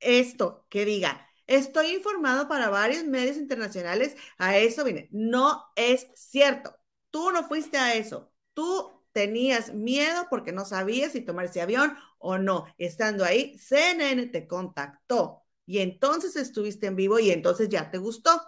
esto, 0.00 0.66
que 0.68 0.84
diga, 0.84 1.26
estoy 1.46 1.88
informado 1.94 2.48
para 2.48 2.68
varios 2.68 3.04
medios 3.04 3.36
internacionales, 3.36 4.16
a 4.38 4.56
eso 4.58 4.84
vine. 4.84 5.08
No 5.12 5.64
es 5.76 6.08
cierto. 6.14 6.76
Tú 7.10 7.30
no 7.30 7.46
fuiste 7.48 7.78
a 7.78 7.94
eso. 7.94 8.32
Tú 8.54 8.93
tenías 9.14 9.74
miedo 9.74 10.26
porque 10.30 10.52
no 10.52 10.66
sabías 10.66 11.12
si 11.12 11.22
tomar 11.22 11.46
ese 11.46 11.62
avión 11.62 11.96
o 12.18 12.38
no. 12.38 12.66
Estando 12.78 13.24
ahí, 13.24 13.58
CNN 13.58 14.26
te 14.28 14.48
contactó 14.48 15.44
y 15.66 15.78
entonces 15.80 16.36
estuviste 16.36 16.88
en 16.88 16.96
vivo 16.96 17.18
y 17.20 17.30
entonces 17.32 17.70
ya 17.70 17.90
te 17.90 17.98
gustó. 17.98 18.42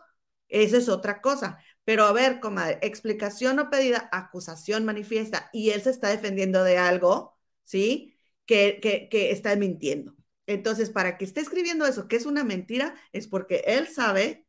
Esa 0.48 0.76
es 0.78 0.88
otra 0.88 1.20
cosa. 1.22 1.59
Pero 1.84 2.05
a 2.05 2.12
ver, 2.12 2.40
comadre, 2.40 2.78
explicación 2.82 3.56
no 3.56 3.70
pedida, 3.70 4.09
acusación 4.12 4.84
manifiesta 4.84 5.51
y 5.52 5.70
él 5.70 5.82
se 5.82 5.90
está 5.90 6.09
defendiendo 6.10 6.64
de 6.64 6.78
algo, 6.78 7.38
¿sí? 7.64 8.18
Que, 8.47 8.80
que, 8.82 9.09
que 9.09 9.30
está 9.32 9.56
mintiendo. 9.56 10.14
Entonces, 10.47 10.90
para 10.90 11.18
que 11.18 11.24
esté 11.24 11.40
escribiendo 11.40 11.86
eso, 11.86 12.06
que 12.09 12.16
es 12.16 12.26
una 12.26 12.44
mentira, 12.44 12.94
es 13.12 13.26
porque 13.28 13.64
él 13.66 13.88
sabe 13.88 14.47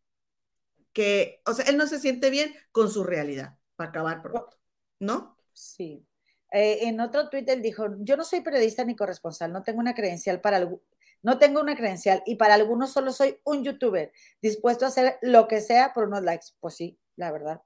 que, 0.94 1.42
o 1.46 1.54
sea, 1.54 1.66
él 1.68 1.78
no 1.78 1.88
se 1.88 2.00
siente 2.00 2.32
bien 2.32 2.56
con 2.72 2.92
su 2.92 3.04
realidad, 3.04 3.60
para 3.78 3.92
acabar 3.92 4.24
pronto, 4.24 4.58
¿no? 5.00 5.38
Sí. 5.54 6.07
Eh, 6.52 6.88
en 6.88 7.00
otro 7.00 7.30
tuit 7.30 7.48
él 7.50 7.62
dijo, 7.62 7.88
yo 8.00 8.18
no 8.18 8.24
soy 8.24 8.42
periodista 8.42 8.84
ni 8.84 8.96
corresponsal, 8.96 9.52
no 9.52 9.64
tengo 9.64 9.80
una 9.80 9.94
credencial 9.94 10.40
para 10.40 10.58
algo, 10.58 10.82
no 11.22 11.40
tengo 11.40 11.60
una 11.60 11.76
credencial 11.76 12.24
y 12.26 12.36
para 12.36 12.54
algunos 12.54 12.92
solo 12.92 13.12
soy 13.12 13.40
un 13.44 13.64
youtuber 13.64 14.12
dispuesto 14.42 14.86
a 14.86 14.90
hacer 14.90 15.18
lo 15.22 15.48
que 15.48 15.62
sea 15.62 15.94
por 15.94 16.08
unos 16.08 16.24
likes. 16.24 16.48
Pues 16.60 16.76
sí, 16.76 17.00
la 17.16 17.32
verdad. 17.32 17.62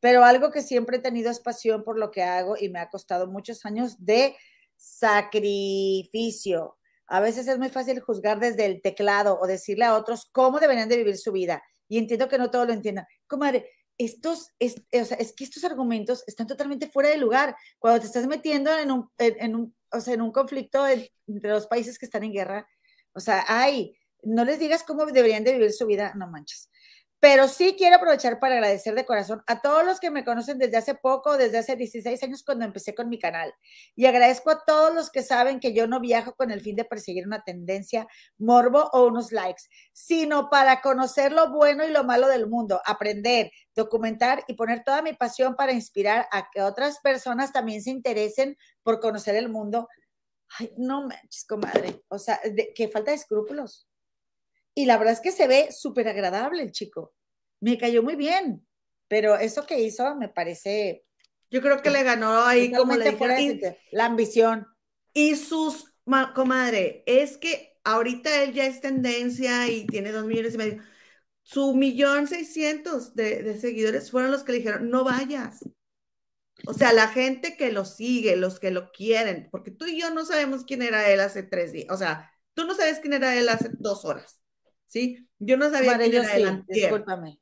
Pero 0.00 0.24
algo 0.24 0.50
que 0.50 0.62
siempre 0.62 0.98
he 0.98 1.00
tenido 1.00 1.30
es 1.30 1.40
pasión 1.40 1.82
por 1.82 1.98
lo 1.98 2.10
que 2.10 2.22
hago 2.22 2.56
y 2.58 2.68
me 2.68 2.78
ha 2.78 2.90
costado 2.90 3.26
muchos 3.26 3.64
años 3.64 4.04
de 4.04 4.36
sacrificio. 4.76 6.76
A 7.06 7.20
veces 7.20 7.48
es 7.48 7.58
muy 7.58 7.68
fácil 7.68 8.00
juzgar 8.00 8.38
desde 8.38 8.66
el 8.66 8.82
teclado 8.82 9.38
o 9.40 9.46
decirle 9.46 9.84
a 9.84 9.96
otros 9.96 10.28
cómo 10.32 10.60
deberían 10.60 10.88
de 10.88 10.96
vivir 10.96 11.16
su 11.16 11.32
vida. 11.32 11.62
Y 11.88 11.98
entiendo 11.98 12.28
que 12.28 12.38
no 12.38 12.50
todos 12.50 12.66
lo 12.66 12.72
entiendan. 12.72 13.06
Comadre, 13.26 13.70
estos, 13.98 14.50
es, 14.58 14.76
o 14.92 15.04
sea, 15.04 15.16
es 15.18 15.32
que 15.32 15.44
estos 15.44 15.64
argumentos 15.64 16.24
están 16.26 16.46
totalmente 16.46 16.88
fuera 16.88 17.10
de 17.10 17.18
lugar. 17.18 17.56
Cuando 17.78 18.00
te 18.00 18.06
estás 18.06 18.26
metiendo 18.26 18.76
en 18.76 18.90
un, 18.90 19.10
en, 19.18 19.36
en 19.38 19.56
un, 19.56 19.76
o 19.92 20.00
sea, 20.00 20.14
en 20.14 20.22
un 20.22 20.32
conflicto 20.32 20.86
en, 20.86 21.06
entre 21.26 21.50
los 21.50 21.66
países 21.66 21.98
que 21.98 22.06
están 22.06 22.24
en 22.24 22.32
guerra, 22.32 22.68
o 23.12 23.20
sea, 23.20 23.44
ay, 23.46 23.96
no 24.22 24.44
les 24.44 24.58
digas 24.58 24.82
cómo 24.82 25.04
deberían 25.06 25.44
de 25.44 25.52
vivir 25.52 25.72
su 25.72 25.86
vida, 25.86 26.12
no 26.16 26.26
manches. 26.28 26.70
Pero 27.24 27.48
sí 27.48 27.74
quiero 27.78 27.96
aprovechar 27.96 28.38
para 28.38 28.56
agradecer 28.56 28.94
de 28.94 29.06
corazón 29.06 29.42
a 29.46 29.62
todos 29.62 29.82
los 29.82 29.98
que 29.98 30.10
me 30.10 30.26
conocen 30.26 30.58
desde 30.58 30.76
hace 30.76 30.94
poco, 30.94 31.38
desde 31.38 31.56
hace 31.56 31.74
16 31.74 32.22
años 32.22 32.42
cuando 32.42 32.66
empecé 32.66 32.94
con 32.94 33.08
mi 33.08 33.18
canal. 33.18 33.54
Y 33.96 34.04
agradezco 34.04 34.50
a 34.50 34.62
todos 34.66 34.94
los 34.94 35.08
que 35.10 35.22
saben 35.22 35.58
que 35.58 35.72
yo 35.72 35.86
no 35.86 36.00
viajo 36.00 36.34
con 36.34 36.50
el 36.50 36.60
fin 36.60 36.76
de 36.76 36.84
perseguir 36.84 37.26
una 37.26 37.42
tendencia, 37.42 38.06
morbo 38.36 38.90
o 38.92 39.06
unos 39.06 39.32
likes, 39.32 39.62
sino 39.94 40.50
para 40.50 40.82
conocer 40.82 41.32
lo 41.32 41.50
bueno 41.50 41.86
y 41.86 41.92
lo 41.92 42.04
malo 42.04 42.28
del 42.28 42.46
mundo, 42.46 42.82
aprender, 42.84 43.50
documentar 43.74 44.44
y 44.46 44.52
poner 44.52 44.84
toda 44.84 45.00
mi 45.00 45.14
pasión 45.14 45.56
para 45.56 45.72
inspirar 45.72 46.26
a 46.30 46.50
que 46.50 46.60
otras 46.60 47.00
personas 47.00 47.54
también 47.54 47.80
se 47.80 47.88
interesen 47.88 48.58
por 48.82 49.00
conocer 49.00 49.34
el 49.36 49.48
mundo. 49.48 49.88
Ay, 50.58 50.74
no 50.76 51.06
manches, 51.06 51.46
comadre. 51.46 52.02
O 52.08 52.18
sea, 52.18 52.38
de, 52.44 52.74
que 52.74 52.88
falta 52.88 53.12
de 53.12 53.16
escrúpulos. 53.16 53.88
Y 54.74 54.86
la 54.86 54.98
verdad 54.98 55.14
es 55.14 55.20
que 55.20 55.32
se 55.32 55.46
ve 55.46 55.68
súper 55.70 56.08
agradable 56.08 56.62
el 56.62 56.72
chico. 56.72 57.14
Me 57.60 57.78
cayó 57.78 58.02
muy 58.02 58.16
bien, 58.16 58.66
pero 59.08 59.36
eso 59.36 59.66
que 59.66 59.80
hizo 59.80 60.14
me 60.16 60.28
parece... 60.28 61.04
Yo 61.50 61.62
creo 61.62 61.80
que 61.80 61.90
le 61.90 62.02
ganó 62.02 62.42
ahí 62.44 62.72
como 62.72 62.96
le 62.96 63.12
de 63.12 63.78
la 63.92 64.06
ambición. 64.06 64.66
Y 65.12 65.36
sus, 65.36 65.94
ma, 66.04 66.34
comadre, 66.34 67.04
es 67.06 67.38
que 67.38 67.78
ahorita 67.84 68.42
él 68.42 68.52
ya 68.52 68.66
es 68.66 68.80
tendencia 68.80 69.68
y 69.68 69.86
tiene 69.86 70.10
dos 70.10 70.24
millones 70.24 70.54
y 70.54 70.58
medio. 70.58 70.82
Su 71.44 71.74
millón 71.74 72.26
seiscientos 72.26 73.14
de, 73.14 73.42
de 73.42 73.60
seguidores 73.60 74.10
fueron 74.10 74.32
los 74.32 74.42
que 74.42 74.52
le 74.52 74.58
dijeron, 74.58 74.90
no 74.90 75.04
vayas. 75.04 75.60
O 76.66 76.72
sea, 76.72 76.92
la 76.92 77.08
gente 77.08 77.56
que 77.56 77.70
lo 77.72 77.84
sigue, 77.84 78.36
los 78.36 78.58
que 78.58 78.70
lo 78.70 78.90
quieren, 78.90 79.48
porque 79.50 79.70
tú 79.70 79.86
y 79.86 80.00
yo 80.00 80.10
no 80.10 80.24
sabemos 80.24 80.64
quién 80.64 80.82
era 80.82 81.08
él 81.10 81.20
hace 81.20 81.42
tres 81.42 81.72
días. 81.72 81.88
O 81.90 81.96
sea, 81.96 82.32
tú 82.54 82.64
no 82.66 82.74
sabes 82.74 83.00
quién 83.00 83.12
era 83.12 83.36
él 83.36 83.48
hace 83.48 83.70
dos 83.78 84.04
horas. 84.04 84.40
¿Sí? 84.86 85.26
Yo 85.38 85.56
no 85.56 85.70
sabía 85.70 85.92
Madre, 85.92 86.10
quién 86.10 86.22
yo 86.22 86.22
era 86.22 86.34
sí, 86.34 86.42
él 86.42 86.48
antier. 86.48 86.90
discúlpame. 86.90 87.40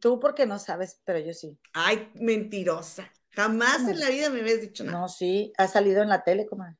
Tú 0.00 0.20
porque 0.20 0.46
no 0.46 0.58
sabes, 0.58 1.00
pero 1.04 1.18
yo 1.18 1.32
sí. 1.32 1.58
Ay, 1.72 2.10
mentirosa. 2.14 3.10
Jamás 3.30 3.82
No. 3.82 3.90
en 3.90 4.00
la 4.00 4.08
vida 4.10 4.30
me 4.30 4.40
habías 4.40 4.60
dicho 4.60 4.84
nada. 4.84 4.98
No, 5.00 5.08
sí, 5.08 5.52
ha 5.56 5.66
salido 5.68 6.02
en 6.02 6.08
la 6.08 6.22
tele, 6.24 6.46
comadre. 6.46 6.76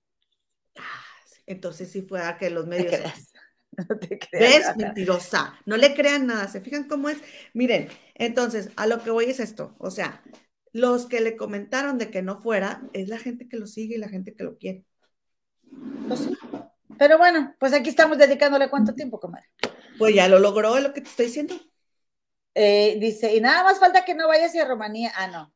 Entonces 1.47 1.91
sí 1.91 2.03
fue 2.03 2.23
a 2.23 2.39
que 2.39 2.51
los 2.51 2.67
medios... 2.67 2.91
te 2.91 2.99
creas. 2.99 3.33
No 3.89 3.99
te 3.99 4.19
creas. 4.19 4.67
¿Ves? 4.67 4.77
Mentirosa. 4.77 5.55
No 5.65 5.77
le 5.77 5.95
crean 5.95 6.27
nada. 6.27 6.49
¿Se 6.49 6.61
fijan 6.61 6.89
cómo 6.89 7.09
es? 7.09 7.19
Miren, 7.55 7.89
entonces, 8.17 8.71
a 8.77 8.87
lo 8.87 9.01
que 9.03 9.11
voy 9.11 9.27
es 9.27 9.39
esto. 9.41 9.77
O 9.79 9.91
sea, 9.93 10.23
los 10.73 11.07
que 11.07 11.21
le 11.21 11.37
comentaron 11.37 11.97
de 11.97 12.11
que 12.11 12.21
no 12.21 12.41
fuera 12.41 12.83
es 12.93 13.09
la 13.09 13.19
gente 13.19 13.49
que 13.49 13.57
lo 13.57 13.67
sigue 13.67 13.95
y 13.95 13.99
la 13.99 14.09
gente 14.09 14.35
que 14.35 14.43
lo 14.45 14.59
quiere. 14.59 14.85
Pues 16.09 16.21
sí. 16.21 16.37
Pero 16.99 17.17
bueno, 17.17 17.55
pues 17.59 17.73
aquí 17.73 17.89
estamos 17.89 18.19
dedicándole 18.19 18.69
cuánto 18.69 18.93
tiempo, 18.95 19.19
comadre. 19.21 19.47
Pues 20.01 20.15
ya 20.15 20.29
lo 20.29 20.39
logró, 20.39 20.77
es 20.77 20.83
lo 20.83 20.95
que 20.95 21.03
te 21.03 21.09
estoy 21.11 21.27
diciendo. 21.27 21.55
Eh, 22.55 22.97
dice, 22.99 23.35
y 23.37 23.41
nada 23.41 23.63
más 23.63 23.79
falta 23.79 24.05
que 24.05 24.15
no 24.15 24.27
vayas 24.27 24.57
a 24.57 24.65
Rumanía. 24.65 25.13
Ah, 25.15 25.29
no. 25.29 25.55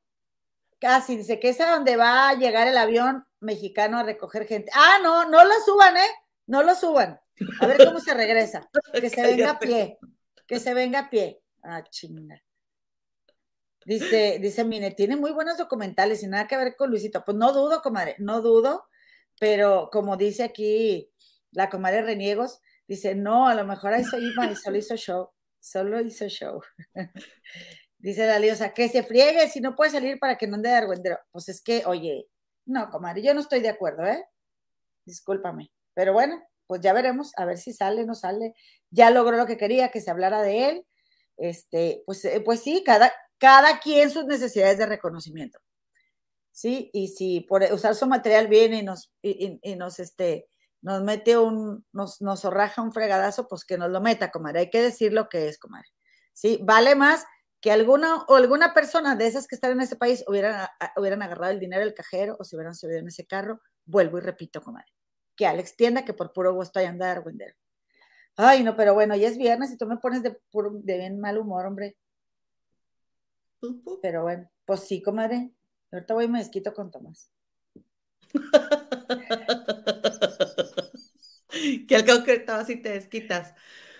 Casi, 0.78 1.16
dice 1.16 1.40
que 1.40 1.48
es 1.48 1.60
a 1.60 1.70
donde 1.70 1.96
va 1.96 2.28
a 2.28 2.34
llegar 2.34 2.68
el 2.68 2.76
avión 2.76 3.24
mexicano 3.40 3.98
a 3.98 4.02
recoger 4.02 4.46
gente. 4.46 4.70
Ah, 4.74 4.98
no, 5.02 5.28
no 5.28 5.44
lo 5.44 5.54
suban, 5.64 5.96
¿eh? 5.96 6.10
No 6.46 6.62
lo 6.62 6.74
suban. 6.74 7.18
A 7.60 7.66
ver 7.66 7.84
cómo 7.86 8.00
se 8.00 8.12
regresa. 8.12 8.68
Que 8.92 9.08
se 9.08 9.22
venga 9.22 9.52
a 9.52 9.58
pie. 9.58 9.98
Que 10.46 10.60
se 10.60 10.74
venga 10.74 10.98
a 11.00 11.10
pie. 11.10 11.40
Ah, 11.62 11.82
chinga. 11.88 12.42
Dice, 13.86 14.38
dice, 14.40 14.64
mire, 14.64 14.90
tiene 14.90 15.16
muy 15.16 15.32
buenos 15.32 15.58
documentales 15.58 16.22
y 16.22 16.26
nada 16.26 16.46
que 16.46 16.56
ver 16.56 16.76
con 16.76 16.90
Luisito. 16.90 17.24
Pues 17.24 17.36
no 17.36 17.52
dudo, 17.52 17.82
comadre, 17.82 18.16
no 18.18 18.40
dudo, 18.40 18.88
pero 19.38 19.88
como 19.90 20.16
dice 20.16 20.42
aquí 20.42 21.10
la 21.50 21.70
comadre 21.70 22.02
Reniegos, 22.02 22.60
dice, 22.88 23.14
no, 23.14 23.48
a 23.48 23.54
lo 23.54 23.64
mejor 23.66 23.92
ahí 23.94 24.04
iba 24.20 24.46
y 24.50 24.56
solo 24.56 24.76
hizo 24.78 24.96
show, 24.96 25.30
solo 25.60 26.00
hizo 26.00 26.28
show. 26.28 26.60
dice 27.98 28.26
la 28.26 28.38
liosa, 28.38 28.72
que 28.74 28.88
se 28.88 29.02
friegue 29.02 29.48
si 29.48 29.60
no 29.60 29.74
puede 29.76 29.90
salir 29.92 30.18
para 30.18 30.36
que 30.38 30.46
no 30.46 30.56
ande 30.56 30.68
de 30.70 30.76
argüendero. 30.76 31.18
Pues 31.32 31.48
es 31.48 31.62
que, 31.62 31.84
oye, 31.86 32.26
no, 32.66 32.90
comadre, 32.90 33.22
yo 33.22 33.34
no 33.34 33.40
estoy 33.40 33.60
de 33.60 33.68
acuerdo, 33.70 34.06
¿eh? 34.06 34.24
Discúlpame. 35.06 35.70
Pero 35.94 36.12
bueno, 36.12 36.42
pues 36.66 36.80
ya 36.80 36.92
veremos, 36.92 37.32
a 37.36 37.44
ver 37.44 37.58
si 37.58 37.72
sale, 37.72 38.04
no 38.06 38.14
sale. 38.14 38.54
Ya 38.90 39.10
logró 39.10 39.36
lo 39.36 39.46
que 39.46 39.56
quería, 39.56 39.90
que 39.90 40.00
se 40.00 40.10
hablara 40.10 40.42
de 40.42 40.68
él. 40.68 40.86
Este, 41.36 42.02
pues, 42.06 42.24
eh, 42.24 42.40
pues 42.44 42.60
sí, 42.62 42.82
cada, 42.84 43.12
cada 43.38 43.80
quien 43.80 44.10
sus 44.10 44.26
necesidades 44.26 44.78
de 44.78 44.86
reconocimiento. 44.86 45.58
¿sí? 46.52 46.90
Y 46.92 47.08
si 47.08 47.40
por 47.40 47.62
usar 47.72 47.94
su 47.94 48.06
material 48.06 48.48
viene 48.48 48.78
y 48.78 48.82
nos, 48.82 49.12
y, 49.22 49.46
y- 49.46 49.72
y 49.72 49.76
nos, 49.76 49.98
este, 50.00 50.46
nos 50.84 51.02
mete 51.02 51.38
un, 51.38 51.82
nos, 51.92 52.20
nos 52.20 52.42
zorraja 52.42 52.82
un 52.82 52.92
fregadazo, 52.92 53.48
pues 53.48 53.64
que 53.64 53.78
nos 53.78 53.90
lo 53.90 54.02
meta, 54.02 54.30
comadre. 54.30 54.60
Hay 54.60 54.70
que 54.70 54.82
decir 54.82 55.14
lo 55.14 55.30
que 55.30 55.48
es, 55.48 55.58
comadre. 55.58 55.88
¿Sí? 56.34 56.60
Vale 56.62 56.94
más 56.94 57.24
que 57.62 57.72
alguna 57.72 58.24
o 58.28 58.34
alguna 58.34 58.74
persona 58.74 59.16
de 59.16 59.26
esas 59.26 59.46
que 59.46 59.54
están 59.54 59.72
en 59.72 59.80
ese 59.80 59.96
país 59.96 60.22
hubieran, 60.28 60.68
hubieran 60.98 61.22
agarrado 61.22 61.52
el 61.52 61.58
dinero 61.58 61.82
del 61.82 61.94
cajero 61.94 62.36
o 62.38 62.44
se 62.44 62.54
hubieran 62.54 62.74
subido 62.74 62.98
en 62.98 63.08
ese 63.08 63.26
carro. 63.26 63.62
Vuelvo 63.86 64.18
y 64.18 64.20
repito, 64.20 64.60
comadre. 64.60 64.92
Que 65.34 65.46
Alex 65.46 65.74
tienda 65.74 66.04
que 66.04 66.12
por 66.12 66.34
puro 66.34 66.52
gusto 66.52 66.78
ahí 66.78 66.84
anda 66.84 67.10
Argüendero. 67.10 67.54
Ay, 68.36 68.62
no, 68.62 68.76
pero 68.76 68.92
bueno, 68.92 69.16
ya 69.16 69.28
es 69.28 69.38
viernes 69.38 69.72
y 69.72 69.78
tú 69.78 69.86
me 69.86 69.96
pones 69.96 70.22
de, 70.22 70.38
puro, 70.50 70.70
de 70.74 70.98
bien 70.98 71.18
mal 71.18 71.38
humor, 71.38 71.64
hombre. 71.64 71.96
Pero 74.02 74.24
bueno, 74.24 74.50
pues 74.66 74.80
sí, 74.80 75.00
comadre. 75.00 75.50
Ahorita 75.90 76.12
voy 76.12 76.26
y 76.26 76.28
me 76.28 76.40
desquito 76.40 76.74
con 76.74 76.90
Tomás. 76.90 77.30
que 82.02 82.10
al 82.12 82.20
ahorita 82.20 82.64
si 82.64 82.76
te 82.76 82.90
desquitas. 82.90 83.54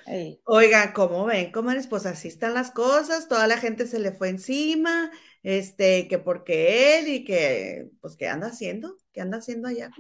Ey. 0.07 0.41
Oigan, 0.45 0.93
¿cómo 0.93 1.25
ven, 1.25 1.53
comadres? 1.53 1.87
Pues 1.87 2.07
así 2.07 2.29
están 2.29 2.55
las 2.55 2.71
cosas, 2.71 3.29
toda 3.29 3.47
la 3.47 3.57
gente 3.59 3.87
se 3.87 3.99
le 3.99 4.13
fue 4.13 4.29
encima, 4.29 5.11
este, 5.43 6.09
que 6.09 6.19
porque 6.19 6.99
él 6.99 7.09
y 7.09 7.25
que, 7.25 7.91
pues, 8.01 8.17
¿qué 8.17 8.29
anda 8.29 8.49
haciendo? 8.49 8.97
¿Qué 9.13 9.21
anda 9.21 9.39
haciendo 9.39 9.69
allá? 9.69 9.91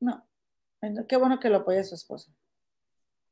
No, 0.00 0.26
bueno, 0.80 1.06
qué 1.08 1.16
bueno 1.16 1.40
que 1.40 1.50
lo 1.50 1.58
apoya 1.58 1.84
su 1.84 1.94
esposa. 1.94 2.32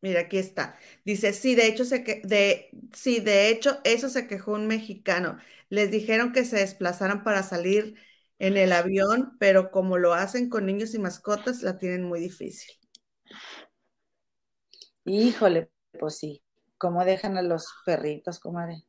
Mira, 0.02 0.20
aquí 0.20 0.38
está. 0.38 0.78
Dice, 1.04 1.32
sí, 1.32 1.54
de 1.54 1.66
hecho, 1.66 1.84
se 1.84 2.04
que, 2.04 2.20
de, 2.24 2.70
sí, 2.94 3.20
de 3.20 3.48
hecho, 3.48 3.80
eso 3.84 4.08
se 4.08 4.26
quejó 4.26 4.52
un 4.52 4.66
mexicano. 4.66 5.38
Les 5.68 5.90
dijeron 5.90 6.32
que 6.32 6.44
se 6.44 6.56
desplazaran 6.56 7.24
para 7.24 7.42
salir 7.42 7.96
en 8.38 8.56
el 8.56 8.72
avión, 8.72 9.36
pero 9.40 9.70
como 9.70 9.98
lo 9.98 10.14
hacen 10.14 10.48
con 10.50 10.66
niños 10.66 10.94
y 10.94 10.98
mascotas, 10.98 11.62
la 11.62 11.78
tienen 11.78 12.04
muy 12.04 12.20
difícil. 12.20 12.70
Híjole, 15.04 15.70
pues 15.98 16.18
sí. 16.18 16.42
¿Cómo 16.78 17.04
dejan 17.04 17.38
a 17.38 17.42
los 17.42 17.72
perritos, 17.84 18.38
comadre? 18.38 18.84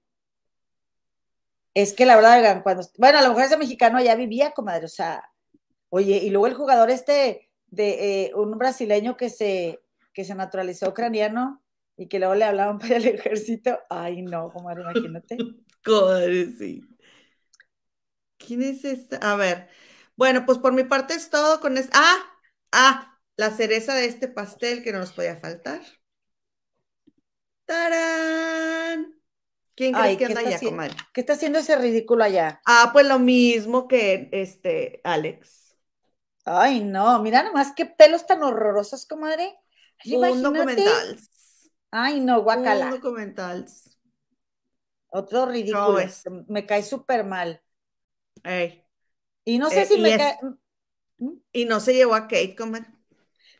Es 1.73 1.93
que 1.93 2.05
la 2.05 2.15
verdad, 2.15 2.64
cuando. 2.64 2.84
Bueno, 2.97 3.19
a 3.19 3.22
lo 3.22 3.30
mejor 3.30 3.43
ese 3.43 3.57
mexicano 3.57 4.01
ya 4.01 4.15
vivía, 4.15 4.51
comadre. 4.51 4.85
O 4.85 4.89
sea, 4.89 5.23
oye, 5.89 6.18
y 6.18 6.30
luego 6.30 6.47
el 6.47 6.55
jugador 6.55 6.89
este 6.89 7.49
de 7.68 8.23
eh, 8.26 8.31
un 8.35 8.57
brasileño 8.57 9.15
que 9.15 9.30
se, 9.30 9.80
que 10.14 10.26
se 10.26 10.35
naturalizó 10.35 10.89
ucraniano 10.89 11.64
y 11.95 12.07
que 12.07 12.19
luego 12.19 12.35
le 12.35 12.45
hablaban 12.45 12.80
para 12.80 12.97
el 12.97 13.05
ejército. 13.05 13.80
Ay, 13.89 14.22
no, 14.22 14.51
comadre, 14.51 14.81
imagínate. 14.81 15.38
Comadre, 15.85 16.51
sí. 16.57 16.81
¿Quién 18.38 18.64
es 18.64 18.84
esta? 18.84 19.18
A 19.18 19.35
ver. 19.35 19.69
Bueno, 20.15 20.45
pues 20.45 20.57
por 20.57 20.73
mi 20.73 20.84
parte 20.84 21.14
es 21.14 21.30
todo 21.30 21.59
con 21.59 21.77
este. 21.77 21.91
Ah, 21.93 22.18
ah, 22.72 23.16
la 23.38 23.51
cereza 23.51 23.93
de 23.95 24.05
este 24.05 24.27
pastel 24.27 24.84
que 24.84 24.91
no 24.91 24.99
nos 24.99 25.14
podía 25.14 25.38
faltar. 25.38 25.81
¡Tarán! 27.65 29.14
¿Quién 29.76 29.93
crees 29.93 30.18
que 30.18 30.18
¿qué 30.18 30.26
anda 30.26 30.39
allá, 30.41 30.59
comadre? 30.59 30.95
¿Qué 31.14 31.22
está 31.22 31.34
haciendo 31.34 31.59
ese 31.59 31.76
ridículo 31.76 32.23
allá? 32.23 32.61
Ah, 32.65 32.89
pues 32.93 33.05
lo 33.07 33.19
mismo 33.19 33.88
que 33.88 34.30
este 34.31 35.01
Alex. 35.03 35.76
Ay, 36.45 36.84
no, 36.84 37.22
mira 37.22 37.43
nomás 37.43 37.73
qué 37.76 37.85
pelos 37.85 38.26
tan 38.26 38.41
horrorosos, 38.41 39.05
comadre. 39.05 39.55
Ay, 39.99 40.15
Un 40.15 40.26
imagínate. 40.39 40.57
documental. 40.57 41.19
Ay, 41.91 42.19
no, 42.22 42.38
Un 42.39 42.43
guacala. 42.43 42.89
documental. 42.89 43.65
Otro 45.09 45.41
¿Cómo 45.41 45.51
ridículo. 45.51 45.93
ves? 45.93 46.23
Me 46.47 46.65
cae 46.65 46.84
súper 46.84 47.23
mal. 47.26 47.61
Ey. 48.43 48.84
Y 49.45 49.57
no 49.59 49.69
sé 49.69 49.84
Eh, 49.84 49.85
si 49.85 49.99
me 49.99 50.11
es- 50.11 50.18
cae, 50.18 50.39
Y 51.51 51.65
no 51.65 51.80
se 51.80 51.93
llevó 51.93 52.15
a 52.15 52.23
Kate, 52.27 52.55
comadre. 52.55 52.88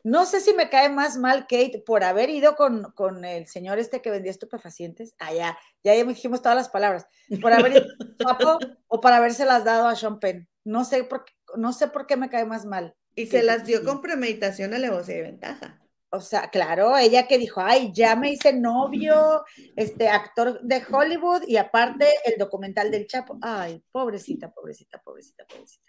No 0.08 0.26
sé 0.26 0.40
si 0.40 0.54
me 0.54 0.70
cae 0.70 0.88
más 0.88 1.18
mal 1.18 1.48
Kate 1.50 1.84
por 1.86 2.06
haber 2.06 2.30
ido 2.30 2.56
con, 2.56 2.94
con 2.94 3.26
el 3.26 3.46
señor 3.46 3.78
este 3.78 4.02
que 4.02 4.10
vendía 4.10 4.32
estupefacientes. 4.32 5.14
Ah, 5.20 5.34
ya, 5.34 5.58
ya, 5.84 5.92
dijimos 6.02 6.42
todas 6.42 6.56
las 6.56 6.70
palabras. 6.70 7.08
Por 7.42 7.52
haber 7.52 7.74
ido 7.74 7.86
guapo 8.24 8.58
o 8.88 9.02
para 9.02 9.18
habérselas 9.18 9.66
dado 9.66 9.86
a 9.86 9.98
Sean 9.98 10.22
Penn. 10.22 10.48
No 10.64 10.86
sé 10.86 11.04
por 11.04 11.26
qué, 11.26 11.34
no 11.58 11.74
sé 11.74 11.90
por 11.90 12.08
qué 12.08 12.16
me 12.16 12.30
cae 12.30 12.46
más 12.46 12.66
mal. 12.66 12.96
Y 13.16 13.26
se 13.26 13.44
las 13.44 13.66
dio 13.66 13.84
con 13.84 14.00
premeditación, 14.00 14.74
alevosía 14.74 15.18
y 15.18 15.22
ventaja. 15.24 15.78
O 16.10 16.22
sea, 16.22 16.50
claro, 16.52 16.96
ella 16.96 17.28
que 17.28 17.38
dijo, 17.38 17.60
ay, 17.60 17.92
ya 17.94 18.16
me 18.16 18.32
hice 18.32 18.54
novio, 18.54 19.44
este 19.76 20.08
actor 20.08 20.62
de 20.62 20.82
Hollywood 20.90 21.44
y 21.46 21.58
aparte 21.58 22.08
el 22.24 22.38
documental 22.38 22.92
del 22.92 23.08
Chapo. 23.08 23.38
Ay, 23.42 23.84
pobrecita, 23.92 24.50
pobrecita, 24.54 25.02
pobrecita, 25.02 25.46
pobrecita. 25.46 25.87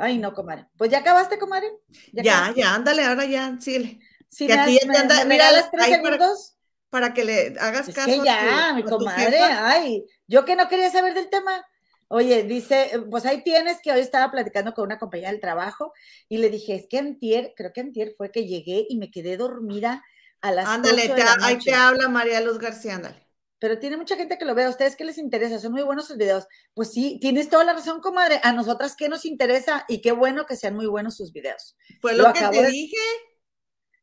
Ay, 0.00 0.18
no, 0.18 0.32
comadre. 0.34 0.66
Pues 0.76 0.90
ya 0.90 0.98
acabaste, 0.98 1.38
comadre. 1.38 1.70
Ya, 2.12 2.38
acabaste? 2.38 2.60
ya, 2.60 2.74
ándale, 2.74 3.04
ahora 3.04 3.24
ya, 3.26 3.56
síguele. 3.60 4.00
Sí, 4.28 4.46
que 4.46 4.54
me, 4.54 4.60
aquí 4.62 4.78
ya 4.82 4.90
te 4.92 4.98
anda- 4.98 5.16
me 5.24 5.24
mira, 5.34 5.48
regalas 5.48 5.70
tres 5.70 5.86
para- 5.88 5.96
segundos. 5.96 6.56
Para 6.88 7.14
que 7.14 7.24
le 7.24 7.54
hagas 7.60 7.88
Es 7.88 7.94
caso. 7.94 8.08
que 8.08 8.24
ya, 8.24 8.68
tu- 8.70 8.74
mi 8.76 8.82
comadre, 8.84 9.38
ay, 9.40 10.04
yo 10.26 10.44
que 10.44 10.56
no 10.56 10.68
quería 10.68 10.90
saber 10.90 11.14
del 11.14 11.28
tema. 11.30 11.64
Oye, 12.08 12.42
dice, 12.42 12.90
pues 13.10 13.24
ahí 13.26 13.44
tienes 13.44 13.80
que 13.80 13.92
hoy 13.92 14.00
estaba 14.00 14.32
platicando 14.32 14.74
con 14.74 14.86
una 14.86 14.98
compañera 14.98 15.30
del 15.30 15.40
trabajo 15.40 15.92
y 16.28 16.38
le 16.38 16.48
dije, 16.50 16.74
es 16.74 16.86
que 16.88 16.98
antier, 16.98 17.52
creo 17.56 17.72
que 17.72 17.80
antier 17.82 18.14
fue 18.16 18.32
que 18.32 18.46
llegué 18.46 18.86
y 18.88 18.96
me 18.98 19.12
quedé 19.12 19.36
dormida 19.36 20.02
a 20.40 20.50
las 20.50 20.66
Ándale, 20.66 21.02
8 21.04 21.14
te- 21.14 21.20
de 21.20 21.24
la 21.24 21.36
ahí 21.46 21.58
te 21.58 21.72
habla 21.74 22.08
María 22.08 22.40
Luz 22.40 22.58
García, 22.58 22.96
ándale. 22.96 23.24
Pero 23.60 23.78
tiene 23.78 23.96
mucha 23.96 24.16
gente 24.16 24.36
que 24.38 24.44
lo 24.44 24.54
ve. 24.56 24.64
¿A 24.64 24.70
ustedes 24.70 24.96
qué 24.96 25.04
les 25.04 25.18
interesa? 25.18 25.58
Son 25.60 25.70
muy 25.70 25.82
buenos 25.82 26.06
sus 26.08 26.16
videos. 26.16 26.46
Pues 26.74 26.92
sí, 26.92 27.18
tienes 27.20 27.48
toda 27.48 27.62
la 27.62 27.74
razón, 27.74 28.00
comadre. 28.00 28.40
A 28.42 28.52
nosotras 28.52 28.96
qué 28.96 29.08
nos 29.08 29.24
interesa 29.24 29.84
y 29.86 30.00
qué 30.00 30.12
bueno 30.12 30.46
que 30.46 30.56
sean 30.56 30.74
muy 30.74 30.86
buenos 30.86 31.16
sus 31.16 31.30
videos. 31.32 31.76
Fue 32.00 32.14
Lo 32.16 32.24
lo, 32.28 32.32
que 32.32 32.40
te 32.40 32.62
de- 32.62 32.70
dije. 32.70 32.96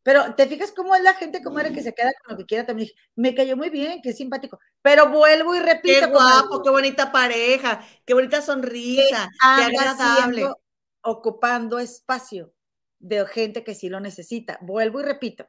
Pero 0.04 0.36
te 0.36 0.48
fijas 0.48 0.72
cómo 0.72 0.96
es 0.96 1.02
la 1.04 1.16
gente, 1.16 1.44
comadre, 1.44 1.74
que 1.74 1.84
se 1.84 1.94
queda 1.94 2.14
con 2.24 2.34
lo 2.34 2.38
que 2.38 2.46
quiera. 2.46 2.66
También 2.66 2.88
dije, 2.88 3.00
me 3.16 3.36
cayó 3.36 3.58
muy 3.58 3.70
bien, 3.70 4.00
qué 4.02 4.14
simpático. 4.14 4.58
Pero 4.82 5.10
vuelvo 5.10 5.54
y 5.54 5.60
repito, 5.60 6.00
Qué 6.00 6.06
guapo, 6.06 6.48
comadre, 6.48 6.64
qué 6.64 6.70
bonita 6.70 7.12
pareja, 7.12 7.86
qué 8.06 8.14
bonita 8.14 8.42
sonrisa, 8.42 9.30
qué 9.58 9.64
agradable. 9.66 10.36
siendo- 10.38 10.62
ocupando 11.02 11.78
espacio 11.80 12.54
de 13.00 13.26
gente 13.26 13.64
que 13.66 13.76
sí 13.76 13.90
lo 13.90 14.00
necesita. 14.00 14.58
Vuelvo 14.62 15.02
y 15.02 15.04
repito. 15.04 15.48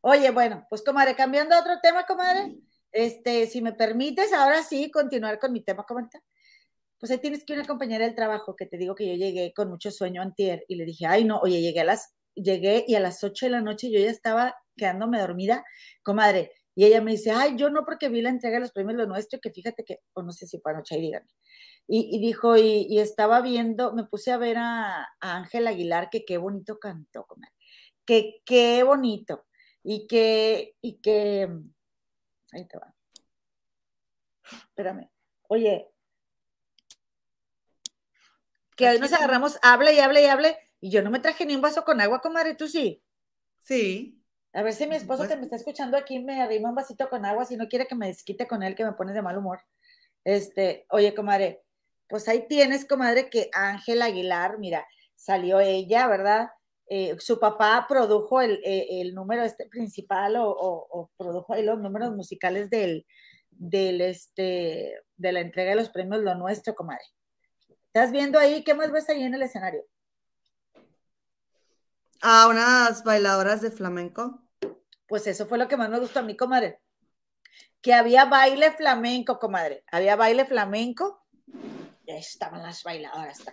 Oye, 0.00 0.30
bueno, 0.30 0.66
pues 0.70 0.82
comadre, 0.82 1.14
cambiando 1.14 1.54
a 1.54 1.60
otro 1.60 1.78
tema, 1.82 2.06
comadre, 2.06 2.56
este, 2.92 3.46
si 3.46 3.62
me 3.62 3.72
permites, 3.72 4.32
ahora 4.32 4.62
sí, 4.62 4.90
continuar 4.90 5.38
con 5.38 5.52
mi 5.52 5.62
tema, 5.62 5.84
comadre. 5.84 6.20
Pues 6.98 7.12
ahí 7.12 7.18
tienes 7.18 7.44
que 7.44 7.52
una 7.52 7.64
compañera 7.64 8.04
del 8.04 8.14
trabajo 8.14 8.56
que 8.56 8.66
te 8.66 8.76
digo 8.76 8.94
que 8.94 9.06
yo 9.06 9.14
llegué 9.14 9.52
con 9.54 9.68
mucho 9.68 9.90
sueño 9.90 10.20
antier 10.22 10.64
y 10.68 10.74
le 10.76 10.84
dije, 10.84 11.06
ay 11.06 11.24
no, 11.24 11.38
oye, 11.38 11.60
llegué 11.60 11.80
a 11.80 11.84
las, 11.84 12.14
llegué 12.34 12.84
y 12.88 12.96
a 12.96 13.00
las 13.00 13.22
8 13.22 13.46
de 13.46 13.50
la 13.52 13.60
noche 13.60 13.90
yo 13.90 14.00
ya 14.00 14.10
estaba 14.10 14.56
quedándome 14.76 15.20
dormida, 15.20 15.64
comadre, 16.02 16.52
y 16.78 16.84
ella 16.84 17.00
me 17.00 17.10
dice, 17.10 17.32
ay, 17.32 17.56
yo 17.56 17.70
no 17.70 17.84
porque 17.84 18.08
vi 18.08 18.22
la 18.22 18.30
entrega 18.30 18.54
de 18.54 18.60
los 18.60 18.70
premios 18.70 18.96
Lo 18.96 19.06
Nuestro, 19.06 19.40
que 19.40 19.50
fíjate 19.50 19.84
que, 19.84 19.98
o 20.12 20.22
no 20.22 20.30
sé 20.30 20.46
si 20.46 20.60
fue 20.60 20.70
anoche, 20.70 20.94
ahí 20.94 21.00
díganme. 21.00 21.26
Y, 21.88 22.20
dijo, 22.20 22.56
y, 22.56 22.86
y 22.88 23.00
estaba 23.00 23.40
viendo, 23.40 23.92
me 23.94 24.04
puse 24.04 24.30
a 24.30 24.36
ver 24.36 24.58
a 24.58 25.08
Ángel 25.18 25.66
Aguilar, 25.66 26.08
que 26.08 26.24
qué 26.24 26.38
bonito 26.38 26.78
cantó, 26.78 27.24
comadre, 27.24 27.52
que 28.04 28.42
qué 28.44 28.84
bonito, 28.84 29.46
y 29.82 30.06
que, 30.06 30.76
y 30.80 31.00
que, 31.00 31.48
ahí 32.52 32.64
te 32.66 32.78
va. 32.78 32.94
Espérame, 34.50 35.10
oye, 35.48 35.88
que 38.76 38.88
hoy 38.88 38.98
nos 38.98 39.12
agarramos, 39.12 39.58
hable 39.62 39.92
y 39.92 39.98
hable 39.98 40.22
y 40.22 40.26
hable, 40.26 40.58
y 40.80 40.90
yo 40.90 41.02
no 41.02 41.10
me 41.10 41.18
traje 41.18 41.44
ni 41.44 41.54
un 41.54 41.60
vaso 41.60 41.84
con 41.84 42.00
agua, 42.00 42.20
comadre, 42.20 42.54
tú 42.54 42.68
sí. 42.68 43.02
Sí. 43.60 44.22
A 44.52 44.62
ver 44.62 44.72
si 44.72 44.86
mi 44.86 44.96
esposo 44.96 45.18
Pues- 45.18 45.30
que 45.30 45.36
me 45.36 45.42
está 45.42 45.56
escuchando 45.56 45.96
aquí 45.96 46.18
me 46.20 46.40
arrima 46.40 46.70
un 46.70 46.74
vasito 46.74 47.10
con 47.10 47.24
agua, 47.24 47.44
si 47.44 47.56
no 47.56 47.68
quiere 47.68 47.86
que 47.86 47.94
me 47.94 48.06
desquite 48.06 48.46
con 48.46 48.62
él, 48.62 48.74
que 48.74 48.84
me 48.84 48.92
pone 48.92 49.12
de 49.12 49.20
mal 49.22 49.36
humor. 49.36 49.60
Este, 50.24 50.86
oye, 50.90 51.14
comadre, 51.14 51.62
pues 52.08 52.28
ahí 52.28 52.46
tienes, 52.48 52.84
comadre, 52.86 53.28
que 53.28 53.50
Ángel 53.52 54.00
Aguilar, 54.00 54.58
mira, 54.58 54.86
salió 55.14 55.60
ella, 55.60 56.06
¿verdad? 56.06 56.50
Eh, 56.90 57.16
su 57.18 57.38
papá 57.38 57.86
produjo 57.88 58.40
el, 58.40 58.60
eh, 58.64 59.00
el 59.02 59.14
número 59.14 59.42
este 59.42 59.66
principal 59.66 60.36
o, 60.36 60.48
o- 60.50 60.86
o 60.90 61.10
produjo 61.16 61.52
ahí 61.54 61.62
los 61.62 61.78
números 61.80 62.14
musicales 62.14 62.70
del, 62.70 63.06
del 63.50 64.00
este, 64.00 64.94
de 65.16 65.32
la 65.32 65.40
entrega 65.40 65.70
de 65.70 65.76
los 65.76 65.90
premios 65.90 66.22
Lo 66.22 66.34
Nuestro, 66.34 66.74
comadre. 66.74 67.04
¿Estás 67.88 68.10
viendo 68.12 68.38
ahí? 68.38 68.64
¿Qué 68.64 68.74
más 68.74 68.90
ves 68.90 69.08
ahí 69.08 69.22
en 69.22 69.34
el 69.34 69.42
escenario? 69.42 69.84
A 72.22 72.48
unas 72.48 73.04
bailadoras 73.04 73.60
de 73.60 73.70
flamenco. 73.70 74.42
Pues 75.06 75.26
eso 75.26 75.46
fue 75.46 75.58
lo 75.58 75.68
que 75.68 75.76
más 75.76 75.88
me 75.90 76.00
gustó 76.00 76.20
a 76.20 76.22
mí, 76.22 76.36
comadre. 76.36 76.80
Que 77.80 77.94
había 77.94 78.24
baile 78.24 78.72
flamenco, 78.72 79.38
comadre. 79.38 79.84
Había 79.90 80.16
baile 80.16 80.44
flamenco. 80.44 81.17
Y 82.08 82.10
ahí 82.10 82.20
estaban 82.20 82.62
las 82.62 82.82
bailadoras. 82.84 83.44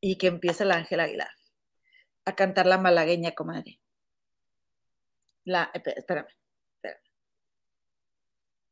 Y 0.00 0.16
que 0.18 0.26
empieza 0.26 0.64
el 0.64 0.72
Ángel 0.72 0.98
Aguilar 0.98 1.30
a 2.24 2.34
cantar 2.34 2.66
la 2.66 2.78
malagueña, 2.78 3.30
comadre. 3.32 3.78
La, 5.44 5.72
esp- 5.72 5.94
espérame. 5.96 6.26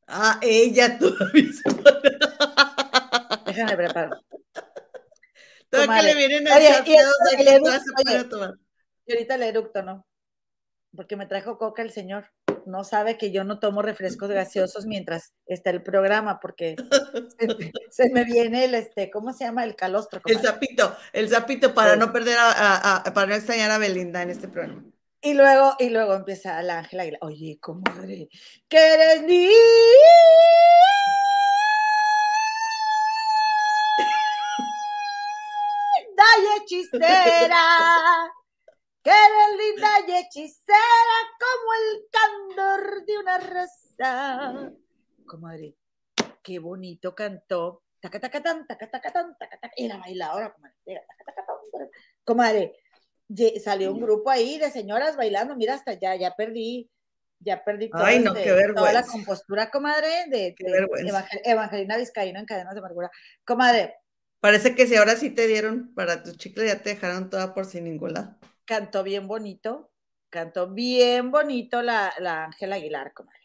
Ah, 0.09 0.41
ella 0.43 0.99
todavía 0.99 1.53
se 1.53 1.71
Déjame 3.47 3.77
preparar. 3.77 4.21
Todavía 5.69 5.97
que 6.01 6.03
le 6.03 6.15
vienen 6.17 6.49
a 6.49 6.57
Oye, 6.57 6.83
pueden 8.03 8.21
oye. 8.21 8.25
tomar. 8.29 8.55
Y 9.11 9.15
ahorita 9.15 9.35
el 9.35 9.43
eructo, 9.43 9.83
¿no? 9.83 10.07
Porque 10.95 11.17
me 11.17 11.27
trajo 11.27 11.59
coca 11.59 11.83
el 11.83 11.91
señor. 11.91 12.31
No 12.65 12.85
sabe 12.85 13.19
que 13.19 13.33
yo 13.33 13.43
no 13.43 13.59
tomo 13.59 13.83
refrescos 13.83 14.31
gaseosos 14.31 14.87
mientras 14.87 15.33
está 15.47 15.71
el 15.71 15.83
programa, 15.83 16.39
porque 16.39 16.77
se, 17.39 17.73
se 17.91 18.11
me 18.11 18.23
viene 18.25 18.67
el, 18.67 18.75
este, 18.77 19.11
¿cómo 19.11 19.33
se 19.33 19.45
llama? 19.45 19.65
El 19.65 19.75
calostro. 19.75 20.21
El 20.27 20.41
sapito, 20.41 20.95
el 21.13 21.29
sapito 21.29 21.75
para 21.75 21.95
Sí. 21.95 21.99
no 21.99 22.13
perder 22.13 22.39
a, 22.39 22.53
a- 22.53 22.97
a- 22.99 23.15
para 23.15 23.27
no 23.27 23.35
extrañar 23.35 23.73
a 23.73 23.79
Belinda 23.79 24.23
en 24.23 24.31
este 24.31 24.47
programa. 24.47 24.85
Y 25.23 25.35
luego, 25.35 25.75
y 25.81 25.91
luego 25.91 26.15
empieza 26.15 26.63
la 26.63 26.79
Ángela 26.79 27.03
Aguilar. 27.03 27.19
Oye, 27.23 27.59
comadre, 27.61 28.29
que 28.69 28.95
eres 28.95 29.23
linda 29.23 29.57
y 36.39 36.63
hechicera. 36.63 37.57
Que 39.03 39.11
eres 39.11 39.59
linda 39.59 39.89
y 40.09 40.13
hechicera 40.21 41.19
como 41.39 41.73
el 41.75 42.07
candor 42.13 43.05
de 43.07 43.19
una 43.19 43.39
rosa. 43.39 44.73
Comadre, 45.27 45.75
qué 46.43 46.59
bonito 46.59 47.15
cantó. 47.15 47.83
Taca, 48.01 48.21
taca, 48.21 48.43
tan, 48.43 48.67
taca, 48.67 48.91
taca, 48.91 49.11
tan, 49.13 49.37
taca, 49.39 49.59
taca. 49.59 49.73
Y 49.77 49.89
la 49.89 49.99
bailadora, 49.99 50.53
comadre. 50.53 50.75
Comadre, 52.25 52.77
salió 53.63 53.93
un 53.93 54.01
grupo 54.01 54.31
ahí 54.31 54.59
de 54.59 54.71
señoras 54.71 55.17
bailando, 55.17 55.57
mira, 55.57 55.75
hasta 55.75 55.95
ya, 55.95 56.15
ya 56.17 56.35
perdí, 56.37 56.91
ya 57.41 57.65
perdí 57.65 57.91
todo 57.91 58.05
Ay, 58.05 58.19
no, 58.21 58.33
este- 58.35 58.45
qué 58.45 58.51
toda 58.51 58.61
la 58.61 59.01
vergüenza. 59.01 59.13
compostura, 59.13 59.71
comadre, 59.71 60.09
de, 60.29 60.55
Qué 60.57 60.65
de 60.65 60.73
vergüenza. 60.73 61.09
Evangel- 61.21 61.41
Evangelina 61.45 61.97
Vizcaíno 61.97 62.39
en 62.39 62.47
Cadenas 62.47 62.75
de 62.75 62.81
Amargura. 62.81 63.11
Comadre, 63.45 63.97
Parece 64.41 64.75
que 64.75 64.87
si 64.87 64.97
ahora 64.97 65.17
sí 65.17 65.29
te 65.29 65.47
dieron 65.47 65.93
para 65.95 66.23
tu 66.23 66.33
chicle, 66.35 66.67
ya 66.67 66.83
te 66.83 66.95
dejaron 66.95 67.29
toda 67.29 67.53
por 67.53 67.67
sin 67.67 67.85
ningún 67.85 68.15
lado. 68.15 68.37
Cantó 68.71 69.03
bien 69.05 69.27
bonito, 69.29 69.91
cantó 70.31 70.69
bien 70.71 71.31
bonito 71.31 71.83
la, 71.83 72.13
la 72.19 72.45
Ángela 72.47 72.77
Aguilar, 72.77 73.13
comadre. 73.15 73.41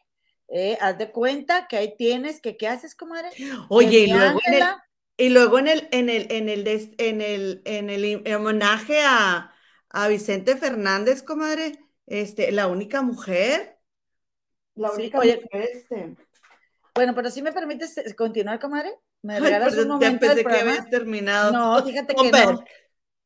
Eh, 0.50 0.78
haz 0.82 0.98
de 0.98 1.12
cuenta 1.12 1.68
que 1.68 1.78
ahí 1.78 1.96
tienes, 1.98 2.42
que 2.42 2.58
qué 2.58 2.68
haces, 2.68 2.96
comadre. 2.96 3.38
Oye, 3.70 4.00
y 4.00 4.08
luego 4.08 4.40
en 4.48 4.54
el, 4.54 4.82
y 5.18 5.30
luego 5.30 5.60
en 5.60 5.68
el, 5.68 5.88
en 5.92 6.10
el, 6.10 6.28
en 6.32 6.50
el, 6.50 6.64
des- 6.64 6.92
en 6.98 7.22
el, 7.22 7.62
en 7.66 7.90
el 7.90 8.24
homenaje 8.36 9.02
a, 9.04 9.54
a 9.90 10.08
Vicente 10.08 10.56
Fernández, 10.58 11.24
comadre, 11.24 11.80
este, 12.08 12.52
la 12.52 12.68
única 12.68 13.02
mujer. 13.02 13.80
La 14.76 14.92
Sí, 14.92 14.94
única 14.94 15.20
oye, 15.20 15.46
mujer, 15.52 15.70
este. 15.72 16.16
Bueno, 16.96 17.14
pero 17.16 17.30
si 17.30 17.42
me 17.42 17.52
permites 17.54 17.96
continuar, 18.18 18.60
comadre, 18.60 18.96
me 19.22 19.40
Ay, 19.40 19.42
regalas 19.42 19.76
perdón, 19.76 19.88
un 19.88 19.88
ya 20.00 20.12
momento 20.12 20.28
del 20.28 20.42
pensé 20.42 20.48
que 20.48 20.60
programa. 20.60 20.62
habías 20.62 20.90
terminado. 20.90 21.58
No, 21.58 21.84
fíjate 21.84 22.18
que 22.18 22.32
no. 22.34 22.66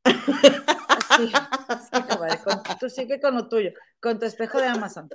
Sí, 0.05 1.27
sí, 1.27 2.01
con- 2.43 2.77
tú 2.79 2.89
sigue 2.89 3.19
con 3.19 3.35
lo 3.35 3.49
tuyo, 3.49 3.71
con 3.99 4.19
tu 4.19 4.25
espejo 4.25 4.59
de 4.59 4.67
Amazon. 4.67 5.09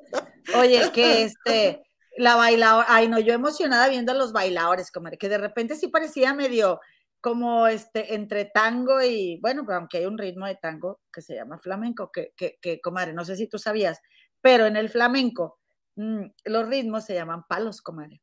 Oye, 0.58 0.90
que 0.92 1.22
este, 1.24 1.82
la 2.16 2.36
bailadora, 2.36 2.86
ay 2.88 3.08
no, 3.08 3.18
yo 3.18 3.32
emocionada 3.32 3.88
viendo 3.88 4.12
a 4.12 4.14
los 4.14 4.32
bailadores, 4.32 4.90
comadre, 4.90 5.18
que 5.18 5.28
de 5.28 5.38
repente 5.38 5.76
sí 5.76 5.88
parecía 5.88 6.34
medio 6.34 6.80
como 7.20 7.66
este, 7.66 8.14
entre 8.14 8.44
tango 8.44 9.00
y, 9.00 9.38
bueno, 9.40 9.64
pero 9.64 9.78
aunque 9.78 9.98
hay 9.98 10.06
un 10.06 10.18
ritmo 10.18 10.46
de 10.46 10.56
tango 10.56 11.00
que 11.10 11.22
se 11.22 11.34
llama 11.34 11.58
flamenco, 11.58 12.10
que, 12.12 12.32
que, 12.36 12.58
que 12.60 12.80
comadre, 12.82 13.14
no 13.14 13.24
sé 13.24 13.36
si 13.36 13.46
tú 13.48 13.58
sabías, 13.58 13.98
pero 14.42 14.66
en 14.66 14.76
el 14.76 14.90
flamenco 14.90 15.58
mm, 15.96 16.24
los 16.44 16.68
ritmos 16.68 17.04
se 17.06 17.14
llaman 17.14 17.44
palos, 17.48 17.80
comadre. 17.80 18.20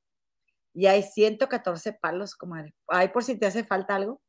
Y 0.74 0.86
hay 0.86 1.04
114 1.04 1.94
palos, 1.94 2.36
comadre. 2.36 2.76
Ay, 2.88 3.10
por 3.10 3.24
si 3.24 3.38
te 3.38 3.48
hace 3.48 3.64
falta 3.64 3.96
algo. 3.96 4.22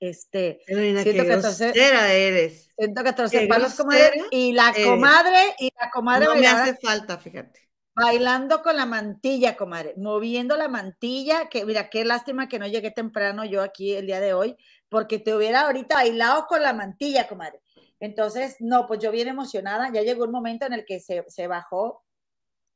Este, 0.00 0.60
Carolina, 0.66 1.02
qué 1.02 1.12
114 1.12 1.64
grosera 1.72 2.12
eres. 2.12 2.70
114 2.76 3.40
Qué 3.40 3.46
palos, 3.48 3.74
comadre. 3.74 4.02
grosera 4.10 4.28
Y 4.30 4.52
la 4.52 4.70
eres. 4.70 4.86
comadre, 4.86 5.54
y 5.58 5.72
la 5.80 5.90
comadre 5.90 6.26
No 6.26 6.34
me 6.36 6.46
hace 6.46 6.76
falta, 6.76 7.18
fíjate. 7.18 7.60
bailando 7.94 8.62
con 8.62 8.76
la 8.76 8.86
mantilla, 8.86 9.56
comadre, 9.56 9.94
moviendo 9.96 10.56
la 10.56 10.68
mantilla, 10.68 11.48
que 11.48 11.64
mira, 11.64 11.90
qué 11.90 12.04
lástima 12.04 12.48
que 12.48 12.58
no 12.60 12.66
llegué 12.68 12.90
temprano 12.92 13.44
yo 13.44 13.60
aquí 13.62 13.94
el 13.94 14.06
día 14.06 14.20
de 14.20 14.34
hoy, 14.34 14.56
porque 14.88 15.18
te 15.18 15.34
hubiera 15.34 15.62
ahorita 15.62 15.96
bailado 15.96 16.46
con 16.46 16.62
la 16.62 16.72
mantilla, 16.72 17.26
comadre. 17.26 17.60
Entonces, 18.00 18.56
no, 18.60 18.86
pues 18.86 19.00
yo 19.00 19.10
bien 19.10 19.26
emocionada, 19.26 19.90
ya 19.92 20.02
llegó 20.02 20.24
un 20.24 20.30
momento 20.30 20.64
en 20.66 20.74
el 20.74 20.84
que 20.84 21.00
se, 21.00 21.24
se 21.28 21.48
bajó 21.48 22.04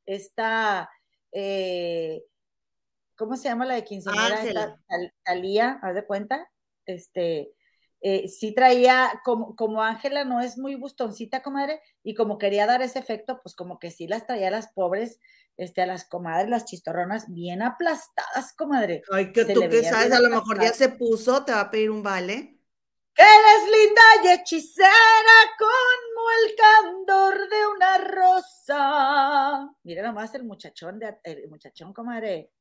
esta, 0.05 0.89
eh, 1.31 2.21
¿cómo 3.15 3.37
se 3.37 3.47
llama 3.47 3.65
la 3.65 3.75
de 3.75 3.85
quinceañera? 3.85 4.77
Talía, 5.23 5.79
haz 5.81 5.95
de 5.95 6.05
cuenta, 6.05 6.51
este, 6.85 7.53
eh, 8.01 8.27
sí 8.27 8.53
traía, 8.53 9.21
como, 9.23 9.55
como 9.55 9.81
Ángela 9.81 10.25
no 10.25 10.41
es 10.41 10.57
muy 10.57 10.75
bustoncita, 10.75 11.41
comadre, 11.41 11.81
y 12.03 12.15
como 12.15 12.37
quería 12.37 12.65
dar 12.65 12.81
ese 12.81 12.99
efecto, 12.99 13.39
pues 13.41 13.55
como 13.55 13.79
que 13.79 13.91
sí 13.91 14.07
las 14.07 14.27
traía 14.27 14.49
a 14.49 14.51
las 14.51 14.73
pobres, 14.73 15.19
este, 15.57 15.81
a 15.81 15.85
las 15.85 16.05
comadres, 16.05 16.49
las 16.49 16.65
chistorronas, 16.65 17.31
bien 17.31 17.61
aplastadas, 17.61 18.53
comadre. 18.57 19.03
Ay, 19.11 19.31
que 19.31 19.45
Se 19.45 19.53
tú 19.53 19.61
veía 19.61 19.89
sabes, 19.89 20.11
a 20.11 20.19
lo 20.19 20.29
mejor 20.29 20.61
ya 20.61 20.73
se 20.73 20.89
puso, 20.89 21.45
te 21.45 21.51
va 21.51 21.61
a 21.61 21.71
pedir 21.71 21.91
un 21.91 22.03
vale. 22.03 22.59
Eres 23.15 23.71
linda 23.71 24.01
y 24.23 24.27
hechicera 24.29 24.89
como 25.59 26.31
el 26.41 26.55
candor 26.55 27.49
de 27.49 27.67
una 27.67 27.97
rosa. 27.99 29.75
Mira 29.83 30.01
nomás 30.01 30.33
el 30.33 30.43
muchachón, 30.43 30.97
de, 30.97 31.15
el 31.23 31.47
muchachón, 31.47 31.93
comadre. 31.93 32.51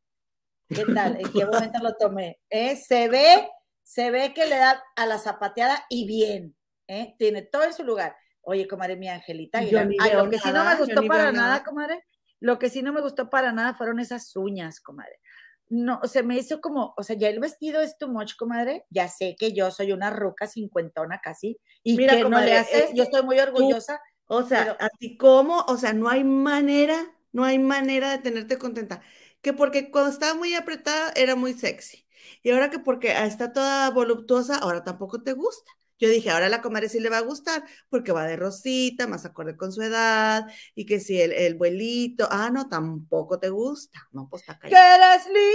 ¿Qué 0.68 0.84
tal? 0.94 1.18
¿En 1.20 1.32
qué 1.32 1.46
momento 1.46 1.78
lo 1.82 1.94
tomé? 1.94 2.40
¿Eh? 2.50 2.76
Se 2.76 3.08
ve, 3.08 3.50
se 3.82 4.10
ve 4.10 4.32
que 4.34 4.46
le 4.46 4.56
da 4.56 4.82
a 4.96 5.06
la 5.06 5.18
zapateada 5.18 5.84
y 5.88 6.06
bien. 6.06 6.56
¿eh? 6.88 7.14
Tiene 7.18 7.42
todo 7.42 7.64
en 7.64 7.72
su 7.72 7.84
lugar. 7.84 8.16
Oye, 8.42 8.66
comadre, 8.66 8.96
mi 8.96 9.08
Angelita 9.08 9.58
Ay, 9.58 9.70
lo 9.70 10.28
que 10.28 10.38
sí 10.38 10.50
no 10.52 10.64
me 10.64 10.76
gustó 10.76 11.06
para 11.06 11.30
nada, 11.32 11.48
nada. 11.48 11.64
comadre, 11.64 12.04
lo 12.40 12.58
que 12.58 12.68
sí 12.68 12.82
no 12.82 12.92
me 12.92 13.00
gustó 13.00 13.30
para 13.30 13.52
nada 13.52 13.74
fueron 13.74 14.00
esas 14.00 14.34
uñas, 14.34 14.80
comadre. 14.80 15.20
No, 15.68 16.00
se 16.04 16.22
me 16.22 16.36
hizo 16.36 16.60
como, 16.60 16.92
o 16.98 17.02
sea, 17.02 17.16
ya 17.16 17.28
el 17.28 17.38
vestido 17.40 17.80
es 17.80 17.96
too 17.96 18.08
much, 18.08 18.34
comadre. 18.36 18.84
Ya 18.90 19.08
sé 19.08 19.36
que 19.38 19.52
yo 19.52 19.70
soy 19.70 19.92
una 19.92 20.10
ruca 20.10 20.46
cincuentona 20.46 21.20
casi 21.22 21.58
y 21.82 21.96
Mira, 21.96 22.14
que 22.14 22.18
no 22.18 22.24
comadre, 22.24 22.46
le 22.46 22.56
es 22.56 22.60
hace, 22.62 22.88
que 22.88 22.94
yo 22.96 23.04
estoy 23.04 23.22
muy 23.22 23.38
orgullosa. 23.38 24.00
O 24.26 24.42
sea, 24.42 24.64
Pero- 24.64 24.76
a 24.80 24.88
ti 24.98 25.16
cómo, 25.16 25.64
o 25.68 25.76
sea, 25.76 25.92
no 25.92 26.08
hay 26.10 26.24
manera, 26.24 26.96
no 27.32 27.44
hay 27.44 27.58
manera 27.58 28.10
de 28.10 28.18
tenerte 28.18 28.58
contenta. 28.58 29.02
Que 29.40 29.52
porque 29.52 29.90
cuando 29.90 30.10
estaba 30.10 30.34
muy 30.34 30.54
apretada 30.54 31.12
era 31.16 31.36
muy 31.36 31.54
sexy. 31.54 32.06
Y 32.42 32.50
ahora 32.50 32.70
que 32.70 32.78
porque 32.78 33.12
está 33.24 33.52
toda 33.52 33.90
voluptuosa, 33.90 34.56
ahora 34.58 34.84
tampoco 34.84 35.22
te 35.22 35.32
gusta. 35.32 35.70
Yo 35.98 36.08
dije, 36.08 36.30
ahora 36.30 36.48
la 36.48 36.62
comadre 36.62 36.88
sí 36.88 36.98
le 36.98 37.10
va 37.10 37.18
a 37.18 37.20
gustar, 37.22 37.62
porque 37.88 38.10
va 38.12 38.24
de 38.26 38.36
rosita, 38.36 39.06
más 39.06 39.24
acorde 39.24 39.56
con 39.56 39.72
su 39.72 39.82
edad, 39.82 40.46
y 40.74 40.84
que 40.84 40.98
si 40.98 41.20
el, 41.20 41.32
el 41.32 41.54
vuelito, 41.54 42.26
ah, 42.30 42.50
no, 42.52 42.68
tampoco 42.68 43.38
te 43.38 43.50
gusta. 43.50 44.00
No, 44.10 44.28
pues 44.28 44.42
está 44.42 44.58
Que 44.58 44.70
callada. 44.70 45.14
eres 45.14 45.26
linda 45.28 45.52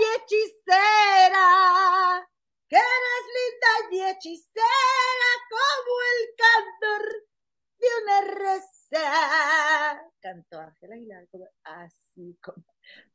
y 0.00 0.04
hechicera. 0.16 1.48
Que 2.68 2.76
eres 2.76 3.24
linda 3.36 3.72
y 3.90 4.00
hechicera 4.10 5.30
como 5.50 5.92
el 6.12 6.20
candor 6.42 7.04
de 7.78 7.86
una 8.02 8.20
rosa. 8.38 10.02
Cantó 10.20 10.60
Ángela 10.60 10.94
Aguilar 10.94 11.26
como- 11.30 11.48
así 11.64 12.38
como 12.42 12.64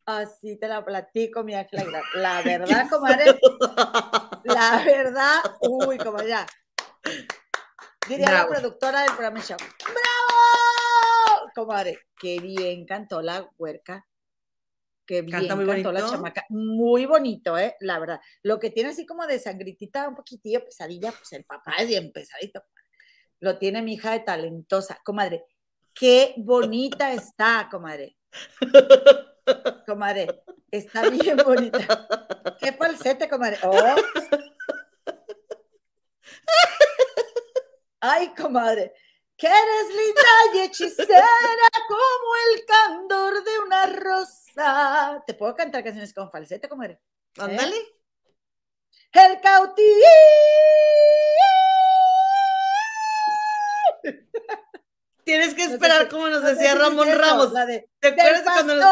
así 0.05 0.57
te 0.59 0.67
la 0.67 0.83
platico, 0.83 1.43
mi 1.43 1.55
Ángela 1.55 1.81
Aguilar. 1.83 2.03
La 2.15 2.41
verdad, 2.85 2.89
comadre, 2.89 3.39
la 4.43 4.83
verdad, 4.85 5.39
uy, 5.61 5.97
como 5.97 6.21
ya. 6.23 6.45
Diría 8.07 8.27
Bravo. 8.27 8.49
la 8.53 8.59
productora 8.59 9.01
del 9.01 9.11
programa 9.11 9.41
Show. 9.41 9.57
¡Bravo! 9.85 11.51
Comadre, 11.55 11.99
qué 12.19 12.39
bien 12.39 12.85
cantó 12.85 13.21
la 13.21 13.49
huerca. 13.57 14.05
Qué 15.05 15.21
bien 15.23 15.39
Canta 15.39 15.55
muy 15.55 15.65
cantó 15.65 15.91
la 15.91 15.99
bonito. 16.01 16.15
chamaca. 16.17 16.45
Muy 16.49 17.05
bonito, 17.05 17.57
¿eh? 17.57 17.75
La 17.81 17.99
verdad. 17.99 18.19
Lo 18.43 18.59
que 18.59 18.69
tiene 18.69 18.91
así 18.91 19.05
como 19.05 19.25
de 19.27 19.39
sangritita, 19.39 20.07
un 20.07 20.15
poquitillo 20.15 20.63
pesadilla, 20.63 21.11
pues 21.11 21.31
el 21.33 21.43
papá 21.43 21.73
es 21.79 21.87
bien 21.87 22.11
pesadito. 22.13 22.63
Lo 23.41 23.57
tiene 23.57 23.81
mi 23.81 23.93
hija 23.95 24.11
de 24.11 24.19
talentosa. 24.19 25.01
Comadre, 25.03 25.45
qué 25.93 26.35
bonita 26.37 27.11
está, 27.11 27.67
comadre. 27.69 28.17
Comadre, 29.85 30.43
está 30.69 31.09
bien 31.09 31.37
bonita. 31.37 32.07
Qué 32.59 32.71
falsete, 32.73 33.27
comadre. 33.27 33.57
Oh. 33.63 33.95
Ay, 37.99 38.33
comadre, 38.35 38.93
que 39.35 39.47
eres 39.47 39.87
linda 39.89 40.21
y 40.53 40.59
hechicera 40.59 41.27
como 41.87 42.35
el 42.53 42.65
candor 42.65 43.43
de 43.43 43.59
una 43.59 43.85
rosa. 43.87 45.23
¿Te 45.25 45.33
puedo 45.33 45.55
cantar 45.55 45.83
canciones 45.83 46.13
con 46.13 46.29
falsete, 46.29 46.69
comadre? 46.69 46.99
Ándale. 47.37 47.75
el 49.13 49.41
cautivo. 49.41 49.87
Tienes 55.23 55.53
que 55.53 55.63
No 55.63 55.67
sé 55.69 55.73
esperar 55.75 56.09
como 56.09 56.29
nos 56.29 56.41
no 56.41 56.49
decía 56.49 56.75
Ramón 56.75 57.07
eso, 57.07 57.17
Ramos. 57.19 57.51
La 57.53 57.65
de, 57.65 57.89
¿Te 57.99 58.07
acuerdas 58.09 58.41
cuando 58.43 58.75
nos-. 58.75 58.85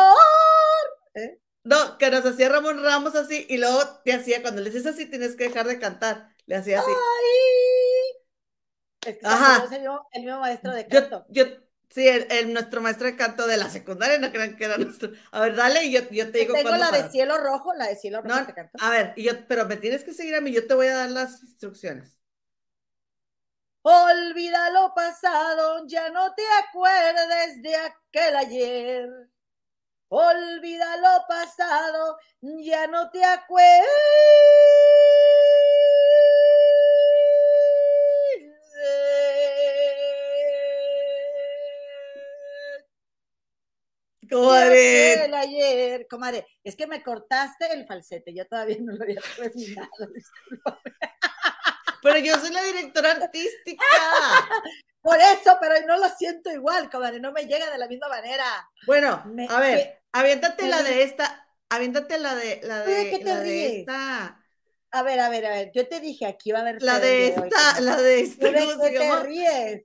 ¿Eh? 1.15 1.39
No, 1.63 1.97
que 1.97 2.09
nos 2.09 2.25
hacía 2.25 2.49
Ramón 2.49 2.83
Ramos 2.83 3.15
así 3.15 3.45
y 3.49 3.57
luego 3.57 3.81
te 4.03 4.13
hacía, 4.13 4.41
cuando 4.41 4.61
le 4.61 4.69
dices 4.69 4.85
así, 4.85 5.05
tienes 5.05 5.35
que 5.35 5.45
dejar 5.49 5.67
de 5.67 5.79
cantar. 5.79 6.35
Le 6.45 6.55
hacía 6.55 6.79
así. 6.79 6.91
Ay. 6.91 8.19
Es 9.05 9.17
que 9.17 9.25
Ajá. 9.25 9.63
el 9.63 9.79
mismo, 9.81 10.07
el 10.11 10.23
mismo 10.23 10.39
maestro 10.39 10.71
de 10.73 10.87
canto. 10.87 11.25
yo, 11.29 11.45
sí, 11.89 12.07
el, 12.07 12.27
el- 12.31 12.53
nuestro 12.53 12.81
maestro 12.81 13.07
de 13.07 13.15
canto 13.15 13.47
de 13.47 13.57
la 13.57 13.69
secundaria, 13.69 14.19
no 14.19 14.31
crean 14.31 14.55
que 14.57 14.65
era 14.65 14.77
nuestro. 14.77 15.11
A 15.31 15.41
ver, 15.41 15.55
dale 15.55 15.85
y 15.85 15.91
yo, 15.93 16.01
yo 16.11 16.31
te 16.31 16.39
digo 16.39 16.53
Tengo 16.53 16.71
la 16.71 16.91
de 16.91 17.09
cielo 17.09 17.37
rojo, 17.37 17.73
la 17.73 17.87
de 17.87 17.95
cielo 17.95 18.21
rojo 18.21 18.35
No, 18.35 18.45
te 18.45 18.53
canto. 18.53 18.77
a 18.81 18.89
ver, 18.91 19.13
y 19.15 19.23
yo, 19.23 19.31
pero 19.47 19.65
me 19.65 19.77
tienes 19.77 20.03
que 20.03 20.13
seguir 20.13 20.35
a 20.35 20.41
mí, 20.41 20.51
yo 20.51 20.67
te 20.67 20.73
voy 20.73 20.87
a 20.87 20.95
dar 20.97 21.09
las 21.11 21.41
instrucciones. 21.43 22.18
Olvida 23.81 24.69
lo 24.71 24.93
pasado, 24.93 25.85
ya 25.87 26.09
no 26.09 26.33
te 26.35 26.43
acuerdes 26.67 27.61
de 27.61 27.75
aquel 27.75 28.35
ayer. 28.35 29.09
Olvida 30.09 30.97
lo 30.97 31.25
pasado, 31.27 32.17
ya 32.41 32.87
no 32.87 33.09
te 33.09 33.23
acuerdes. 33.23 33.87
Comadre, 44.29 45.13
aquel 45.13 45.33
ayer, 45.33 46.07
comadre, 46.07 46.45
es 46.63 46.75
que 46.75 46.85
me 46.85 47.01
cortaste 47.01 47.73
el 47.73 47.87
falsete, 47.87 48.33
yo 48.33 48.45
todavía 48.45 48.77
no 48.79 48.93
lo 48.93 49.03
había 49.03 49.21
terminado. 49.35 49.89
pero 52.01 52.19
yo 52.19 52.35
soy 52.39 52.51
la 52.51 52.63
directora 52.63 53.11
artística. 53.11 53.87
Por 55.01 55.17
eso, 55.17 55.57
pero 55.61 55.75
no 55.87 55.97
lo 55.97 56.09
siento 56.09 56.51
igual, 56.51 56.89
comadre, 56.89 57.19
no 57.19 57.31
me 57.31 57.45
llega 57.45 57.69
de 57.71 57.77
la 57.77 57.87
misma 57.87 58.09
manera. 58.09 58.45
Bueno, 58.81 59.33
Me- 59.35 59.47
a 59.47 59.59
ver, 59.59 60.03
aviéntate 60.11 60.67
la 60.67 60.83
de 60.83 61.03
esta, 61.03 61.47
aviéntate 61.69 62.19
la 62.19 62.35
de, 62.35 62.59
la 62.63 62.79
¿Tú 62.83 62.89
de 62.91 62.95
de, 62.95 63.09
qué 63.09 63.19
te 63.19 63.35
la 63.35 63.39
de 63.39 63.43
ríes? 63.43 63.73
esta, 63.81 64.45
A 64.91 65.03
ver, 65.03 65.19
a 65.19 65.29
ver, 65.29 65.45
a 65.45 65.49
ver, 65.51 65.71
yo 65.73 65.87
te 65.87 65.99
dije, 65.99 66.25
aquí 66.27 66.51
va 66.51 66.59
a 66.59 66.61
haber 66.63 66.79
la 66.79 66.99
de 66.99 67.27
hoy, 67.37 67.53
esta, 67.53 67.57
comadre. 67.57 67.81
la 67.81 67.95
de 68.01 68.21
¿Tú 68.39 68.47
esta, 68.47 68.51
de 68.51 68.67
¿cómo 68.67 68.73
se 68.81 68.91
te 68.93 68.93
llama? 68.93 69.19
ríes? 69.19 69.83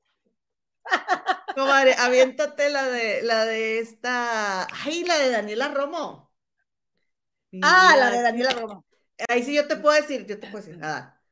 Comadre, 1.54 1.94
aviéntate 1.98 2.68
la 2.70 2.88
de, 2.88 3.22
la 3.22 3.44
de 3.46 3.78
esta, 3.80 4.66
ay, 4.84 5.04
la 5.04 5.18
de 5.18 5.30
Daniela 5.30 5.68
Romo. 5.68 6.32
Ah, 7.60 7.96
la 7.98 8.10
Mira 8.10 8.10
de 8.10 8.22
Daniela 8.22 8.52
que- 8.54 8.54
Romo. 8.54 8.84
Ahí 9.28 9.42
sí 9.44 9.54
yo 9.54 9.66
te 9.68 9.76
puedo 9.76 9.94
decir, 10.00 10.26
yo 10.26 10.40
te 10.40 10.48
puedo 10.48 10.64
decir, 10.64 10.78
nada. 10.78 11.23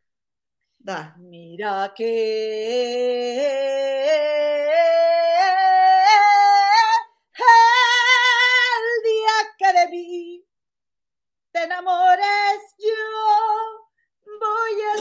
Da. 0.84 1.14
Mira 1.16 1.92
que 1.94 2.02
el 8.66 9.02
día 9.04 9.36
que 9.58 9.72
de 9.78 9.88
mí 9.90 10.44
te 11.52 11.62
enamores 11.62 12.58
yo 12.78 13.00
voy 14.40 14.82
a... 14.82 14.94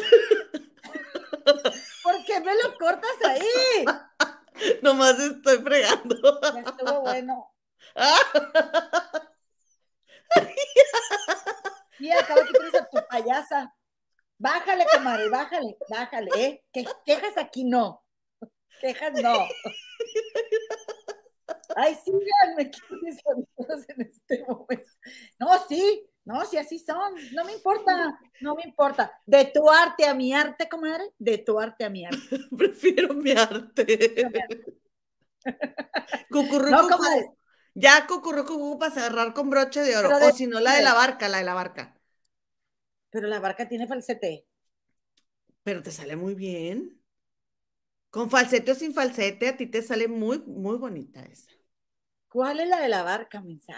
¿Por 2.04 2.26
qué 2.26 2.40
me 2.42 2.54
lo 2.62 2.78
cortas 2.78 3.18
ahí? 3.26 3.86
Nomás 4.84 5.20
estoy 5.20 5.64
fregando. 5.64 6.40
Ya 6.54 6.60
estuvo 6.62 7.02
bueno. 7.02 7.52
Y 12.02 12.10
acabo 12.10 12.42
que 12.42 12.54
tienes 12.54 12.74
a 12.74 12.90
tu 12.90 12.98
payasa. 13.08 13.76
Bájale, 14.42 14.86
comadre, 14.92 15.30
bájale, 15.30 15.78
bájale, 15.88 16.30
¿eh? 16.36 16.64
Que 16.74 16.84
quejas 17.06 17.38
aquí 17.38 17.64
no. 17.64 18.04
Quejas 18.82 19.14
no. 19.22 19.36
Ay, 21.76 21.96
síganme, 22.04 22.72
¿quiénes 22.72 23.20
son 23.24 23.48
todos 23.56 23.88
en 23.90 24.02
este 24.02 24.44
momento? 24.48 24.90
No, 25.38 25.68
sí, 25.70 26.10
no, 26.26 26.44
sí, 26.46 26.58
así 26.58 26.80
son. 26.80 27.14
No 27.34 27.46
me 27.46 27.54
importa, 27.54 28.20
no 28.42 28.56
me 28.56 28.64
importa. 28.64 29.12
De 29.28 29.46
tu 29.46 29.70
arte 29.70 30.08
a 30.08 30.16
mi 30.16 30.34
arte, 30.34 30.68
comadre, 30.68 31.04
de 31.20 31.38
tu 31.38 31.60
arte 31.60 31.86
a 31.86 31.92
mi 31.92 32.04
arte. 32.06 32.18
Prefiero 32.58 33.14
mi 33.14 33.34
arte. 33.34 34.16
Cucurru, 36.32 36.72
No, 36.72 36.88
comadre. 36.90 37.30
Ya 37.76 38.08
cucurru, 38.08 38.44
cucú 38.44 38.80
para 38.80 38.92
cerrar 38.92 39.34
con 39.36 39.52
broche 39.52 39.82
de 39.82 39.96
oro. 39.98 40.18
De- 40.18 40.26
o 40.26 40.32
si 40.32 40.48
no, 40.48 40.60
la 40.60 40.74
de 40.78 40.82
la 40.82 40.94
barca, 40.96 41.30
la 41.30 41.38
de 41.38 41.44
la 41.44 41.54
barca. 41.54 42.01
Pero 43.12 43.28
la 43.28 43.40
barca 43.40 43.68
tiene 43.68 43.88
falsete. 43.88 44.46
Pero 45.64 45.84
te 45.84 45.92
sale 45.92 46.16
muy 46.16 46.34
bien. 46.34 47.00
Con 48.10 48.30
falsete 48.30 48.72
o 48.72 48.76
sin 48.76 48.94
falsete, 48.94 49.48
a 49.48 49.58
ti 49.58 49.68
te 49.68 49.82
sale 49.82 50.08
muy, 50.08 50.40
muy 50.40 50.78
bonita 50.78 51.22
esa. 51.24 51.52
¿Cuál 52.28 52.60
es 52.62 52.70
la 52.70 52.80
de 52.82 52.90
la 52.90 53.04
barca, 53.04 53.42
mensa? 53.42 53.76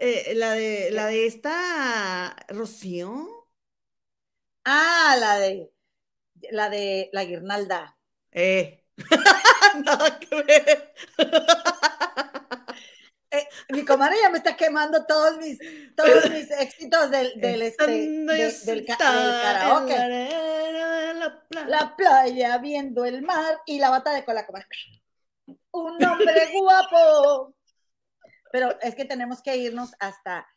Eh, 0.00 0.34
la 0.34 0.52
de, 0.52 0.90
la 0.92 1.06
de 1.06 1.26
esta 1.26 2.36
Rocío. 2.48 3.48
Ah, 4.64 5.16
la 5.18 5.38
de 5.38 5.70
la 6.50 6.70
de 6.70 7.10
la 7.12 7.24
guirnalda. 7.24 7.96
Eh. 8.32 8.84
Nada 9.84 10.18
que 10.18 10.42
ver. 10.42 10.94
Eh, 13.32 13.46
mi 13.68 13.84
comadre 13.84 14.16
ya 14.20 14.28
me 14.28 14.38
está 14.38 14.56
quemando 14.56 15.06
todos 15.06 15.36
mis, 15.38 15.56
todos 15.94 16.28
mis 16.30 16.50
éxitos 16.60 17.12
del, 17.12 17.40
del, 17.40 17.62
este, 17.62 17.86
de- 17.86 18.52
del, 18.64 18.84
ca- 18.84 18.96
karaoke. 18.98 19.94
playa. 21.48 21.66
La 21.68 21.94
playa 21.96 22.58
viendo 22.58 23.04
el 23.04 23.22
mar 23.22 23.60
y 23.66 23.78
la 23.78 23.90
bata 23.90 24.10
de 24.12 24.24
cola, 24.24 24.44
comadre. 24.44 24.66
Un 25.70 26.04
hombre 26.04 26.50
guapo. 26.58 27.54
Pero 28.50 28.76
es 28.80 28.96
que 28.96 29.04
tenemos 29.04 29.40
que 29.42 29.56
irnos 29.56 29.92
hasta. 30.00 30.48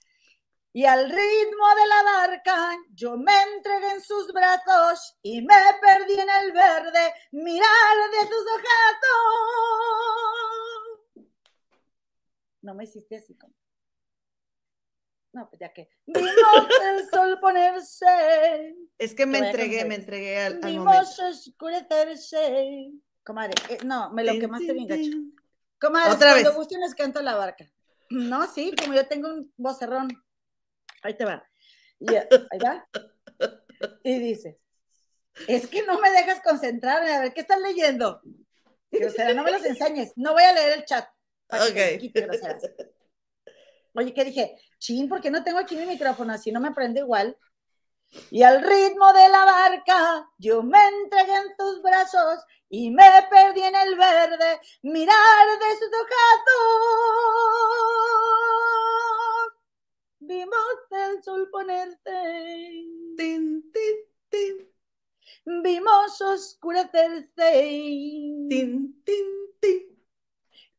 Y 0.75 0.87
al 0.87 1.07
ritmo 1.11 1.75
de 1.75 1.85
la 1.87 2.01
barca, 2.01 2.75
yo 2.95 3.15
me 3.17 3.39
entregué 3.55 3.91
en 3.91 4.01
sus 4.01 4.33
brazos 4.33 5.15
y 5.21 5.43
me 5.43 5.53
perdí 5.79 6.19
en 6.19 6.27
el 6.27 6.51
verde 6.51 7.13
mirar 7.33 8.09
de 8.11 8.21
sus 8.27 8.47
ojazos. 8.47 10.62
No 12.63 12.73
me 12.73 12.85
hiciste 12.85 13.17
así 13.17 13.35
como. 13.35 13.53
No, 15.33 15.49
pues 15.49 15.59
ya 15.59 15.73
que. 15.73 15.89
Vimos 16.05 16.31
el 16.83 17.09
sol 17.09 17.39
ponerse. 17.39 18.75
Es 18.97 19.13
que 19.13 19.25
me 19.25 19.39
entregué, 19.39 19.83
me 19.85 19.95
entregué 19.95 20.39
al, 20.39 20.53
al 20.53 20.59
momento. 20.59 20.91
Vimos 20.91 21.19
oscurecerse. 21.19 22.91
Comadre, 23.23 23.53
eh, 23.69 23.77
no, 23.85 24.11
me 24.11 24.23
lo 24.23 24.33
quemaste 24.33 24.73
bien 24.73 24.87
gacho. 24.87 25.17
Comadre, 25.79 26.13
Otra 26.13 26.31
cuando 26.31 26.49
vez. 26.49 26.57
gusten 26.57 26.81
les 26.81 26.95
canto 26.95 27.21
la 27.21 27.35
barca. 27.35 27.69
No, 28.09 28.47
sí, 28.47 28.73
como 28.79 28.93
yo 28.93 29.07
tengo 29.07 29.29
un 29.29 29.53
vocerrón. 29.57 30.07
Ahí 31.01 31.15
te 31.15 31.25
va. 31.25 31.45
Y, 31.99 32.15
ahí 32.15 32.59
va. 32.63 32.87
Y 34.03 34.19
dice, 34.19 34.59
es 35.47 35.67
que 35.67 35.83
no 35.83 35.99
me 35.99 36.11
dejas 36.11 36.41
concentrarme. 36.41 37.11
A 37.11 37.21
ver, 37.21 37.33
¿qué 37.33 37.41
estás 37.41 37.59
leyendo? 37.59 38.21
Grosera, 38.91 39.33
no 39.33 39.43
me 39.43 39.51
los 39.51 39.65
enseñes. 39.65 40.13
No 40.15 40.33
voy 40.33 40.43
a 40.43 40.53
leer 40.53 40.77
el 40.79 40.85
chat. 40.85 41.07
Para 41.47 41.73
que 41.73 41.97
quite. 41.99 42.27
Oye, 43.95 44.11
¿qué 44.13 44.25
dije? 44.25 44.57
Chin, 44.79 45.07
¿por 45.07 45.21
qué 45.21 45.29
no 45.29 45.43
tengo 45.43 45.59
aquí 45.59 45.75
mi 45.75 45.85
micrófono? 45.85 46.33
Así 46.33 46.51
no 46.51 46.59
me 46.59 46.71
prende 46.71 47.01
igual. 47.01 47.37
Y 48.31 48.41
al 48.43 48.61
ritmo 48.61 49.11
de 49.13 49.29
la 49.29 49.45
barca, 49.45 50.29
yo 50.37 50.61
me 50.63 50.77
entregué 50.87 51.35
en 51.35 51.55
tus 51.57 51.81
brazos 51.81 52.39
y 52.69 52.91
me 52.91 53.03
perdí 53.29 53.61
en 53.61 53.75
el 53.75 53.95
verde 53.95 54.59
mirar 54.83 55.47
de 55.59 55.77
sus 55.77 55.87
ojazos. 55.87 56.13
Vimos 60.19 60.77
el 60.91 61.23
sol 61.23 61.49
ponerse, 61.51 61.97
Tin, 63.17 63.71
tin, 63.71 63.95
tin, 64.29 64.71
vimos 65.63 66.21
oscurecerse. 66.21 67.51
tin, 68.49 69.01
tin, 69.03 69.25
tin. 69.59 69.92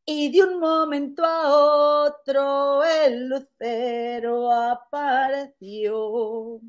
Y 0.06 0.30
de 0.30 0.42
un 0.42 0.60
momento 0.60 1.24
a 1.24 2.04
otro 2.04 2.84
el 2.84 3.26
lucero 3.28 4.52
apareció. 4.52 6.60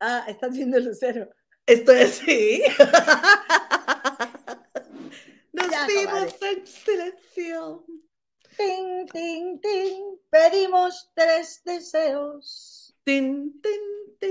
Ah, 0.00 0.24
estás 0.28 0.52
viendo 0.52 0.78
el 0.78 0.86
lucero. 0.86 1.28
Estoy 1.66 1.98
así. 1.98 2.62
Nos 5.52 5.70
Ya, 5.70 5.86
vimos 5.86 6.34
en 6.40 6.66
silencio. 6.66 7.84
Ting, 8.56 9.06
ting, 9.12 9.60
ting. 9.60 10.16
Pedimos 10.30 11.10
tres 11.14 11.60
deseos. 11.64 12.87
Tin, 13.08 13.58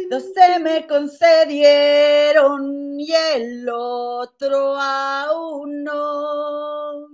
Dos 0.07 0.25
se 0.35 0.59
me 0.59 0.85
concedieron 0.85 2.61
y 2.99 3.11
el 3.11 3.67
otro 3.67 4.75
aún 4.77 5.83
no. 5.83 7.07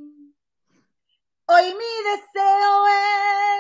Hoy 1.46 1.64
mi 1.64 1.94
deseo 2.12 2.86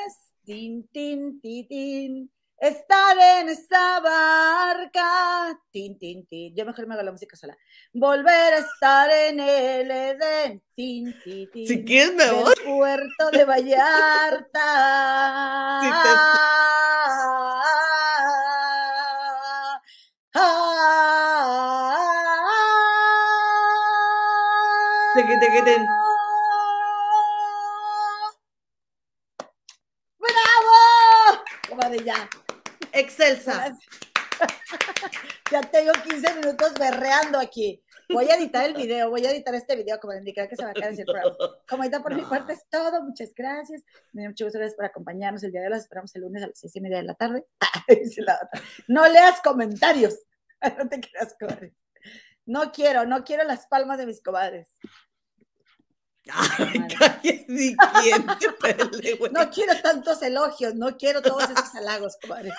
es 0.05 0.17
tin, 0.43 0.85
tin, 0.89 1.39
tin, 1.39 2.29
estar 2.67 3.17
en 3.39 3.49
esa 3.49 3.99
barca. 3.99 5.59
Tin, 5.71 5.97
tin, 5.97 6.25
tin. 6.25 6.55
Yo 6.55 6.65
mejor 6.65 6.87
me 6.87 6.93
hago 6.93 7.03
la 7.03 7.11
música 7.11 7.35
sola. 7.35 7.57
Volver 7.93 8.53
a 8.53 8.57
estar 8.59 9.09
en 9.11 9.39
el 9.39 9.91
Edén. 9.91 10.63
Tin, 10.75 11.19
tin, 11.21 11.51
tin. 11.51 11.67
Si 11.67 11.83
quieres 11.85 12.13
me 12.15 12.25
del 12.25 12.35
voy. 12.35 12.53
puerto 12.63 13.31
de 13.31 13.45
Vallarta. 13.45 14.69
Si 15.83 15.89
te- 15.91 16.43
Tequi, 25.15 25.35
tequi, 25.41 25.61
ten. 25.67 25.81
¡Bravo! 30.19 31.43
Comadre, 31.69 31.99
ya. 32.03 32.29
Excelsa. 32.93 33.75
Ya 35.51 35.61
tengo 35.61 35.91
15 35.91 36.33
minutos 36.35 36.73
berreando 36.79 37.37
aquí. 37.39 37.83
Voy 38.09 38.25
a 38.29 38.35
editar 38.35 38.65
el 38.65 38.73
video, 38.73 39.09
voy 39.11 39.23
a 39.25 39.31
editar 39.31 39.53
este 39.53 39.75
video 39.75 39.99
como 39.99 40.13
indicar 40.13 40.49
que 40.49 40.55
se 40.55 40.63
va 40.63 40.71
a 40.71 40.73
quedar 40.73 40.91
así 40.91 41.01
el 41.01 41.05
programa. 41.13 41.35
Comadita, 41.67 42.01
por 42.01 42.15
mi 42.15 42.21
No. 42.21 42.29
parte 42.29 42.47
parte 42.47 42.53
es 42.53 42.67
todo. 42.69 43.03
Muchas 43.03 43.31
gracias. 43.35 43.83
Me 44.13 44.27
gusto 44.27 44.45
gracias 44.45 44.73
por 44.75 44.85
acompañarnos 44.85 45.43
el 45.43 45.51
día 45.51 45.61
de 45.61 45.67
hoy. 45.67 45.73
Los 45.73 45.83
esperamos 45.83 46.15
el 46.15 46.21
lunes 46.23 46.43
a 46.43 46.47
las 46.47 46.57
seis 46.59 46.75
y 46.75 46.81
media 46.81 46.97
de 46.97 47.03
la 47.03 47.13
tarde. 47.13 47.45
No 48.87 49.07
leas 49.07 49.39
comentarios. 49.41 50.17
No 50.77 50.89
te 50.89 50.99
creas, 51.01 51.35
comadre. 51.39 51.75
No 52.45 52.71
quiero, 52.71 53.05
no 53.05 53.23
quiero 53.23 53.43
las 53.43 53.67
palmas 53.67 53.99
de 53.99 54.07
mis 54.07 54.21
comadres. 54.23 54.73
Ay, 56.31 57.45
ni 57.49 57.75
pele, 58.61 59.15
güey. 59.15 59.31
No 59.31 59.49
quiero 59.49 59.73
tantos 59.81 60.21
elogios, 60.21 60.73
no 60.75 60.95
quiero 60.97 61.21
todos 61.21 61.43
esos 61.43 61.75
halagos, 61.75 62.17
comadre. 62.21 62.51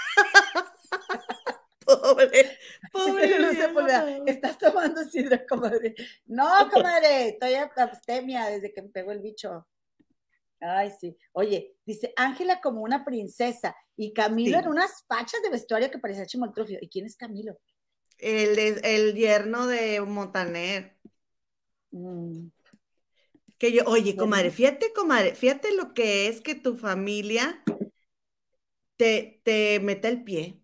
Pobre, 1.84 2.58
pobre. 2.92 3.38
No 3.38 4.24
estás 4.26 4.56
tomando 4.58 5.04
sidra, 5.04 5.44
comadre. 5.46 5.94
No, 6.26 6.70
comadre, 6.72 7.28
estoy 7.30 7.54
abstemia 7.54 8.46
desde 8.46 8.72
que 8.72 8.82
me 8.82 8.88
pegó 8.88 9.12
el 9.12 9.20
bicho. 9.20 9.66
Ay, 10.60 10.90
sí. 10.98 11.16
Oye, 11.32 11.76
dice 11.84 12.14
Ángela 12.16 12.60
como 12.62 12.80
una 12.80 13.04
princesa 13.04 13.76
y 13.96 14.14
Camilo 14.14 14.58
Sí. 14.58 14.64
en 14.64 14.70
unas 14.70 15.04
fachas 15.06 15.42
de 15.42 15.50
vestuario 15.50 15.90
que 15.90 15.98
parecía 15.98 16.24
Chimoltrufio. 16.24 16.78
¿Y 16.80 16.88
quién 16.88 17.04
es 17.04 17.16
Camilo? 17.16 17.58
El, 18.18 18.58
el 18.58 19.14
yerno 19.14 19.66
de 19.66 20.00
Montaner. 20.00 20.96
Mm, 21.90 22.46
Que 23.58 23.72
yo, 23.72 23.82
oye, 23.86 24.16
comadre, 24.16 24.50
fíjate, 24.50 24.92
comadre, 24.92 25.34
fíjate 25.34 25.74
lo 25.74 25.94
que 25.94 26.28
es 26.28 26.40
que 26.40 26.54
tu 26.54 26.76
familia 26.76 27.62
te, 28.96 29.40
te 29.44 29.80
meta 29.80 30.08
el 30.08 30.24
pie. 30.24 30.60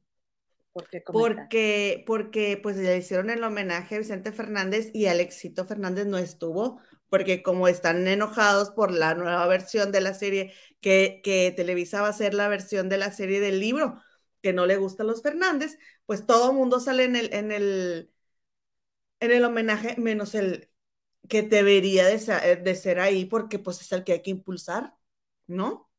¿Por 0.73 0.89
qué? 0.89 1.05
Porque, 1.11 2.05
porque 2.07 2.59
pues 2.62 2.77
le 2.77 2.97
hicieron 2.97 3.31
el 3.31 3.43
homenaje 3.43 3.97
a 3.97 3.99
Vicente 3.99 4.33
Fernández 4.33 4.91
y 4.95 5.07
Alexito 5.07 5.65
Fernández 5.65 6.07
no 6.07 6.19
estuvo, 6.19 6.81
porque 7.09 7.43
como 7.43 7.67
están 7.67 8.07
enojados 8.07 8.71
por 8.71 8.93
la 8.93 9.15
nueva 9.15 9.47
versión 9.49 9.91
de 9.91 10.01
la 10.01 10.15
serie, 10.15 10.53
que, 10.81 11.21
que 11.25 11.53
Televisa 11.57 12.01
va 12.03 12.09
a 12.09 12.11
hacer 12.11 12.35
la 12.35 12.49
versión 12.49 12.89
de 12.89 12.99
la 12.99 13.11
serie 13.12 13.41
del 13.41 13.59
libro, 13.61 14.01
que 14.43 14.53
no 14.53 14.67
le 14.67 14.77
gusta 14.77 15.03
a 15.03 15.07
los 15.07 15.23
Fernández, 15.23 15.79
pues 16.07 16.27
todo 16.27 16.51
el 16.51 16.57
mundo 16.57 16.79
sale 16.81 17.05
en 17.05 17.17
el, 17.17 17.35
en 17.35 17.51
el, 17.53 18.11
en 19.21 19.31
el 19.33 19.45
homenaje, 19.45 19.97
menos 19.99 20.35
el 20.35 20.70
que 21.29 21.43
debería 21.43 22.07
de, 22.07 22.15
eh, 22.15 22.57
de 22.57 22.75
ser 22.75 23.01
ahí, 23.01 23.25
porque 23.25 23.59
pues 23.59 23.81
es 23.81 23.93
el 23.93 24.05
que 24.05 24.13
hay 24.13 24.23
que 24.23 24.31
impulsar, 24.31 24.95
¿no? 25.47 25.91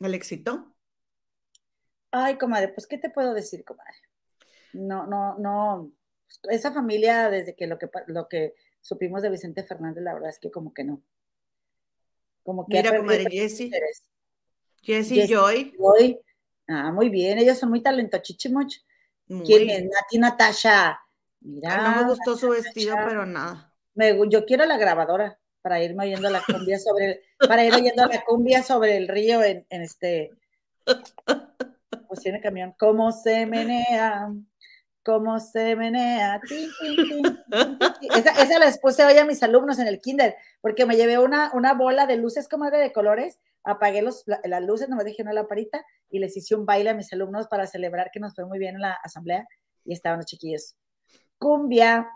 Alexito. 0.00 0.74
Ay, 2.10 2.38
comadre, 2.38 2.68
pues, 2.68 2.86
¿qué 2.86 2.98
te 2.98 3.10
puedo 3.10 3.34
decir, 3.34 3.64
comadre? 3.64 3.94
No, 4.72 5.06
no, 5.06 5.38
no. 5.38 5.92
Esa 6.44 6.72
familia, 6.72 7.30
desde 7.30 7.54
que 7.54 7.66
lo 7.66 7.78
que, 7.78 7.88
lo 8.06 8.28
que 8.28 8.54
supimos 8.80 9.22
de 9.22 9.30
Vicente 9.30 9.64
Fernández, 9.64 10.02
la 10.02 10.14
verdad 10.14 10.30
es 10.30 10.38
que 10.38 10.50
como 10.50 10.72
que 10.72 10.84
no. 10.84 11.02
Como 12.42 12.66
que 12.66 12.78
Mira, 12.78 12.96
comadre. 12.96 13.26
Jessie 13.30 13.70
Jessie. 14.82 15.26
Joy. 15.26 15.74
Hoy, 15.78 16.18
ah, 16.68 16.92
muy 16.92 17.08
bien, 17.08 17.38
ellos 17.38 17.58
son 17.58 17.70
muy 17.70 17.82
talentochichimuch. 17.82 18.76
Muy 19.28 19.44
¿Quién 19.44 19.70
es? 19.70 19.84
Nati 19.84 20.18
Natasha. 20.18 20.98
Mira, 21.40 21.82
no 21.82 22.02
me 22.02 22.08
gustó 22.08 22.36
su 22.36 22.48
vestido, 22.48 22.94
Natasha. 22.94 23.08
pero 23.08 23.26
nada. 23.26 23.67
Yo 24.30 24.44
quiero 24.46 24.64
la 24.66 24.76
grabadora 24.76 25.38
para 25.62 25.82
irme 25.82 26.04
oyendo 26.04 26.30
la 26.30 26.42
cumbia 26.46 26.78
sobre 26.78 27.04
el, 27.06 27.20
para 27.48 27.64
ir 27.64 27.74
oyendo 27.74 28.06
la 28.06 28.24
cumbia 28.24 28.62
sobre 28.62 28.96
el 28.96 29.08
río 29.08 29.42
en, 29.42 29.66
en 29.70 29.82
este 29.82 30.30
pues 32.06 32.20
tiene 32.20 32.40
camión. 32.40 32.74
¿Cómo 32.78 33.12
se 33.12 33.44
menea? 33.46 34.28
¿Cómo 35.04 35.38
se 35.40 35.76
menea? 35.76 36.40
Esa, 38.14 38.30
esa 38.42 38.58
la 38.58 38.70
puse 38.80 39.04
hoy 39.04 39.18
a 39.18 39.24
mis 39.24 39.42
alumnos 39.42 39.78
en 39.78 39.86
el 39.86 40.00
kinder, 40.00 40.36
porque 40.60 40.86
me 40.86 40.96
llevé 40.96 41.18
una, 41.18 41.50
una 41.54 41.74
bola 41.74 42.06
de 42.06 42.16
luces, 42.16 42.48
comadre, 42.48 42.78
de 42.78 42.92
colores, 42.92 43.38
apagué 43.64 44.02
los, 44.02 44.22
la- 44.26 44.40
las 44.44 44.62
luces, 44.62 44.88
nomás 44.88 45.04
dije 45.04 45.22
una 45.22 45.32
lamparita, 45.32 45.84
y 46.10 46.18
les 46.18 46.36
hice 46.36 46.54
un 46.54 46.66
baile 46.66 46.90
a 46.90 46.94
mis 46.94 47.12
alumnos 47.12 47.48
para 47.48 47.66
celebrar 47.66 48.10
que 48.12 48.20
nos 48.20 48.34
fue 48.34 48.44
muy 48.46 48.58
bien 48.58 48.76
en 48.76 48.82
la 48.82 48.92
asamblea, 49.02 49.46
y 49.84 49.92
estaban 49.92 50.18
los 50.18 50.26
chiquillos. 50.26 50.76
Cumbia, 51.38 52.08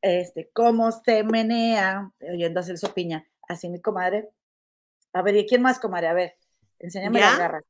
este, 0.00 0.50
cómo 0.52 0.90
se 0.92 1.22
menea, 1.24 2.10
oyendo 2.20 2.60
a 2.60 2.62
Celso 2.62 2.94
Piña, 2.94 3.26
así 3.48 3.68
mi 3.68 3.80
comadre. 3.80 4.30
A 5.12 5.22
ver, 5.22 5.36
¿y 5.36 5.46
quién 5.46 5.62
más, 5.62 5.78
comadre? 5.78 6.08
A 6.08 6.12
ver, 6.12 6.36
enséñame 6.78 7.20
¿Ya? 7.20 7.30
las 7.30 7.38
garras. 7.38 7.64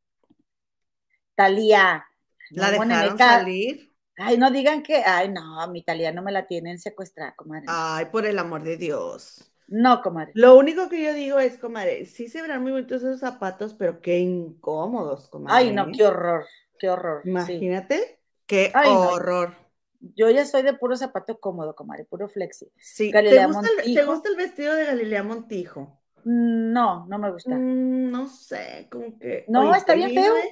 Talía. 1.34 2.06
La 2.50 2.72
No, 2.72 2.84
dejaron 2.84 3.18
salir. 3.18 3.94
Ay, 4.16 4.36
no 4.36 4.50
digan 4.50 4.82
que, 4.82 4.96
ay, 4.96 5.28
no, 5.28 5.66
mi 5.68 5.84
Talía 5.84 6.12
no 6.12 6.22
me 6.22 6.32
la 6.32 6.46
tienen 6.46 6.78
secuestrada, 6.78 7.34
comadre. 7.36 7.66
Ay, 7.68 8.06
por 8.06 8.26
el 8.26 8.38
amor 8.38 8.64
de 8.64 8.76
Dios. 8.76 9.52
No, 9.68 10.02
comadre. 10.02 10.32
Lo 10.34 10.56
único 10.56 10.88
que 10.88 11.04
yo 11.04 11.12
digo 11.12 11.38
es, 11.38 11.58
comadre, 11.58 12.06
sí 12.06 12.28
se 12.28 12.42
verán 12.42 12.62
muy 12.62 12.72
bonitos 12.72 13.02
esos 13.02 13.20
zapatos, 13.20 13.74
pero 13.74 14.00
qué 14.00 14.18
incómodos, 14.18 15.28
comadre. 15.28 15.56
Ay, 15.56 15.72
no, 15.72 15.86
qué 15.92 16.04
horror, 16.04 16.46
qué 16.78 16.90
horror. 16.90 17.20
sí. 17.22 17.30
Imagínate, 17.30 18.20
qué 18.46 18.72
Ay, 18.74 18.90
no. 18.92 19.67
Yo 20.00 20.30
ya 20.30 20.44
soy 20.44 20.62
de 20.62 20.74
puro 20.74 20.96
zapato 20.96 21.38
cómodo, 21.40 21.74
comadre, 21.74 22.04
puro 22.04 22.28
flexi. 22.28 22.70
Sí, 22.76 23.10
¿te 23.10 23.20
gusta, 23.46 23.60
el, 23.60 23.94
te 23.94 24.04
Montijo. 24.04 24.12
gusta 24.12 24.28
el 24.30 24.36
vestido 24.36 24.74
de 24.74 24.84
Galilea 24.86 25.22
Montijo? 25.24 26.00
No, 26.24 27.06
no 27.06 27.18
me 27.18 27.30
gusta. 27.32 27.54
Mm, 27.54 28.10
no 28.10 28.26
sé, 28.28 28.88
como 28.90 29.18
que. 29.18 29.44
No, 29.48 29.74
está 29.74 29.94
fue 29.94 30.02
y 30.02 30.06
bien 30.06 30.22
vino, 30.22 30.34
feo. 30.34 30.44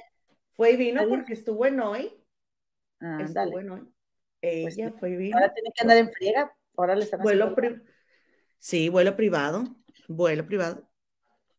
Fue 0.55 0.71
y 0.71 0.75
vino 0.77 1.01
Está 1.01 1.15
porque 1.15 1.33
estuvo 1.33 1.65
en 1.65 1.79
hoy. 1.79 2.13
Ah, 2.99 3.19
Estuvo 3.21 3.33
dale. 3.33 3.57
en 3.59 3.69
hoy. 3.69 3.93
Pues 4.41 4.77
Ella 4.77 4.89
sí. 4.89 4.95
fue 4.99 5.11
y 5.11 5.15
vino. 5.15 5.37
Ahora 5.37 5.53
tiene 5.53 5.71
que 5.73 5.81
andar 5.81 5.97
en 5.97 6.11
friega. 6.11 6.53
Ahora 6.75 6.95
le 6.95 7.03
están 7.03 7.21
Vuelo 7.21 7.55
pri- 7.55 7.81
Sí, 8.59 8.89
vuelo 8.89 9.15
privado. 9.15 9.63
Vuelo 10.07 10.45
privado. 10.45 10.87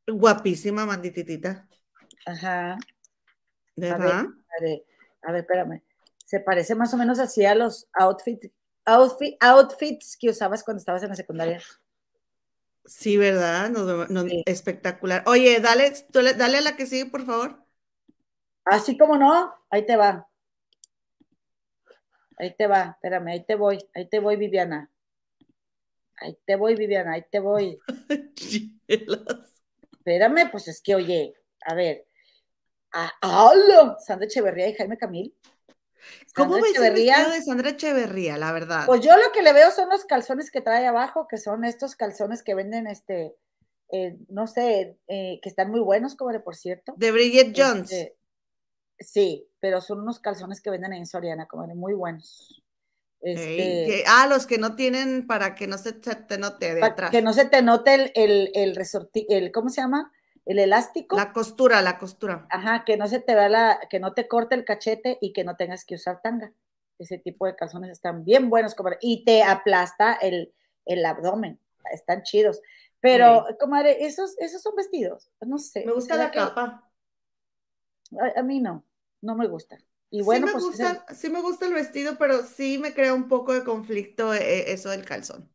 Guapísima, 0.07 0.85
mandititita. 0.87 1.69
Ajá. 2.27 2.79
Ver, 3.77 3.93
a 3.93 5.33
ver, 5.33 5.41
espérame. 5.41 5.83
Se 6.29 6.41
parece 6.41 6.75
más 6.75 6.93
o 6.93 6.99
menos 6.99 7.19
así 7.21 7.47
a 7.47 7.55
los 7.55 7.89
outfits, 7.95 8.51
outfit, 8.85 9.35
outfits 9.41 10.15
que 10.15 10.29
usabas 10.29 10.63
cuando 10.63 10.79
estabas 10.79 11.03
en 11.03 11.09
la 11.09 11.15
secundaria. 11.15 11.63
Sí, 12.85 13.17
¿verdad? 13.17 13.73
Sí. 14.29 14.43
Espectacular. 14.45 15.23
Oye, 15.25 15.59
dale, 15.61 15.91
dale 16.37 16.59
a 16.59 16.61
la 16.61 16.77
que 16.77 16.85
sigue, 16.85 17.07
por 17.07 17.25
favor. 17.25 17.65
Así 18.67 18.99
como 18.99 19.17
no, 19.17 19.55
ahí 19.71 19.87
te 19.87 19.97
va. 19.97 20.29
Ahí 22.37 22.55
te 22.55 22.67
va, 22.67 22.91
espérame, 22.91 23.29
ahí 23.29 23.45
te 23.47 23.55
voy, 23.55 23.79
ahí 23.95 24.07
te 24.07 24.21
voy, 24.21 24.37
Viviana. 24.37 24.91
Ahí 26.17 26.37
te 26.45 26.57
voy, 26.57 26.75
Viviana, 26.75 27.15
ahí 27.15 27.25
te 27.31 27.41
voy. 27.41 27.79
Espérame, 28.87 30.51
pues 30.51 30.69
es 30.69 30.83
que, 30.83 30.95
oye, 30.95 31.33
a 31.63 31.73
ver. 31.73 32.07
Ah, 32.93 33.15
¡Hala! 33.23 33.97
Sandra 33.99 34.27
Echeverría 34.27 34.69
y 34.69 34.75
Jaime 34.75 34.99
Camil. 34.99 35.35
¿Cómo 36.35 36.55
Sandra 36.55 36.63
ves 36.63 36.71
Echeverría, 36.73 37.29
de 37.29 37.43
Sandra 37.43 37.71
Echeverría, 37.71 38.37
la 38.39 38.53
verdad? 38.53 38.87
Pues 38.87 39.01
yo 39.01 39.17
lo 39.17 39.33
que 39.33 39.43
le 39.43 39.53
veo 39.53 39.71
son 39.71 39.89
los 39.89 40.05
calzones 40.05 40.51
que 40.51 40.61
trae 40.61 40.87
abajo, 40.87 41.27
que 41.29 41.37
son 41.39 41.65
estos 41.65 41.97
calzones 41.97 42.43
que 42.43 42.55
venden, 42.55 42.87
este, 42.87 43.35
eh, 43.93 44.17
no 44.29 44.47
sé, 44.47 44.99
eh, 45.09 45.41
que 45.43 45.49
están 45.49 45.71
muy 45.71 45.81
buenos, 45.81 46.15
cobre, 46.15 46.41
por 46.41 46.57
cierto. 46.57 46.95
de 46.97 47.11
Bridget 47.11 47.53
Jones. 47.57 47.91
Este, 47.93 48.17
sí, 48.99 49.49
pero 49.61 49.81
son 49.81 50.01
unos 50.01 50.21
calzones 50.21 50.61
que 50.61 50.71
venden 50.71 50.93
en 50.93 51.07
Soriana, 51.07 51.47
comadre, 51.47 51.75
muy 51.75 51.95
buenos. 51.95 52.63
Ey, 53.21 53.35
Este, 53.35 53.57
que- 53.57 54.05
ah, 54.07 54.27
los 54.29 54.47
que 54.47 54.59
no 54.59 54.77
tienen 54.77 55.27
para 55.27 55.55
que 55.57 55.67
no 55.67 55.77
se 55.77 55.93
te, 55.93 56.15
te 56.15 56.39
note 56.39 56.75
de 56.75 56.85
atrás. 56.85 57.11
que 57.11 57.21
no 57.21 57.33
se 57.33 57.47
te 57.47 57.63
note 57.63 57.95
el, 57.95 58.13
el, 58.15 58.51
el 58.55 58.77
resorti- 58.77 59.27
el, 59.29 59.51
¿cómo 59.51 59.71
se 59.71 59.81
llama? 59.81 60.13
El 60.49 60.59
elástico. 60.59 61.17
La 61.17 61.33
costura, 61.33 61.81
la 61.83 61.99
costura. 61.99 62.47
Ajá, 62.51 62.85
que 62.85 62.97
no 62.97 63.07
se 63.07 63.21
te 63.21 63.35
vea 63.35 63.49
la, 63.49 63.79
que 63.89 64.01
no 64.01 64.15
te 64.15 64.27
corte 64.27 64.55
el 64.57 64.65
cachete 64.65 65.19
y 65.21 65.33
que 65.33 65.45
no 65.45 65.57
tengas 65.57 65.85
que 65.85 65.95
usar 65.95 66.21
tanga. 66.23 66.53
Ese 66.99 67.19
tipo 67.19 67.47
de 67.47 67.55
calzones 67.55 67.91
están 67.91 68.25
bien 68.25 68.51
buenos, 68.51 68.75
comadre, 68.75 68.99
y 69.01 69.25
te 69.25 69.45
aplasta 69.45 70.15
el, 70.15 70.53
el 70.87 71.05
abdomen. 71.07 71.61
Están 71.93 72.23
chidos. 72.23 72.61
Pero, 73.01 73.47
comadre, 73.61 74.05
esos, 74.07 74.37
esos 74.39 74.61
son 74.63 74.75
vestidos. 74.75 75.31
No 75.41 75.59
sé. 75.59 75.85
Me 75.87 75.93
gusta 75.93 76.15
¿será 76.15 76.25
la 76.25 76.31
que- 76.33 76.39
capa. 76.41 76.91
A, 78.21 78.41
a 78.41 78.43
mí 78.43 78.61
no. 78.61 78.85
no 79.21 79.35
me 79.37 79.47
gusta. 79.49 79.79
Y 80.11 80.23
bueno, 80.23 80.47
sí 80.47 80.47
me 80.47 80.53
pues 80.53 80.65
gusta, 80.65 81.07
sí 81.15 81.31
me 81.31 81.41
gusta 81.43 81.67
el 81.67 81.75
vestido, 81.75 82.17
pero 82.19 82.43
sí 82.45 82.79
me 82.79 82.95
crea 82.95 83.15
un 83.15 83.29
poco 83.29 83.53
de 83.53 83.63
conflicto 83.65 84.33
eh, 84.35 84.73
eso 84.73 84.89
del 84.91 85.05
calzón. 85.05 85.51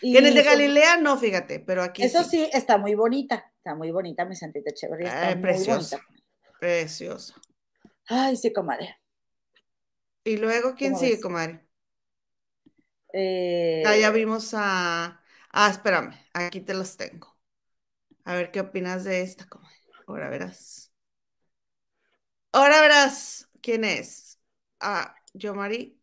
y 0.00 0.12
Que 0.12 0.18
en 0.18 0.26
el 0.26 0.34
de 0.34 0.42
Galilea 0.42 0.96
no, 0.98 1.16
fíjate, 1.18 1.60
pero 1.60 1.82
aquí 1.82 2.04
Eso 2.04 2.22
sí. 2.24 2.30
sí, 2.30 2.50
está 2.52 2.78
muy 2.78 2.94
bonita, 2.94 3.49
está 3.60 3.76
muy 3.76 3.92
bonita 3.92 4.24
mi 4.24 4.34
Santita 4.34 4.72
Chévere, 4.74 5.06
está 5.06 5.30
Ay, 5.30 5.36
muy 5.36 5.62
preciosa. 5.62 5.64
bonita. 5.64 6.02
Precioso. 6.60 7.34
Ay, 8.08 8.36
sí, 8.36 8.52
comadre. 8.52 8.98
Y 10.24 10.36
luego, 10.38 10.74
¿quién 10.76 10.96
¿Cómo 10.96 10.96
sigue, 10.96 11.20
ves? 11.20 11.20
comadre? 11.20 11.66
Eh, 13.12 13.82
Ah, 13.82 13.96
ya 13.96 14.10
vimos 14.10 14.52
a. 14.54 15.22
Ah, 15.52 15.68
espérame, 15.70 16.14
aquí 16.34 16.60
te 16.60 16.74
los 16.74 16.96
tengo. 16.96 17.36
A 18.24 18.34
ver 18.34 18.50
qué 18.52 18.60
opinas 18.60 19.04
de 19.04 19.22
esta, 19.22 19.48
comadre. 19.48 19.76
Ahora 20.06 20.30
verás. 20.30 20.92
Ahora 22.52 22.80
verás 22.80 23.48
quién 23.62 23.84
es. 23.84 24.38
Ah, 24.80 25.14
Yomari 25.34 26.00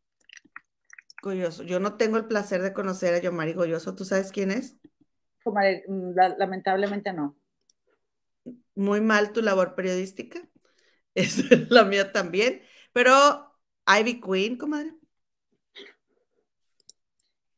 Goyoso. 1.22 1.62
Yo 1.64 1.80
no 1.80 1.96
tengo 1.98 2.18
el 2.18 2.26
placer 2.28 2.62
de 2.64 2.74
conocer 2.74 3.14
a 3.14 3.20
Yomari 3.22 3.54
Goyoso. 3.54 3.94
¿Tú 3.96 4.04
sabes 4.06 4.32
quién 4.32 4.50
es? 4.52 4.78
comadre, 5.44 5.84
mm, 5.88 6.14
la- 6.16 6.36
lamentablemente 6.38 7.12
no. 7.14 7.36
Muy 8.78 9.02
mal 9.02 9.34
tu 9.34 9.42
labor 9.42 9.76
periodística. 9.76 10.40
Es 11.16 11.70
la 11.72 11.84
mía 11.86 12.12
también. 12.14 12.62
Pero 12.94 13.14
Ivy 13.88 14.22
Queen, 14.22 14.58
comadre. 14.58 14.96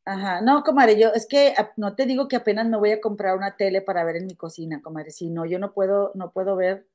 Ajá, 0.06 0.41
no, 0.41 0.62
comadre, 0.64 1.00
yo 1.00 1.10
es 1.14 1.26
que 1.26 1.54
no 1.78 1.96
te 1.96 2.06
digo 2.06 2.28
que 2.28 2.36
apenas 2.36 2.68
me 2.68 2.78
voy 2.78 2.91
a 2.91 3.00
comprar 3.00 3.38
una 3.38 3.56
tele 3.56 3.82
para 3.82 4.04
ver 4.04 4.18
en 4.18 4.26
mi 4.28 4.36
cocina, 4.36 4.82
comadre. 4.82 5.12
Si 5.12 5.30
no, 5.30 5.46
yo 5.46 5.58
no 5.60 5.72
puedo, 5.74 6.12
no 6.16 6.32
puedo 6.32 6.56
ver. 6.58 6.86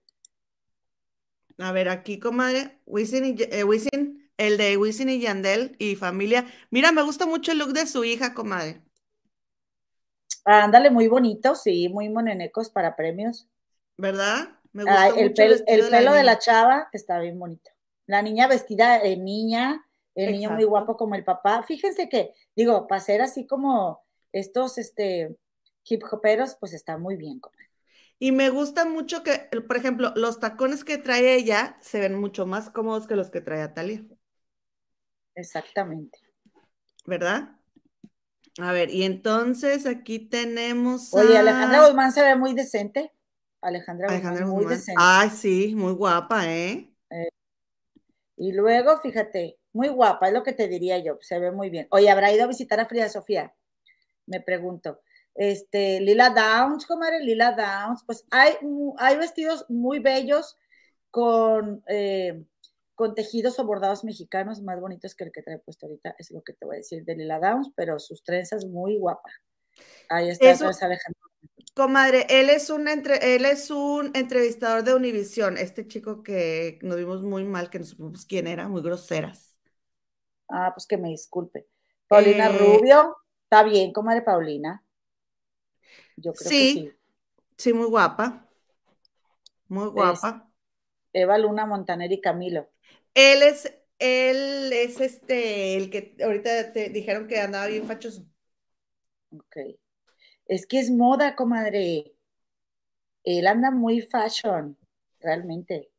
A 1.58 1.72
ver, 1.72 1.88
aquí, 1.88 2.18
comadre, 2.20 2.80
Wisin 2.86 3.24
y, 3.24 3.36
eh, 3.50 3.64
Wisin, 3.64 4.30
el 4.36 4.56
de 4.56 4.76
Wisin 4.76 5.08
y 5.08 5.20
Yandel 5.20 5.76
y 5.78 5.96
familia. 5.96 6.46
Mira, 6.70 6.92
me 6.92 7.02
gusta 7.02 7.26
mucho 7.26 7.52
el 7.52 7.58
look 7.58 7.72
de 7.72 7.86
su 7.86 8.04
hija, 8.04 8.34
comadre. 8.34 8.82
Ándale, 10.46 10.90
muy 10.90 11.06
bonito, 11.08 11.54
sí, 11.54 11.88
muy 11.90 12.08
monenecos 12.08 12.70
para 12.70 12.96
premios. 12.96 13.46
¿Verdad? 13.96 14.60
Me 14.72 14.84
Ay, 14.84 14.84
gusta 14.84 15.14
el, 15.16 15.28
mucho 15.28 15.42
el 15.42 15.50
pel- 15.50 15.58
vestido 15.58 15.86
el 15.86 15.90
de 15.90 15.90
la 15.90 16.00
pelo 16.00 16.12
de 16.12 16.22
la 16.24 16.38
chava 16.38 16.88
está 16.92 17.18
bien 17.18 17.38
bonito. 17.38 17.70
La 18.06 18.22
niña 18.22 18.46
vestida 18.48 18.98
de 18.98 19.16
niña, 19.16 19.84
el 20.14 20.32
niño 20.32 20.50
muy 20.50 20.64
guapo 20.64 20.96
como 20.96 21.14
el 21.14 21.24
papá. 21.24 21.62
Fíjense 21.62 22.08
que, 22.08 22.32
digo, 22.54 22.86
para 22.86 23.00
ser 23.00 23.22
así 23.22 23.46
como 23.46 24.02
estos 24.32 24.78
este, 24.78 25.36
hip 25.88 26.02
hoperos, 26.10 26.56
pues 26.60 26.74
está 26.74 26.98
muy 26.98 27.16
bien. 27.16 27.40
Y 28.18 28.32
me 28.32 28.50
gusta 28.50 28.84
mucho 28.84 29.22
que, 29.22 29.48
por 29.68 29.76
ejemplo, 29.76 30.12
los 30.16 30.40
tacones 30.40 30.84
que 30.84 30.98
trae 30.98 31.34
ella 31.36 31.78
se 31.80 32.00
ven 32.00 32.14
mucho 32.18 32.46
más 32.46 32.70
cómodos 32.70 33.06
que 33.06 33.16
los 33.16 33.30
que 33.30 33.40
trae 33.40 33.62
Atalia, 33.62 34.04
Exactamente. 35.36 36.18
¿verdad? 37.06 37.56
A 38.58 38.72
ver, 38.72 38.90
y 38.90 39.04
entonces 39.04 39.86
aquí 39.86 40.18
tenemos 40.20 41.12
Oye, 41.12 41.38
Alejandra 41.38 41.86
Guzmán 41.86 42.12
se 42.12 42.22
ve 42.22 42.36
muy 42.36 42.52
decente. 42.52 43.10
Alejandra, 43.64 44.08
Alejandra 44.08 44.44
Guzmán 44.44 44.62
muy 44.64 44.74
decente. 44.74 45.00
Ay, 45.02 45.30
sí, 45.30 45.74
muy 45.74 45.92
guapa, 45.92 46.52
¿eh? 46.52 46.90
Y 48.36 48.52
luego, 48.52 48.98
fíjate, 49.00 49.58
muy 49.72 49.88
guapa, 49.88 50.28
es 50.28 50.34
lo 50.34 50.42
que 50.42 50.52
te 50.52 50.68
diría 50.68 50.98
yo, 50.98 51.18
se 51.20 51.38
ve 51.38 51.50
muy 51.50 51.70
bien. 51.70 51.86
Oye, 51.90 52.10
¿habrá 52.10 52.32
ido 52.32 52.44
a 52.44 52.48
visitar 52.48 52.80
a 52.80 52.86
Frida 52.86 53.08
Sofía? 53.08 53.54
Me 54.26 54.40
pregunto. 54.40 55.00
Este, 55.34 56.00
Lila 56.00 56.30
Downs, 56.30 56.86
comadre, 56.86 57.20
Lila 57.20 57.52
Downs, 57.52 58.02
pues 58.04 58.24
hay, 58.30 58.54
hay 58.98 59.16
vestidos 59.16 59.66
muy 59.68 59.98
bellos 59.98 60.56
con, 61.10 61.82
eh, 61.88 62.44
con 62.94 63.14
tejidos 63.14 63.58
o 63.58 63.64
bordados 63.64 64.04
mexicanos 64.04 64.62
más 64.62 64.80
bonitos 64.80 65.14
que 65.14 65.24
el 65.24 65.32
que 65.32 65.42
trae 65.42 65.58
puesto 65.58 65.86
ahorita, 65.86 66.14
es 66.18 66.30
lo 66.30 66.42
que 66.42 66.52
te 66.52 66.64
voy 66.64 66.76
a 66.76 66.78
decir 66.78 67.04
de 67.04 67.16
Lila 67.16 67.38
Downs, 67.40 67.70
pero 67.74 67.98
sus 67.98 68.22
trenzas 68.22 68.64
muy 68.64 68.96
guapas. 68.98 69.32
Ahí 70.08 70.28
está 70.28 70.50
Eso- 70.50 70.66
Alejandra. 70.66 71.20
Comadre, 71.74 72.26
él 72.30 72.50
es 72.50 72.70
un 72.70 72.86
entre, 72.88 73.34
él 73.34 73.44
es 73.44 73.70
un 73.70 74.10
entrevistador 74.14 74.84
de 74.84 74.94
Univisión, 74.94 75.56
este 75.58 75.86
chico 75.88 76.22
que 76.22 76.78
nos 76.82 76.96
vimos 76.96 77.22
muy 77.22 77.44
mal, 77.44 77.68
que 77.70 77.78
no 77.80 77.84
supimos 77.84 78.26
quién 78.26 78.46
era, 78.46 78.68
muy 78.68 78.80
groseras. 78.82 79.58
Ah, 80.48 80.72
pues 80.74 80.86
que 80.86 80.96
me 80.96 81.10
disculpe. 81.10 81.66
Paulina 82.08 82.48
Eh, 82.48 82.48
Rubio, 82.48 83.16
está 83.44 83.62
bien, 83.64 83.92
comadre 83.92 84.22
Paulina. 84.22 84.82
Yo 86.16 86.34
creo 86.36 86.54
que 86.54 86.66
Sí. 86.66 86.92
sí. 87.58 87.72
Muy 87.74 87.86
guapa. 87.88 88.48
Muy 89.68 89.88
guapa. 89.90 90.50
Eva 91.14 91.38
Luna 91.38 91.64
Montaner 91.64 92.12
y 92.12 92.20
Camilo. 92.20 92.68
Él 93.14 93.42
es, 93.42 93.72
él 93.98 94.72
es 94.72 95.00
este, 95.00 95.76
el 95.76 95.90
que 95.90 96.16
ahorita 96.22 96.72
te 96.72 96.88
dijeron 96.90 97.26
que 97.28 97.40
andaba 97.40 97.66
bien 97.66 97.86
fachoso. 97.86 98.26
Ok. 99.32 99.56
Es 100.46 100.66
que 100.66 100.78
es 100.78 100.90
moda, 100.90 101.34
comadre. 101.36 102.12
Él 103.24 103.46
anda 103.46 103.70
muy 103.70 104.02
fashion, 104.02 104.76
realmente. 105.20 105.90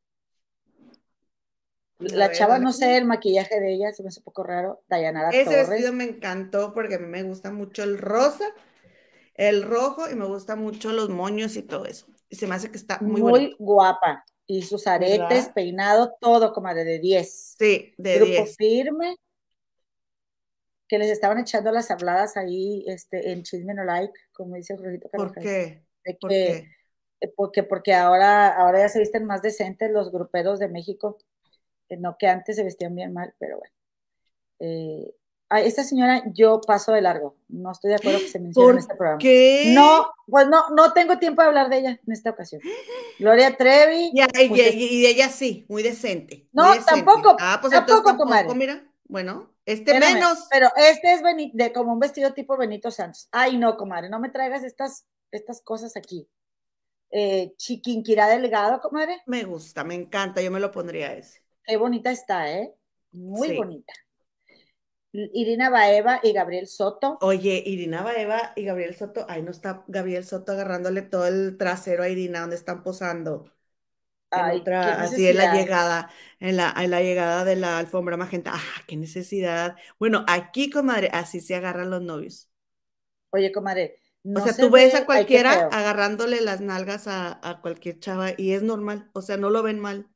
A 1.99 2.03
La 2.13 2.31
chava, 2.31 2.59
no 2.59 2.71
sé, 2.73 2.97
el 2.97 3.05
maquillaje 3.05 3.59
de 3.59 3.73
ella 3.73 3.91
se 3.93 4.03
me 4.03 4.09
hace 4.09 4.19
un 4.19 4.25
poco 4.25 4.43
raro. 4.43 4.83
Dayanara 4.87 5.29
Ese 5.29 5.45
Torres. 5.45 5.69
vestido 5.69 5.93
me 5.93 6.03
encantó 6.03 6.73
porque 6.73 6.95
a 6.95 6.99
mí 6.99 7.07
me 7.07 7.23
gusta 7.23 7.51
mucho 7.51 7.83
el 7.83 7.97
rosa, 7.97 8.45
el 9.35 9.63
rojo 9.63 10.09
y 10.09 10.15
me 10.15 10.25
gusta 10.25 10.55
mucho 10.55 10.91
los 10.91 11.09
moños 11.09 11.55
y 11.55 11.63
todo 11.63 11.85
eso. 11.85 12.07
Y 12.29 12.35
se 12.35 12.47
me 12.47 12.55
hace 12.55 12.69
que 12.69 12.77
está 12.77 12.99
muy, 13.01 13.21
muy 13.21 13.31
bonito. 13.31 13.55
guapa. 13.59 14.25
Y 14.47 14.61
sus 14.61 14.85
aretes, 14.85 15.19
¿Verdad? 15.19 15.53
peinado, 15.55 16.15
todo, 16.21 16.53
comadre, 16.53 16.83
de 16.83 16.99
10. 16.99 17.55
Sí, 17.57 17.93
de 17.97 18.15
Grupo 18.17 18.31
10. 18.43 18.55
firme. 18.57 19.15
Que 20.87 20.99
les 20.99 21.09
estaban 21.09 21.39
echando 21.39 21.71
las 21.71 21.89
habladas 21.89 22.37
ahí 22.37 22.83
este, 22.87 23.31
en 23.31 23.43
Chisme 23.43 23.73
No 23.73 23.83
Like, 23.83 24.13
como 24.33 24.55
dice 24.55 24.77
Jorgito 24.77 25.09
¿Por 25.11 25.31
qué? 25.33 25.83
de 26.05 26.13
¿Por 26.21 26.29
que- 26.29 26.35
qué? 26.35 26.71
eh, 27.21 27.33
porque, 27.35 27.63
porque 27.63 27.93
ahora, 27.93 28.49
ahora 28.55 28.79
ya 28.79 28.89
se 28.89 28.99
visten 28.99 29.25
más 29.25 29.41
decentes 29.41 29.89
los 29.91 30.11
gruperos 30.11 30.59
de 30.59 30.67
México, 30.67 31.17
eh, 31.89 31.97
no 31.97 32.17
que 32.19 32.27
antes 32.27 32.55
se 32.55 32.63
vestían 32.63 32.93
bien 32.93 33.13
mal, 33.13 33.33
pero 33.39 33.57
bueno. 33.57 33.73
Eh, 34.59 35.15
a 35.49 35.61
esta 35.61 35.83
señora 35.83 36.23
yo 36.33 36.59
paso 36.61 36.91
de 36.91 37.01
largo, 37.01 37.37
no 37.47 37.71
estoy 37.71 37.89
de 37.91 37.95
acuerdo 37.97 38.19
que 38.19 38.27
se 38.27 38.39
mencione 38.39 38.67
en 38.67 38.73
¿Por 38.73 38.79
este 38.79 38.95
programa. 38.95 39.17
qué? 39.19 39.71
No, 39.75 40.11
pues 40.27 40.47
no, 40.47 40.69
no 40.71 40.91
tengo 40.93 41.17
tiempo 41.19 41.41
de 41.41 41.47
hablar 41.47 41.69
de 41.69 41.77
ella 41.77 41.99
en 42.05 42.11
esta 42.13 42.31
ocasión. 42.31 42.61
Gloria 43.19 43.55
Trevi, 43.55 44.11
Y, 44.13 44.19
y- 44.19 44.61
es- 44.61 44.75
y- 44.75 44.97
y 44.99 45.01
de 45.03 45.09
ella 45.09 45.29
sí, 45.29 45.65
muy 45.69 45.83
decente. 45.83 46.47
No, 46.51 46.67
muy 46.69 46.77
decente. 46.79 47.03
tampoco, 47.03 47.35
Ah, 47.39 47.57
pues 47.61 47.71
tampoco, 47.73 48.09
entonces 48.09 48.27
tampoco, 48.27 48.55
mira. 48.55 48.91
Bueno, 49.07 49.53
este 49.65 49.91
espérame, 49.91 50.15
menos. 50.15 50.47
pero 50.49 50.69
este 50.75 51.13
es 51.13 51.21
Beni- 51.21 51.51
de 51.53 51.71
como 51.71 51.93
un 51.93 51.99
vestido 51.99 52.33
tipo 52.33 52.57
Benito 52.57 52.91
Santos. 52.91 53.27
Ay, 53.31 53.57
no, 53.57 53.77
comadre, 53.77 54.09
no 54.09 54.19
me 54.19 54.29
traigas 54.29 54.63
estas, 54.63 55.05
estas 55.31 55.61
cosas 55.61 55.95
aquí. 55.95 56.27
Eh, 57.11 57.53
Chiquinquirá 57.57 58.27
Delgado, 58.27 58.81
comadre. 58.81 59.21
Me 59.27 59.43
gusta, 59.43 59.83
me 59.83 59.95
encanta, 59.95 60.41
yo 60.41 60.51
me 60.51 60.59
lo 60.59 60.71
pondría 60.71 61.13
ese. 61.13 61.41
Qué 61.63 61.77
bonita 61.77 62.11
está, 62.11 62.51
¿eh? 62.51 62.73
Muy 63.11 63.49
Sí. 63.49 63.57
bonita. 63.57 63.93
Irina 65.13 65.69
Baeva 65.69 66.19
y 66.23 66.33
Gabriel 66.33 66.67
Soto. 66.67 67.17
Oye, 67.21 67.63
Irina 67.65 68.03
Baeva 68.03 68.51
y 68.57 68.65
Gabriel 68.65 68.95
Soto, 68.95 69.25
ahí 69.29 69.41
no 69.41 69.51
está 69.51 69.85
Gabriel 69.87 70.25
Soto 70.25 70.51
agarrándole 70.51 71.03
todo 71.03 71.25
el 71.25 71.57
trasero 71.57 72.03
a 72.03 72.09
Irina, 72.09 72.41
donde 72.41 72.57
están 72.57 72.83
posando. 72.83 73.49
Ay, 74.35 74.59
otra, 74.59 75.01
así 75.01 75.27
en 75.27 75.37
la 75.37 75.47
llegada, 75.47 76.09
en 76.39 76.57
la, 76.57 76.73
en 76.77 76.91
la 76.91 77.01
llegada 77.01 77.43
de 77.45 77.55
la 77.55 77.77
alfombra 77.79 78.17
magenta. 78.17 78.51
Ah, 78.55 78.81
qué 78.87 78.97
necesidad. 78.97 79.75
Bueno, 79.99 80.25
aquí, 80.27 80.69
comadre, 80.69 81.09
así 81.13 81.39
se 81.41 81.55
agarran 81.55 81.89
los 81.89 82.01
novios. 82.01 82.49
Oye, 83.31 83.51
comadre. 83.51 83.99
No 84.23 84.41
o 84.41 84.43
sea, 84.43 84.53
se 84.53 84.67
tú 84.67 84.69
ves 84.71 84.93
ve- 84.93 84.99
a 84.99 85.05
cualquiera 85.05 85.53
agarrándole 85.71 86.41
las 86.41 86.59
nalgas 86.61 87.07
a, 87.07 87.39
a 87.47 87.61
cualquier 87.61 87.99
chava 87.99 88.31
y 88.37 88.51
es 88.53 88.61
normal, 88.63 89.09
o 89.13 89.21
sea, 89.21 89.37
no 89.37 89.49
lo 89.49 89.63
ven 89.63 89.79
mal. 89.79 90.09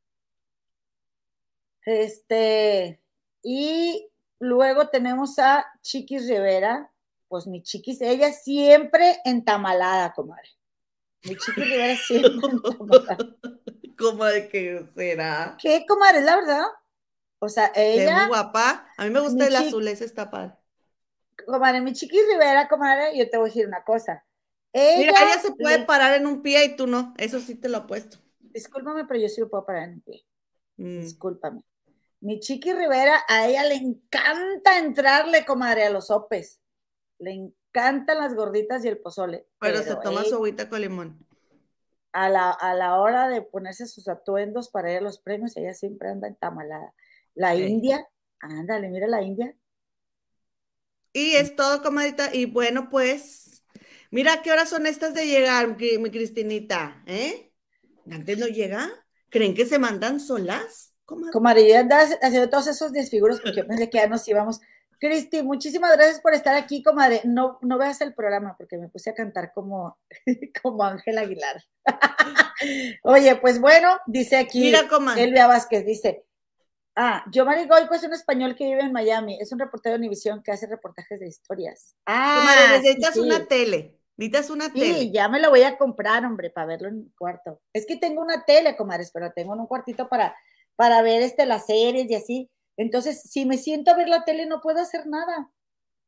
Este, 1.85 3.01
y 3.43 4.09
luego 4.39 4.89
tenemos 4.89 5.39
a 5.39 5.65
Chiquis 5.81 6.27
Rivera. 6.27 6.91
Pues 7.27 7.47
mi 7.47 7.61
Chiquis, 7.63 8.01
ella 8.01 8.31
siempre 8.33 9.17
entamalada, 9.25 10.13
comadre. 10.13 10.49
Mi 11.23 11.37
Chiquis 11.37 11.69
Rivera 11.69 11.95
siempre 11.97 12.51
entamalada. 12.51 13.25
¿Cómo 13.99 14.25
de 14.25 14.47
que 14.49 14.85
será? 14.95 15.57
¿Qué, 15.61 15.85
comadre? 15.87 16.19
Es 16.19 16.25
la 16.25 16.35
verdad. 16.37 16.63
O 17.39 17.49
sea, 17.49 17.67
Es 17.67 17.95
muy 17.95 18.03
ella, 18.03 18.27
guapa. 18.27 18.87
A 18.97 19.03
mí 19.03 19.09
me 19.11 19.19
gusta 19.19 19.45
el 19.47 19.55
azul, 19.55 19.87
ese 19.87 20.05
está 20.05 20.29
padre. 20.29 20.55
comadre, 21.45 21.81
mi 21.81 21.93
Chiquis 21.93 22.21
Rivera, 22.31 22.67
comadre, 22.67 23.17
yo 23.17 23.29
te 23.29 23.37
voy 23.37 23.45
a 23.49 23.53
decir 23.53 23.67
una 23.67 23.83
cosa. 23.83 24.25
Ella, 24.73 24.97
Mira, 25.11 25.23
ella 25.23 25.41
se 25.41 25.51
puede 25.53 25.79
le- 25.79 25.85
parar 25.85 26.15
en 26.15 26.27
un 26.27 26.41
pie 26.41 26.65
y 26.65 26.75
tú 26.75 26.85
no. 26.87 27.13
Eso 27.17 27.39
sí 27.39 27.55
te 27.55 27.69
lo 27.69 27.77
apuesto. 27.79 28.17
discúlpame, 28.39 29.05
pero 29.05 29.19
yo 29.19 29.29
sí 29.29 29.41
lo 29.41 29.49
puedo 29.49 29.65
parar 29.65 29.83
en 29.83 29.93
un 29.95 30.01
pie. 30.01 30.25
Mm. 30.77 30.99
Discúlpame. 31.01 31.63
Mi 32.21 32.39
Chiqui 32.39 32.73
Rivera, 32.73 33.23
a 33.27 33.47
ella 33.47 33.63
le 33.63 33.75
encanta 33.75 34.77
entrarle, 34.79 35.45
comadre, 35.45 35.85
a 35.85 35.89
los 35.89 36.07
sopes. 36.07 36.59
Le 37.19 37.31
encantan 37.31 38.17
las 38.17 38.35
gorditas 38.35 38.83
y 38.83 38.89
el 38.89 38.97
pozole. 38.97 39.47
Pero 39.59 39.81
se 39.81 39.95
toma 39.95 40.21
ella- 40.21 40.29
su 40.29 40.35
agüita 40.35 40.67
con 40.69 40.81
limón. 40.81 41.25
A 42.13 42.29
la, 42.29 42.51
a 42.51 42.73
la 42.75 42.99
hora 42.99 43.27
de 43.29 43.41
ponerse 43.41 43.87
sus 43.87 44.07
atuendos 44.07 44.69
para 44.69 44.91
ir 44.91 44.97
a 44.99 45.01
los 45.01 45.19
premios, 45.19 45.55
ella 45.57 45.73
siempre 45.73 46.09
anda 46.09 46.27
entamalada. 46.27 46.93
La 47.35 47.55
Sí. 47.55 47.55
India, 47.55 48.07
ándale, 48.39 48.89
mira 48.89 49.07
la 49.07 49.21
India. 49.21 49.55
Y 51.13 51.35
es 51.35 51.55
todo, 51.55 51.81
comadita. 51.81 52.33
Y 52.33 52.45
bueno, 52.45 52.89
pues, 52.89 53.63
mira 54.11 54.41
qué 54.41 54.51
horas 54.51 54.69
son 54.69 54.85
estas 54.85 55.13
de 55.13 55.25
llegar, 55.27 55.77
mi 55.77 56.11
Cristinita, 56.11 57.03
¿eh? 57.07 57.51
Antes 58.11 58.37
no 58.37 58.47
llega. 58.47 58.89
¿Creen 59.29 59.53
que 59.55 59.65
se 59.65 59.79
mandan 59.79 60.19
solas? 60.19 60.93
comadre? 61.31 61.67
Yo 61.69 61.77
andaba 61.79 62.03
haciendo 62.21 62.49
todos 62.49 62.67
esos 62.67 62.91
desfiguros 62.91 63.39
porque 63.41 63.57
yo 63.57 63.67
pensé 63.67 63.89
que 63.89 63.97
ya 63.97 64.07
nos 64.07 64.27
íbamos. 64.27 64.61
Cristi, 64.99 65.43
muchísimas 65.43 65.95
gracias 65.95 66.19
por 66.21 66.33
estar 66.33 66.55
aquí, 66.55 66.83
comadre. 66.83 67.21
No, 67.23 67.57
no 67.61 67.77
veas 67.77 68.01
el 68.01 68.13
programa 68.13 68.55
porque 68.57 68.77
me 68.77 68.89
puse 68.89 69.09
a 69.09 69.13
cantar 69.13 69.51
como, 69.53 69.97
como 70.63 70.83
Ángel 70.83 71.17
Aguilar. 71.17 71.63
Oye, 73.03 73.35
pues 73.37 73.59
bueno, 73.61 73.97
dice 74.07 74.37
aquí 74.37 74.59
Mira. 74.61 74.81
Elvia 75.17 75.47
Vázquez, 75.47 75.85
dice, 75.85 76.25
ah, 76.95 77.23
Giovanni 77.31 77.67
Goico 77.67 77.93
es 77.95 78.03
un 78.03 78.13
español 78.13 78.55
que 78.55 78.65
vive 78.65 78.81
en 78.81 78.91
Miami, 78.91 79.37
es 79.41 79.51
un 79.51 79.59
reportero 79.59 79.93
de 79.93 79.99
Univisión 79.99 80.43
que 80.43 80.51
hace 80.51 80.67
reportajes 80.67 81.19
de 81.19 81.27
historias. 81.27 81.95
Ah, 82.05 82.39
Comadre, 82.39 82.61
sí, 82.65 82.71
necesitas 82.83 83.13
sí. 83.13 83.19
una 83.21 83.45
tele. 83.47 83.95
Necesitas 84.17 84.49
una 84.49 84.65
Sí, 84.65 84.79
tele. 84.79 85.11
ya 85.11 85.29
me 85.29 85.39
lo 85.39 85.49
voy 85.49 85.63
a 85.63 85.77
comprar, 85.77 86.25
hombre, 86.25 86.49
para 86.49 86.67
verlo 86.67 86.89
en 86.89 86.97
mi 87.05 87.11
cuarto. 87.17 87.61
Es 87.73 87.85
que 87.85 87.95
tengo 87.95 88.21
una 88.21 88.43
tele, 88.43 88.75
comadres, 88.75 89.11
pero 89.13 89.31
tengo 89.31 89.53
en 89.53 89.61
un 89.61 89.67
cuartito 89.67 90.09
para, 90.09 90.35
para 90.75 91.01
ver 91.01 91.21
este, 91.21 91.45
las 91.45 91.65
series 91.67 92.09
y 92.11 92.15
así. 92.15 92.51
Entonces, 92.79 93.21
si 93.21 93.45
me 93.45 93.57
siento 93.57 93.91
a 93.91 93.95
ver 93.97 94.07
la 94.07 94.23
tele, 94.25 94.45
no 94.45 94.61
puedo 94.61 94.79
hacer 94.79 95.05
nada. 95.05 95.51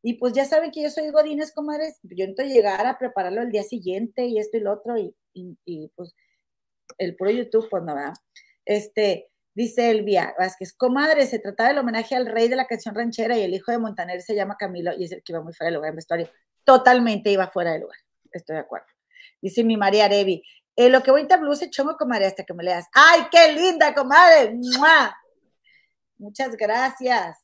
Y 0.03 0.15
pues 0.15 0.33
ya 0.33 0.45
saben 0.45 0.71
que 0.71 0.81
yo 0.83 0.89
soy 0.89 1.09
Godines, 1.11 1.51
comadres. 1.53 1.99
Yo 2.03 2.25
necesito 2.25 2.43
llegar 2.43 2.87
a 2.87 2.97
prepararlo 2.97 3.41
el 3.41 3.51
día 3.51 3.63
siguiente 3.63 4.25
y 4.25 4.39
esto 4.39 4.57
y 4.57 4.61
lo 4.61 4.73
otro. 4.73 4.97
Y, 4.97 5.15
y- 5.33 5.89
pues 5.95 6.15
el 6.97 7.15
puro 7.15 7.31
YouTube, 7.31 7.67
pues 7.69 7.83
no, 7.83 7.95
¿verdad? 7.95 8.13
Este, 8.65 9.29
dice 9.53 9.91
Elvia 9.91 10.33
Vázquez, 10.39 10.73
comadre, 10.73 11.25
se 11.25 11.39
trataba 11.39 11.69
del 11.69 11.79
homenaje 11.79 12.15
al 12.15 12.25
rey 12.27 12.47
de 12.47 12.55
la 12.55 12.67
canción 12.67 12.95
ranchera 12.95 13.37
y 13.37 13.43
el 13.43 13.53
hijo 13.53 13.71
de 13.71 13.77
Montaner 13.79 14.21
se 14.21 14.35
llama 14.35 14.57
Camilo 14.57 14.93
y 14.97 15.05
es 15.05 15.11
el 15.11 15.23
que 15.23 15.33
iba 15.33 15.41
muy 15.41 15.53
fuera 15.53 15.71
de 15.71 15.75
lugar 15.75 15.89
en 15.91 15.95
vestuario. 15.97 16.29
Totalmente 16.63 17.31
iba 17.31 17.47
fuera 17.49 17.73
de 17.73 17.79
lugar. 17.79 17.97
Estoy 18.31 18.55
de 18.55 18.61
acuerdo. 18.61 18.87
Dice 19.41 19.63
mi 19.63 19.77
María 19.77 20.05
Arevi, 20.05 20.43
eh, 20.75 20.89
lo 20.89 21.03
que 21.03 21.11
bonita 21.11 21.37
blusa 21.37 21.69
chongo, 21.69 21.97
comadre, 21.97 22.27
hasta 22.27 22.43
que 22.43 22.53
me 22.53 22.63
leas. 22.63 22.87
¡Ay, 22.93 23.21
qué 23.31 23.51
linda, 23.53 23.93
comadre! 23.93 24.53
¡Mua! 24.53 25.15
Muchas 26.21 26.55
gracias. 26.55 27.37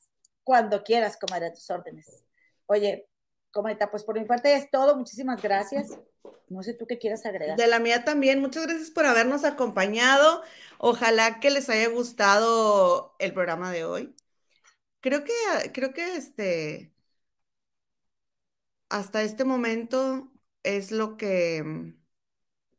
Cuando 0.43 0.83
quieras, 0.83 1.17
comadre, 1.17 1.47
a 1.47 1.53
tus 1.53 1.69
órdenes. 1.69 2.23
Oye, 2.67 3.07
comadita, 3.51 3.89
pues 3.91 4.03
por 4.03 4.17
mi 4.17 4.25
parte 4.25 4.55
es 4.55 4.69
todo. 4.69 4.95
Muchísimas 4.95 5.41
gracias. 5.41 5.97
No 6.47 6.63
sé 6.63 6.73
tú 6.75 6.85
qué 6.87 6.97
quieras 6.97 7.25
agregar. 7.25 7.57
De 7.57 7.67
la 7.67 7.79
mía 7.79 8.05
también. 8.05 8.39
Muchas 8.39 8.67
gracias 8.67 8.91
por 8.91 9.05
habernos 9.05 9.43
acompañado. 9.43 10.43
Ojalá 10.77 11.39
que 11.39 11.49
les 11.49 11.69
haya 11.69 11.89
gustado 11.89 13.15
el 13.19 13.33
programa 13.33 13.71
de 13.71 13.83
hoy. 13.83 14.15
Creo 15.01 15.23
que, 15.23 15.33
creo 15.73 15.93
que 15.93 16.15
este, 16.15 16.93
hasta 18.89 19.21
este 19.23 19.45
momento 19.45 20.31
es 20.63 20.91
lo 20.91 21.17
que 21.17 21.63
mm, 21.63 21.93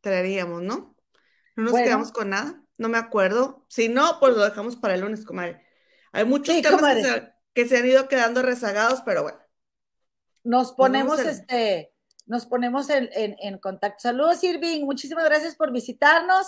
traeríamos, 0.00 0.62
¿no? 0.62 0.96
No 1.56 1.64
nos 1.64 1.72
Bueno. 1.72 1.84
quedamos 1.84 2.12
con 2.12 2.30
nada. 2.30 2.62
No 2.78 2.88
me 2.88 2.98
acuerdo. 2.98 3.66
Si 3.68 3.88
no, 3.88 4.18
pues 4.20 4.36
lo 4.36 4.44
dejamos 4.44 4.76
para 4.76 4.94
el 4.94 5.02
lunes, 5.02 5.24
comadre. 5.24 5.62
Hay 6.12 6.24
muchos 6.24 6.54
Sí, 6.54 6.62
temas 6.62 6.94
que 6.96 7.02
se, 7.02 7.32
que 7.54 7.68
se 7.68 7.78
han 7.78 7.86
ido 7.86 8.08
quedando 8.08 8.42
rezagados, 8.42 9.02
pero 9.04 9.22
bueno. 9.22 9.38
Nos 10.44 10.72
ponemos, 10.72 11.18
en- 11.20 11.28
este, 11.28 11.92
nos 12.26 12.46
ponemos 12.46 12.88
en, 12.90 13.08
en- 13.12 13.36
en 13.40 13.58
contacto. 13.58 14.00
Saludos, 14.00 14.42
Irving. 14.44 14.84
Muchísimas 14.84 15.24
gracias 15.24 15.56
por 15.56 15.72
visitarnos. 15.72 16.46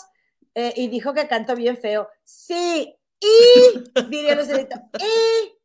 Eh, 0.54 0.72
y 0.76 0.88
dijo 0.88 1.14
que 1.14 1.28
canto 1.28 1.54
bien 1.54 1.78
feo. 1.78 2.08
Sí, 2.24 2.96
y 3.20 3.84
diría 4.10 4.34
Lucerito, 4.34 4.80
y. 4.98 5.58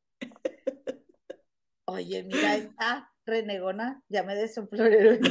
Oye, 1.85 2.23
mira 2.23 2.55
esta 2.55 3.11
renegona, 3.25 4.01
ya 4.09 4.23
me 4.23 4.35
des 4.35 4.57
un 4.57 4.67
florero. 4.67 5.11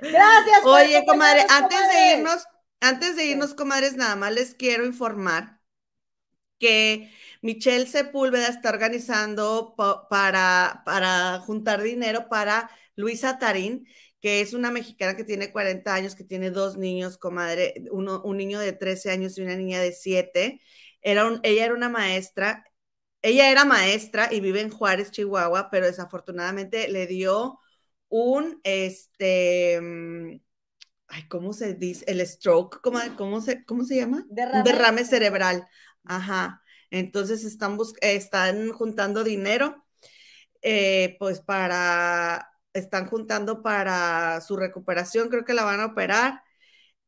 Gracias. 0.00 0.64
Oye, 0.64 1.04
comadre, 1.06 1.46
antes 1.48 1.78
de 1.88 2.16
irnos, 2.16 2.44
antes 2.80 3.16
de 3.16 3.26
irnos, 3.26 3.54
comadres, 3.54 3.96
nada 3.96 4.16
más 4.16 4.32
les 4.32 4.54
quiero 4.54 4.84
informar 4.86 5.55
que 6.58 7.12
Michelle 7.42 7.86
Sepúlveda 7.86 8.48
está 8.48 8.70
organizando 8.70 9.74
pa- 9.76 10.08
para, 10.08 10.82
para 10.84 11.40
juntar 11.40 11.82
dinero 11.82 12.28
para 12.28 12.70
Luisa 12.96 13.38
Tarín, 13.38 13.86
que 14.20 14.40
es 14.40 14.54
una 14.54 14.70
mexicana 14.70 15.16
que 15.16 15.24
tiene 15.24 15.52
40 15.52 15.94
años, 15.94 16.14
que 16.14 16.24
tiene 16.24 16.50
dos 16.50 16.76
niños, 16.76 17.18
comadre, 17.18 17.74
uno, 17.90 18.22
un 18.24 18.36
niño 18.38 18.58
de 18.60 18.72
13 18.72 19.10
años 19.10 19.36
y 19.38 19.42
una 19.42 19.56
niña 19.56 19.80
de 19.80 19.92
7. 19.92 20.60
Era 21.02 21.26
un- 21.26 21.40
ella 21.42 21.64
era 21.66 21.74
una 21.74 21.88
maestra, 21.88 22.64
ella 23.22 23.50
era 23.50 23.64
maestra 23.64 24.28
y 24.32 24.40
vive 24.40 24.60
en 24.60 24.70
Juárez, 24.70 25.10
Chihuahua, 25.10 25.70
pero 25.70 25.86
desafortunadamente 25.86 26.88
le 26.88 27.06
dio 27.06 27.58
un, 28.08 28.60
este, 28.64 29.80
mm, 29.80 30.40
ay, 31.08 31.28
¿cómo 31.28 31.52
se 31.52 31.74
dice? 31.74 32.04
El 32.08 32.26
stroke, 32.26 32.80
¿cómo, 32.82 32.98
cómo 33.16 33.40
se, 33.40 33.64
cómo 33.64 33.84
se 33.84 33.96
llama? 33.96 34.26
Derrame. 34.28 34.62
Un 34.62 34.62
derrame 34.64 35.04
cerebral. 35.04 35.66
Ajá. 36.06 36.62
Entonces 36.90 37.44
están, 37.44 37.78
están 38.00 38.72
juntando 38.72 39.24
dinero, 39.24 39.84
eh, 40.62 41.16
pues 41.18 41.40
para, 41.40 42.50
están 42.72 43.06
juntando 43.06 43.62
para 43.62 44.40
su 44.40 44.56
recuperación, 44.56 45.28
creo 45.28 45.44
que 45.44 45.54
la 45.54 45.64
van 45.64 45.80
a 45.80 45.86
operar, 45.86 46.42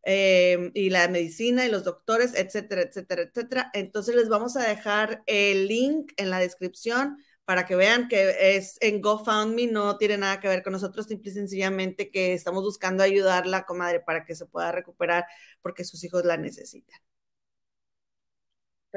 eh, 0.04 0.70
y 0.74 0.90
la 0.90 1.08
medicina 1.08 1.66
y 1.66 1.70
los 1.70 1.84
doctores, 1.84 2.34
etcétera, 2.34 2.82
etcétera, 2.82 3.22
etcétera. 3.22 3.70
Entonces 3.74 4.14
les 4.14 4.28
vamos 4.28 4.56
a 4.56 4.66
dejar 4.66 5.22
el 5.26 5.68
link 5.68 6.12
en 6.16 6.30
la 6.30 6.38
descripción 6.40 7.18
para 7.44 7.66
que 7.66 7.76
vean 7.76 8.08
que 8.08 8.56
es 8.56 8.76
en 8.80 9.00
GoFundMe, 9.00 9.66
no 9.68 9.96
tiene 9.98 10.18
nada 10.18 10.40
que 10.40 10.48
ver 10.48 10.62
con 10.62 10.72
nosotros, 10.74 11.06
simple 11.06 11.30
y 11.30 11.34
sencillamente 11.34 12.10
que 12.10 12.34
estamos 12.34 12.62
buscando 12.62 13.02
ayudarla, 13.02 13.64
comadre, 13.64 14.00
para 14.00 14.24
que 14.24 14.34
se 14.34 14.46
pueda 14.46 14.72
recuperar 14.72 15.26
porque 15.62 15.84
sus 15.84 16.04
hijos 16.04 16.24
la 16.24 16.36
necesitan. 16.36 17.00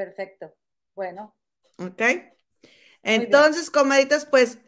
Perfecto. 0.02 0.52
Bueno, 0.95 1.36
¿Ok? 1.78 2.02
Entonces, 3.03 3.69
comadritas, 3.69 4.26
pues 4.26 4.60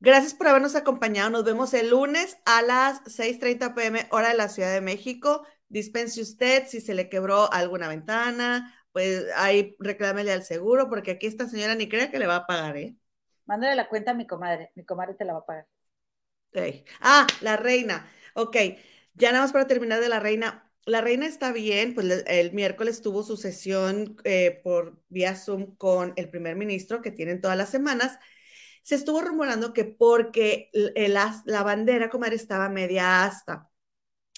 gracias 0.00 0.34
por 0.34 0.48
habernos 0.48 0.74
acompañado. 0.74 1.30
Nos 1.30 1.44
vemos 1.44 1.72
el 1.74 1.90
lunes 1.90 2.36
a 2.44 2.62
las 2.62 3.00
6:30 3.06 3.74
pm, 3.74 4.06
hora 4.10 4.30
de 4.30 4.34
la 4.34 4.48
Ciudad 4.48 4.72
de 4.72 4.80
México. 4.80 5.46
Dispense 5.68 6.20
usted 6.20 6.66
si 6.66 6.80
se 6.80 6.94
le 6.94 7.08
quebró 7.08 7.52
alguna 7.52 7.88
ventana, 7.88 8.74
pues 8.92 9.26
ahí 9.36 9.76
reclámele 9.78 10.32
al 10.32 10.42
seguro, 10.42 10.88
porque 10.88 11.12
aquí 11.12 11.26
esta 11.26 11.48
señora 11.48 11.74
ni 11.76 11.88
crea 11.88 12.10
que 12.10 12.18
le 12.18 12.26
va 12.26 12.36
a 12.36 12.46
pagar, 12.46 12.76
¿eh? 12.76 12.96
mándale 13.46 13.76
la 13.76 13.88
cuenta 13.88 14.10
a 14.10 14.14
mi 14.14 14.26
comadre. 14.26 14.72
Mi 14.74 14.84
comadre 14.84 15.14
te 15.14 15.24
la 15.24 15.34
va 15.34 15.38
a 15.40 15.46
pagar. 15.46 15.66
Ok. 16.54 16.86
Ah, 17.00 17.26
la 17.40 17.56
reina. 17.56 18.10
Ok, 18.34 18.56
ya 19.14 19.32
nada 19.32 19.44
más 19.44 19.52
para 19.52 19.66
terminar 19.66 20.00
de 20.00 20.08
la 20.08 20.20
reina. 20.20 20.65
La 20.86 21.00
reina 21.00 21.26
está 21.26 21.52
bien, 21.52 21.94
pues 21.94 22.24
el 22.28 22.52
miércoles 22.52 23.02
tuvo 23.02 23.24
su 23.24 23.36
sesión 23.36 24.16
eh, 24.24 24.60
por 24.62 25.02
vía 25.08 25.34
Zoom 25.34 25.74
con 25.76 26.12
el 26.16 26.30
primer 26.30 26.54
ministro 26.56 27.02
que 27.02 27.10
tienen 27.10 27.40
todas 27.40 27.56
las 27.56 27.70
semanas. 27.70 28.18
Se 28.82 28.94
estuvo 28.94 29.20
rumorando 29.20 29.72
que 29.72 29.84
porque 29.84 30.70
la 30.72 31.62
bandera, 31.64 32.08
comadre, 32.10 32.36
estaba 32.36 32.68
media 32.68 33.24
asta. 33.24 33.68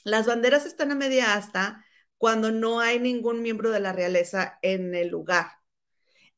Las 0.05 0.27
banderas 0.27 0.67
están 0.67 0.93
a 0.93 0.97
media 0.97 1.35
asta 1.35 1.85
cuando 2.19 2.53
no 2.53 2.81
hay 2.81 3.01
ningún 3.01 3.43
miembro 3.43 3.71
de 3.71 3.81
la 3.81 3.93
realeza 3.93 4.59
en 4.63 4.95
el 4.95 5.09
lugar. 5.09 5.49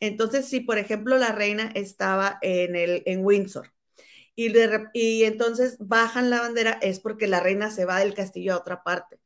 Entonces, 0.01 0.49
si 0.49 0.61
por 0.61 0.78
ejemplo 0.78 1.19
la 1.19 1.32
reina 1.32 1.73
estaba 1.74 2.39
en, 2.43 2.77
el, 2.77 3.03
en 3.07 3.24
Windsor 3.24 3.73
y 4.37 5.24
entonces 5.24 5.77
bajan 5.81 6.31
la 6.31 6.41
bandera, 6.41 6.78
es 6.82 7.01
porque 7.01 7.27
la 7.28 7.41
reina 7.41 7.70
se 7.70 7.85
va 7.85 8.01
del 8.01 8.15
castillo 8.15 8.55
a 8.55 8.59
otra 8.59 8.82
parte. 8.82 9.19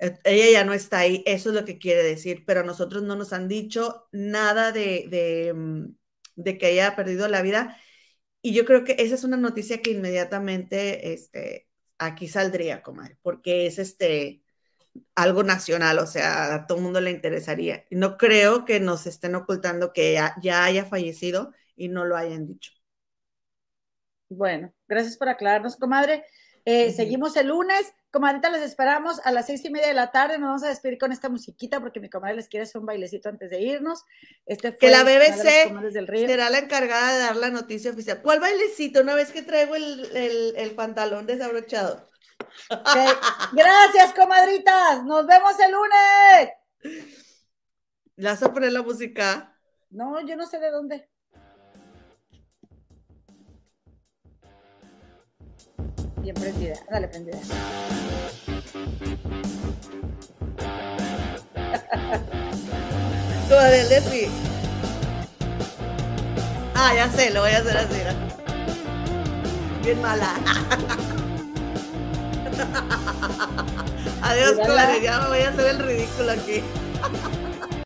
Eh, 0.00 0.18
Ella 0.24 0.60
ya 0.60 0.64
no 0.64 0.72
está 0.72 0.98
ahí, 1.00 1.22
eso 1.26 1.50
es 1.50 1.54
lo 1.54 1.64
que 1.64 1.78
quiere 1.78 2.02
decir, 2.02 2.44
pero 2.46 2.60
a 2.60 2.64
nosotros 2.64 3.02
no 3.02 3.16
nos 3.16 3.32
han 3.32 3.48
dicho 3.48 4.08
nada 4.12 4.72
de, 4.72 5.06
de, 5.08 5.52
mm, 5.54 5.86
de 6.36 6.58
que 6.58 6.66
haya 6.66 6.96
perdido 6.96 7.28
la 7.28 7.42
vida. 7.42 7.76
Y 8.42 8.54
yo 8.54 8.64
creo 8.64 8.84
que 8.84 8.96
esa 8.98 9.14
es 9.16 9.24
una 9.24 9.36
noticia 9.36 9.82
que 9.82 9.90
inmediatamente 9.92 11.12
este, 11.14 11.68
aquí 11.98 12.28
saldría, 12.28 12.82
comadre, 12.82 13.18
porque 13.22 13.66
es 13.66 13.78
este 13.78 14.42
algo 15.14 15.42
nacional, 15.42 15.98
o 15.98 16.06
sea, 16.06 16.54
a 16.54 16.66
todo 16.66 16.78
el 16.78 16.84
mundo 16.84 17.00
le 17.00 17.10
interesaría. 17.10 17.84
No 17.90 18.16
creo 18.18 18.64
que 18.64 18.80
nos 18.80 19.06
estén 19.06 19.34
ocultando 19.34 19.92
que 19.92 20.14
ya, 20.14 20.34
ya 20.42 20.64
haya 20.64 20.84
fallecido 20.86 21.52
y 21.76 21.88
no 21.88 22.04
lo 22.04 22.16
hayan 22.16 22.46
dicho. 22.46 22.72
Bueno, 24.28 24.72
gracias 24.88 25.16
por 25.16 25.28
aclararnos, 25.28 25.76
comadre. 25.76 26.24
Eh. 26.64 26.92
Seguimos 26.92 27.36
el 27.36 27.48
lunes. 27.48 27.92
Comadrita, 28.16 28.48
les 28.48 28.62
esperamos 28.62 29.20
a 29.26 29.30
las 29.30 29.44
seis 29.44 29.62
y 29.66 29.68
media 29.70 29.88
de 29.88 29.92
la 29.92 30.10
tarde. 30.10 30.38
Nos 30.38 30.48
vamos 30.48 30.62
a 30.62 30.68
despedir 30.68 30.96
con 30.96 31.12
esta 31.12 31.28
musiquita 31.28 31.80
porque 31.80 32.00
mi 32.00 32.08
comadre 32.08 32.36
les 32.36 32.48
quiere 32.48 32.64
hacer 32.64 32.78
un 32.80 32.86
bailecito 32.86 33.28
antes 33.28 33.50
de 33.50 33.60
irnos. 33.60 34.04
Este 34.46 34.70
fue 34.70 34.78
Que 34.78 34.90
la 34.90 35.02
BBC 35.04 35.64
comadres 35.68 35.92
del 35.92 36.06
río. 36.06 36.26
será 36.26 36.48
la 36.48 36.60
encargada 36.60 37.12
de 37.12 37.18
dar 37.18 37.36
la 37.36 37.50
noticia 37.50 37.90
oficial. 37.90 38.22
¿Cuál 38.22 38.40
bailecito? 38.40 39.02
Una 39.02 39.14
vez 39.14 39.32
que 39.32 39.42
traigo 39.42 39.74
el, 39.76 40.16
el- 40.16 40.54
el 40.56 40.70
pantalón 40.74 41.26
desabrochado. 41.26 42.08
Gracias, 43.52 44.14
comadritas. 44.14 45.04
Nos 45.04 45.26
vemos 45.26 45.52
el 45.60 45.72
lunes. 45.72 47.04
¿Le 48.16 48.28
vas 48.30 48.42
a 48.42 48.50
poner 48.50 48.72
la 48.72 48.80
música? 48.82 49.54
No, 49.90 50.26
yo 50.26 50.36
no 50.36 50.46
sé 50.46 50.58
de 50.58 50.70
dónde. 50.70 51.10
Bien 56.26 56.34
prendida. 56.34 56.74
Dale, 56.90 57.06
prendida. 57.06 57.38
Todavía 63.48 63.82
el 63.82 63.88
Lefi. 63.88 64.26
Ah, 66.74 66.92
ya 66.96 67.08
sé, 67.12 67.30
lo 67.30 67.42
voy 67.42 67.52
a 67.52 67.58
hacer 67.58 67.76
así. 67.76 68.00
Bien 69.84 70.02
mala. 70.02 70.34
Adiós, 74.22 74.54
comadre. 74.66 75.00
Ya 75.02 75.20
me 75.20 75.28
voy 75.28 75.42
a 75.42 75.50
hacer 75.50 75.66
el 75.66 75.78
ridículo 75.78 76.32
aquí. 76.32 76.60